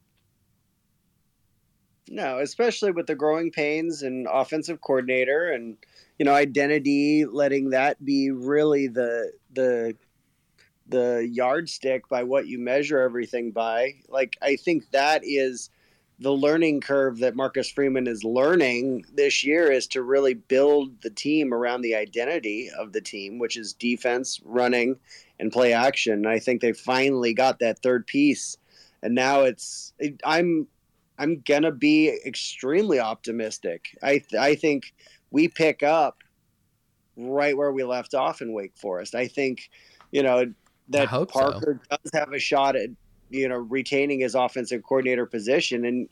No, 2.09 2.39
especially 2.39 2.91
with 2.91 3.07
the 3.07 3.15
growing 3.15 3.51
pains 3.51 4.01
and 4.01 4.27
offensive 4.31 4.81
coordinator 4.81 5.51
and 5.51 5.77
you 6.17 6.25
know 6.25 6.33
identity, 6.33 7.25
letting 7.25 7.71
that 7.71 8.03
be 8.03 8.31
really 8.31 8.87
the 8.87 9.33
the 9.53 9.95
the 10.89 11.27
yardstick 11.31 12.07
by 12.07 12.23
what 12.23 12.47
you 12.47 12.59
measure 12.59 12.99
everything 12.99 13.51
by. 13.51 13.95
Like 14.07 14.37
I 14.41 14.55
think 14.55 14.91
that 14.91 15.21
is 15.23 15.69
the 16.19 16.31
learning 16.31 16.81
curve 16.81 17.19
that 17.19 17.35
Marcus 17.35 17.69
Freeman 17.69 18.07
is 18.07 18.23
learning 18.23 19.05
this 19.13 19.43
year 19.43 19.71
is 19.71 19.85
to 19.87 20.01
really 20.01 20.33
build 20.33 21.01
the 21.01 21.11
team 21.11 21.53
around 21.53 21.81
the 21.81 21.95
identity 21.95 22.71
of 22.77 22.91
the 22.91 23.01
team, 23.01 23.37
which 23.37 23.55
is 23.55 23.73
defense, 23.73 24.39
running, 24.43 24.95
and 25.39 25.51
play 25.51 25.73
action. 25.73 26.25
I 26.25 26.39
think 26.39 26.61
they 26.61 26.73
finally 26.73 27.33
got 27.33 27.59
that 27.59 27.79
third 27.79 28.07
piece, 28.07 28.57
and 29.03 29.13
now 29.13 29.41
it's 29.41 29.93
it, 29.99 30.19
I'm 30.25 30.67
I'm 31.17 31.41
gonna 31.45 31.71
be 31.71 32.09
extremely 32.25 32.99
optimistic. 32.99 33.97
I 34.03 34.23
I 34.39 34.55
think 34.55 34.93
we 35.31 35.47
pick 35.47 35.83
up 35.83 36.23
right 37.15 37.57
where 37.57 37.71
we 37.71 37.83
left 37.83 38.13
off 38.13 38.41
in 38.41 38.53
Wake 38.53 38.77
Forest. 38.77 39.15
I 39.15 39.27
think 39.27 39.69
you 40.11 40.23
know 40.23 40.53
that 40.89 41.07
hope 41.07 41.31
so. 41.31 41.39
Parker 41.39 41.81
does 41.89 42.11
have 42.13 42.31
a 42.31 42.39
shot 42.39 42.75
at 42.75 42.89
you 43.29 43.47
know 43.47 43.57
retaining 43.57 44.19
his 44.19 44.35
offensive 44.35 44.83
coordinator 44.83 45.25
position. 45.25 45.85
And 45.85 46.09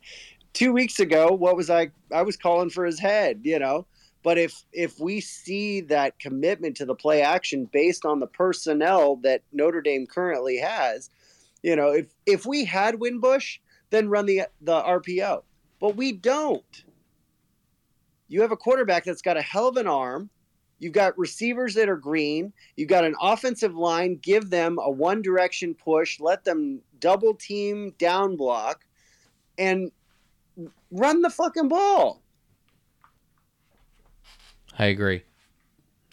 two 0.54 0.74
weeks 0.74 1.00
ago, 1.00 1.28
what 1.32 1.56
was 1.56 1.70
I? 1.70 1.92
I 2.14 2.24
was 2.24 2.38
calling 2.38 2.70
for 2.70 2.86
his 2.86 3.00
head. 3.00 3.42
You 3.44 3.60
know. 3.60 3.86
But 4.24 4.40
if 4.40 4.64
if 4.74 5.00
we 5.00 5.22
see 5.22 5.82
that 5.82 6.18
commitment 6.18 6.76
to 6.78 6.86
the 6.86 6.96
play 6.96 7.22
action 7.22 7.70
based 7.72 8.06
on 8.06 8.20
the 8.20 8.26
personnel 8.26 9.18
that 9.18 9.44
Notre 9.54 9.82
Dame 9.82 10.08
currently 10.08 10.58
has, 10.58 11.12
you 11.62 11.76
know, 11.76 11.92
if 11.92 12.08
if 12.26 12.44
we 12.44 12.66
had 12.66 13.00
Wimbush, 13.00 13.60
then 13.96 14.10
run 14.10 14.26
the 14.26 14.44
the 14.62 14.82
RPO. 14.82 15.44
But 15.80 15.96
we 15.96 16.12
don't. 16.12 16.84
You 18.28 18.42
have 18.42 18.52
a 18.52 18.58
quarterback 18.58 19.04
that's 19.04 19.22
got 19.22 19.38
a 19.38 19.42
hell 19.42 19.68
of 19.68 19.78
an 19.78 19.88
arm. 19.88 20.30
You've 20.80 20.94
got 20.94 21.18
receivers 21.18 21.76
that 21.76 21.88
are 21.88 21.96
green. 21.96 22.52
You've 22.76 22.90
got 22.90 23.06
an 23.06 23.16
offensive 23.22 23.76
line. 23.76 24.18
Give 24.22 24.50
them 24.50 24.78
a 24.82 24.90
one 24.90 25.22
direction 25.22 25.74
push. 25.74 26.20
Let 26.20 26.44
them 26.44 26.82
double 27.00 27.34
team 27.34 27.94
down 27.98 28.36
block 28.36 28.86
and 29.58 29.92
run 30.92 31.22
the 31.22 31.30
fucking 31.30 31.70
ball. 31.70 32.22
I 34.78 34.88
agree. 34.88 35.24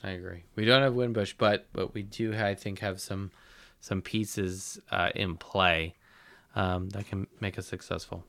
I 0.05 0.11
agree. 0.11 0.45
We 0.55 0.65
don't 0.65 0.83
have 0.83 0.95
Wimbush, 0.95 1.35
but 1.39 1.67
but 1.73 1.95
we 1.95 2.03
do, 2.03 2.35
I 2.35 2.55
think, 2.55 2.79
have 2.81 3.01
some 3.01 3.33
some 3.81 4.01
pieces 4.01 4.81
uh, 4.91 5.11
in 5.15 5.37
play 5.37 5.95
um, 6.55 6.89
that 6.91 7.07
can 7.07 7.27
make 7.41 7.59
us 7.59 7.67
successful. 7.67 8.25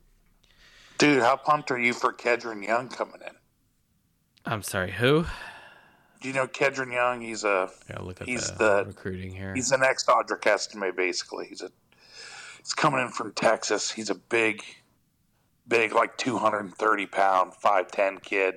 Dude, 0.98 1.20
how 1.22 1.36
pumped 1.36 1.70
are 1.70 1.78
you 1.78 1.92
for 1.92 2.12
Kedren 2.12 2.64
Young 2.66 2.88
coming 2.88 3.20
in? 3.26 3.34
I'm 4.46 4.62
sorry, 4.62 4.92
who? 4.92 5.24
Do 6.20 6.28
you 6.28 6.34
know 6.34 6.46
Kedren 6.46 6.92
Young? 6.92 7.20
He's 7.20 7.44
a 7.44 7.68
gotta 7.88 8.04
look 8.04 8.20
at 8.20 8.28
He's 8.28 8.50
the, 8.52 8.82
the- 8.82 8.84
recruiting 8.86 9.32
here. 9.34 9.54
he's 9.54 9.68
the 9.70 9.76
next 9.78 10.06
Audric 10.06 10.46
Estime, 10.46 10.94
basically. 10.94 11.46
He's 11.46 11.62
a 11.62 11.70
he's 12.58 12.72
coming 12.74 13.00
in 13.00 13.08
from 13.08 13.32
Texas. 13.32 13.90
He's 13.90 14.08
a 14.10 14.14
big, 14.14 14.62
big, 15.68 15.94
like 15.94 16.16
two 16.16 16.38
hundred 16.38 16.60
and 16.60 16.74
thirty 16.74 17.06
pound, 17.06 17.54
five 17.54 17.90
ten 17.90 18.18
kid 18.18 18.54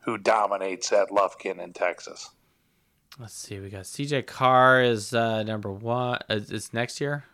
who 0.00 0.18
dominates 0.18 0.92
at 0.92 1.08
Lufkin 1.08 1.58
in 1.62 1.72
Texas. 1.72 2.30
Let's 3.18 3.34
see. 3.34 3.58
We 3.60 3.70
got 3.70 3.84
CJ 3.84 4.26
Carr 4.26 4.82
is 4.82 5.14
uh, 5.14 5.42
number 5.44 5.72
one. 5.72 6.18
Is, 6.28 6.50
it's 6.50 6.72
next 6.74 7.00
year. 7.00 7.24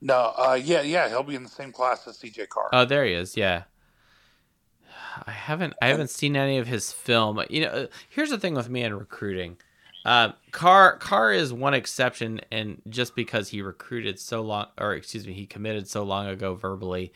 No, 0.00 0.32
uh, 0.36 0.58
yeah, 0.62 0.82
yeah, 0.82 1.08
he'll 1.08 1.22
be 1.22 1.34
in 1.34 1.42
the 1.42 1.48
same 1.48 1.72
class 1.72 2.06
as 2.06 2.18
CJ 2.18 2.48
Carr. 2.48 2.68
Oh, 2.72 2.84
there 2.84 3.04
he 3.04 3.12
is. 3.12 3.36
Yeah. 3.36 3.64
I 5.26 5.32
haven't 5.32 5.74
I 5.82 5.88
haven't 5.88 6.10
seen 6.10 6.36
any 6.36 6.58
of 6.58 6.66
his 6.66 6.92
film. 6.92 7.42
You 7.50 7.62
know, 7.62 7.68
uh, 7.68 7.86
here's 8.08 8.30
the 8.30 8.38
thing 8.38 8.54
with 8.54 8.68
me 8.68 8.82
in 8.82 8.94
recruiting. 8.94 9.56
Uh, 10.04 10.32
Carr 10.52 10.96
Carr 10.98 11.32
is 11.32 11.52
one 11.52 11.74
exception, 11.74 12.40
and 12.52 12.80
just 12.88 13.16
because 13.16 13.48
he 13.48 13.60
recruited 13.60 14.20
so 14.20 14.42
long, 14.42 14.66
or 14.78 14.94
excuse 14.94 15.26
me, 15.26 15.32
he 15.32 15.46
committed 15.46 15.88
so 15.88 16.04
long 16.04 16.28
ago 16.28 16.54
verbally, 16.54 17.12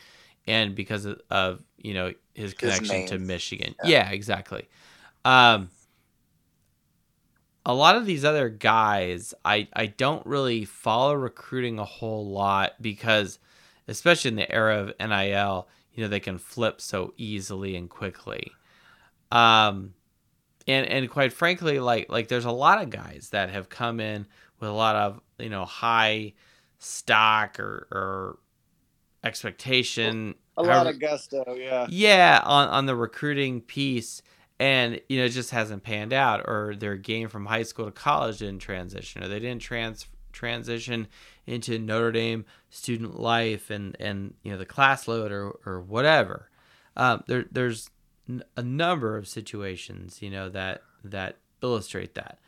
and 0.46 0.74
because 0.74 1.04
of, 1.04 1.20
of 1.30 1.62
you 1.78 1.94
know 1.94 2.12
his 2.34 2.54
connection 2.54 3.06
to. 3.06 3.18
Michigan. 3.18 3.74
Yeah. 3.84 3.90
Yeah, 3.90 4.10
exactly. 4.10 4.68
Um, 5.24 5.70
a 7.64 7.74
lot 7.74 7.96
of 7.96 8.06
these 8.06 8.24
other 8.24 8.48
guys, 8.48 9.34
I 9.44 9.68
I 9.72 9.86
don't 9.86 10.24
really 10.26 10.64
follow 10.64 11.14
recruiting 11.14 11.78
a 11.78 11.84
whole 11.84 12.28
lot 12.30 12.72
because, 12.80 13.38
especially 13.88 14.30
in 14.30 14.36
the 14.36 14.50
era 14.50 14.78
of 14.78 14.92
NIL, 14.98 15.68
you 15.94 16.02
know 16.02 16.08
they 16.08 16.20
can 16.20 16.38
flip 16.38 16.80
so 16.80 17.14
easily 17.16 17.76
and 17.76 17.88
quickly. 17.88 18.52
Um, 19.30 19.94
and 20.66 20.86
and 20.86 21.10
quite 21.10 21.32
frankly, 21.32 21.78
like 21.78 22.10
like 22.10 22.28
there's 22.28 22.44
a 22.44 22.52
lot 22.52 22.82
of 22.82 22.90
guys 22.90 23.28
that 23.32 23.50
have 23.50 23.68
come 23.68 24.00
in 24.00 24.26
with 24.60 24.68
a 24.68 24.74
lot 24.74 24.96
of 24.96 25.20
you 25.38 25.50
know 25.50 25.64
high 25.64 26.34
stock 26.78 27.60
or, 27.60 27.86
or 27.90 28.38
expectation. 29.24 30.34
A 30.56 30.62
lot 30.62 30.72
however- 30.72 30.90
of 30.90 31.00
gusto, 31.00 31.56
yeah. 31.58 31.86
yeah, 31.88 32.40
on, 32.44 32.68
on 32.68 32.86
the 32.86 32.94
recruiting 32.94 33.60
piece, 33.62 34.20
and 34.58 35.00
you 35.08 35.18
know, 35.18 35.24
it 35.24 35.30
just 35.30 35.50
hasn't 35.50 35.82
panned 35.82 36.12
out, 36.12 36.40
or 36.46 36.74
their 36.76 36.96
game 36.96 37.28
from 37.28 37.46
high 37.46 37.62
school 37.62 37.86
to 37.86 37.92
college 37.92 38.38
didn't 38.38 38.60
transition, 38.60 39.22
or 39.22 39.28
they 39.28 39.40
didn't 39.40 39.62
trans 39.62 40.06
transition 40.32 41.08
into 41.46 41.78
Notre 41.78 42.12
Dame 42.12 42.44
student 42.70 43.20
life 43.20 43.70
and 43.70 43.96
and 44.00 44.34
you 44.42 44.52
know 44.52 44.58
the 44.58 44.66
class 44.66 45.08
load 45.08 45.32
or 45.32 45.50
or 45.66 45.80
whatever. 45.80 46.50
Um, 46.96 47.24
there 47.26 47.46
there's 47.50 47.90
a 48.56 48.62
number 48.62 49.16
of 49.16 49.26
situations 49.26 50.22
you 50.22 50.30
know 50.30 50.48
that 50.50 50.82
that 51.04 51.36
illustrate 51.62 52.14
that. 52.14 52.38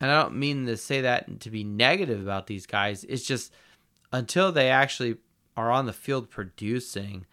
And 0.00 0.10
I 0.10 0.22
don't 0.22 0.36
mean 0.36 0.66
to 0.66 0.76
say 0.76 1.00
that 1.00 1.40
to 1.40 1.50
be 1.50 1.64
negative 1.64 2.20
about 2.20 2.46
these 2.46 2.66
guys. 2.66 3.04
It's 3.04 3.24
just 3.24 3.52
until 4.12 4.52
they 4.52 4.70
actually 4.70 5.16
are 5.56 5.70
on 5.70 5.86
the 5.86 5.92
field 5.92 6.30
producing, 6.30 7.26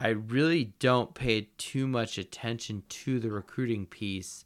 I 0.00 0.08
really 0.08 0.74
don't 0.78 1.14
pay 1.14 1.48
too 1.56 1.86
much 1.86 2.18
attention 2.18 2.82
to 2.88 3.18
the 3.18 3.30
recruiting 3.30 3.86
piece, 3.86 4.44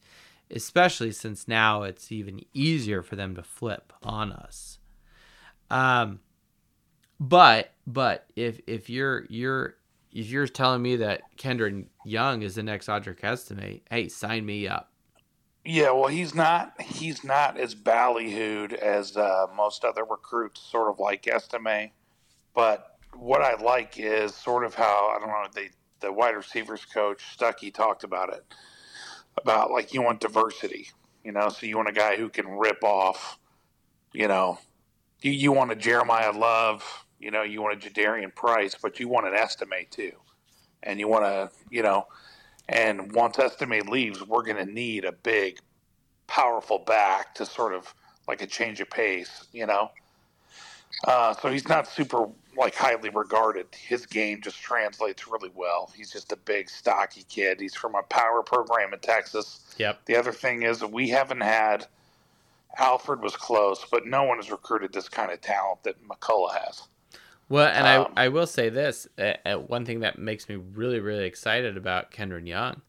especially 0.51 1.13
since 1.13 1.49
now 1.49 1.83
it's 1.83 2.13
even 2.13 2.41
easier 2.55 3.03
for 3.03 3.17
them 3.17 3.35
to 3.35 3.43
flip 3.43 3.93
on 4.03 4.33
us. 4.33 4.79
Um, 5.71 6.21
but 7.19 7.73
but 7.87 8.27
if 8.37 8.61
if 8.67 8.89
you're 8.89 9.27
you're 9.29 9.77
if 10.13 10.31
you're 10.31 10.47
telling 10.47 10.83
me 10.83 10.97
that 10.97 11.23
Kedren 11.37 11.87
Young 12.05 12.43
is 12.43 12.55
the 12.55 12.63
next 12.63 12.89
Audric 12.89 13.23
Estime, 13.23 13.81
hey, 13.91 14.09
sign 14.09 14.47
me 14.47 14.67
up. 14.67 14.91
Yeah, 15.65 15.91
well, 15.91 16.09
he's 16.09 16.35
not. 16.35 16.81
He's 16.81 17.23
not 17.23 17.59
as 17.59 17.75
ballyhooed 17.75 18.73
as 18.73 19.17
uh, 19.17 19.47
most 19.55 19.85
other 19.85 20.05
recruits, 20.05 20.61
sort 20.61 20.89
of 20.89 20.99
like 20.99 21.29
Estime. 21.29 21.91
But 22.55 22.90
what 23.15 23.43
I 23.43 23.61
like 23.63 23.99
is 23.99 24.35
sort 24.35 24.65
of 24.65 24.75
how 24.75 25.15
I 25.15 25.19
don't 25.19 25.29
know 25.29 25.47
they 25.55 25.71
the 26.01 26.13
wide 26.13 26.35
receivers 26.35 26.85
coach 26.85 27.23
Stuckey 27.37 27.73
talked 27.73 28.05
about 28.05 28.33
it 28.33 28.45
about 29.41 29.71
like 29.71 29.95
you 29.95 30.03
want 30.03 30.21
diversity, 30.21 30.89
you 31.25 31.33
know. 31.33 31.49
So 31.49 31.67
you 31.67 31.77
want 31.77 31.89
a 31.89 31.93
guy 31.93 32.17
who 32.17 32.29
can 32.29 32.47
rip 32.49 32.83
off, 32.83 33.39
you 34.13 34.29
know, 34.29 34.59
you 35.23 35.33
you 35.33 35.53
want 35.53 35.73
a 35.73 35.77
Jeremiyah 35.77 36.37
Love, 36.37 37.05
you 37.19 37.31
know, 37.31 37.43
you 37.43 37.63
want 37.63 37.85
a 37.85 37.89
Jadarian 37.89 38.35
Price, 38.35 38.75
but 38.81 38.99
you 38.99 39.09
want 39.09 39.27
an 39.27 39.35
Estime 39.35 39.87
too, 39.91 40.13
and 40.83 40.99
you 40.99 41.09
want 41.09 41.25
to, 41.25 41.51
you 41.71 41.83
know. 41.83 42.07
And 42.69 43.13
once 43.13 43.39
Estime 43.39 43.81
leaves, 43.89 44.25
we're 44.25 44.45
going 44.45 44.65
to 44.65 44.73
need 44.73 45.05
a 45.05 45.11
big, 45.11 45.59
powerful 46.29 46.79
back 46.79 47.35
to 47.35 47.45
sort 47.45 47.75
of 47.75 47.93
like 48.29 48.43
a 48.43 48.47
change 48.47 48.81
of 48.81 48.89
pace, 48.89 49.47
you 49.53 49.67
know. 49.67 49.91
Uh, 51.07 51.35
so 51.35 51.51
he's 51.51 51.69
not 51.69 51.89
super 51.89 52.29
like 52.57 52.75
highly 52.75 53.11
regarded. 53.11 53.67
His 53.75 54.07
game 54.07 54.41
just 54.41 54.61
translates 54.61 55.29
really 55.29 55.51
well. 55.55 55.91
He's 55.95 56.13
just 56.13 56.33
a 56.33 56.37
big, 56.37 56.69
stocky 56.69 57.25
kid. 57.29 57.61
He's 57.61 57.75
from 57.75 57.95
a 57.95 58.03
power 58.03 58.43
program 58.43 58.93
in 58.93 59.01
Texas. 59.01 59.75
Yep. 59.79 60.01
The 60.07 60.17
other 60.17 60.33
thing 60.33 60.63
is 60.63 60.83
we 60.85 61.09
haven't 61.09 61.43
had. 61.43 61.87
Alfred 62.79 63.21
was 63.21 63.35
close, 63.35 63.85
but 63.91 64.07
no 64.07 64.23
one 64.23 64.37
has 64.37 64.51
recruited 64.51 64.93
this 64.93 65.09
kind 65.09 65.33
of 65.33 65.41
talent 65.41 65.83
that 65.83 65.97
McCullough 66.07 66.55
has. 66.55 66.83
Well, 67.49 67.67
and 67.67 67.85
Um, 67.85 68.13
I, 68.17 68.27
I 68.27 68.29
will 68.29 68.47
say 68.47 68.69
this 68.69 69.09
uh, 69.19 69.55
one 69.55 69.85
thing 69.85 70.01
that 70.01 70.21
makes 70.21 70.49
me 70.49 70.55
really, 70.55 71.01
really 71.01 71.25
excited 71.25 71.77
about 71.77 72.13
Kedren 72.13 72.47
Young 72.47 72.83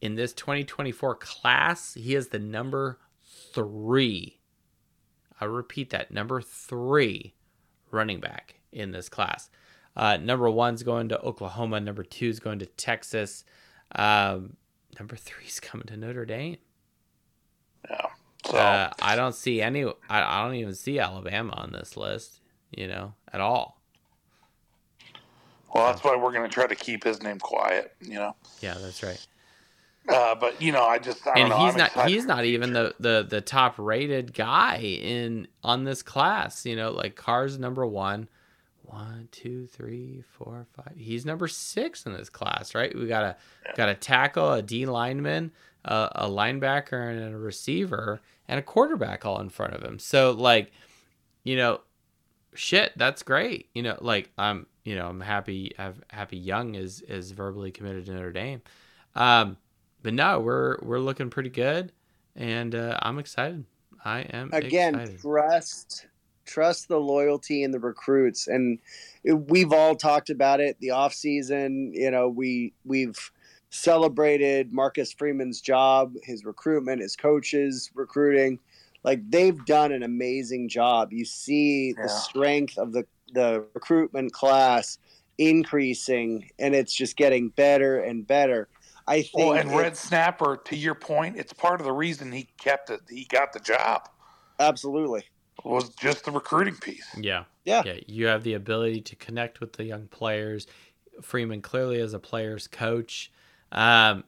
in 0.00 0.14
this 0.14 0.32
2024 0.34 1.16
class, 1.16 1.94
he 1.94 2.14
is 2.14 2.28
the 2.28 2.38
number 2.38 2.98
three. 3.52 4.38
I 5.40 5.44
repeat 5.46 5.90
that 5.90 6.10
number 6.10 6.40
three 6.40 7.34
running 7.90 8.20
back 8.20 8.55
in 8.76 8.92
this 8.92 9.08
class. 9.08 9.50
Uh, 9.96 10.18
number 10.18 10.48
one's 10.50 10.82
going 10.82 11.08
to 11.08 11.20
Oklahoma. 11.20 11.80
Number 11.80 12.04
two's 12.04 12.38
going 12.38 12.58
to 12.58 12.66
Texas. 12.66 13.44
Um, 13.94 14.56
number 14.98 15.16
three's 15.16 15.58
coming 15.58 15.86
to 15.86 15.96
Notre 15.96 16.26
Dame. 16.26 16.58
Yeah. 17.88 18.06
So 18.46 18.56
Uh, 18.58 18.90
I 19.00 19.16
don't 19.16 19.34
see 19.34 19.60
any. 19.62 19.84
I, 19.84 19.92
I 20.22 20.44
don't 20.44 20.54
even 20.56 20.74
see 20.74 20.98
Alabama 20.98 21.54
on 21.56 21.72
this 21.72 21.96
list. 21.96 22.40
You 22.76 22.88
know, 22.88 23.14
at 23.32 23.40
all. 23.40 23.80
well, 25.74 25.86
that's 25.86 26.04
why 26.04 26.16
we're 26.16 26.32
going 26.32 26.48
to 26.48 26.52
try 26.52 26.66
to 26.66 26.74
keep 26.74 27.04
his 27.04 27.22
name 27.22 27.38
quiet. 27.38 27.94
You 28.00 28.14
know. 28.14 28.36
Yeah, 28.60 28.74
that's 28.80 29.02
right. 29.02 29.24
Uh, 30.08 30.34
but 30.34 30.60
you 30.60 30.72
know, 30.72 30.84
I 30.84 30.98
just 30.98 31.26
I 31.26 31.34
don't 31.34 31.52
and 31.52 31.60
he's 31.60 31.72
I'm 31.72 31.78
not 31.78 32.08
he's 32.08 32.24
not 32.26 32.44
even 32.44 32.72
the, 32.72 32.94
the 33.00 33.26
the 33.28 33.40
top 33.40 33.74
rated 33.78 34.34
guy 34.34 34.76
in 34.78 35.48
on 35.64 35.82
this 35.84 36.02
class 36.02 36.64
you 36.64 36.76
know 36.76 36.92
like 36.92 37.16
cars 37.16 37.58
number 37.58 37.84
one 37.84 38.28
one 38.88 39.28
two 39.32 39.66
three 39.66 40.22
four 40.32 40.66
five. 40.74 40.94
He's 40.96 41.24
number 41.24 41.48
six 41.48 42.06
in 42.06 42.12
this 42.12 42.28
class 42.28 42.74
right? 42.74 42.94
We 42.94 43.06
got 43.06 43.24
a 43.24 43.36
got 43.76 43.88
a 43.88 43.94
tackle 43.94 44.52
a 44.52 44.62
d 44.62 44.86
lineman 44.86 45.52
a, 45.84 46.10
a 46.14 46.28
linebacker 46.28 47.10
and 47.10 47.34
a 47.34 47.38
receiver 47.38 48.20
and 48.48 48.58
a 48.58 48.62
quarterback 48.62 49.24
all 49.24 49.40
in 49.40 49.48
front 49.48 49.74
of 49.74 49.82
him. 49.82 49.98
So 49.98 50.32
like 50.32 50.72
you 51.44 51.56
know 51.56 51.80
shit 52.54 52.92
that's 52.96 53.22
great. 53.22 53.68
You 53.74 53.82
know 53.82 53.98
like 54.00 54.30
i'm 54.38 54.66
you 54.84 54.96
know 54.96 55.08
i'm 55.08 55.20
happy 55.20 55.72
i'm 55.78 56.02
happy 56.10 56.36
young 56.36 56.74
is 56.74 57.02
is 57.02 57.32
verbally 57.32 57.70
committed 57.70 58.06
to 58.06 58.12
notre 58.12 58.32
dame. 58.32 58.62
Um 59.14 59.56
but 60.06 60.14
no, 60.14 60.38
we're 60.38 60.78
we're 60.82 61.00
looking 61.00 61.30
pretty 61.30 61.50
good, 61.50 61.90
and 62.36 62.76
uh, 62.76 62.96
I'm 63.02 63.18
excited. 63.18 63.64
I 64.04 64.20
am 64.20 64.50
again 64.52 64.94
excited. 64.94 65.20
trust 65.20 66.06
trust 66.46 66.88
the 66.88 66.98
loyalty 66.98 67.62
and 67.62 67.74
the 67.74 67.80
recruits. 67.80 68.46
And 68.46 68.78
we've 69.24 69.72
all 69.72 69.96
talked 69.96 70.30
about 70.30 70.60
it 70.60 70.76
the 70.80 70.90
off 70.90 71.12
season 71.12 71.92
you 71.92 72.10
know 72.10 72.28
we 72.28 72.72
we've 72.84 73.30
celebrated 73.70 74.72
marcus 74.72 75.12
freeman's 75.12 75.60
job 75.60 76.14
his 76.22 76.44
recruitment 76.44 77.02
his 77.02 77.16
coaches 77.16 77.90
recruiting. 77.94 78.58
Like 79.04 79.28
they've 79.30 79.64
done 79.66 79.92
an 79.92 80.02
amazing 80.02 80.68
job. 80.68 81.12
You 81.12 81.24
see 81.24 81.88
Yeah. 81.96 82.04
the 82.04 82.08
strength 82.08 82.78
of 82.78 82.92
the 82.92 83.04
the 83.34 83.66
recruitment 83.74 84.32
class 84.32 84.98
increasing 85.38 86.48
and 86.58 86.74
it's 86.74 86.94
just 86.94 87.16
getting 87.16 87.50
better 87.50 88.00
and 88.00 88.26
better. 88.26 88.68
I 89.08 89.22
think 89.22 89.34
Well, 89.34 89.52
and 89.52 89.70
Red 89.70 89.96
Snapper, 89.96 90.56
to 90.64 90.76
your 90.76 90.94
point, 90.96 91.36
it's 91.36 91.52
part 91.52 91.80
of 91.80 91.86
the 91.86 91.92
reason 91.92 92.32
he 92.32 92.48
kept 92.58 92.90
it. 92.90 93.00
He 93.08 93.24
got 93.24 93.52
the 93.52 93.60
job. 93.60 94.08
Absolutely 94.58 95.24
was 95.64 95.88
just 95.90 96.24
the 96.24 96.30
recruiting 96.30 96.76
piece. 96.76 97.06
Yeah, 97.18 97.44
Yeah. 97.64 97.82
yeah. 97.84 97.98
You 98.06 98.26
have 98.26 98.42
the 98.44 98.54
ability 98.54 99.00
to 99.02 99.16
connect 99.16 99.60
with 99.60 99.72
the 99.74 99.84
young 99.84 100.06
players. 100.08 100.66
Freeman 101.22 101.62
clearly 101.62 101.98
is 101.98 102.14
a 102.14 102.18
player's 102.18 102.68
coach. 102.68 103.32
Um, 103.72 104.24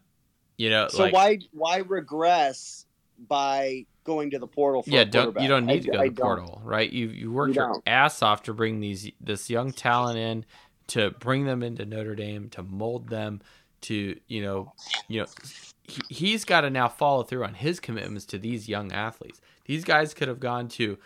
you 0.56 0.70
know, 0.70 0.88
So 0.88 1.04
like, 1.04 1.12
why 1.12 1.38
why 1.52 1.78
regress 1.78 2.86
by 3.28 3.86
going 4.04 4.30
to 4.30 4.38
the 4.38 4.46
portal 4.46 4.82
for 4.82 4.90
yeah, 4.90 5.00
a 5.00 5.04
don't 5.04 5.38
you 5.40 5.48
don't 5.48 5.66
need 5.66 5.80
I- 5.80 5.84
to 5.84 5.90
go 5.90 6.02
to 6.04 6.10
the 6.10 6.20
portal, 6.22 6.60
right? 6.64 6.90
You 6.90 7.08
you 7.08 7.30
work 7.32 7.48
You 7.48 7.54
your 7.56 7.66
don't. 7.74 7.82
ass 7.86 8.22
off 8.22 8.42
to 8.44 8.54
bring 8.54 8.80
these 8.80 9.10
this 9.20 9.48
young 9.50 9.70
talent 9.72 10.18
in 10.18 10.44
to 10.88 11.10
bring 11.10 11.44
them 11.44 11.62
into 11.62 11.84
Notre 11.84 12.14
Dame 12.14 12.48
to 12.50 12.62
mold 12.62 13.08
them 13.10 13.40
to 13.82 14.18
you 14.26 14.42
know 14.42 14.72
you 15.06 15.20
know 15.20 15.26
he, 15.84 16.00
he's 16.08 16.44
got 16.44 16.62
to 16.62 16.70
now 16.70 16.88
follow 16.88 17.22
through 17.22 17.44
on 17.44 17.54
his 17.54 17.78
commitments 17.80 18.24
to 18.26 18.38
these 18.38 18.68
young 18.68 18.90
athletes. 18.92 19.40
These 19.66 19.84
guys 19.84 20.14
could 20.14 20.28
have 20.28 20.40
gone 20.40 20.68
to 20.70 20.98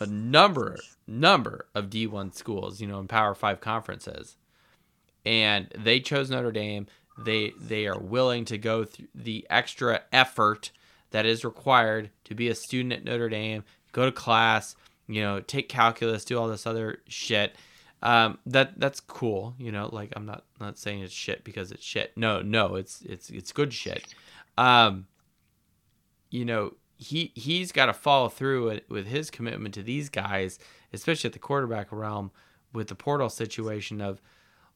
a 0.00 0.06
number 0.06 0.76
number 1.06 1.66
of 1.74 1.90
D1 1.90 2.34
schools, 2.34 2.80
you 2.80 2.86
know, 2.86 2.98
in 2.98 3.08
Power 3.08 3.34
5 3.34 3.60
conferences. 3.60 4.36
And 5.24 5.68
they 5.76 6.00
chose 6.00 6.30
Notre 6.30 6.52
Dame. 6.52 6.86
They 7.18 7.52
they 7.60 7.86
are 7.86 7.98
willing 7.98 8.44
to 8.46 8.58
go 8.58 8.84
through 8.84 9.08
the 9.14 9.46
extra 9.48 10.02
effort 10.12 10.70
that 11.10 11.26
is 11.26 11.44
required 11.44 12.10
to 12.24 12.34
be 12.34 12.48
a 12.48 12.54
student 12.54 12.92
at 12.92 13.04
Notre 13.04 13.28
Dame, 13.28 13.64
go 13.92 14.04
to 14.04 14.12
class, 14.12 14.76
you 15.08 15.22
know, 15.22 15.40
take 15.40 15.68
calculus, 15.68 16.24
do 16.24 16.38
all 16.38 16.48
this 16.48 16.66
other 16.66 16.98
shit. 17.08 17.56
Um, 18.02 18.38
that 18.46 18.78
that's 18.78 19.00
cool, 19.00 19.54
you 19.58 19.72
know. 19.72 19.88
Like 19.90 20.12
I'm 20.14 20.26
not 20.26 20.44
not 20.60 20.78
saying 20.78 21.00
it's 21.00 21.14
shit 21.14 21.42
because 21.42 21.72
it's 21.72 21.84
shit. 21.84 22.12
No, 22.16 22.42
no, 22.42 22.74
it's 22.74 23.00
it's 23.02 23.30
it's 23.30 23.52
good 23.52 23.72
shit. 23.72 24.14
Um, 24.58 25.06
you 26.30 26.44
know, 26.44 26.74
he 26.96 27.32
he's 27.34 27.72
got 27.72 27.86
to 27.86 27.92
follow 27.92 28.28
through 28.28 28.80
with, 28.88 29.06
his 29.06 29.30
commitment 29.30 29.74
to 29.74 29.82
these 29.82 30.08
guys, 30.08 30.58
especially 30.92 31.28
at 31.28 31.32
the 31.32 31.38
quarterback 31.38 31.88
realm 31.90 32.30
with 32.72 32.88
the 32.88 32.94
portal 32.94 33.28
situation 33.28 34.00
of 34.00 34.20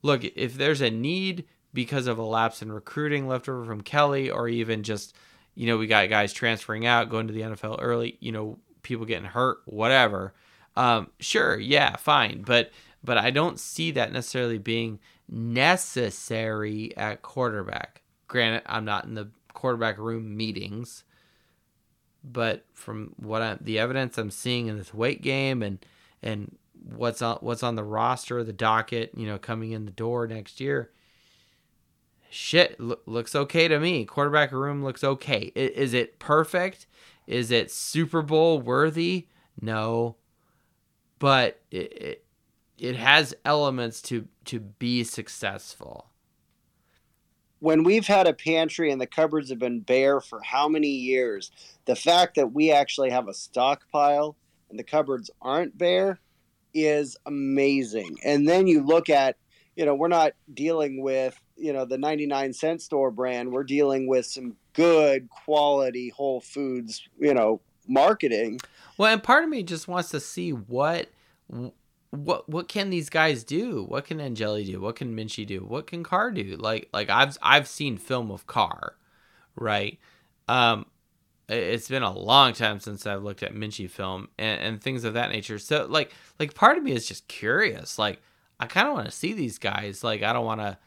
look, 0.03 0.25
if 0.25 0.55
there's 0.55 0.81
a 0.81 0.91
need 0.91 1.45
because 1.73 2.07
of 2.07 2.19
a 2.19 2.23
lapse 2.23 2.63
in 2.63 2.73
recruiting 2.73 3.29
left 3.29 3.49
over 3.49 3.65
from 3.65 3.81
Kelly 3.81 4.31
or 4.31 4.49
even 4.49 4.83
just 4.83 5.15
you 5.55 5.67
know, 5.67 5.77
we 5.77 5.87
got 5.87 6.09
guys 6.09 6.33
transferring 6.33 6.87
out, 6.87 7.11
going 7.11 7.27
to 7.27 7.33
the 7.33 7.43
NFL 7.43 7.79
early, 7.81 8.17
you 8.21 8.33
know, 8.33 8.59
people 8.83 9.05
getting 9.05 9.27
hurt, 9.27 9.59
whatever. 9.67 10.33
Um, 10.77 11.11
sure, 11.19 11.59
yeah, 11.59 11.97
fine, 11.97 12.43
but 12.43 12.71
but 13.03 13.19
I 13.19 13.31
don't 13.31 13.59
see 13.59 13.91
that 13.93 14.13
necessarily 14.13 14.59
being 14.59 15.01
necessary 15.29 16.97
at 16.97 17.23
quarterback. 17.23 18.03
Granted, 18.29 18.63
I'm 18.67 18.85
not 18.85 19.05
in 19.05 19.15
the 19.15 19.31
quarterback 19.53 19.99
room 19.99 20.37
meetings, 20.37 21.05
but 22.23 22.65
from 22.75 23.15
what 23.17 23.43
I 23.43 23.59
the 23.61 23.79
evidence 23.79 24.19
I'm 24.19 24.31
seeing 24.31 24.67
in 24.69 24.77
this 24.79 24.95
weight 24.95 25.23
game 25.23 25.63
and 25.63 25.85
and 26.23 26.57
what's 26.95 27.23
on 27.23 27.39
what's 27.41 27.63
on 27.63 27.77
the 27.77 27.85
roster, 27.85 28.43
the 28.45 28.53
docket, 28.53 29.13
you 29.17 29.27
know, 29.27 29.39
coming 29.39 29.73
in 29.73 29.85
the 29.85 29.91
door 29.91 30.27
next 30.27 30.61
year, 30.61 30.91
shit 32.31 32.79
lo- 32.81 32.99
looks 33.07 33.35
okay 33.35 33.69
to 33.69 33.79
me. 33.81 34.05
Quarterback 34.05 34.53
room 34.53 34.83
looks 34.85 35.05
okay. 35.05 35.53
I- 35.57 35.59
is 35.59 35.95
it 35.95 36.19
perfect? 36.19 36.87
Is 37.27 37.51
it 37.51 37.71
Super 37.71 38.23
Bowl 38.23 38.61
worthy? 38.61 39.29
No, 39.61 40.17
but 41.19 41.61
it, 41.71 41.93
it 42.03 42.25
it 42.79 42.97
has 42.97 43.35
elements 43.45 44.01
to 44.03 44.27
to 44.47 44.61
be 44.61 45.05
successful. 45.05 46.10
When 47.61 47.85
we've 47.85 48.07
had 48.07 48.27
a 48.27 48.33
pantry 48.33 48.91
and 48.91 49.01
the 49.01 49.07
cupboards 49.07 49.51
have 49.51 49.59
been 49.59 49.81
bare 49.81 50.21
for 50.21 50.41
how 50.43 50.69
many 50.69 50.89
years, 50.89 51.51
the 51.85 51.95
fact 51.95 52.35
that 52.35 52.53
we 52.53 52.73
actually 52.73 53.11
have 53.11 53.29
a 53.29 53.35
stockpile 53.35 54.37
and 54.71 54.79
the 54.79 54.85
cupboards 54.85 55.31
aren't 55.41 55.77
bare 55.77 56.19
is 56.75 57.17
amazing. 57.27 58.17
And 58.25 58.49
then 58.49 58.67
you 58.67 58.85
look 58.85 59.11
at, 59.11 59.37
you 59.77 59.85
know, 59.85 59.95
we're 59.95 60.09
not 60.09 60.33
dealing 60.53 61.03
with, 61.03 61.41
you 61.57 61.73
know, 61.73 61.85
the 61.85 61.99
99 61.99 62.53
cent 62.53 62.83
store 62.83 63.11
brand. 63.11 63.53
We're 63.53 63.65
dealing 63.65 64.07
with 64.07 64.27
some 64.27 64.57
good 64.73 65.29
quality 65.29 66.09
Whole 66.11 66.41
Foods, 66.41 67.07
you 67.19 67.35
know, 67.35 67.61
marketing. 67.87 68.61
Well, 68.97 69.13
and 69.13 69.23
part 69.23 69.45
of 69.45 69.51
me 69.51 69.63
just 69.63 69.89
wants 69.89 70.11
to 70.11 70.21
see 70.21 70.51
what 70.51 71.09
what 72.11 72.49
what 72.49 72.69
can 72.69 72.91
these 72.91 73.09
guys 73.09 73.45
do? 73.45 73.85
What 73.85 74.07
can 74.07 74.21
Angeli 74.21 74.65
do? 74.65 74.81
What 74.81 74.97
can 74.97 75.15
Minchey 75.17 75.47
do? 75.47 75.61
What 75.61 75.87
can 75.87 76.03
Carr 76.03 76.31
do? 76.33 76.57
Like 76.59 76.89
like 76.93 77.09
I've 77.09 77.39
I've 77.41 77.69
seen 77.69 77.97
film 77.99 78.31
of 78.31 78.47
Carr, 78.47 78.97
right? 79.55 79.99
Um, 80.49 80.87
it's 81.49 81.89
been 81.89 82.03
a 82.03 82.13
long 82.13 82.53
time 82.53 82.81
since 82.81 83.07
I've 83.07 83.23
looked 83.23 83.43
at 83.43 83.55
Minchey 83.55 83.89
film 83.89 84.29
and, 84.39 84.61
and 84.61 84.83
things 84.83 85.05
of 85.05 85.15
that 85.15 85.31
nature. 85.31 85.59
So 85.59 85.87
like 85.89 86.13
like 86.39 86.55
part 86.55 86.79
of 86.79 86.83
me 86.83 86.93
is 86.93 87.07
just 87.07 87.29
curious. 87.29 87.99
Like 87.99 88.21
I 88.59 88.67
kind 88.67 88.89
of 88.89 88.95
want 88.95 89.07
to 89.07 89.13
see 89.13 89.33
these 89.33 89.59
guys. 89.59 90.03
Like 90.03 90.23
I 90.23 90.33
don't 90.33 90.45
want 90.45 90.61
to. 90.61 90.79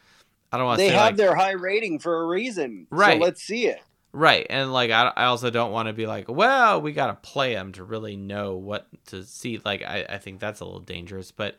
I 0.52 0.58
don't 0.58 0.68
want 0.68 0.80
to. 0.80 0.86
They 0.86 0.92
have 0.92 1.02
like, 1.02 1.16
their 1.16 1.36
high 1.36 1.52
rating 1.52 2.00
for 2.00 2.22
a 2.22 2.28
reason. 2.28 2.86
Right. 2.92 3.18
So 3.18 3.26
let's 3.26 3.42
see 3.42 3.68
it. 3.68 3.82
Right. 4.16 4.46
And 4.50 4.72
like 4.72 4.92
I, 4.92 5.12
I 5.16 5.26
also 5.26 5.50
don't 5.50 5.72
want 5.72 5.88
to 5.88 5.94
be 5.94 6.06
like, 6.06 6.30
well, 6.30 6.80
we 6.80 6.92
got 6.94 7.08
to 7.08 7.30
play 7.30 7.56
them 7.56 7.72
to 7.74 7.84
really 7.84 8.16
know 8.16 8.56
what 8.56 8.88
to 9.08 9.24
see. 9.24 9.60
Like 9.66 9.82
I, 9.82 10.06
I 10.08 10.18
think 10.20 10.40
that's 10.40 10.60
a 10.60 10.66
little 10.66 10.80
dangerous, 10.80 11.32
but 11.32 11.58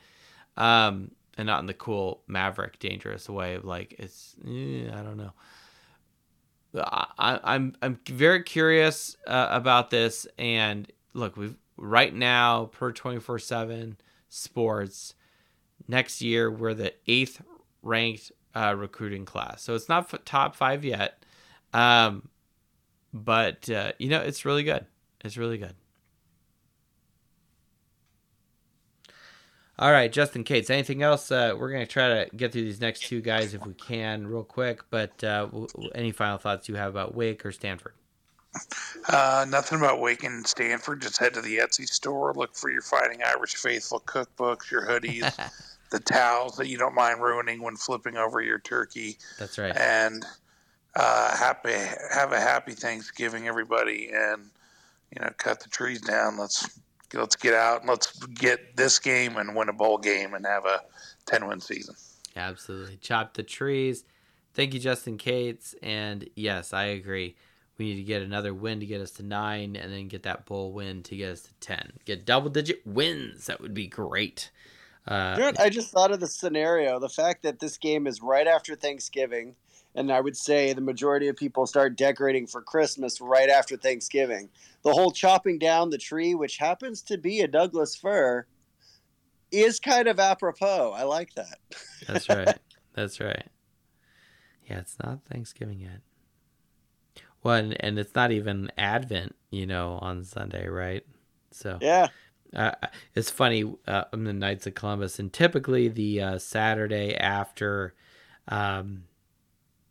um 0.56 1.10
and 1.36 1.46
not 1.46 1.58
in 1.58 1.66
the 1.66 1.74
cool 1.74 2.22
Maverick 2.28 2.78
dangerous 2.78 3.28
way 3.28 3.56
of 3.56 3.64
like 3.64 3.96
it's 3.98 4.36
eh, 4.46 4.88
I 4.92 5.02
don't 5.02 5.16
know. 5.16 5.32
I, 6.76 7.40
I'm 7.44 7.76
I'm 7.82 7.98
very 8.06 8.42
curious 8.42 9.16
uh, 9.26 9.48
about 9.50 9.90
this 9.90 10.26
and 10.38 10.90
look, 11.12 11.36
we've 11.36 11.56
right 11.76 12.14
now 12.14 12.66
per 12.66 12.92
24/7 12.92 13.96
sports 14.28 15.14
next 15.88 16.20
year 16.22 16.50
we're 16.50 16.74
the 16.74 16.92
8th 17.08 17.40
ranked 17.82 18.32
uh, 18.54 18.74
recruiting 18.76 19.24
class. 19.24 19.62
So 19.62 19.74
it's 19.74 19.88
not 19.88 20.24
top 20.24 20.56
5 20.56 20.84
yet. 20.84 21.24
Um 21.72 22.28
but 23.14 23.70
uh, 23.70 23.92
you 23.98 24.10
know 24.10 24.20
it's 24.20 24.44
really 24.44 24.64
good. 24.64 24.84
It's 25.24 25.38
really 25.38 25.56
good. 25.56 25.74
All 29.76 29.90
right 29.90 30.12
justin 30.12 30.44
cates 30.44 30.70
anything 30.70 31.02
else? 31.02 31.32
Uh, 31.32 31.54
we're 31.58 31.70
going 31.72 31.84
to 31.84 31.92
try 31.92 32.08
to 32.08 32.36
get 32.36 32.52
through 32.52 32.62
these 32.62 32.80
next 32.80 33.00
two 33.00 33.20
guys 33.20 33.54
if 33.54 33.66
we 33.66 33.74
can 33.74 34.24
real 34.24 34.44
quick 34.44 34.82
but 34.88 35.24
uh, 35.24 35.46
w- 35.46 35.66
w- 35.66 35.90
any 35.96 36.12
final 36.12 36.38
thoughts 36.38 36.68
you 36.68 36.76
have 36.76 36.90
about 36.90 37.12
wake 37.16 37.44
or 37.44 37.50
stanford? 37.50 37.94
Uh, 39.08 39.44
nothing 39.48 39.78
about 39.78 40.00
Wake 40.00 40.24
and 40.24 40.46
Stanford. 40.46 41.02
Just 41.02 41.18
head 41.18 41.34
to 41.34 41.42
the 41.42 41.58
Etsy 41.58 41.86
store. 41.86 42.32
Look 42.34 42.54
for 42.54 42.70
your 42.70 42.82
Fighting 42.82 43.20
Irish 43.24 43.54
Faithful 43.56 44.00
cookbooks, 44.00 44.70
your 44.70 44.86
hoodies, 44.86 45.34
the 45.90 46.00
towels 46.00 46.56
that 46.56 46.68
you 46.68 46.78
don't 46.78 46.94
mind 46.94 47.20
ruining 47.20 47.62
when 47.62 47.76
flipping 47.76 48.16
over 48.16 48.40
your 48.40 48.58
turkey, 48.60 49.18
that's 49.38 49.58
right. 49.58 49.76
And 49.76 50.24
uh, 50.96 51.36
happy 51.36 51.72
have 52.12 52.32
a 52.32 52.40
happy 52.40 52.72
Thanksgiving, 52.72 53.48
everybody, 53.48 54.10
and 54.12 54.50
you 55.14 55.20
know 55.20 55.30
cut 55.38 55.60
the 55.60 55.68
trees 55.68 56.00
down. 56.00 56.38
Let's 56.38 56.80
let's 57.12 57.36
get 57.36 57.54
out 57.54 57.80
and 57.80 57.88
let's 57.88 58.18
get 58.26 58.76
this 58.76 58.98
game 58.98 59.36
and 59.36 59.54
win 59.54 59.68
a 59.68 59.72
bowl 59.72 59.98
game 59.98 60.34
and 60.34 60.46
have 60.46 60.64
a 60.64 60.82
ten 61.26 61.46
win 61.46 61.60
season. 61.60 61.94
absolutely. 62.36 62.96
Chop 62.96 63.34
the 63.34 63.42
trees. 63.42 64.04
Thank 64.54 64.74
you 64.74 64.80
justin 64.80 65.18
cates. 65.18 65.74
And 65.82 66.28
yes 66.34 66.72
i 66.72 66.84
agree. 66.84 67.36
We 67.76 67.86
need 67.86 67.96
to 67.96 68.02
get 68.02 68.22
another 68.22 68.54
win 68.54 68.78
to 68.80 68.86
get 68.86 69.00
us 69.00 69.10
to 69.12 69.24
nine 69.24 69.74
and 69.74 69.92
then 69.92 70.06
get 70.06 70.22
that 70.22 70.46
bowl 70.46 70.72
win 70.72 71.02
to 71.04 71.16
get 71.16 71.32
us 71.32 71.42
to 71.42 71.52
10 71.60 71.92
get 72.04 72.24
double 72.24 72.50
digit 72.50 72.86
wins. 72.86 73.46
That 73.46 73.60
would 73.60 73.74
be 73.74 73.86
great. 73.86 74.50
Uh, 75.06 75.36
Dude, 75.36 75.58
I 75.58 75.68
just 75.68 75.90
thought 75.90 76.12
of 76.12 76.20
the 76.20 76.28
scenario. 76.28 76.98
The 76.98 77.08
fact 77.10 77.42
that 77.42 77.58
this 77.60 77.76
game 77.76 78.06
is 78.06 78.22
right 78.22 78.46
after 78.46 78.74
Thanksgiving, 78.74 79.54
and 79.94 80.10
I 80.12 80.20
would 80.20 80.36
say 80.36 80.72
the 80.72 80.80
majority 80.80 81.28
of 81.28 81.36
people 81.36 81.66
start 81.66 81.96
decorating 81.96 82.46
for 82.46 82.62
Christmas 82.62 83.20
right 83.20 83.48
after 83.48 83.76
Thanksgiving. 83.76 84.48
The 84.82 84.92
whole 84.92 85.10
chopping 85.10 85.58
down 85.58 85.90
the 85.90 85.98
tree, 85.98 86.34
which 86.34 86.56
happens 86.58 87.02
to 87.02 87.16
be 87.16 87.40
a 87.40 87.48
Douglas 87.48 87.94
fir, 87.94 88.46
is 89.50 89.78
kind 89.78 90.08
of 90.08 90.18
apropos. 90.18 90.92
I 90.92 91.04
like 91.04 91.34
that. 91.34 91.58
That's 92.08 92.28
right. 92.28 92.58
That's 92.94 93.20
right. 93.20 93.46
Yeah, 94.68 94.78
it's 94.78 94.96
not 95.02 95.20
Thanksgiving 95.30 95.80
yet. 95.80 96.00
Well, 97.42 97.56
and, 97.56 97.76
and 97.80 97.98
it's 97.98 98.14
not 98.14 98.32
even 98.32 98.72
Advent, 98.78 99.34
you 99.50 99.66
know, 99.66 99.98
on 100.00 100.24
Sunday, 100.24 100.66
right? 100.66 101.04
So 101.50 101.78
Yeah. 101.80 102.08
uh, 102.54 102.72
it's 103.14 103.30
funny. 103.30 103.70
Uh, 103.86 104.04
I'm 104.12 104.24
the 104.24 104.32
Knights 104.32 104.66
of 104.66 104.74
Columbus, 104.74 105.18
and 105.18 105.32
typically 105.32 105.88
the 105.88 106.20
uh, 106.22 106.38
Saturday 106.38 107.14
after 107.14 107.94
um, 108.48 109.04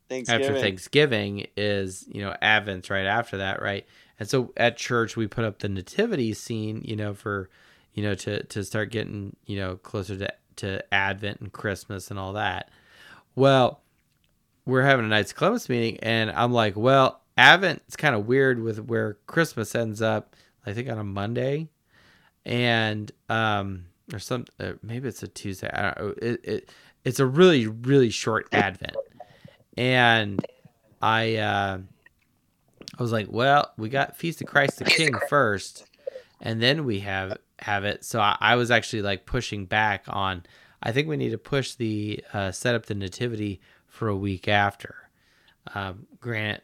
Thanksgiving. 0.10 0.46
after 0.46 0.60
Thanksgiving 0.60 1.48
is 1.58 2.06
you 2.12 2.22
know 2.22 2.36
Advent's 2.42 2.90
right 2.90 3.06
after 3.06 3.38
that, 3.38 3.62
right? 3.62 3.86
And 4.20 4.30
so 4.30 4.54
at 4.58 4.78
church 4.78 5.16
we 5.16 5.28
put 5.28 5.46
up 5.46 5.60
the 5.60 5.70
nativity 5.70 6.34
scene, 6.34 6.82
you 6.86 6.96
know, 6.96 7.14
for 7.14 7.50
you 7.94 8.04
know 8.04 8.16
to 8.16 8.44
to 8.44 8.64
start 8.64 8.92
getting 8.92 9.36
you 9.46 9.58
know 9.58 9.76
closer 9.78 10.18
to 10.18 10.34
to 10.58 10.94
Advent 10.94 11.40
and 11.40 11.52
Christmas 11.52 12.10
and 12.10 12.20
all 12.20 12.34
that. 12.34 12.70
Well, 13.36 13.82
we're 14.66 14.84
having 14.84 15.06
a 15.06 15.10
Knights 15.10 15.32
of 15.32 15.38
Columbus 15.38 15.68
meeting, 15.68 15.98
and 16.02 16.32
I'm 16.32 16.54
like, 16.54 16.76
well, 16.76 17.22
Advent's 17.38 17.96
kind 17.96 18.16
of 18.16 18.28
weird 18.28 18.62
with 18.62 18.80
where 18.80 19.18
Christmas 19.26 19.74
ends 19.76 20.02
up. 20.02 20.36
I 20.66 20.74
think 20.74 20.90
on 20.90 20.98
a 20.98 21.04
Monday, 21.04 21.70
and 22.46 23.12
um 23.30 23.86
or 24.14 24.20
some 24.20 24.46
uh, 24.60 24.74
maybe 24.82 25.08
it's 25.08 25.24
a 25.24 25.28
Tuesday. 25.28 25.70
I 25.74 25.82
don't 25.82 25.98
know. 25.98 26.14
It, 26.22 26.40
it 26.44 26.70
it's 27.04 27.20
a 27.20 27.26
really 27.26 27.68
really 27.68 28.10
short 28.10 28.48
Advent, 28.52 28.96
and 29.78 30.46
I 31.02 31.36
uh, 31.36 31.80
I 32.98 33.02
was 33.02 33.12
like, 33.12 33.28
well, 33.30 33.72
we 33.78 33.90
got 33.90 34.18
Feast 34.18 34.42
of 34.42 34.48
Christ 34.48 34.80
the 34.80 34.86
King 34.86 35.14
first, 35.30 35.86
and 36.42 36.62
then 36.62 36.86
we 36.86 37.00
have 37.00 37.38
have 37.60 37.84
it. 37.86 38.04
So 38.06 38.20
I, 38.20 38.38
I 38.40 38.56
was 38.56 38.72
actually 38.72 39.02
like 39.02 39.26
pushing 39.26 39.66
back 39.66 40.06
on. 40.08 40.44
I 40.82 40.92
think 40.92 41.08
we 41.08 41.18
need 41.18 41.32
to 41.32 41.38
push 41.38 41.76
the 41.76 42.24
uh, 42.34 42.52
set 42.52 42.76
up 42.76 42.86
the 42.86 42.96
nativity 42.96 43.62
for 43.88 44.08
a 44.08 44.16
week 44.16 44.48
after. 44.48 44.96
Um, 45.74 46.08
granted, 46.20 46.62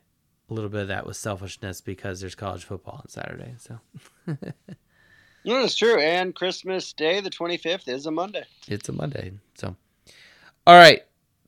a 0.49 0.53
little 0.53 0.69
bit 0.69 0.81
of 0.81 0.87
that 0.89 1.05
was 1.05 1.17
selfishness 1.17 1.79
because 1.79 2.19
there's 2.19 2.35
college 2.35 2.65
football 2.65 2.95
on 3.01 3.07
Saturday. 3.07 3.55
So 3.57 3.79
No, 5.45 5.63
it's 5.63 5.75
true. 5.75 5.99
And 5.99 6.35
Christmas 6.35 6.91
Day, 6.91 7.21
the 7.21 7.29
25th, 7.29 7.87
is 7.87 8.05
a 8.05 8.11
Monday. 8.11 8.43
it's 8.67 8.89
a 8.89 8.91
Monday. 8.91 9.31
So, 9.55 9.75
all 10.67 10.75
right. 10.75 11.01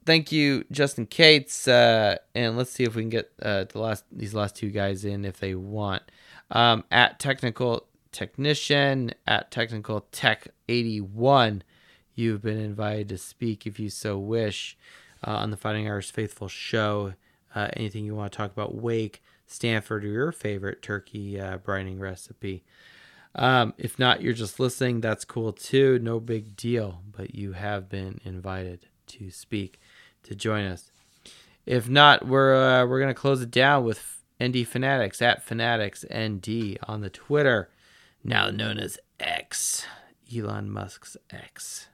Thank 0.06 0.32
you, 0.32 0.66
Justin 0.72 1.06
Cates. 1.06 1.68
Uh, 1.68 2.18
and 2.34 2.58
let's 2.58 2.72
see 2.72 2.84
if 2.84 2.96
we 2.96 3.04
can 3.04 3.10
get 3.10 3.32
uh, 3.42 3.66
the 3.66 3.80
last 3.80 4.04
these 4.12 4.34
last 4.34 4.56
two 4.56 4.70
guys 4.70 5.06
in 5.06 5.26
if 5.26 5.40
they 5.40 5.54
want. 5.56 6.04
Um, 6.50 6.84
at 6.92 7.20
technical 7.20 7.86
technician 8.12 9.12
at 9.28 9.52
technical 9.52 10.02
tech 10.12 10.48
eighty 10.68 11.00
one, 11.00 11.64
you've 12.16 12.42
been 12.42 12.60
invited 12.60 13.10
to 13.10 13.18
speak 13.18 13.68
if 13.68 13.80
you 13.80 13.90
so 13.90 14.18
wish 14.18 14.76
uh, 15.26 15.32
on 15.36 15.52
the 15.52 15.58
Fighting 15.58 15.88
Irish 15.88 16.12
Faithful 16.12 16.48
show. 16.48 17.14
Uh, 17.54 17.68
anything 17.74 18.06
you 18.06 18.16
want 18.16 18.32
to 18.32 18.38
talk 18.38 18.52
about 18.52 18.74
Wake, 18.74 19.22
Stanford, 19.46 20.04
or 20.04 20.08
your 20.08 20.32
favorite 20.32 20.82
turkey 20.82 21.40
uh, 21.40 21.58
brining 21.58 22.00
recipe. 22.00 22.64
Um, 23.36 23.74
if 23.78 24.00
not, 24.00 24.22
you're 24.22 24.34
just 24.34 24.60
listening. 24.60 25.02
That's 25.02 25.26
cool 25.26 25.54
too. 25.54 26.00
No 26.00 26.20
big 26.20 26.56
deal. 26.56 27.02
But 27.12 27.36
you 27.36 27.52
have 27.54 27.88
been 27.88 28.20
invited 28.26 28.88
to 29.12 29.32
speak, 29.32 29.80
to 30.24 30.36
join 30.36 30.66
us. 30.66 30.92
If 31.66 31.88
not, 31.90 32.28
we're 32.28 32.56
uh, 32.56 32.86
we're 32.86 33.00
gonna 33.00 33.14
close 33.14 33.42
it 33.42 33.52
down 33.52 33.84
with 33.84 34.24
ND 34.44 34.68
Fanatics 34.68 35.22
at 35.22 35.44
Fanatics 35.44 36.04
ND 36.14 36.78
on 36.88 37.02
the 37.02 37.10
Twitter, 37.10 37.70
now 38.24 38.50
known 38.50 38.78
as 38.78 38.98
X, 39.20 39.86
Elon 40.36 40.70
Musk's 40.70 41.18
X. 41.30 41.88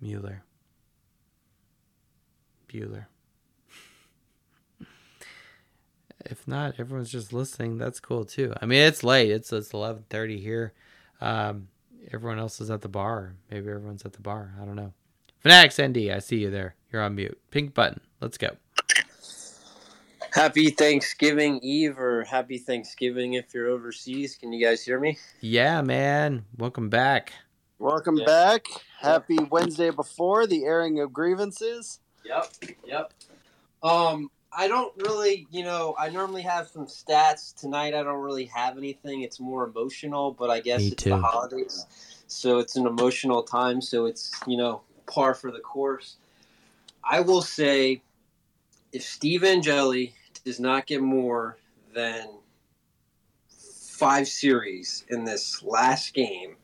Mueller. 0.00 0.44
Bueller. 2.68 3.06
if 6.26 6.46
not, 6.46 6.74
everyone's 6.78 7.10
just 7.10 7.32
listening. 7.32 7.78
That's 7.78 8.00
cool 8.00 8.24
too. 8.24 8.52
I 8.60 8.66
mean, 8.66 8.80
it's 8.80 9.02
late. 9.02 9.30
It's 9.30 9.52
it's 9.52 9.72
eleven 9.72 10.04
thirty 10.10 10.40
here. 10.40 10.72
Um, 11.20 11.68
everyone 12.12 12.38
else 12.38 12.60
is 12.60 12.70
at 12.70 12.80
the 12.82 12.88
bar. 12.88 13.34
Maybe 13.50 13.68
everyone's 13.68 14.04
at 14.04 14.12
the 14.12 14.20
bar. 14.20 14.54
I 14.60 14.64
don't 14.64 14.76
know. 14.76 14.92
Fanatics 15.40 15.80
ND, 15.80 16.10
I 16.10 16.18
see 16.20 16.36
you 16.38 16.50
there. 16.50 16.74
You're 16.92 17.02
on 17.02 17.14
mute. 17.14 17.38
Pink 17.50 17.74
button. 17.74 18.00
Let's 18.20 18.38
go. 18.38 18.48
Happy 20.32 20.70
Thanksgiving 20.70 21.60
Eve 21.62 21.98
or 21.98 22.24
happy 22.24 22.58
Thanksgiving 22.58 23.34
if 23.34 23.54
you're 23.54 23.68
overseas. 23.68 24.36
Can 24.36 24.52
you 24.52 24.64
guys 24.66 24.84
hear 24.84 24.98
me? 24.98 25.16
Yeah, 25.40 25.80
man. 25.82 26.44
Welcome 26.56 26.88
back. 26.88 27.32
Welcome 27.78 28.16
Yeah. 28.16 28.24
back. 28.26 28.64
Happy 29.00 29.36
Wednesday 29.50 29.90
before 29.90 30.46
the 30.46 30.64
airing 30.64 30.98
of 31.00 31.12
grievances. 31.12 32.00
Yep, 32.24 32.46
yep. 32.86 33.12
Um, 33.82 34.30
I 34.56 34.68
don't 34.68 34.92
really, 34.96 35.46
you 35.50 35.64
know, 35.64 35.94
I 35.98 36.08
normally 36.08 36.42
have 36.42 36.68
some 36.68 36.86
stats 36.86 37.54
tonight. 37.54 37.94
I 37.94 38.02
don't 38.02 38.20
really 38.20 38.46
have 38.46 38.78
anything. 38.78 39.22
It's 39.22 39.40
more 39.40 39.64
emotional, 39.64 40.32
but 40.32 40.50
I 40.50 40.60
guess 40.60 40.80
Me 40.80 40.88
it's 40.88 41.02
too. 41.02 41.10
the 41.10 41.18
holidays, 41.18 41.86
so 42.26 42.58
it's 42.58 42.76
an 42.76 42.86
emotional 42.86 43.42
time. 43.42 43.80
So 43.80 44.06
it's 44.06 44.32
you 44.46 44.56
know 44.56 44.82
par 45.06 45.34
for 45.34 45.50
the 45.50 45.60
course. 45.60 46.16
I 47.02 47.20
will 47.20 47.42
say, 47.42 48.02
if 48.92 49.02
Steve 49.02 49.44
Angeli 49.44 50.14
does 50.44 50.60
not 50.60 50.86
get 50.86 51.02
more 51.02 51.58
than 51.94 52.28
five 53.94 54.26
series 54.28 55.04
in 55.08 55.24
this 55.24 55.62
last 55.62 56.14
game, 56.14 56.56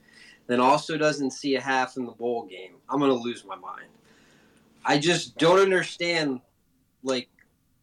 then 0.47 0.61
also 0.61 0.97
doesn't 0.97 1.31
see 1.31 1.55
a 1.55 1.61
half 1.61 1.97
in 1.97 2.05
the 2.05 2.13
bowl 2.13 2.45
game, 2.45 2.75
I'm 2.89 2.99
gonna 3.01 3.15
lose 3.15 3.45
my 3.45 3.55
mind. 3.55 3.87
I 4.85 4.99
just 4.99 5.37
don't 5.39 5.61
understand. 5.61 6.41
Like, 7.03 7.29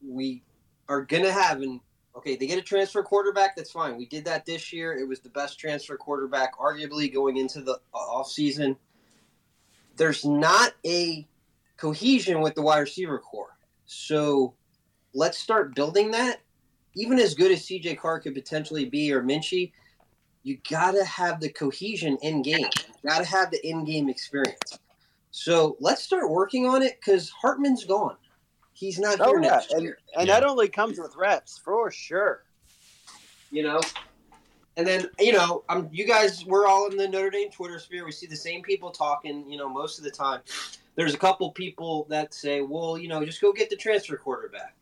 we 0.07 0.43
are 0.89 1.01
gonna 1.01 1.31
have 1.31 1.61
an 1.61 1.81
okay. 2.15 2.35
They 2.35 2.47
get 2.47 2.57
a 2.57 2.63
transfer 2.63 3.03
quarterback. 3.03 3.55
That's 3.55 3.71
fine. 3.71 3.97
We 3.97 4.05
did 4.05 4.25
that 4.25 4.45
this 4.45 4.71
year. 4.71 4.93
It 4.97 5.07
was 5.07 5.19
the 5.19 5.29
best 5.29 5.59
transfer 5.59 5.97
quarterback, 5.97 6.57
arguably 6.57 7.13
going 7.13 7.37
into 7.37 7.61
the 7.61 7.73
uh, 7.93 7.97
off 7.97 8.29
season. 8.29 8.75
There's 9.95 10.25
not 10.25 10.73
a 10.85 11.27
cohesion 11.77 12.41
with 12.41 12.55
the 12.55 12.61
wide 12.61 12.79
receiver 12.79 13.19
core, 13.19 13.57
so 13.85 14.53
let's 15.13 15.37
start 15.37 15.75
building 15.75 16.11
that. 16.11 16.41
Even 16.95 17.19
as 17.19 17.35
good 17.35 17.51
as 17.51 17.63
CJ 17.63 17.99
Carr 17.99 18.19
could 18.19 18.33
potentially 18.33 18.85
be, 18.85 19.13
or 19.13 19.21
Minchey, 19.21 19.71
you 20.43 20.57
gotta 20.69 21.03
have 21.03 21.39
the 21.39 21.49
cohesion 21.49 22.17
in 22.21 22.41
game. 22.41 22.69
You 23.03 23.09
gotta 23.09 23.25
have 23.25 23.51
the 23.51 23.67
in 23.67 23.83
game 23.85 24.09
experience. 24.09 24.79
So 25.31 25.77
let's 25.79 26.01
start 26.01 26.31
working 26.31 26.67
on 26.67 26.81
it 26.81 26.99
because 26.99 27.29
Hartman's 27.29 27.85
gone. 27.85 28.15
He's 28.77 28.99
not 28.99 29.19
Oh 29.19 29.29
here 29.31 29.41
yeah, 29.41 29.49
next 29.49 29.71
and 29.71 29.81
year. 29.81 29.97
and 30.15 30.27
Yeah. 30.27 30.39
that 30.39 30.47
only 30.47 30.69
comes 30.69 30.99
with 30.99 31.15
reps 31.15 31.57
for 31.57 31.89
sure. 31.89 32.43
You 33.49 33.63
know. 33.63 33.81
And 34.75 34.85
then 34.85 35.09
you 35.19 35.31
know, 35.33 35.63
I'm 35.67 35.89
you 35.91 36.05
guys. 36.05 36.45
We're 36.45 36.67
all 36.67 36.87
in 36.91 36.95
the 36.95 37.07
Notre 37.07 37.31
Dame 37.31 37.49
Twitter 37.49 37.79
sphere. 37.79 38.05
We 38.05 38.11
see 38.11 38.27
the 38.27 38.35
same 38.35 38.61
people 38.61 38.91
talking. 38.91 39.49
You 39.51 39.57
know, 39.57 39.67
most 39.67 39.97
of 39.97 40.03
the 40.03 40.11
time. 40.11 40.41
There's 40.95 41.15
a 41.15 41.17
couple 41.17 41.51
people 41.51 42.05
that 42.09 42.35
say, 42.35 42.61
"Well, 42.61 42.99
you 42.99 43.07
know, 43.07 43.25
just 43.25 43.41
go 43.41 43.51
get 43.51 43.71
the 43.71 43.75
transfer 43.75 44.15
quarterback." 44.15 44.75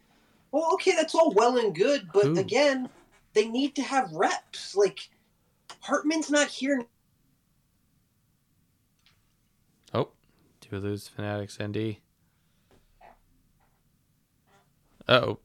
Well, 0.51 0.71
okay, 0.73 0.91
that's 0.91 1.15
all 1.15 1.31
well 1.31 1.57
and 1.57 1.73
good, 1.73 2.09
but 2.13 2.25
Who? 2.25 2.37
again, 2.37 2.89
they 3.33 3.47
need 3.47 3.75
to 3.77 3.81
have 3.81 4.11
reps. 4.11 4.75
Like 4.75 5.09
Hartman's 5.79 6.29
not 6.29 6.47
here 6.49 6.85
Oh, 9.93 10.09
do 10.59 10.67
we 10.71 10.79
lose 10.79 11.07
Fanatics 11.07 11.57
ND? 11.61 11.97
Oh, 15.07 15.39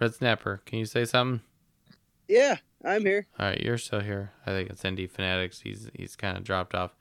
Red 0.00 0.14
Snapper, 0.14 0.60
can 0.66 0.78
you 0.78 0.84
say 0.86 1.04
something? 1.04 1.40
Yeah, 2.28 2.56
I'm 2.84 3.02
here. 3.02 3.26
All 3.38 3.46
right, 3.46 3.60
you're 3.60 3.78
still 3.78 4.00
here. 4.00 4.32
I 4.46 4.50
think 4.50 4.70
it's 4.70 4.86
ND 4.86 5.10
Fanatics. 5.10 5.60
He's 5.60 5.90
he's 5.94 6.14
kind 6.14 6.36
of 6.36 6.44
dropped 6.44 6.74
off. 6.74 6.94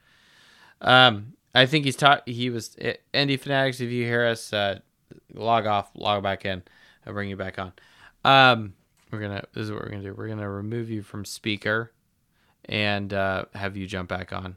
Um, 0.81 1.33
I 1.53 1.65
think 1.65 1.85
he's 1.85 1.95
taught. 1.95 2.27
He 2.27 2.49
was 2.49 2.75
eh, 2.79 2.93
ND 3.15 3.39
Fanatics. 3.39 3.81
If 3.81 3.91
you 3.91 4.05
hear 4.05 4.25
us, 4.25 4.53
uh, 4.53 4.79
log 5.33 5.65
off, 5.65 5.89
log 5.95 6.23
back 6.23 6.45
in. 6.45 6.63
I'll 7.05 7.13
bring 7.13 7.29
you 7.29 7.35
back 7.35 7.59
on. 7.59 7.73
Um, 8.23 8.73
we're 9.11 9.19
gonna. 9.19 9.43
This 9.53 9.63
is 9.63 9.71
what 9.71 9.81
we're 9.81 9.89
gonna 9.89 10.03
do. 10.03 10.13
We're 10.13 10.29
gonna 10.29 10.49
remove 10.49 10.89
you 10.89 11.01
from 11.01 11.25
speaker, 11.25 11.91
and 12.65 13.13
uh, 13.13 13.45
have 13.53 13.75
you 13.75 13.85
jump 13.85 14.09
back 14.09 14.31
on. 14.31 14.55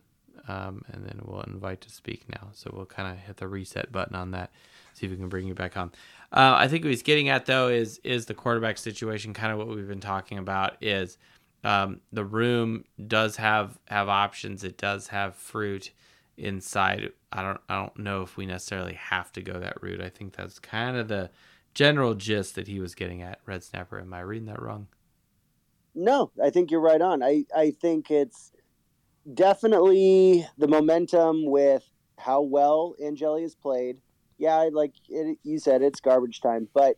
Um, 0.49 0.85
and 0.89 1.05
then 1.05 1.21
we'll 1.25 1.43
invite 1.43 1.81
to 1.83 1.91
speak 1.91 2.25
now. 2.29 2.49
So 2.53 2.73
we'll 2.75 2.87
kind 2.87 3.13
of 3.13 3.23
hit 3.23 3.37
the 3.37 3.47
reset 3.47 3.93
button 3.93 4.17
on 4.17 4.33
that. 4.33 4.51
See 4.95 5.07
if 5.07 5.13
we 5.13 5.17
can 5.17 5.29
bring 5.29 5.47
you 5.47 5.55
back 5.55 5.77
on. 5.77 5.93
Uh, 6.33 6.55
I 6.57 6.69
think 6.69 6.85
what 6.85 6.91
he's 6.91 7.03
getting 7.03 7.29
at 7.29 7.47
though 7.47 7.69
is 7.69 8.01
is 8.05 8.27
the 8.27 8.35
quarterback 8.35 8.79
situation. 8.79 9.35
Kind 9.35 9.53
of 9.53 9.59
what 9.59 9.69
we've 9.69 9.89
been 9.89 10.01
talking 10.01 10.39
about 10.39 10.77
is 10.81 11.19
um, 11.65 12.01
the 12.13 12.25
room 12.25 12.85
does 13.07 13.37
have 13.37 13.79
have 13.87 14.09
options. 14.09 14.63
It 14.65 14.79
does 14.79 15.09
have 15.09 15.35
fruit 15.35 15.91
inside. 16.37 17.11
I 17.33 17.43
don't 17.43 17.61
I 17.69 17.77
don't 17.77 17.99
know 17.99 18.23
if 18.23 18.37
we 18.37 18.47
necessarily 18.47 18.95
have 18.95 19.33
to 19.33 19.43
go 19.43 19.59
that 19.59 19.83
route. 19.83 20.01
I 20.01 20.09
think 20.09 20.37
that's 20.37 20.59
kind 20.59 20.97
of 20.97 21.09
the 21.09 21.31
general 21.75 22.15
gist 22.15 22.55
that 22.55 22.69
he 22.69 22.81
was 22.81 22.95
getting 22.95 23.23
at. 23.23 23.41
Red 23.47 23.65
Snapper. 23.65 24.01
Am 24.01 24.15
I 24.15 24.21
reading 24.21 24.47
that 24.47 24.63
wrong? 24.63 24.89
No, 25.95 26.31
I 26.43 26.51
think 26.51 26.71
you're 26.71 26.81
right 26.81 27.01
on. 27.01 27.23
I, 27.23 27.45
I 27.55 27.73
think 27.73 28.11
it's 28.11 28.53
definitely 29.35 30.47
the 30.57 30.69
momentum 30.69 31.45
with 31.47 31.85
how 32.17 32.43
well 32.43 32.95
Angeli 33.03 33.43
has 33.43 33.55
played. 33.55 33.99
Yeah, 34.41 34.71
like 34.73 34.95
it, 35.11 35.37
you 35.45 35.59
said 35.59 35.83
it's 35.83 36.01
garbage 36.01 36.41
time, 36.41 36.67
but 36.73 36.97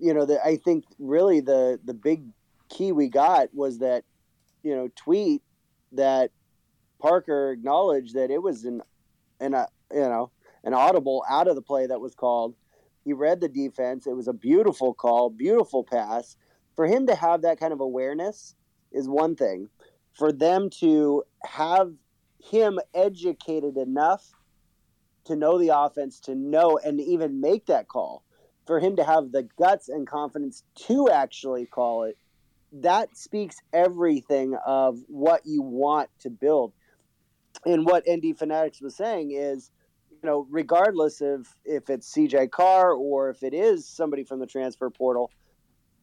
you 0.00 0.14
know, 0.14 0.24
the, 0.24 0.42
I 0.44 0.56
think 0.56 0.84
really 1.00 1.40
the 1.40 1.80
the 1.84 1.94
big 1.94 2.22
key 2.68 2.92
we 2.92 3.08
got 3.08 3.48
was 3.52 3.78
that 3.80 4.04
you 4.62 4.74
know 4.74 4.88
tweet 4.94 5.42
that 5.92 6.30
Parker 7.00 7.50
acknowledged 7.50 8.14
that 8.14 8.30
it 8.30 8.40
was 8.40 8.64
an 8.64 8.82
an 9.40 9.54
uh, 9.54 9.66
you 9.92 10.00
know 10.00 10.30
an 10.62 10.72
audible 10.72 11.24
out 11.28 11.48
of 11.48 11.56
the 11.56 11.62
play 11.62 11.88
that 11.88 12.00
was 12.00 12.14
called. 12.14 12.54
He 13.04 13.14
read 13.14 13.40
the 13.40 13.48
defense. 13.48 14.06
It 14.06 14.14
was 14.14 14.28
a 14.28 14.32
beautiful 14.32 14.94
call, 14.94 15.28
beautiful 15.28 15.82
pass 15.82 16.36
for 16.76 16.86
him 16.86 17.08
to 17.08 17.16
have 17.16 17.42
that 17.42 17.58
kind 17.58 17.72
of 17.72 17.80
awareness 17.80 18.54
is 18.92 19.08
one 19.08 19.34
thing. 19.34 19.68
For 20.12 20.30
them 20.30 20.70
to 20.80 21.24
have 21.44 21.92
him 22.38 22.78
educated 22.94 23.76
enough 23.76 24.30
to 25.24 25.36
know 25.36 25.58
the 25.58 25.76
offense, 25.76 26.20
to 26.20 26.34
know 26.34 26.78
and 26.78 27.00
even 27.00 27.40
make 27.40 27.66
that 27.66 27.88
call, 27.88 28.24
for 28.66 28.80
him 28.80 28.96
to 28.96 29.04
have 29.04 29.32
the 29.32 29.48
guts 29.58 29.88
and 29.88 30.06
confidence 30.06 30.62
to 30.74 31.08
actually 31.10 31.66
call 31.66 32.04
it, 32.04 32.16
that 32.72 33.16
speaks 33.16 33.56
everything 33.72 34.56
of 34.64 34.98
what 35.08 35.42
you 35.44 35.62
want 35.62 36.08
to 36.20 36.30
build. 36.30 36.72
And 37.66 37.84
what 37.84 38.04
ND 38.08 38.38
Fanatics 38.38 38.80
was 38.80 38.94
saying 38.94 39.32
is, 39.32 39.70
you 40.10 40.28
know, 40.28 40.46
regardless 40.50 41.20
of 41.20 41.48
if 41.64 41.90
it's 41.90 42.12
CJ 42.14 42.50
Carr 42.50 42.92
or 42.92 43.30
if 43.30 43.42
it 43.42 43.54
is 43.54 43.88
somebody 43.88 44.24
from 44.24 44.38
the 44.38 44.46
transfer 44.46 44.88
portal, 44.88 45.30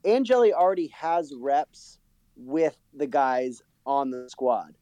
Angeli 0.06 0.54
already 0.54 0.88
has 0.88 1.34
reps 1.36 2.00
with 2.36 2.78
the 2.94 3.08
guys 3.08 3.62
on 3.86 4.12
the 4.12 4.30
squad. 4.30 4.76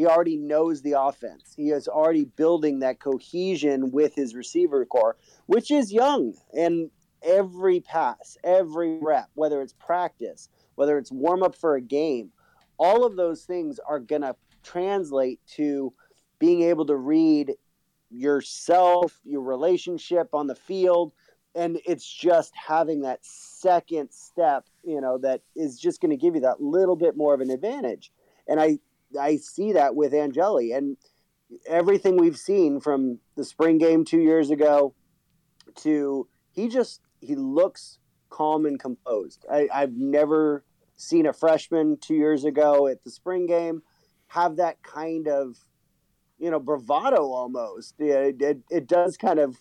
He 0.00 0.06
already 0.06 0.38
knows 0.38 0.80
the 0.80 0.98
offense. 0.98 1.52
He 1.54 1.72
is 1.72 1.86
already 1.86 2.24
building 2.24 2.78
that 2.78 3.00
cohesion 3.00 3.90
with 3.90 4.14
his 4.14 4.34
receiver 4.34 4.86
core, 4.86 5.18
which 5.44 5.70
is 5.70 5.92
young. 5.92 6.32
And 6.56 6.90
every 7.22 7.80
pass, 7.80 8.38
every 8.42 8.98
rep, 8.98 9.28
whether 9.34 9.60
it's 9.60 9.74
practice, 9.74 10.48
whether 10.76 10.96
it's 10.96 11.12
warm 11.12 11.42
up 11.42 11.54
for 11.54 11.74
a 11.74 11.82
game, 11.82 12.30
all 12.78 13.04
of 13.04 13.16
those 13.16 13.44
things 13.44 13.78
are 13.86 14.00
going 14.00 14.22
to 14.22 14.34
translate 14.62 15.38
to 15.56 15.92
being 16.38 16.62
able 16.62 16.86
to 16.86 16.96
read 16.96 17.52
yourself, 18.08 19.20
your 19.22 19.42
relationship 19.42 20.30
on 20.32 20.46
the 20.46 20.54
field, 20.54 21.12
and 21.54 21.78
it's 21.84 22.10
just 22.10 22.54
having 22.54 23.02
that 23.02 23.18
second 23.22 24.10
step 24.12 24.64
you 24.84 25.00
know 25.00 25.18
that 25.18 25.42
is 25.56 25.78
just 25.78 26.00
going 26.00 26.10
to 26.10 26.16
give 26.16 26.36
you 26.36 26.40
that 26.40 26.62
little 26.62 26.94
bit 26.94 27.16
more 27.16 27.34
of 27.34 27.40
an 27.40 27.50
advantage 27.50 28.12
and 28.46 28.60
i 28.60 28.78
i 29.18 29.36
see 29.36 29.72
that 29.72 29.94
with 29.94 30.14
angeli. 30.14 30.72
And 30.72 30.96
everything 31.66 32.16
we've 32.16 32.38
seen 32.38 32.80
from 32.80 33.18
the 33.36 33.44
spring 33.44 33.78
game 33.78 34.04
two 34.04 34.20
years 34.20 34.50
ago 34.50 34.94
to 35.76 36.28
he 36.52 36.68
just 36.68 37.00
he 37.20 37.34
looks 37.34 37.98
calm 38.28 38.66
and 38.66 38.78
composed. 38.78 39.44
I, 39.50 39.68
i've 39.72 39.94
never 39.94 40.64
seen 40.96 41.26
a 41.26 41.32
freshman 41.32 41.96
two 42.00 42.14
years 42.14 42.44
ago 42.44 42.86
at 42.86 43.02
the 43.04 43.10
spring 43.10 43.46
game 43.46 43.82
have 44.28 44.56
that 44.56 44.82
kind 44.82 45.26
of 45.28 45.56
you 46.38 46.50
know 46.50 46.60
bravado 46.60 47.30
almost. 47.30 47.94
It, 47.98 48.40
it, 48.40 48.58
it 48.70 48.86
does 48.86 49.16
kind 49.16 49.38
of 49.38 49.60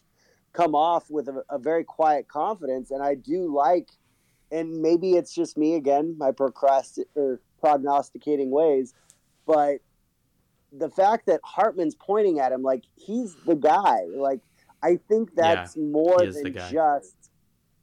come 0.53 0.75
off 0.75 1.09
with 1.09 1.27
a, 1.27 1.43
a, 1.49 1.59
very 1.59 1.83
quiet 1.83 2.27
confidence. 2.27 2.91
And 2.91 3.03
I 3.03 3.15
do 3.15 3.53
like, 3.53 3.89
and 4.51 4.81
maybe 4.81 5.13
it's 5.13 5.33
just 5.33 5.57
me 5.57 5.75
again, 5.75 6.15
my 6.17 6.31
procrasti- 6.31 7.05
or 7.15 7.41
prognosticating 7.59 8.49
ways, 8.49 8.93
but 9.49 9.79
the 10.71 10.91
fact 10.91 11.25
that 11.25 11.39
Hartman's 11.43 11.95
pointing 11.95 12.39
at 12.39 12.51
him 12.51 12.61
like 12.61 12.83
he's 12.95 13.35
the 13.47 13.55
guy, 13.55 14.01
like 14.15 14.41
I 14.83 14.99
think 15.09 15.33
that's 15.35 15.75
yeah, 15.75 15.83
more 15.83 16.19
than 16.19 16.53
just 16.53 17.31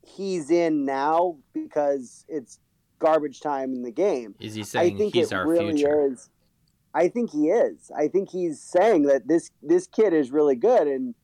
he's 0.06 0.52
in 0.52 0.84
now 0.84 1.38
because 1.52 2.24
it's 2.28 2.60
garbage 3.00 3.40
time 3.40 3.74
in 3.74 3.82
the 3.82 3.90
game. 3.90 4.36
Is 4.38 4.54
he 4.54 4.60
I 4.60 4.64
saying 4.64 4.96
think 4.96 5.14
he's 5.14 5.32
it 5.32 5.34
our 5.34 5.44
really 5.44 5.72
future? 5.72 6.12
is. 6.12 6.30
I 6.94 7.08
think 7.08 7.32
he 7.32 7.48
is. 7.48 7.90
I 7.94 8.06
think 8.06 8.30
he's 8.30 8.60
saying 8.60 9.02
that 9.06 9.26
this 9.26 9.50
this 9.60 9.88
kid 9.88 10.14
is 10.14 10.30
really 10.30 10.54
good, 10.54 10.86
and 10.86 11.16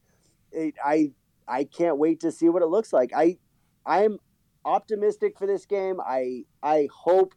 it, 0.51 0.75
I 0.85 1.13
I 1.47 1.63
can't 1.63 1.99
wait 1.99 2.19
to 2.21 2.33
see 2.33 2.49
what 2.49 2.63
it 2.63 2.69
looks 2.69 2.93
like. 2.93 3.13
I 3.15 3.39
I'm 3.87 4.19
optimistic 4.65 5.39
for 5.39 5.47
this 5.47 5.67
game. 5.67 6.01
I 6.05 6.47
I 6.65 6.89
hope 6.93 7.33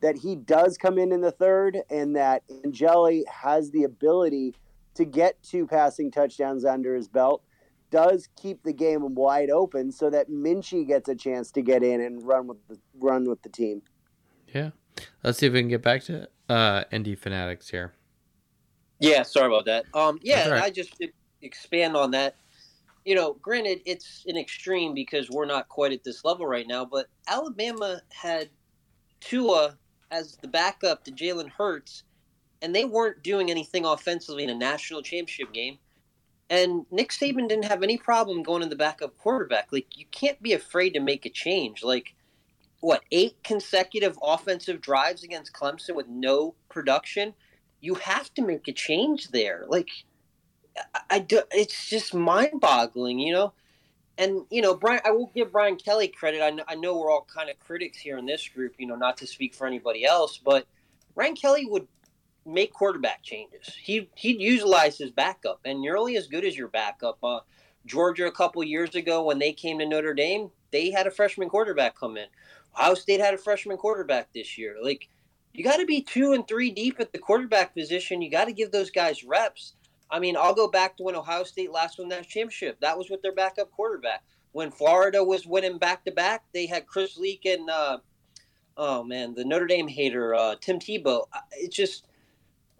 that 0.00 0.16
he 0.16 0.36
does 0.36 0.78
come 0.78 0.98
in 0.98 1.12
in 1.12 1.20
the 1.20 1.32
third, 1.32 1.78
and 1.90 2.16
that 2.16 2.42
Angeli 2.64 3.24
has 3.30 3.70
the 3.70 3.84
ability 3.84 4.54
to 4.94 5.04
get 5.04 5.42
two 5.42 5.66
passing 5.66 6.10
touchdowns 6.10 6.64
under 6.64 6.94
his 6.94 7.08
belt. 7.08 7.42
Does 7.90 8.28
keep 8.40 8.62
the 8.62 8.72
game 8.72 9.14
wide 9.14 9.50
open 9.50 9.90
so 9.90 10.10
that 10.10 10.30
Minchey 10.30 10.86
gets 10.86 11.08
a 11.08 11.14
chance 11.14 11.50
to 11.52 11.62
get 11.62 11.82
in 11.82 12.00
and 12.00 12.24
run 12.24 12.46
with 12.46 12.58
the 12.68 12.78
run 12.98 13.28
with 13.28 13.42
the 13.42 13.48
team. 13.48 13.82
Yeah. 14.54 14.70
Let's 15.22 15.38
see 15.38 15.46
if 15.46 15.52
we 15.52 15.60
can 15.60 15.68
get 15.68 15.82
back 15.82 16.02
to 16.04 16.28
uh, 16.48 16.84
ND 16.94 17.18
Fanatics 17.18 17.68
here. 17.68 17.94
Yeah, 18.98 19.22
sorry 19.22 19.46
about 19.46 19.64
that. 19.64 19.86
Um, 19.94 20.18
yeah, 20.22 20.36
That's 20.36 20.46
all 20.48 20.54
right. 20.54 20.62
I 20.64 20.70
just 20.70 20.96
to 20.98 21.08
expand 21.42 21.96
on 21.96 22.10
that. 22.12 22.36
You 23.04 23.14
know, 23.14 23.34
granted, 23.40 23.80
it's 23.86 24.24
an 24.26 24.36
extreme 24.36 24.92
because 24.92 25.30
we're 25.30 25.46
not 25.46 25.68
quite 25.68 25.92
at 25.92 26.04
this 26.04 26.22
level 26.24 26.46
right 26.46 26.66
now, 26.66 26.84
but 26.84 27.06
Alabama 27.26 28.02
had 28.10 28.50
Tua 29.20 29.78
as 30.10 30.36
the 30.36 30.48
backup 30.48 31.04
to 31.04 31.12
Jalen 31.12 31.50
Hurts, 31.50 32.04
and 32.62 32.74
they 32.74 32.84
weren't 32.84 33.22
doing 33.22 33.50
anything 33.50 33.84
offensively 33.84 34.44
in 34.44 34.50
a 34.50 34.54
national 34.54 35.02
championship 35.02 35.52
game. 35.52 35.78
And 36.48 36.84
Nick 36.90 37.10
Saban 37.10 37.48
didn't 37.48 37.66
have 37.66 37.82
any 37.82 37.96
problem 37.96 38.42
going 38.42 38.62
to 38.62 38.68
the 38.68 38.76
backup 38.76 39.16
quarterback. 39.18 39.68
Like, 39.72 39.96
you 39.96 40.04
can't 40.10 40.42
be 40.42 40.52
afraid 40.52 40.90
to 40.90 41.00
make 41.00 41.24
a 41.24 41.30
change. 41.30 41.84
Like, 41.84 42.14
what, 42.80 43.02
eight 43.12 43.36
consecutive 43.44 44.18
offensive 44.22 44.80
drives 44.80 45.22
against 45.22 45.52
Clemson 45.52 45.94
with 45.94 46.08
no 46.08 46.54
production? 46.68 47.34
you 47.80 47.94
have 47.94 48.32
to 48.34 48.42
make 48.42 48.68
a 48.68 48.72
change 48.72 49.28
there. 49.28 49.64
Like, 49.68 49.88
I, 50.94 51.00
I 51.10 51.18
do, 51.18 51.42
it's 51.50 51.88
just 51.88 52.14
mind 52.14 52.60
boggling, 52.60 53.18
you 53.18 53.32
know. 53.32 53.52
And 54.20 54.44
you 54.50 54.60
know, 54.60 54.74
Brian, 54.74 55.00
I 55.06 55.12
will 55.12 55.32
give 55.34 55.50
Brian 55.50 55.76
Kelly 55.76 56.06
credit. 56.06 56.42
I 56.42 56.50
know, 56.50 56.62
I 56.68 56.74
know 56.74 56.98
we're 56.98 57.10
all 57.10 57.26
kind 57.34 57.48
of 57.48 57.58
critics 57.58 57.96
here 57.96 58.18
in 58.18 58.26
this 58.26 58.46
group, 58.46 58.74
you 58.76 58.86
know, 58.86 58.94
not 58.94 59.16
to 59.16 59.26
speak 59.26 59.54
for 59.54 59.66
anybody 59.66 60.04
else, 60.04 60.36
but 60.36 60.66
Brian 61.14 61.34
Kelly 61.34 61.64
would 61.64 61.88
make 62.44 62.70
quarterback 62.74 63.22
changes. 63.22 63.74
He 63.82 64.10
he'd 64.14 64.38
utilize 64.38 64.98
his 64.98 65.10
backup, 65.10 65.60
and 65.64 65.82
you're 65.82 65.96
only 65.96 66.18
as 66.18 66.26
good 66.26 66.44
as 66.44 66.54
your 66.56 66.68
backup. 66.68 67.16
Uh, 67.24 67.40
Georgia 67.86 68.26
a 68.26 68.32
couple 68.32 68.62
years 68.62 68.94
ago 68.94 69.24
when 69.24 69.38
they 69.38 69.54
came 69.54 69.78
to 69.78 69.86
Notre 69.86 70.12
Dame, 70.12 70.50
they 70.70 70.90
had 70.90 71.06
a 71.06 71.10
freshman 71.10 71.48
quarterback 71.48 71.96
come 71.96 72.18
in. 72.18 72.26
Ohio 72.74 72.94
State 72.94 73.20
had 73.20 73.32
a 73.32 73.38
freshman 73.38 73.78
quarterback 73.78 74.30
this 74.34 74.58
year. 74.58 74.76
Like 74.82 75.08
you 75.54 75.64
got 75.64 75.78
to 75.78 75.86
be 75.86 76.02
two 76.02 76.32
and 76.32 76.46
three 76.46 76.70
deep 76.70 77.00
at 77.00 77.12
the 77.12 77.18
quarterback 77.18 77.74
position. 77.74 78.20
You 78.20 78.30
got 78.30 78.44
to 78.44 78.52
give 78.52 78.70
those 78.70 78.90
guys 78.90 79.24
reps. 79.24 79.72
I 80.10 80.18
mean, 80.18 80.36
I'll 80.36 80.54
go 80.54 80.68
back 80.68 80.96
to 80.96 81.02
when 81.02 81.14
Ohio 81.14 81.44
State 81.44 81.70
last 81.70 81.98
won 81.98 82.08
that 82.08 82.28
championship. 82.28 82.80
That 82.80 82.98
was 82.98 83.10
with 83.10 83.22
their 83.22 83.34
backup 83.34 83.70
quarterback. 83.70 84.22
When 84.52 84.70
Florida 84.70 85.22
was 85.22 85.46
winning 85.46 85.78
back 85.78 86.04
to 86.04 86.10
back, 86.10 86.44
they 86.52 86.66
had 86.66 86.86
Chris 86.86 87.16
Leak 87.16 87.44
and 87.44 87.70
uh, 87.70 87.98
oh 88.76 89.04
man, 89.04 89.34
the 89.34 89.44
Notre 89.44 89.66
Dame 89.66 89.88
hater 89.88 90.34
uh, 90.34 90.56
Tim 90.60 90.78
Tebow. 90.78 91.26
It's 91.52 91.76
just 91.76 92.06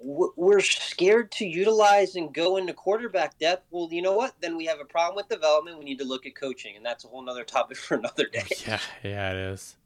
we're 0.03 0.61
scared 0.61 1.31
to 1.31 1.47
utilize 1.47 2.17
and 2.17 2.33
go 2.33 2.57
into 2.57 2.73
quarterback 2.73 3.39
depth. 3.39 3.67
Well, 3.71 3.89
you 3.91 4.01
know 4.01 4.15
what? 4.15 4.35
Then 4.41 4.57
we 4.57 4.65
have 4.65 4.81
a 4.81 4.85
problem 4.85 5.17
with 5.17 5.29
development. 5.29 5.79
We 5.79 5.85
need 5.85 5.99
to 5.99 6.07
look 6.07 6.25
at 6.25 6.35
coaching, 6.35 6.75
and 6.77 6.85
that's 6.85 7.05
a 7.05 7.09
whole 7.09 7.23
nother 7.23 7.45
topic 7.45 7.77
for 7.77 7.95
another 7.99 8.27
day. 8.27 8.45
Yeah, 8.67 8.81
yeah, 9.03 9.31
it 9.31 9.37
is. 9.37 9.77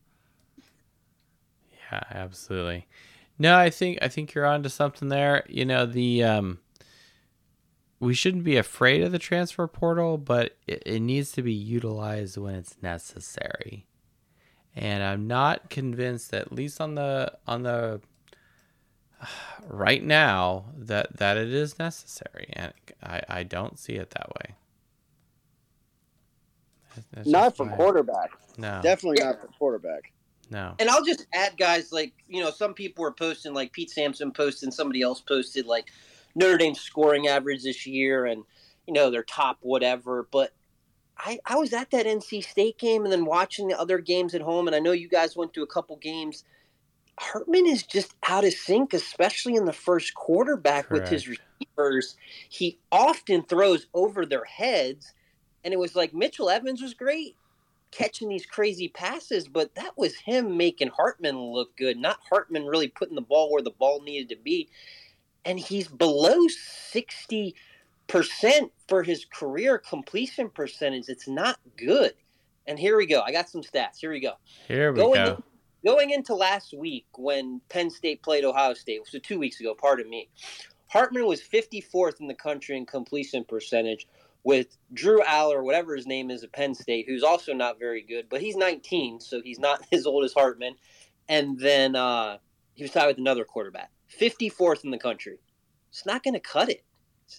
Yeah, 1.91 2.01
absolutely. 2.11 2.87
No, 3.39 3.57
I 3.57 3.71
think 3.71 3.99
I 4.01 4.09
think 4.09 4.35
you're 4.35 4.47
onto 4.47 4.69
something 4.69 5.09
there. 5.09 5.45
You 5.49 5.65
know, 5.65 5.85
the 5.87 6.23
um 6.23 6.59
we 8.05 8.15
shouldn't 8.15 8.45
be 8.45 8.57
afraid 8.57 9.03
of 9.03 9.13
the 9.13 9.19
transfer 9.19 9.67
portal, 9.67 10.19
but 10.19 10.57
it, 10.67 10.83
it 10.87 11.01
needs 11.01 11.33
to 11.33 11.43
be 11.43 11.53
utilized 11.53 12.37
when 12.37 12.55
it's 12.55 12.77
necessary. 12.83 13.87
And 14.77 15.03
I'm 15.03 15.27
not 15.27 15.71
convinced, 15.71 16.33
at 16.35 16.53
least 16.53 16.81
on 16.81 16.95
the 16.97 17.33
on 17.47 17.63
the 17.63 18.01
right 19.69 20.03
now, 20.03 20.67
that 20.77 21.17
that 21.17 21.37
it 21.37 21.53
is 21.53 21.79
necessary, 21.79 22.49
and 22.53 22.73
I 23.03 23.23
I 23.29 23.43
don't 23.45 23.79
see 23.79 23.95
it 23.95 24.11
that 24.11 24.29
way. 24.31 24.55
That's- 26.95 27.05
that's 27.13 27.29
Not 27.29 27.45
just 27.47 27.57
for 27.57 27.67
my- 27.67 27.77
quarterback. 27.77 28.31
No, 28.57 28.81
Definitely 28.83 29.25
not 29.25 29.41
for 29.41 29.49
quarterback. 29.59 30.13
no. 30.51 30.75
And 30.79 30.89
I'll 30.89 31.05
just 31.05 31.27
add, 31.35 31.57
guys, 31.59 31.91
like, 31.91 32.13
you 32.29 32.41
know, 32.43 32.51
some 32.53 32.73
people 32.75 33.03
were 33.03 33.11
posting, 33.13 33.53
like 33.53 33.73
Pete 33.73 33.91
Sampson 33.91 34.31
posted, 34.31 34.73
somebody 34.73 35.03
else 35.03 35.21
posted, 35.21 35.67
like, 35.67 35.91
Notre 36.35 36.59
Dame's 36.59 36.81
scoring 36.81 37.29
average 37.29 37.63
this 37.63 37.87
year 37.87 38.27
and, 38.27 38.45
you 38.87 38.95
know, 38.95 39.11
their 39.11 39.23
top 39.23 39.59
whatever. 39.61 40.29
But 40.31 40.53
I, 41.19 41.39
I 41.47 41.57
was 41.57 41.73
at 41.73 41.91
that 41.91 42.07
NC 42.07 42.45
State 42.45 42.79
game 42.79 43.05
and 43.05 43.13
then 43.13 43.25
watching 43.25 43.69
the 43.69 43.79
other 43.79 43.99
games 43.99 44.35
at 44.35 44.41
home. 44.41 44.67
And 44.67 44.75
I 44.75 44.81
know 44.81 44.93
you 44.93 45.09
guys 45.09 45.37
went 45.37 45.53
to 45.55 45.63
a 45.63 45.67
couple 45.67 45.97
games. 45.97 46.45
Hartman 47.19 47.67
is 47.67 47.85
just 47.85 48.15
out 48.29 48.45
of 48.45 48.53
sync, 48.53 48.93
especially 48.93 49.55
in 49.55 49.67
the 49.67 49.73
first 49.73 50.15
quarterback 50.15 50.91
with 50.91 51.09
his 51.09 51.29
receivers. 51.29 52.17
He 52.49 52.81
often 52.91 53.43
throws 53.43 53.87
over 53.95 54.27
their 54.27 54.45
heads. 54.45 55.13
And 55.63 55.73
it 55.73 55.79
was 55.79 55.95
like 55.95 56.13
Mitchell 56.13 56.51
Evans 56.51 56.83
was 56.83 56.95
great 56.95 57.37
catching 57.95 58.29
these 58.29 58.47
crazy 58.47 58.89
passes, 58.89 59.49
but 59.49 59.75
that 59.77 59.97
was 59.97 60.17
him 60.17 60.57
making 60.57 60.89
Hartman 60.89 61.39
look 61.39 61.77
good, 61.77 61.97
not 61.97 62.19
Hartman 62.29 62.67
really 62.67 62.89
putting 62.89 63.15
the 63.15 63.21
ball 63.21 63.53
where 63.53 63.63
the 63.63 63.71
ball 63.71 64.03
needed 64.03 64.29
to 64.31 64.43
be. 64.43 64.69
And 65.45 65.59
he's 65.59 65.89
below 65.89 66.47
60% 66.93 67.55
for 68.89 69.03
his 69.03 69.25
career 69.27 69.79
completion 69.79 70.49
percentage. 70.51 71.05
It's 71.09 71.29
not 71.29 71.59
good. 71.77 72.15
And 72.67 72.79
here 72.79 72.97
we 72.97 73.07
go. 73.07 73.21
I 73.21 73.33
got 73.33 73.49
some 73.49 73.63
stats. 73.63 73.99
Here 74.01 74.11
we 74.11 74.21
go. 74.21 74.33
Here 74.69 74.93
we 74.93 74.99
Going, 74.99 75.25
go. 75.25 75.35
in- 75.35 75.43
going 75.85 76.11
into 76.11 76.35
last 76.35 76.73
week 76.77 77.07
when 77.17 77.61
Penn 77.69 77.91
State 77.91 78.23
played 78.23 78.45
Ohio 78.45 78.75
State, 78.75 79.03
so 79.07 79.19
two 79.19 79.39
weeks 79.39 79.61
ago, 79.61 79.75
pardon 79.79 80.09
me, 80.09 80.29
Hartman 80.89 81.27
was 81.27 81.43
54th 81.43 82.21
in 82.21 82.27
the 82.29 82.35
country 82.35 82.77
in 82.77 82.87
completion 82.87 83.45
percentage 83.45 84.07
with 84.45 84.77
Drew 84.93 85.23
Allar, 85.23 85.63
whatever 85.65 85.97
his 85.97 86.07
name 86.07 86.31
is 86.31 86.45
at 86.45 86.53
Penn 86.53 86.75
State, 86.75 87.07
who's 87.09 87.23
also 87.23 87.53
not 87.53 87.79
very 87.79 88.03
good, 88.03 88.29
but 88.29 88.41
he's 88.41 88.57
19, 88.57 89.21
so 89.21 89.41
he's 89.43 89.59
not 89.59 89.85
as 89.93 90.07
old 90.07 90.25
as 90.25 90.33
Hartman. 90.33 90.75
And 91.29 91.59
then 91.59 91.97
uh, 91.97 92.39
he 92.75 92.85
was 92.85 92.93
tied 92.93 93.07
with 93.07 93.19
another 93.19 93.45
quarterback, 93.45 93.91
54th 94.21 94.85
in 94.85 94.91
the 94.91 94.99
country. 94.99 95.39
It's 95.91 96.07
not 96.07 96.23
going 96.23 96.35
to 96.35 96.41
cut 96.41 96.69
it. 96.69 96.85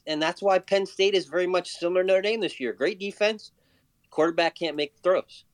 And 0.07 0.21
that's 0.21 0.41
why 0.41 0.59
Penn 0.59 0.85
State 0.85 1.13
is 1.13 1.27
very 1.27 1.47
much 1.47 1.69
similar 1.69 2.01
to 2.01 2.07
Notre 2.07 2.21
Dame 2.21 2.41
this 2.41 2.59
year. 2.59 2.73
Great 2.73 2.99
defense, 2.99 3.51
quarterback 4.09 4.55
can't 4.55 4.75
make 4.75 4.93
throws. 5.03 5.45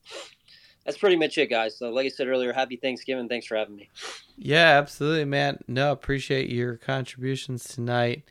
That's 0.85 0.97
pretty 0.97 1.15
much 1.15 1.37
it, 1.37 1.47
guys. 1.47 1.77
So, 1.77 1.89
like 1.89 2.05
I 2.05 2.09
said 2.09 2.27
earlier, 2.27 2.53
happy 2.53 2.75
Thanksgiving. 2.75 3.27
Thanks 3.27 3.45
for 3.45 3.55
having 3.55 3.75
me. 3.75 3.89
Yeah, 4.37 4.79
absolutely, 4.79 5.25
man. 5.25 5.59
No, 5.67 5.91
appreciate 5.91 6.49
your 6.49 6.77
contributions 6.77 7.65
tonight. 7.65 8.23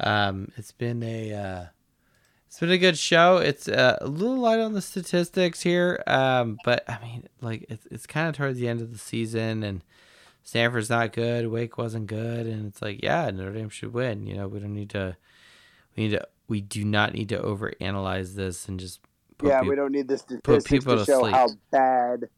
Um, 0.00 0.48
it's 0.56 0.72
been 0.72 1.02
a 1.02 1.32
uh, 1.32 1.66
it's 2.46 2.60
been 2.60 2.70
a 2.70 2.78
good 2.78 2.98
show. 2.98 3.38
It's 3.38 3.68
uh, 3.68 3.98
a 4.00 4.06
little 4.06 4.36
light 4.36 4.60
on 4.60 4.74
the 4.74 4.82
statistics 4.82 5.62
here, 5.62 6.02
um, 6.06 6.58
but 6.64 6.84
I 6.88 6.98
mean, 7.02 7.28
like 7.40 7.64
it's 7.68 7.86
it's 7.90 8.06
kind 8.06 8.28
of 8.28 8.36
towards 8.36 8.58
the 8.58 8.68
end 8.68 8.80
of 8.80 8.92
the 8.92 8.98
season, 8.98 9.62
and 9.62 9.82
Stanford's 10.44 10.90
not 10.90 11.12
good. 11.12 11.48
Wake 11.48 11.78
wasn't 11.78 12.06
good, 12.06 12.46
and 12.46 12.66
it's 12.66 12.82
like, 12.82 13.02
yeah, 13.02 13.30
Notre 13.30 13.52
Dame 13.52 13.70
should 13.70 13.94
win. 13.94 14.26
You 14.26 14.36
know, 14.36 14.46
we 14.46 14.60
don't 14.60 14.74
need 14.74 14.90
to. 14.90 15.16
We 15.96 16.04
need 16.04 16.10
to. 16.10 16.28
We 16.46 16.60
do 16.60 16.84
not 16.84 17.14
need 17.14 17.30
to 17.30 17.38
overanalyze 17.38 18.34
this 18.34 18.68
and 18.68 18.78
just. 18.78 19.00
Put 19.38 19.48
yeah, 19.48 19.62
we 19.62 19.74
don't 19.74 19.90
need 19.90 20.06
this 20.06 20.22
to 20.24 20.38
put 20.42 20.64
people 20.64 20.94
to 20.94 21.04
to 21.04 21.04
show 21.10 21.20
sleep. 21.22 21.34
how 21.34 21.48
bad. 21.72 22.28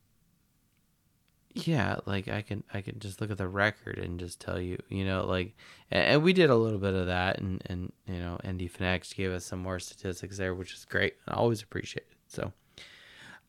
yeah 1.54 1.96
like 2.06 2.26
i 2.28 2.40
can 2.40 2.62
i 2.72 2.80
can 2.80 2.98
just 2.98 3.20
look 3.20 3.30
at 3.30 3.36
the 3.36 3.46
record 3.46 3.98
and 3.98 4.18
just 4.18 4.40
tell 4.40 4.58
you 4.58 4.78
you 4.88 5.04
know 5.04 5.26
like 5.26 5.54
and, 5.90 6.04
and 6.04 6.22
we 6.22 6.32
did 6.32 6.48
a 6.48 6.54
little 6.56 6.78
bit 6.78 6.94
of 6.94 7.06
that 7.06 7.38
and 7.38 7.62
and 7.66 7.92
you 8.06 8.18
know 8.18 8.38
nd 8.46 8.60
Finex 8.72 9.14
gave 9.14 9.30
us 9.30 9.44
some 9.44 9.58
more 9.58 9.78
statistics 9.78 10.38
there 10.38 10.54
which 10.54 10.72
is 10.72 10.86
great 10.86 11.16
i 11.28 11.34
always 11.34 11.60
appreciate 11.62 12.06
it 12.10 12.16
so 12.28 12.52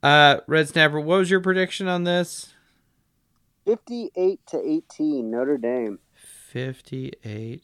uh 0.03 0.38
red 0.48 0.68
snapper 0.68 1.00
what 1.00 1.19
was 1.19 1.32
your 1.32 1.40
prediction 1.40 1.88
on 1.88 2.03
this 2.03 2.53
58 3.68 4.40
to 4.48 4.62
18, 4.66 5.30
Notre 5.30 5.58
Dame. 5.58 6.00
58 6.16 7.64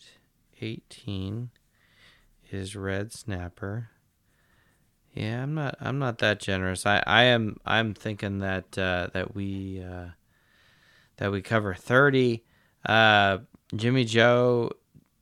18 0.61 1.49
is 2.51 2.75
red 2.75 3.11
snapper 3.11 3.89
yeah 5.13 5.41
i'm 5.41 5.53
not 5.53 5.75
i'm 5.79 5.99
not 5.99 6.19
that 6.19 6.39
generous 6.39 6.85
i 6.85 7.01
i 7.07 7.23
am 7.23 7.57
i'm 7.65 7.93
thinking 7.93 8.39
that 8.39 8.77
uh 8.77 9.07
that 9.13 9.33
we 9.33 9.81
uh 9.81 10.07
that 11.17 11.31
we 11.31 11.41
cover 11.41 11.73
30 11.73 12.43
uh 12.85 13.37
jimmy 13.75 14.05
joe 14.05 14.69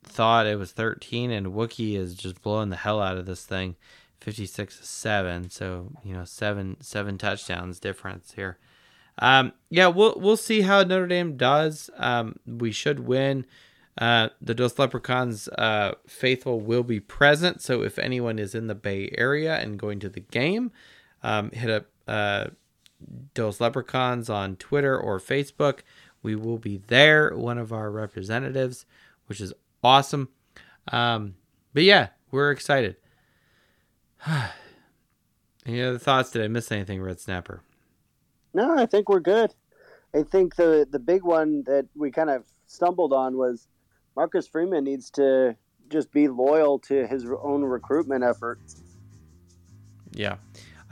thought 0.04 0.46
it 0.46 0.58
was 0.58 0.72
13 0.72 1.30
and 1.30 1.48
wookie 1.48 1.96
is 1.96 2.14
just 2.14 2.42
blowing 2.42 2.68
the 2.70 2.76
hell 2.76 3.00
out 3.00 3.16
of 3.16 3.26
this 3.26 3.46
thing 3.46 3.76
56 4.22 4.78
to 4.78 4.86
7. 4.86 5.50
So, 5.50 5.90
you 6.04 6.14
know, 6.14 6.24
seven 6.24 6.76
seven 6.80 7.18
touchdowns 7.18 7.80
difference 7.80 8.32
here. 8.32 8.58
Um, 9.22 9.52
yeah, 9.70 9.86
we'll 9.86 10.16
we'll 10.18 10.36
see 10.36 10.62
how 10.62 10.82
Notre 10.82 11.06
Dame 11.06 11.36
does. 11.36 11.88
Um, 11.96 12.40
we 12.44 12.72
should 12.72 13.06
win. 13.06 13.46
Uh, 13.96 14.30
the 14.40 14.52
Dos 14.52 14.80
Leprechauns 14.80 15.46
uh, 15.58 15.92
faithful 16.08 16.58
will 16.60 16.82
be 16.82 16.98
present. 16.98 17.62
So 17.62 17.82
if 17.82 18.00
anyone 18.00 18.40
is 18.40 18.52
in 18.52 18.66
the 18.66 18.74
Bay 18.74 19.14
Area 19.16 19.56
and 19.58 19.78
going 19.78 20.00
to 20.00 20.08
the 20.08 20.20
game, 20.20 20.72
um, 21.22 21.50
hit 21.52 21.70
up 21.70 21.86
uh, 22.08 22.46
Dos 23.34 23.60
Leprechauns 23.60 24.28
on 24.28 24.56
Twitter 24.56 24.98
or 24.98 25.20
Facebook. 25.20 25.80
We 26.20 26.34
will 26.34 26.58
be 26.58 26.78
there, 26.88 27.30
one 27.36 27.58
of 27.58 27.72
our 27.72 27.92
representatives, 27.92 28.86
which 29.26 29.40
is 29.40 29.52
awesome. 29.84 30.30
Um, 30.88 31.36
but 31.72 31.84
yeah, 31.84 32.08
we're 32.32 32.50
excited. 32.50 32.96
Any 35.64 35.80
other 35.80 35.98
thoughts? 35.98 36.32
Did 36.32 36.42
I 36.42 36.48
miss 36.48 36.72
anything, 36.72 37.00
Red 37.00 37.20
Snapper? 37.20 37.62
No, 38.54 38.76
I 38.76 38.86
think 38.86 39.08
we're 39.08 39.20
good. 39.20 39.54
I 40.14 40.22
think 40.22 40.56
the 40.56 40.86
the 40.90 40.98
big 40.98 41.22
one 41.22 41.62
that 41.64 41.86
we 41.94 42.10
kind 42.10 42.30
of 42.30 42.44
stumbled 42.66 43.12
on 43.12 43.36
was 43.36 43.68
Marcus 44.14 44.46
Freeman 44.46 44.84
needs 44.84 45.10
to 45.12 45.56
just 45.88 46.12
be 46.12 46.28
loyal 46.28 46.78
to 46.80 47.06
his 47.06 47.24
own 47.42 47.62
recruitment 47.62 48.24
effort. 48.24 48.60
Yeah, 50.12 50.36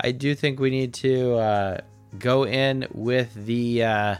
I 0.01 0.13
do 0.13 0.35
think 0.35 0.59
we 0.61 0.71
need 0.71 0.95
to 0.95 1.35
uh, 1.35 1.81
go 2.19 2.47
in 2.47 2.87
with 2.93 3.35
the 3.35 3.85
uh, 3.85 4.17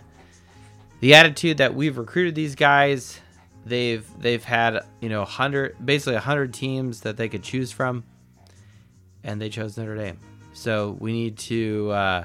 the 1.01 1.15
attitude 1.15 1.59
that 1.59 1.75
we've 1.75 1.97
recruited 1.97 2.35
these 2.35 2.55
guys. 2.55 3.21
They've 3.65 4.07
they've 4.19 4.45
had 4.45 4.81
you 5.01 5.09
know 5.09 5.25
hundred 5.25 5.77
basically 5.85 6.17
hundred 6.17 6.53
teams 6.53 7.01
that 7.03 7.17
they 7.17 7.29
could 7.29 7.43
choose 7.43 7.73
from, 7.73 8.05
and 9.25 9.41
they 9.41 9.49
chose 9.49 9.77
Notre 9.79 9.97
Dame. 9.97 10.19
So 10.53 10.97
we 10.99 11.13
need 11.13 11.39
to, 11.39 11.91
uh, 11.91 12.25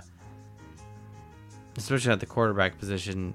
especially 1.77 2.11
at 2.11 2.19
the 2.19 2.25
quarterback 2.25 2.77
position, 2.79 3.33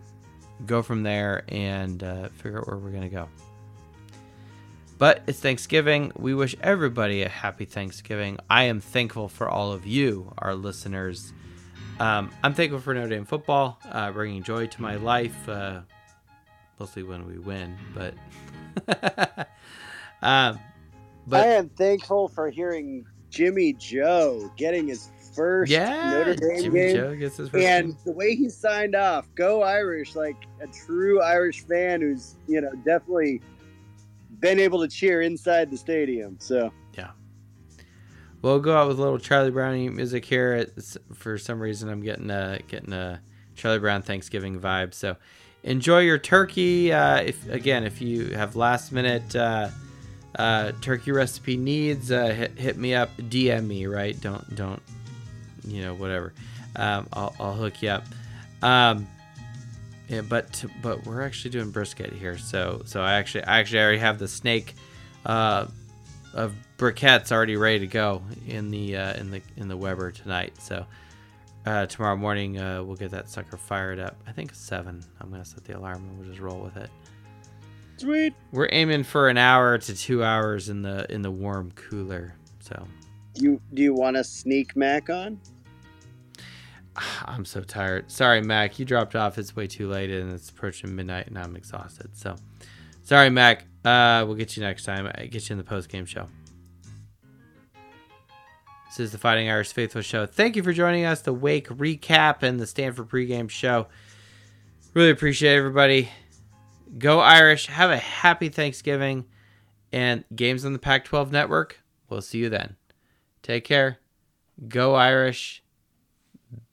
go 0.67 0.83
from 0.83 1.03
there 1.03 1.45
and 1.49 2.03
uh, 2.03 2.29
figure 2.29 2.59
out 2.59 2.67
where 2.67 2.77
we're 2.77 2.91
gonna 2.91 3.09
go. 3.09 3.29
But 4.99 5.23
it's 5.27 5.41
Thanksgiving. 5.41 6.13
We 6.15 6.35
wish 6.35 6.55
everybody 6.61 7.23
a 7.23 7.29
happy 7.31 7.65
Thanksgiving. 7.65 8.39
I 8.51 8.65
am 8.65 8.81
thankful 8.81 9.31
for 9.31 9.49
all 9.49 9.73
of 9.73 9.87
you, 9.87 10.31
our 10.37 10.55
listeners. 10.55 11.33
Um, 11.99 12.31
I'm 12.43 12.53
thankful 12.53 12.81
for 12.81 12.93
Notre 12.93 13.09
Dame 13.09 13.25
football, 13.25 13.79
uh, 13.91 14.13
bringing 14.13 14.43
joy 14.43 14.67
to 14.67 14.83
my 14.83 14.97
life, 14.97 15.49
uh, 15.49 15.81
mostly 16.79 17.03
when 17.03 17.27
we 17.27 17.39
win. 17.39 17.79
But, 17.95 18.15
um, 20.23 20.59
but 21.27 21.47
I 21.47 21.53
am 21.53 21.71
thankful 21.71 22.29
for 22.29 22.51
hearing 22.51 23.07
Jimmy 23.31 23.73
Joe 23.75 24.51
getting 24.57 24.89
his 24.89 25.09
first 25.35 25.71
yeah, 25.71 26.11
Notre 26.11 26.35
Dame 26.35 26.63
Jimmy 26.63 26.81
game. 26.81 26.97
Joe 26.97 27.17
gets 27.17 27.37
his 27.37 27.49
first 27.49 27.65
and 27.65 27.89
game. 27.89 27.97
the 28.05 28.13
way 28.13 28.35
he 28.35 28.49
signed 28.49 28.95
off, 28.95 29.29
go 29.35 29.63
Irish, 29.63 30.15
like 30.15 30.37
a 30.61 30.67
true 30.67 31.21
Irish 31.23 31.63
fan 31.63 32.01
who's, 32.01 32.37
you 32.47 32.61
know, 32.61 32.73
definitely 32.85 33.41
been 34.41 34.59
able 34.59 34.81
to 34.81 34.89
cheer 34.89 35.23
inside 35.23 35.71
the 35.71 35.77
stadium. 35.77 36.37
So 36.41 36.73
yeah, 36.97 37.11
We'll 38.43 38.59
go 38.59 38.75
out 38.75 38.89
with 38.89 38.99
a 38.99 39.03
little 39.03 39.19
Charlie 39.19 39.51
Brown 39.51 39.95
music 39.95 40.25
here. 40.25 40.55
It's, 40.55 40.97
for 41.13 41.37
some 41.37 41.61
reason, 41.61 41.91
I'm 41.91 42.01
getting 42.01 42.31
a 42.31 42.59
getting 42.69 42.93
a 42.93 43.21
Charlie 43.55 43.79
Brown 43.79 44.01
Thanksgiving 44.01 44.59
vibe. 44.59 44.95
So 44.95 45.17
enjoy 45.63 46.01
your 46.01 46.17
turkey. 46.17 46.91
Uh, 46.91 47.17
if 47.21 47.49
again, 47.51 47.85
if 47.85 48.01
you 48.01 48.29
have 48.29 48.57
last 48.57 48.93
minute 48.93 49.37
uh, 49.37 49.69
uh, 50.39 50.73
turkey 50.81 51.13
recipe 51.13 51.59
needs, 51.59 52.11
uh, 52.11 52.29
hit, 52.29 52.59
hit 52.59 52.77
me 52.79 52.95
up. 52.95 53.15
DM 53.19 53.67
me. 53.67 53.85
Right? 53.85 54.19
Don't 54.19 54.55
don't 54.55 54.83
you 55.65 55.83
know 55.83 55.95
whatever. 55.95 56.33
Um, 56.77 57.09
I'll, 57.13 57.35
I'll 57.41 57.55
hook 57.55 57.83
you 57.83 57.91
up. 57.91 58.05
Um, 58.63 59.07
yeah, 60.09 60.23
but 60.23 60.65
but 60.83 61.07
we're 61.07 61.23
actually 61.23 61.51
doing 61.51 61.71
brisket 61.71 62.13
here. 62.13 62.39
So 62.39 62.83
so 62.85 63.03
I 63.03 63.15
actually 63.15 63.45
I 63.45 63.61
actually 63.61 63.81
already 63.81 63.99
have 63.99 64.19
the 64.19 64.29
snake. 64.29 64.75
Uh, 65.25 65.67
of 66.33 66.55
briquettes 66.79 67.33
already 67.33 67.57
ready 67.57 67.81
to 67.81 67.87
go 67.87 68.23
in 68.47 68.71
the 68.71 68.97
uh, 68.97 69.15
in 69.15 69.31
the 69.31 69.43
in 69.57 69.69
the 69.69 69.77
Weber 69.77 70.11
tonight. 70.11 70.53
So 70.61 70.87
uh, 71.67 71.87
tomorrow 71.87 72.17
morning 72.17 72.59
uh, 72.59 72.83
we'll 72.83 72.97
get 72.97 73.11
that 73.11 73.29
sucker 73.29 73.57
fired 73.57 73.99
up. 73.99 74.17
I 74.27 74.33
think 74.33 74.55
seven. 74.55 75.03
I'm 75.21 75.31
gonna 75.31 75.45
set 75.45 75.65
the 75.65 75.77
alarm 75.77 76.05
and 76.09 76.19
we'll 76.19 76.29
just 76.29 76.41
roll 76.41 76.61
with 76.61 76.77
it. 76.77 76.91
sweet. 77.97 78.35
We're 78.53 78.69
aiming 78.71 79.05
for 79.05 79.29
an 79.29 79.39
hour 79.39 79.79
to 79.79 79.97
two 79.97 80.23
hours 80.23 80.69
in 80.69 80.83
the 80.83 81.11
in 81.13 81.23
the 81.23 81.31
warm 81.31 81.73
cooler. 81.73 82.35
So 82.61 82.87
You 83.41 83.61
do 83.75 83.83
you 83.83 83.95
want 83.95 84.17
to 84.17 84.25
sneak 84.25 84.77
Mac 84.77 85.11
on? 85.11 85.41
I'm 87.25 87.45
so 87.45 87.63
tired. 87.63 88.11
Sorry, 88.11 88.43
Mac. 88.43 88.79
You 88.79 88.85
dropped 88.85 89.17
off. 89.17 89.39
It's 89.39 89.55
way 89.57 89.67
too 89.67 89.89
late 89.89 90.11
and 90.11 90.33
it's 90.33 90.51
approaching 90.51 90.95
midnight 90.95 91.27
and 91.27 91.39
I'm 91.39 91.57
exhausted. 91.57 92.17
So 92.17 92.37
sorry, 93.03 93.31
Mac. 93.31 93.67
Uh, 93.85 94.25
we'll 94.27 94.37
get 94.37 94.57
you 94.57 94.63
next 94.63 94.85
time. 94.85 95.11
I 95.15 95.27
get 95.27 95.49
you 95.49 95.55
in 95.55 95.59
the 95.59 95.65
post 95.65 95.89
game 95.89 96.07
show. 96.07 96.27
This 98.89 98.99
is 98.99 99.13
the 99.13 99.19
Fighting 99.19 99.49
Irish 99.49 99.73
Faithful 99.73 100.03
Show. 100.03 100.27
Thank 100.27 100.57
you 100.57 100.65
for 100.65 100.73
joining 100.73 101.05
us. 101.05 101.23
The 101.23 101.33
Wake 101.33 101.69
recap 101.69 102.43
and 102.43 102.59
the 102.59 102.67
Stanford 102.67 103.09
pregame 103.09 103.49
show. 103.49 103.87
Really 104.95 105.11
appreciate 105.11 105.55
everybody. 105.55 106.09
Go 106.99 107.21
Irish. 107.21 107.67
Have 107.67 107.93
a 107.93 107.99
happy 107.99 108.49
Thanksgiving. 108.49 109.27
And 109.93 110.25
games 110.35 110.65
on 110.65 110.73
the 110.73 110.81
Pac 110.81 111.05
12 111.05 111.31
network. 111.31 111.81
We'll 112.09 112.21
see 112.21 112.39
you 112.39 112.49
then. 112.49 112.77
Take 113.51 113.65
care. 113.65 113.99
Go 114.69 114.95
Irish. 114.95 115.61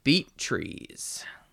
Beat 0.03 0.37
trees. 0.37 1.25